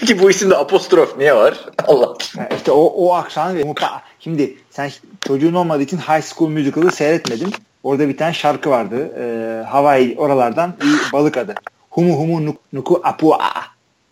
[0.00, 1.54] Peki bu isimde apostrof niye var?
[1.86, 2.14] Allah.
[2.36, 4.02] Yani işte o, o aksanı ve Mupa.
[4.20, 4.90] Şimdi sen
[5.26, 7.54] çocuğun olmadığı için High School Musical'ı seyretmedin.
[7.82, 9.10] Orada bir tane şarkı vardı.
[9.18, 11.54] Ee, Hawaii oralardan bir balık adı.
[11.90, 13.38] Humu humu nuk, nuku apua.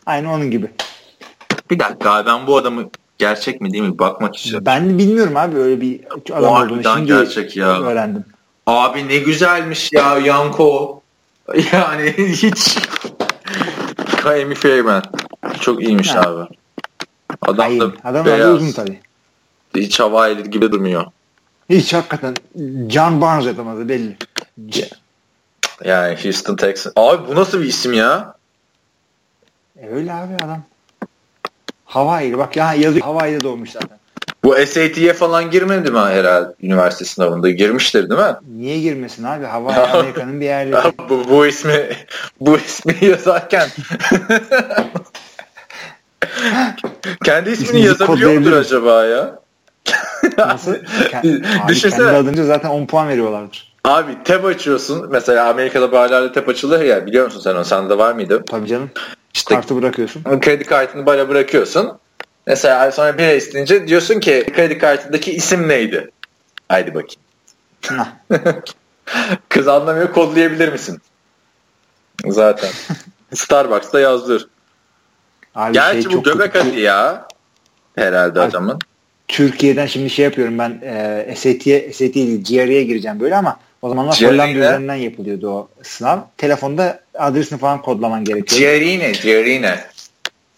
[0.07, 0.71] Aynı onun gibi.
[1.71, 4.67] Bir dakika abi ben bu adamı gerçek mi değil mi bakmak istiyorum.
[4.67, 6.01] Ben bilmiyorum abi öyle bir
[6.33, 7.81] adam O olduğunu şimdi gerçek ya.
[7.83, 8.25] öğrendim.
[8.67, 11.03] Abi ne güzelmiş ya Yanko.
[11.73, 12.79] Yani hiç
[14.27, 15.03] Kaimi Feyman.
[15.61, 16.21] Çok iyiymiş Ha.
[16.21, 16.49] abi.
[17.43, 18.55] Adam Hayır, da adam beyaz.
[18.55, 19.01] uzun tabii.
[19.77, 21.05] Hiç Havaili gibi durmuyor.
[21.71, 22.35] Hiç hakikaten
[22.89, 24.17] John Barnes yapamadı belli.
[25.85, 26.93] Yani Houston Texans.
[26.97, 28.35] Abi bu nasıl bir isim ya?
[29.79, 30.63] E öyle abi adam.
[31.85, 33.05] Hawaii'li bak ya yazıyor.
[33.05, 33.99] Hawaii'de doğmuş zaten.
[34.47, 37.51] Bu SAT'ye falan girmedi mi herhalde üniversite sınavında?
[37.51, 38.35] Girmiştir değil mi?
[38.57, 39.45] Niye girmesin abi?
[39.45, 40.93] Hawaii Amerika'nın bir yerleri.
[41.09, 41.89] bu, bu ismi
[42.41, 43.69] bu ismi yazarken
[47.25, 49.39] kendi ismini yazabiliyor mudur acaba ya?
[50.39, 50.75] Nasıl?
[51.15, 52.05] Abi Düşünsene.
[52.05, 53.73] kendi adınca zaten 10 puan veriyorlardır.
[53.85, 55.07] Abi tab açıyorsun.
[55.11, 57.65] Mesela Amerika'da barlarda tab açılır ya biliyor musun sen onu?
[57.65, 58.43] Sende var mıydı?
[58.49, 58.91] Tabii canım.
[59.35, 60.23] İşte Kartı bırakıyorsun.
[60.41, 61.93] kredi kartını bara bırakıyorsun.
[62.47, 66.11] Mesela sonra bir isteyince diyorsun ki kredi kartındaki isim neydi?
[66.69, 68.13] Haydi bakayım.
[69.49, 70.99] Kız anlamıyor kodlayabilir misin?
[72.27, 72.71] Zaten.
[73.35, 74.49] Starbucks'ta yazdır.
[75.55, 76.69] Abi Gerçi şey bu göbek kötü.
[76.69, 77.29] adı ya.
[77.97, 78.79] Herhalde Abi, adamın.
[79.29, 84.17] Türkiye'den şimdi şey yapıyorum ben e, SAT'ye SAT değil GRE'ye gireceğim böyle ama o zamanlar
[84.19, 84.59] GRE Hollanda ne?
[84.59, 86.19] üzerinden yapılıyordu o sınav.
[86.37, 88.59] Telefonda adresini falan kodlaman gerekiyor.
[88.59, 89.85] Ciğerine, ciğerine.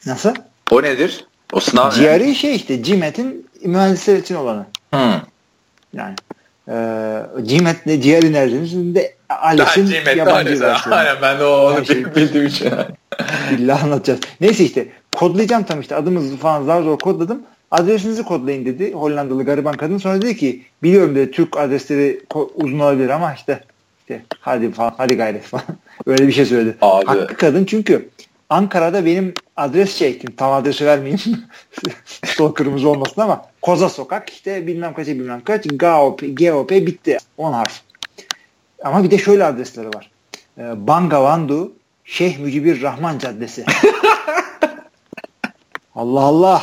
[0.07, 0.35] Nasıl?
[0.71, 1.25] O nedir?
[1.53, 1.91] O sınav?
[1.91, 4.67] GRE şey işte GMAT'in mühendisler için olanı.
[4.91, 5.21] Hmm.
[5.93, 6.15] Yani
[6.69, 6.75] e,
[7.43, 10.99] GMAT ile GRE neredeyse Ben ALES'in Cimet yabancı versiyonu.
[10.99, 12.71] Aynen ben de o onu şey- bildiğim için.
[13.53, 14.21] İlla anlatacağız.
[14.41, 17.43] Neyse işte kodlayacağım tam işte adımızı falan zar zor kodladım.
[17.71, 19.99] Adresinizi kodlayın dedi Hollandalı gariban kadın.
[19.99, 22.21] Sonra dedi ki biliyorum dedi Türk adresleri
[22.55, 23.61] uzun olabilir ama işte
[24.01, 25.65] işte hadi falan hadi gayret falan.
[26.07, 26.77] Öyle bir şey söyledi.
[26.81, 27.07] Abi.
[27.07, 28.09] Haklı kadın çünkü
[28.51, 30.35] Ankara'da benim adres çektim.
[30.37, 31.21] Tam adresi vermeyeyim.
[32.25, 37.19] Sol kırmızı olmasın ama Koza Sokak işte bilmem kaça bilmem kaç GOP, GOP bitti.
[37.37, 37.81] 10 harf.
[38.85, 40.11] Ama bir de şöyle adresleri var.
[40.59, 41.73] Ee, Bangavandu
[42.05, 43.65] Şeyh Mücibir Rahman Caddesi.
[45.95, 46.63] Allah Allah.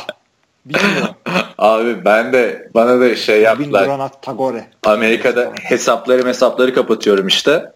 [0.66, 1.14] Bilmiyorum.
[1.58, 4.10] Abi ben de bana da şey yaptılar.
[4.22, 4.66] Tagore.
[4.84, 7.72] Amerika'da hesapları hesapları kapatıyorum işte.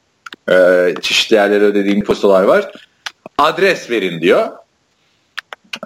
[0.51, 2.73] Ee, çeşitli yerlere ödediğim postalar var.
[3.41, 4.49] Adres verin diyor.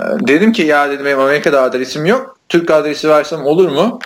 [0.01, 2.39] Ee, dedim ki ya dedim benim Amerika'da adresim yok.
[2.49, 3.99] Türk adresi versem olur mu?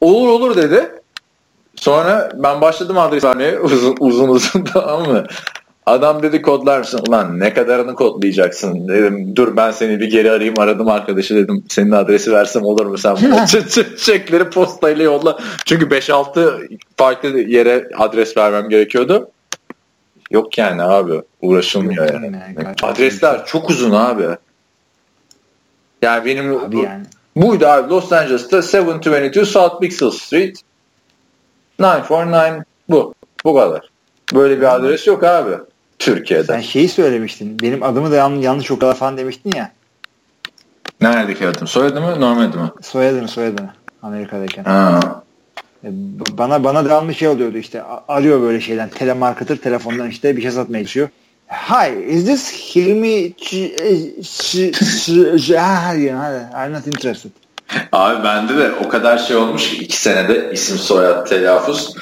[0.00, 0.90] Olur olur dedi.
[1.76, 5.24] Sonra ben başladım adres vermeye uzun uzun, uzun tamam mı?
[5.86, 7.00] Adam dedi kodlar mısın?
[7.08, 8.88] Ulan ne kadarını kodlayacaksın?
[8.88, 11.64] Dedim dur ben seni bir geri arayayım aradım arkadaşı dedim.
[11.68, 12.98] Senin adresi versem olur mu?
[12.98, 13.16] Sen
[14.04, 15.38] çekleri postayla yolla.
[15.64, 19.30] Çünkü 5-6 farklı yere adres vermem gerekiyordu.
[20.30, 21.22] Yok yani abi.
[21.42, 22.36] Uğraşılmıyor Yok yani.
[22.36, 24.26] yani, kaç- Adresler çok uzun abi.
[26.02, 27.04] Yani benim Abi yani.
[27.36, 30.56] buydu abi Los Angeles'ta 722 South Pixel Street
[31.80, 33.14] 949 bu.
[33.44, 33.90] Bu kadar.
[34.34, 35.52] Böyle bir adres yok abi.
[35.98, 36.44] Türkiye'de.
[36.44, 37.60] Sen şeyi söylemiştin.
[37.62, 39.72] Benim adımı da yanlış, okula falan demiştin ya.
[41.00, 41.66] Neredeki adım?
[41.66, 42.20] Soyadı mı?
[42.20, 42.74] Normal mı?
[42.82, 43.70] Soyadını soyadını.
[44.02, 44.64] Amerika'dayken.
[44.64, 45.00] Ha.
[45.86, 45.90] E,
[46.38, 47.82] Bana bana devamlı şey oluyordu işte.
[48.08, 48.88] Arıyor böyle şeyden.
[48.88, 51.08] Telemarketer telefondan işte bir şey satmaya çalışıyor.
[51.48, 53.32] Hi, is this Hilmi
[56.66, 57.30] I'm not interested.
[57.92, 61.94] Abi bende de o kadar şey olmuş ki iki senede isim soyad telaffuz.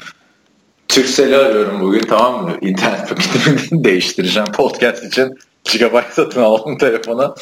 [0.88, 2.56] Türksel'i arıyorum bugün tamam mı?
[2.60, 5.38] İnternet paketimi değiştireceğim podcast için.
[5.64, 7.34] Gigabyte satın aldım telefona.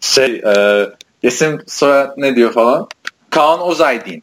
[0.00, 0.86] Şey e,
[1.22, 2.88] isim soyad ne diyor falan.
[3.30, 4.22] Kaan Ozaydin.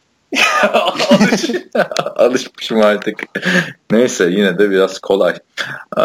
[1.10, 1.52] Alış,
[2.16, 3.24] alışmışım artık.
[3.92, 5.36] Neyse yine de biraz kolay.
[5.98, 6.02] Ee,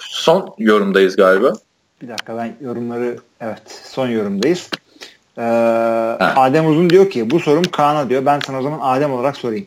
[0.00, 1.52] son yorumdayız galiba.
[2.02, 4.70] Bir dakika ben yorumları evet son yorumdayız.
[5.38, 5.42] Ee,
[6.20, 8.26] Adem Uzun diyor ki bu sorum Kaan'a diyor.
[8.26, 9.66] Ben sana o zaman Adem olarak sorayım.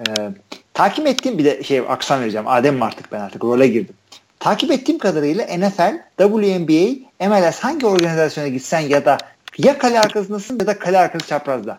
[0.00, 0.30] Ee,
[0.74, 2.48] takip ettiğim bir de şey aksan vereceğim.
[2.48, 3.94] Adem mi artık ben artık role girdim.
[4.40, 9.18] Takip ettiğim kadarıyla NFL, WNBA, MLS hangi organizasyona gitsen ya da
[9.58, 11.78] ya kale arkasındasın ya da kale arkası çaprazda.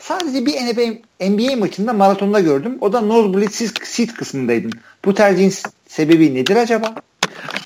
[0.00, 2.78] Sadece bir NBA, NBA maçında maratonda gördüm.
[2.80, 3.50] O da nosebleed
[3.84, 4.72] seat kısmındaydın.
[5.04, 5.52] Bu tercihin
[5.88, 6.94] sebebi nedir acaba?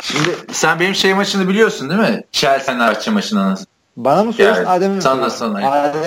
[0.03, 2.23] Şimdi sen benim şey maçını biliyorsun değil mi?
[2.33, 3.55] Chelsea Fenerbahçe maçını.
[3.97, 5.71] Bana mı soruyorsun yani, Adem'e mi Sana sana.
[5.71, 6.03] Adem...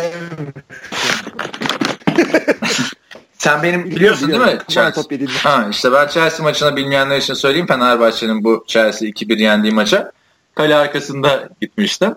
[3.37, 4.57] sen benim biliyorsun değil mi?
[4.67, 5.03] Chelsea.
[5.43, 7.67] Ha, işte ben Chelsea maçını bilmeyenler için söyleyeyim.
[7.67, 10.11] Fenerbahçe'nin bu Chelsea 2-1 yendiği maça.
[10.55, 12.15] Kale arkasında gitmiştim.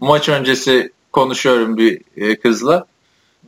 [0.00, 2.86] Maç öncesi konuşuyorum bir e, kızla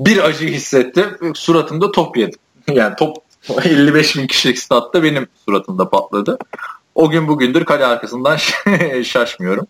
[0.06, 1.32] bir acı hissettim.
[1.34, 2.38] Suratımda top yedim.
[2.68, 3.16] Yani top
[3.64, 6.38] 55 bin kişilik statta benim suratımda patladı.
[6.94, 8.36] O gün bugündür kale arkasından
[9.02, 9.66] şaşmıyorum.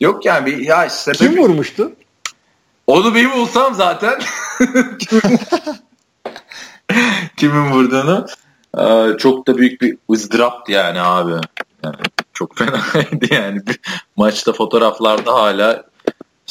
[0.00, 1.92] Yok yani bir ya işte Kim vurmuştu?
[2.86, 4.20] Onu bir bulsam zaten
[7.36, 8.26] kimin vurduğunu
[9.18, 11.32] çok da büyük bir ızdıraptı yani abi.
[11.84, 11.96] Yani
[12.32, 13.62] çok fenaydı yani.
[14.16, 15.84] Maçta fotoğraflarda hala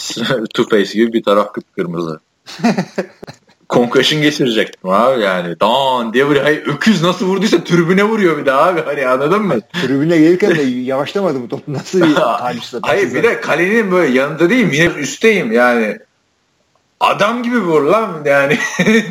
[0.53, 2.19] Two Face gibi bir taraf kıpkırmızı.
[3.69, 5.59] Concussion geçirecektim abi yani.
[5.59, 6.43] Dan diye vuruyor.
[6.43, 8.81] Hayır, öküz nasıl vurduysa tribüne vuruyor bir de abi.
[8.85, 9.59] Hani anladın mı?
[9.61, 11.67] tribüne gelirken de yavaşlamadı mı top?
[11.67, 14.71] Nasıl bir talihsiz Hayır bir de kalenin böyle yanında değilim.
[14.73, 15.99] Yine üstteyim yani.
[16.99, 18.57] Adam gibi vur lan yani.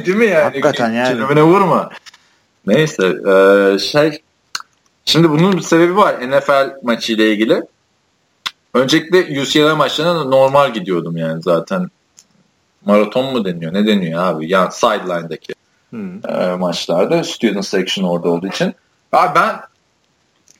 [0.06, 0.42] Değil mi yani?
[0.42, 1.18] Hakikaten yani.
[1.18, 1.90] Tribüne vurma.
[2.66, 3.06] Neyse.
[3.06, 4.20] E, şey
[5.04, 7.62] Şimdi bunun bir sebebi var NFL maçı ile ilgili.
[8.74, 11.88] Öncelikle UCLA maçlarına normal gidiyordum yani zaten.
[12.84, 13.74] Maraton mu deniyor?
[13.74, 14.50] Ne deniyor abi?
[14.50, 15.54] Yani sideline'daki
[15.90, 16.26] hmm.
[16.30, 17.24] e, maçlarda.
[17.24, 18.74] Student section orada olduğu için.
[19.12, 19.60] Abi ben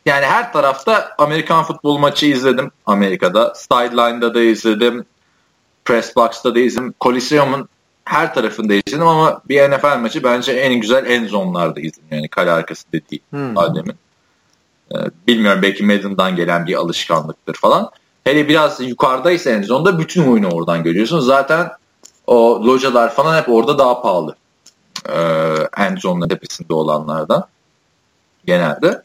[0.06, 3.54] yani her tarafta Amerikan futbol maçı izledim Amerika'da.
[3.54, 5.04] Sideline'da da izledim.
[5.84, 6.94] Press box'ta da izledim.
[7.00, 7.68] Coliseum'un
[8.04, 12.08] her tarafında izledim ama bir NFL maçı bence en güzel en zonlarda izledim.
[12.10, 13.58] Yani kale arkası dediği hmm.
[13.58, 13.94] Adem'in.
[14.94, 17.90] Ee, bilmiyorum belki Madden'dan gelen bir alışkanlıktır falan.
[18.24, 21.20] Hele biraz yukarıdaysa en zonda bütün oyunu oradan görüyorsun.
[21.20, 21.70] Zaten
[22.26, 24.36] o localar falan hep orada daha pahalı.
[25.08, 27.46] Ee, en zonla tepesinde olanlardan.
[28.46, 29.02] Genelde.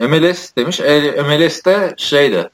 [0.00, 0.80] Ee, MLS demiş.
[0.80, 2.50] E, MLS'te şeydi.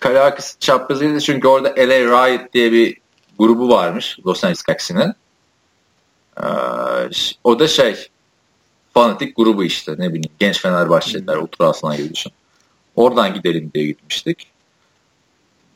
[0.00, 2.98] Kale arkası çaprazıydı çünkü orada LA Riot diye bir
[3.38, 5.14] grubu varmış Los Angeles Galaxy'nin.
[6.42, 6.46] Ee,
[7.44, 8.08] o da şey
[8.94, 11.42] fanatik grubu işte ne bileyim genç Fenerbahçeliler, hmm.
[11.42, 12.32] Ultra Aslan gibi düşün.
[12.96, 14.46] Oradan gidelim diye gitmiştik.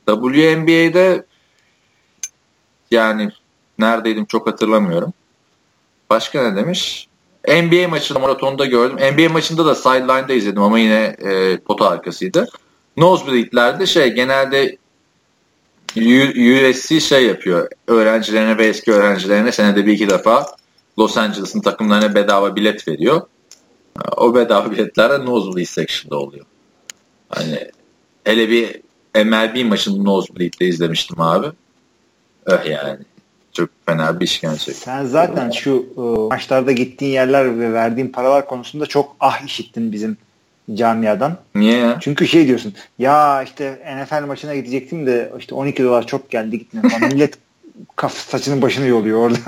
[0.06, 1.24] WNBA'de
[2.90, 3.30] yani
[3.78, 5.12] neredeydim çok hatırlamıyorum.
[6.10, 7.08] Başka ne demiş?
[7.48, 8.96] NBA maçını maratonda gördüm.
[8.96, 12.46] NBA maçında da sideline'da izledim ama yine e, pota arkasıydı.
[12.96, 14.76] Nosebleed'lerde şey genelde
[15.96, 17.68] USC şey yapıyor.
[17.86, 20.46] Öğrencilerine ve eski öğrencilerine senede bir iki defa
[20.98, 23.22] Los Angeles'ın takımlarına bedava bilet veriyor.
[24.16, 26.46] O bedava biletler de nosebleed section'da oluyor.
[27.28, 27.70] Hani
[28.24, 28.80] hele bir
[29.24, 31.46] MLB maçını nosebleed'de izlemiştim abi.
[32.46, 32.98] Öh yani.
[33.52, 34.72] Çok fena bir işkence.
[34.72, 40.16] Sen zaten şu ıı, maçlarda gittiğin yerler ve verdiğin paralar konusunda çok ah işittin bizim
[40.74, 41.36] camiadan.
[41.54, 41.98] Niye ya?
[42.00, 47.12] Çünkü şey diyorsun ya işte NFL maçına gidecektim de işte 12 dolar çok geldi falan.
[47.12, 47.38] Millet
[47.96, 49.38] kaf saçının başını yoluyor orada.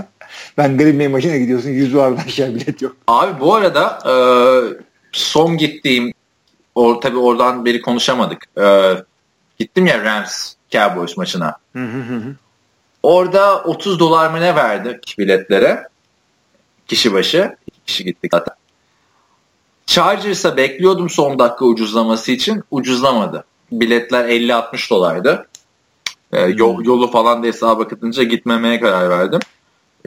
[0.59, 2.97] Ben Green Bay maçına gidiyorsun 100 dolardan aşağı bilet yok.
[3.07, 4.15] Abi bu arada e,
[5.13, 6.13] son gittiğim
[6.75, 8.45] or, tabii oradan beri konuşamadık.
[8.59, 8.95] E,
[9.59, 11.57] gittim ya Rams Cowboys maçına.
[13.03, 15.89] Orada 30 dolar mı ne verdik biletlere?
[16.89, 17.57] Kişi başı.
[17.67, 18.55] İki kişi gittik zaten.
[19.87, 22.63] Chargers'a bekliyordum son dakika ucuzlaması için.
[22.71, 23.45] Ucuzlamadı.
[23.73, 25.47] Biletler 50-60 dolardı.
[26.33, 29.41] E, yol, yolu falan da hesaba katınca gitmemeye karar verdim.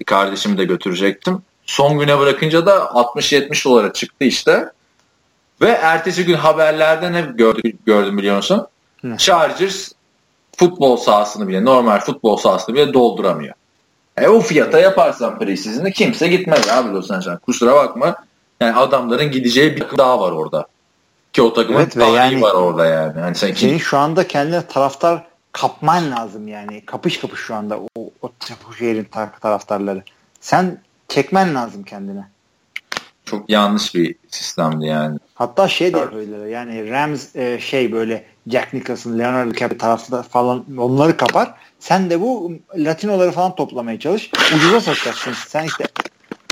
[0.06, 1.42] Kardeşimi de götürecektim.
[1.66, 4.72] Son güne bırakınca da 60-70 dolara çıktı işte.
[5.62, 8.68] Ve ertesi gün haberlerde ne gördüm, gördüm biliyor musun?
[9.02, 9.18] Hı.
[9.18, 9.92] Chargers
[10.58, 13.54] futbol sahasını bile, normal futbol sahasını bile dolduramıyor.
[14.18, 17.40] E o fiyata yaparsan preseason'ı kimse gitmez abi Los Angeles.
[17.40, 18.16] Kusura bakma.
[18.62, 20.68] Yani adamların gideceği bir takım daha var orada.
[21.34, 23.20] Ki o takımın Evet ve yani- var orada yani.
[23.20, 26.86] yani sen Senin şu anda kendine taraftar kapman lazım yani.
[26.86, 27.88] Kapış kapış şu anda o,
[28.22, 30.04] o, tar- taraftarları.
[30.40, 32.28] Sen çekmen lazım kendine.
[33.26, 35.20] çok yanlış bir sistemdi yani.
[35.36, 36.46] Hatta şey de yapabilirler.
[36.46, 41.54] Yani Rams e, şey böyle Jack Nicholson, Leonardo DiCaprio tarafta falan onları kapar.
[41.80, 44.32] Sen de bu Latinoları falan toplamaya çalış.
[44.56, 45.34] Ucuza satacaksın.
[45.48, 45.86] Sen işte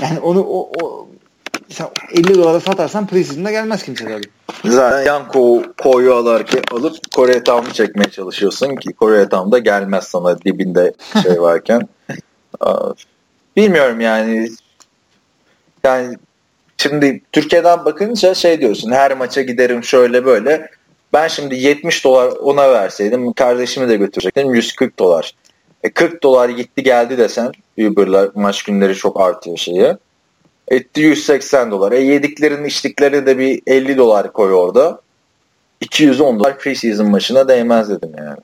[0.02, 1.08] yani onu o, o
[1.68, 4.22] sen 50 dolara satarsan preseason'da gelmez kimse tabii.
[4.64, 10.04] Zaten yan ko koyu alarken alıp Kore tamı çekmeye çalışıyorsun ki Kore tam da gelmez
[10.04, 10.92] sana dibinde
[11.22, 11.88] şey varken.
[13.56, 14.48] Bilmiyorum yani.
[15.84, 16.16] Yani
[16.78, 20.70] şimdi Türkiye'den bakınca şey diyorsun her maça giderim şöyle böyle.
[21.12, 25.34] Ben şimdi 70 dolar ona verseydim kardeşimi de götürecektim 140 dolar.
[25.82, 29.94] E 40 dolar gitti geldi desen Uber'lar maç günleri çok artıyor şeyi.
[30.70, 31.92] Etti 180 dolar.
[31.92, 35.00] E yediklerin içtikleri de bir 50 dolar koy orada.
[35.80, 38.38] 210 dolar preseason maçına değmez dedim yani.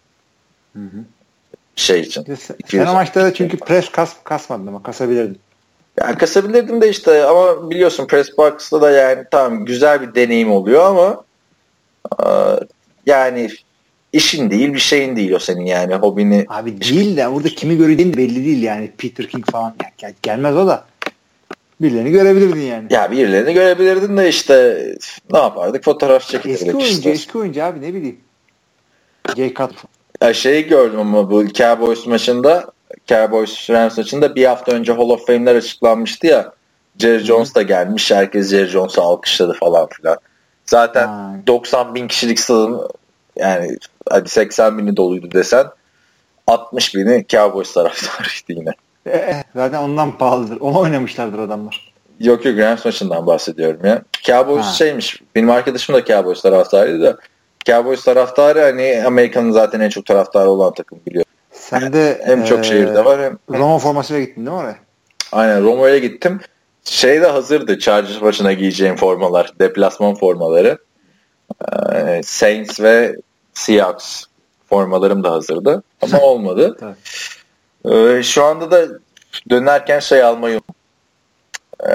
[1.77, 2.25] Şey için.
[2.25, 2.85] Sen, 200.
[2.85, 5.39] sen o maçta çünkü pres kas, kasmadın ama kasabilirdin.
[6.01, 10.85] Yani kasabilirdim de işte ama biliyorsun press box'ta da yani tamam güzel bir deneyim oluyor
[10.85, 11.25] ama
[12.23, 12.27] e,
[13.07, 13.51] yani
[14.13, 16.47] işin değil bir şeyin değil o senin yani hobini.
[16.49, 18.93] Abi değil de burada kimi göreceğin de belli değil yani.
[18.99, 20.85] Peter King falan Ya, gel- gelmez o da.
[21.81, 22.87] Birilerini görebilirdin yani.
[22.91, 24.87] Ya birilerini görebilirdin de işte
[25.33, 27.11] ne yapardık fotoğraf çekilirdik Eski oyuncu, işte.
[27.11, 28.21] eski oyuncu abi ne bileyim.
[29.37, 29.81] Jay Cutler.
[30.23, 32.65] Ya şeyi gördüm ama bu Cowboys maçında
[33.07, 36.53] Cowboys Rams maçında bir hafta önce Hall of Fame'ler açıklanmıştı ya.
[36.99, 38.11] Jerry Jones da gelmiş.
[38.11, 40.17] Herkes Jerry Jones'u alkışladı falan filan.
[40.67, 41.37] Zaten Ha.
[41.47, 42.89] 90 bin kişilik stadın
[43.37, 43.77] yani
[44.11, 45.67] hadi 80 bini doluydu desen
[46.47, 48.71] 60 bini Cowboys taraftarıydı yine.
[49.07, 50.61] Eh, zaten ondan pahalıdır.
[50.61, 51.93] Onu oynamışlardır adamlar.
[52.21, 54.03] Yok yok Rams maçından bahsediyorum ya.
[54.23, 54.73] Cowboys Ha.
[54.73, 55.23] şeymiş.
[55.35, 57.17] Benim arkadaşım da Cowboys taraftarıydı da
[57.67, 61.25] Cowboys taraftarı hani Amerika'nın zaten en çok taraftarı olan takım biliyor.
[61.53, 64.77] Sen de Hem çok eh, şehirde var hem Roma formasıyla gittin değil mi oraya?
[65.33, 66.41] Aynen Romo'ya gittim.
[66.85, 69.53] Şey de hazırdı Chargers maçına giyeceğim formalar.
[69.61, 70.79] Deplasman formaları.
[71.95, 73.17] Ee, Saints ve
[73.55, 74.25] Seahawks
[74.69, 75.83] formalarım da hazırdı.
[76.03, 76.77] Ama olmadı.
[77.91, 78.87] Ee, şu anda da
[79.51, 80.75] dönerken şey almayı unuttum.
[81.89, 81.95] Ee,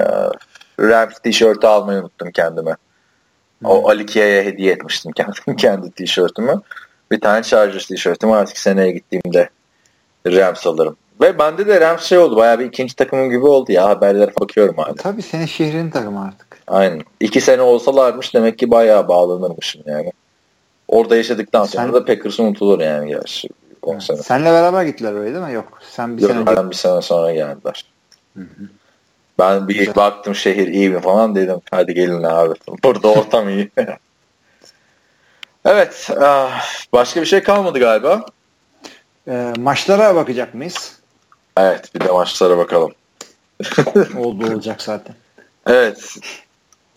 [0.80, 2.76] Rams tişörtü almayı unuttum kendime.
[3.64, 6.62] O Ali Kia'ya hediye etmiştim kendi, kendi tişörtümü.
[7.12, 9.50] Bir tane Chargers tişörtüm artık seneye gittiğimde
[10.28, 10.96] Rams alırım.
[11.22, 12.36] Ve bende de Rams şey oldu.
[12.36, 13.90] Bayağı bir ikinci takımım gibi oldu ya.
[13.90, 14.96] Haberlere bakıyorum hala.
[14.96, 16.60] Tabii senin şehrin takımı artık.
[16.68, 17.02] Aynen.
[17.20, 20.12] İki sene olsalarmış demek ki bayağı bağlanırmışım yani.
[20.88, 23.50] Orada yaşadıktan sonra Sen- da Packers unutulur yani gerçi.
[23.82, 24.18] On sene.
[24.18, 25.54] Senle beraber gittiler öyle değil mi?
[25.54, 25.80] Yok.
[25.92, 26.70] Sen bir Yok, sene önce.
[26.70, 27.86] bir sene sonra geldiler.
[29.40, 31.62] Ben bir ilk baktım şehir iyi mi falan dedim.
[31.72, 32.54] Hadi gelin abi.
[32.84, 33.72] Burada ortam iyi.
[35.66, 36.10] evet.
[36.22, 38.26] ah, Başka bir şey kalmadı galiba.
[39.28, 41.00] Eh, maçlara bakacak mıyız?
[41.58, 41.96] Evet.
[41.96, 42.92] Bir de maçlara bakalım.
[44.18, 45.16] Oldu olacak zaten.
[45.68, 46.16] Evet.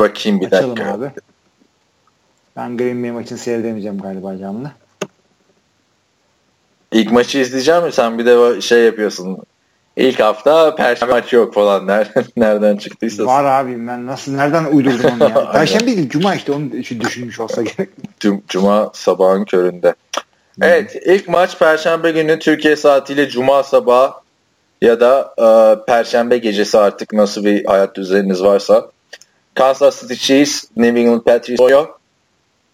[0.01, 0.93] Bakayım bir Açalım dakika.
[0.95, 1.11] abi.
[2.57, 4.71] Ben Green Bay maçını seyredemeyeceğim galiba canlı.
[6.93, 7.93] İlk maçı izleyeceğim?
[7.93, 9.39] Sen bir de şey yapıyorsun.
[9.97, 11.87] İlk hafta perşembe maçı yok falan.
[11.87, 13.27] Nereden, nereden çıktıysa.
[13.27, 15.51] Var abi ben nasıl nereden uydurdum onu ya?
[15.53, 17.89] Perşembe değil Cuma işte onu düşün- düşünmüş olsa gerek.
[18.21, 19.95] Cum- Cuma sabahın köründe.
[20.63, 24.13] Evet ilk maç Perşembe günü Türkiye saatiyle Cuma sabahı
[24.83, 25.47] ya da e,
[25.87, 28.87] Perşembe gecesi artık nasıl bir hayat düzeniniz varsa.
[29.55, 31.89] Kansas City Chiefs, New England Patriots.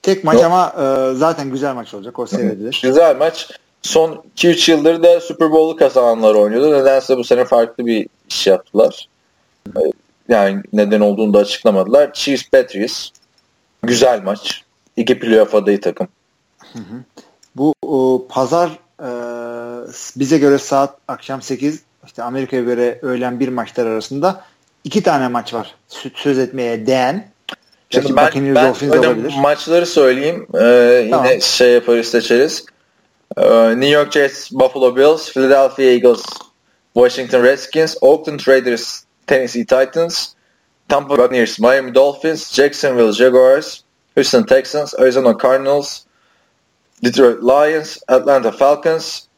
[0.03, 0.45] Tek maç Yok.
[0.45, 2.19] ama e, zaten güzel maç olacak.
[2.19, 2.81] O seyredilir.
[2.83, 3.51] Güzel maç.
[3.89, 6.73] Son 2-3 yıldır da Super Bowl'u kazananlar oynuyordu.
[6.73, 9.09] Nedense bu sene farklı bir iş yaptılar.
[9.77, 9.81] E,
[10.29, 12.13] Yani neden olduğunu da açıklamadılar.
[12.13, 13.09] Chiefs Patriots.
[13.83, 14.63] Güzel maç.
[14.97, 16.09] İki playoff adayı takım.
[17.57, 19.09] Bu o, pazar e,
[20.17, 24.45] bize göre saat akşam 8 işte Amerika'ya göre öğlen bir maçlar arasında
[24.85, 25.75] iki tane maç var.
[25.91, 27.29] Sö- Söz etmeye değen.
[27.91, 28.31] Şimdi ben,
[28.65, 29.35] ben olabilir.
[29.39, 30.47] maçları söyleyeyim.
[30.55, 30.65] Ee,
[31.05, 31.41] yine Tamam.
[31.41, 32.65] şey yaparız seçeriz.
[33.39, 36.25] Ee, New York Jets, Buffalo Bills, Philadelphia Eagles,
[36.95, 40.35] Washington Redskins, Oakland Raiders, Tennessee Titans,
[40.89, 43.85] Tampa Bay Buccaneers, Miami Dolphins, Jacksonville Jaguars,
[44.17, 46.07] Houston Texans, Arizona Cardinals,
[47.01, 49.29] Detroit Lions, Atlanta Falcons,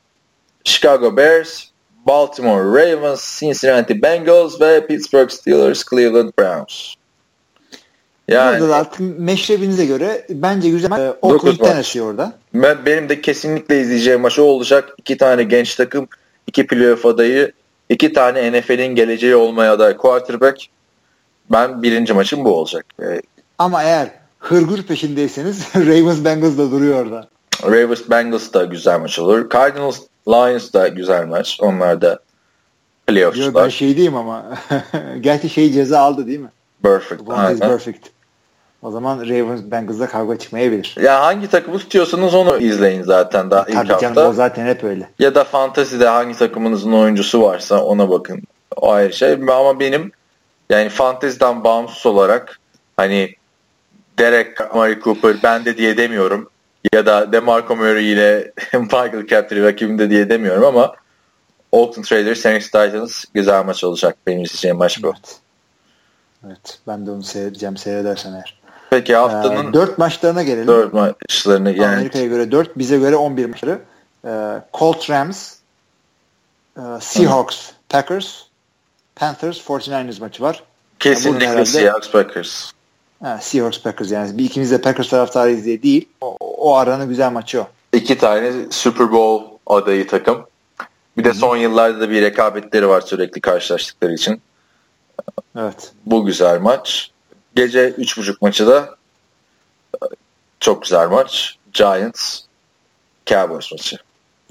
[0.65, 1.71] Chicago Bears,
[2.07, 6.97] Baltimore Ravens, Cincinnati Bengals ve Pittsburgh Steelers, Cleveland Browns.
[8.31, 11.01] Burada da artık meşrebinize göre bence güzel maç.
[11.01, 11.69] E, Oakland Dokuz maç.
[11.69, 12.33] Tennessee orada.
[12.55, 14.95] Ben, benim de kesinlikle izleyeceğim maç o olacak.
[14.99, 16.09] İki tane genç takım,
[16.47, 17.53] iki playoff adayı,
[17.89, 20.67] iki tane NFL'in geleceği olmaya aday quarterback.
[21.53, 22.87] Ben birinci maçım bu olacak.
[23.03, 23.23] Ee,
[23.59, 27.29] Ama eğer hırgür peşindeyseniz Ravens Bengals da duruyor orada.
[27.65, 29.51] Ravens Bengals da güzel maç olur.
[29.51, 31.59] Cardinals Lions da güzel maç.
[31.61, 32.21] Onlar da
[33.15, 34.45] Yo, ben şey diyeyim ama
[35.21, 36.51] gerçi şey ceza aldı değil mi?
[36.83, 37.21] Perfect.
[37.21, 37.59] One is Aynen.
[37.59, 38.07] perfect.
[38.83, 40.97] O zaman Ravens Bengals'la kavga çıkmayabilir.
[41.03, 44.29] Ya hangi takımı tutuyorsanız onu izleyin zaten daha ilk Tabii canım hafta.
[44.29, 45.09] o zaten hep öyle.
[45.19, 48.43] Ya da fantezide hangi takımınızın oyuncusu varsa ona bakın.
[48.77, 49.33] O ayrı şey.
[49.33, 50.13] Ama benim
[50.71, 52.59] yani fanteziden bağımsız olarak
[52.97, 53.35] hani
[54.19, 56.51] Derek Murray Cooper ben de diye demiyorum.
[56.93, 60.95] Ya da DeMarco Murray ile Michael Crabtree rakibimde diye demiyorum ama
[61.73, 64.17] Oakland Raiders, Tennessee Titans güzel maç olacak.
[64.27, 65.09] Benim izleyeceğim maç bu.
[65.09, 65.41] Evet.
[66.47, 66.79] Evet.
[66.87, 68.60] Ben de onu seyredeceğim seyredersen eğer.
[68.91, 70.67] Peki haftanın Ee, 4 maçlarına gelelim.
[70.67, 73.79] dört maçlarını yani Amerika'ya göre 4, bize göre 11 maçları.
[74.27, 74.31] Ee,
[74.75, 75.55] Colts Rams,
[76.77, 78.43] e, Seahawks Packers,
[79.17, 80.63] Panthers 49ers maçı var.
[80.99, 82.71] Kesinlikle herhalde- Seahawks Packers.
[83.23, 84.39] Ha, Seahawks Packers yani.
[84.39, 86.09] Bir ikimiz de Packers taraftarıyız diye değil.
[86.21, 87.67] O, o aranın güzel maçı o.
[87.93, 90.47] İki tane Super Bowl adayı takım.
[91.19, 94.41] Bir de son yıllarda da bir rekabetleri var sürekli karşılaştıkları için.
[95.59, 95.93] Evet.
[96.07, 97.11] Bu güzel maç.
[97.55, 98.97] Gece 3.30 maçı da
[99.95, 100.07] e,
[100.61, 101.57] çok güzel maç.
[101.73, 102.41] Giants
[103.27, 103.97] Cowboys maçı.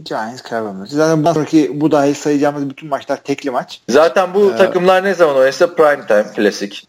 [0.03, 0.90] Giants Cowboys.
[0.90, 3.82] Zaten bundan sonraki bu dahil sayacağımız bütün maçlar tekli maç.
[3.90, 6.88] Zaten bu Ee, takımlar ne zaman oynasa prime time klasik.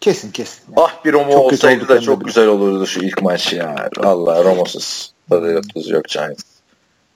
[0.00, 0.62] Kesin kesin.
[0.76, 3.88] Ah bir Romo Çok olsaydı da çok güzel olurdu şu ilk maç ya.
[4.02, 5.12] Allah Romosuz.
[5.30, 6.42] Tadıyla tuzu yok Giants.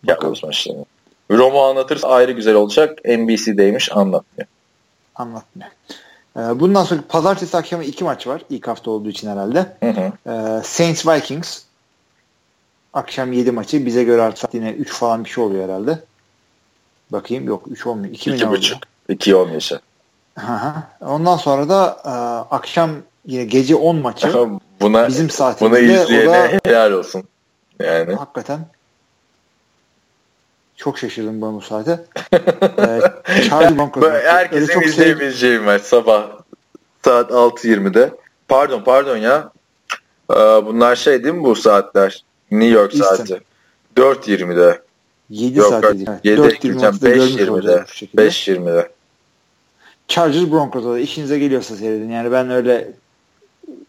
[0.06, 0.84] Cowboys maçlarını.
[1.30, 2.98] Romo anlatırsa ayrı güzel olacak.
[3.04, 4.48] NBC'deymiş anlatmıyor.
[5.14, 5.70] Anlatmıyor.
[6.36, 8.42] Ee, bundan sonra pazartesi akşamı iki maç var.
[8.50, 9.76] İlk hafta olduğu için herhalde.
[9.80, 10.12] Hı hı.
[10.30, 11.62] Ee, Saints Vikings
[12.94, 13.86] akşam 7 maçı.
[13.86, 15.98] Bize göre artık yine 3 falan bir şey oluyor herhalde.
[17.10, 18.14] Bakayım yok 3 olmuyor.
[18.14, 18.78] 2 mi ne oluyor?
[19.08, 19.80] İki on yaşa.
[20.38, 20.72] Hı hı.
[21.00, 22.10] Ondan sonra da e,
[22.54, 22.90] akşam
[23.26, 24.48] yine gece 10 maçı.
[24.80, 27.24] Buna Bizim saatimizde o izleyene da helal olsun.
[27.80, 28.14] Yani.
[28.14, 28.58] hakikaten
[30.76, 32.04] çok şaşırdım ben bu saate.
[32.32, 34.06] ee, Charlie.
[34.06, 36.30] Öyle herkesin çok izleyebileceği maç sabah
[37.04, 38.12] saat 6.20'de.
[38.48, 39.52] Pardon pardon ya.
[40.30, 42.24] Ee, bunlar şey değil mi bu saatler?
[42.50, 43.16] New York Eastern.
[43.16, 43.42] saati.
[43.96, 44.80] 4.20'de.
[45.30, 46.10] 7 Yok saat dedi.
[46.24, 46.94] 7 4 ekleyeceğim.
[46.94, 47.50] 20'de görmüş 5.20'de.
[47.50, 48.26] olacağız bu şekilde.
[48.26, 48.88] 5.20'de.
[50.08, 52.10] Chargers Broncos'a da işinize geliyorsa seyredin.
[52.10, 52.92] Yani ben öyle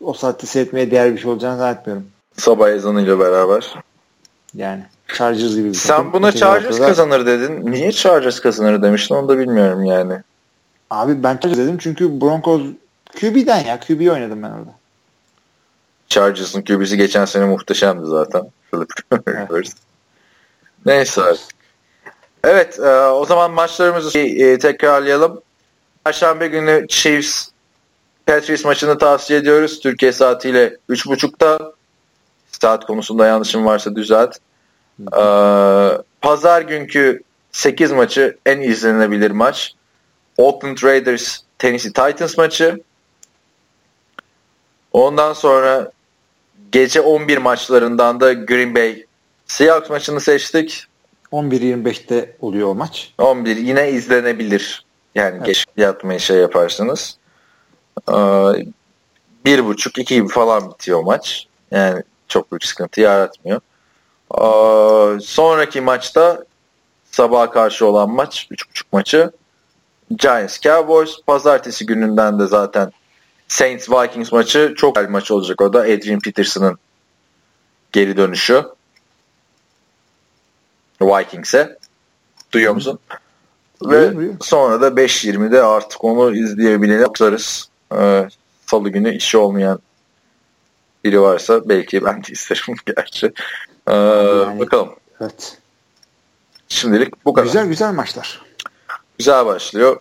[0.01, 2.07] o saatte seyretmeye değer bir şey olacağını zannetmiyorum.
[2.37, 3.75] Sabah ezanıyla beraber.
[4.55, 4.83] Yani
[5.13, 6.13] Chargers gibi bir Sen takım.
[6.13, 7.71] buna Chargers da- kazanır dedin.
[7.71, 10.21] Niye Chargers kazanır demiştin onu da bilmiyorum yani.
[10.89, 12.61] Abi ben Chargers dedim çünkü Broncos
[13.19, 13.79] QB'den ya.
[13.79, 14.75] QB oynadım ben orada.
[16.09, 18.43] Chargers'ın QB'si geçen sene muhteşemdi zaten.
[20.85, 21.45] Neyse artık.
[22.43, 25.41] Evet e, o zaman maçlarımızı e, tekrarlayalım.
[26.03, 27.47] Perşembe günü Chiefs
[28.25, 29.79] Patriots maçını tavsiye ediyoruz.
[29.79, 31.73] Türkiye saatiyle 3.30'da.
[32.61, 34.37] Saat konusunda yanlışım varsa düzelt.
[34.99, 35.23] E,
[36.21, 39.73] Pazar günkü 8 maçı en izlenebilir maç.
[40.37, 42.81] Oakland Raiders Tennessee Titans maçı.
[44.91, 45.91] Ondan sonra
[46.71, 49.05] gece 11 maçlarından da Green Bay
[49.47, 50.83] Seahawks maçını seçtik.
[51.31, 53.13] 11-25'te oluyor o maç.
[53.17, 54.85] 11 yine izlenebilir.
[55.15, 55.45] Yani Evet.
[55.45, 57.17] geç yatmayı şey yaparsınız.
[58.09, 58.13] Ee,
[59.45, 61.47] bir buçuk, iki gibi falan bitiyor maç.
[61.71, 63.61] Yani çok büyük sıkıntı yaratmıyor.
[64.33, 66.45] Ee, sonraki maçta
[67.11, 69.31] sabaha karşı olan maç, üç buçuk maçı
[70.17, 71.17] Giants Cowboys.
[71.27, 72.91] Pazartesi gününden de zaten
[73.47, 75.79] Saints Vikings maçı çok güzel maç olacak o da.
[75.79, 76.77] Adrian Peterson'ın
[77.91, 78.63] geri dönüşü.
[81.01, 81.77] Vikings'e.
[82.51, 82.99] Duyuyor musun?
[83.81, 87.69] Ve sonra da 5.20'de artık onu izleyebilene bakarız.
[87.95, 88.27] Ee,
[88.65, 89.79] Salı günü işi olmayan
[91.03, 93.33] biri varsa belki ben de isterim gerçi.
[93.87, 94.89] Ee, Yani- Bakalım.
[95.21, 95.57] Evet.
[96.67, 97.45] Şimdilik bu kadar.
[97.45, 98.41] Güzel güzel maçlar.
[99.17, 99.99] Güzel başlıyor.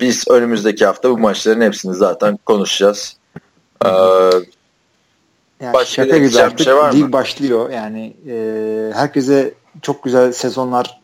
[0.00, 3.16] Biz önümüzdeki hafta bu maçların hepsini zaten konuşacağız.
[3.84, 3.88] Ee,
[5.60, 6.96] Yani Başka şaka gibi artık şey var mı?
[6.98, 7.70] lig başlıyor.
[7.70, 8.34] Yani e,
[8.94, 11.00] herkese çok güzel sezonlar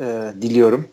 [0.00, 0.88] e, diliyorum.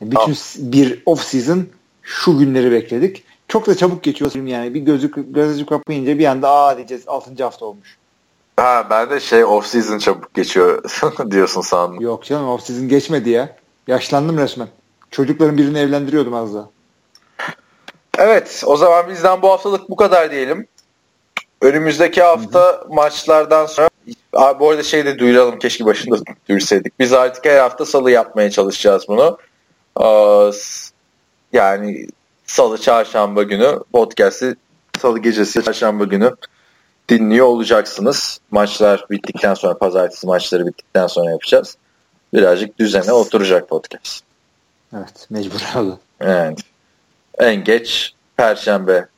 [0.00, 1.66] Bütün s- bir off season
[2.02, 3.24] şu günleri bekledik.
[3.48, 4.74] Çok da çabuk geçiyor yani.
[4.74, 7.44] Bir gözü gözü kapayınca bir anda aa diyeceğiz 6.
[7.44, 7.96] hafta olmuş.
[8.56, 10.82] Ha ben de şey off season çabuk geçiyor
[11.30, 12.00] diyorsun sandım.
[12.00, 13.56] Yok canım off season geçmedi ya.
[13.86, 14.68] Yaşlandım resmen.
[15.10, 16.68] Çocukların birini evlendiriyordum az daha.
[18.18, 20.66] Evet o zaman bizden bu haftalık bu kadar diyelim.
[21.60, 23.88] Önümüzdeki hafta maçlardan sonra
[24.32, 26.16] Abi bu arada şey de duyuralım keşke başında
[26.48, 27.00] duyursaydık.
[27.00, 29.38] Biz artık her hafta salı yapmaya çalışacağız bunu.
[31.52, 32.06] Yani
[32.46, 34.56] salı çarşamba günü podcast'i
[35.00, 36.34] salı gecesi çarşamba günü
[37.08, 38.40] dinliyor olacaksınız.
[38.50, 41.76] Maçlar bittikten sonra pazartesi maçları bittikten sonra yapacağız.
[42.34, 44.24] Birazcık düzene oturacak podcast.
[44.96, 45.98] Evet mecbur oldu.
[46.20, 46.58] Evet.
[47.38, 49.08] En geç perşembe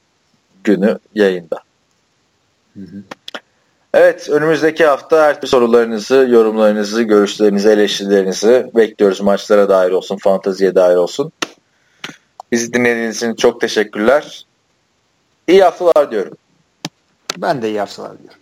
[0.65, 1.61] günü yayında.
[2.75, 3.03] Hı hı.
[3.95, 9.21] Evet önümüzdeki hafta her türlü sorularınızı, yorumlarınızı, görüşlerinizi, eleştirilerinizi bekliyoruz.
[9.21, 11.33] Maçlara dair olsun, fanteziye dair olsun.
[12.53, 14.47] Bizi dinlediğiniz için çok teşekkürler.
[15.49, 16.37] İyi haftalar diyorum.
[17.37, 18.39] Ben de iyi haftalar diyorum.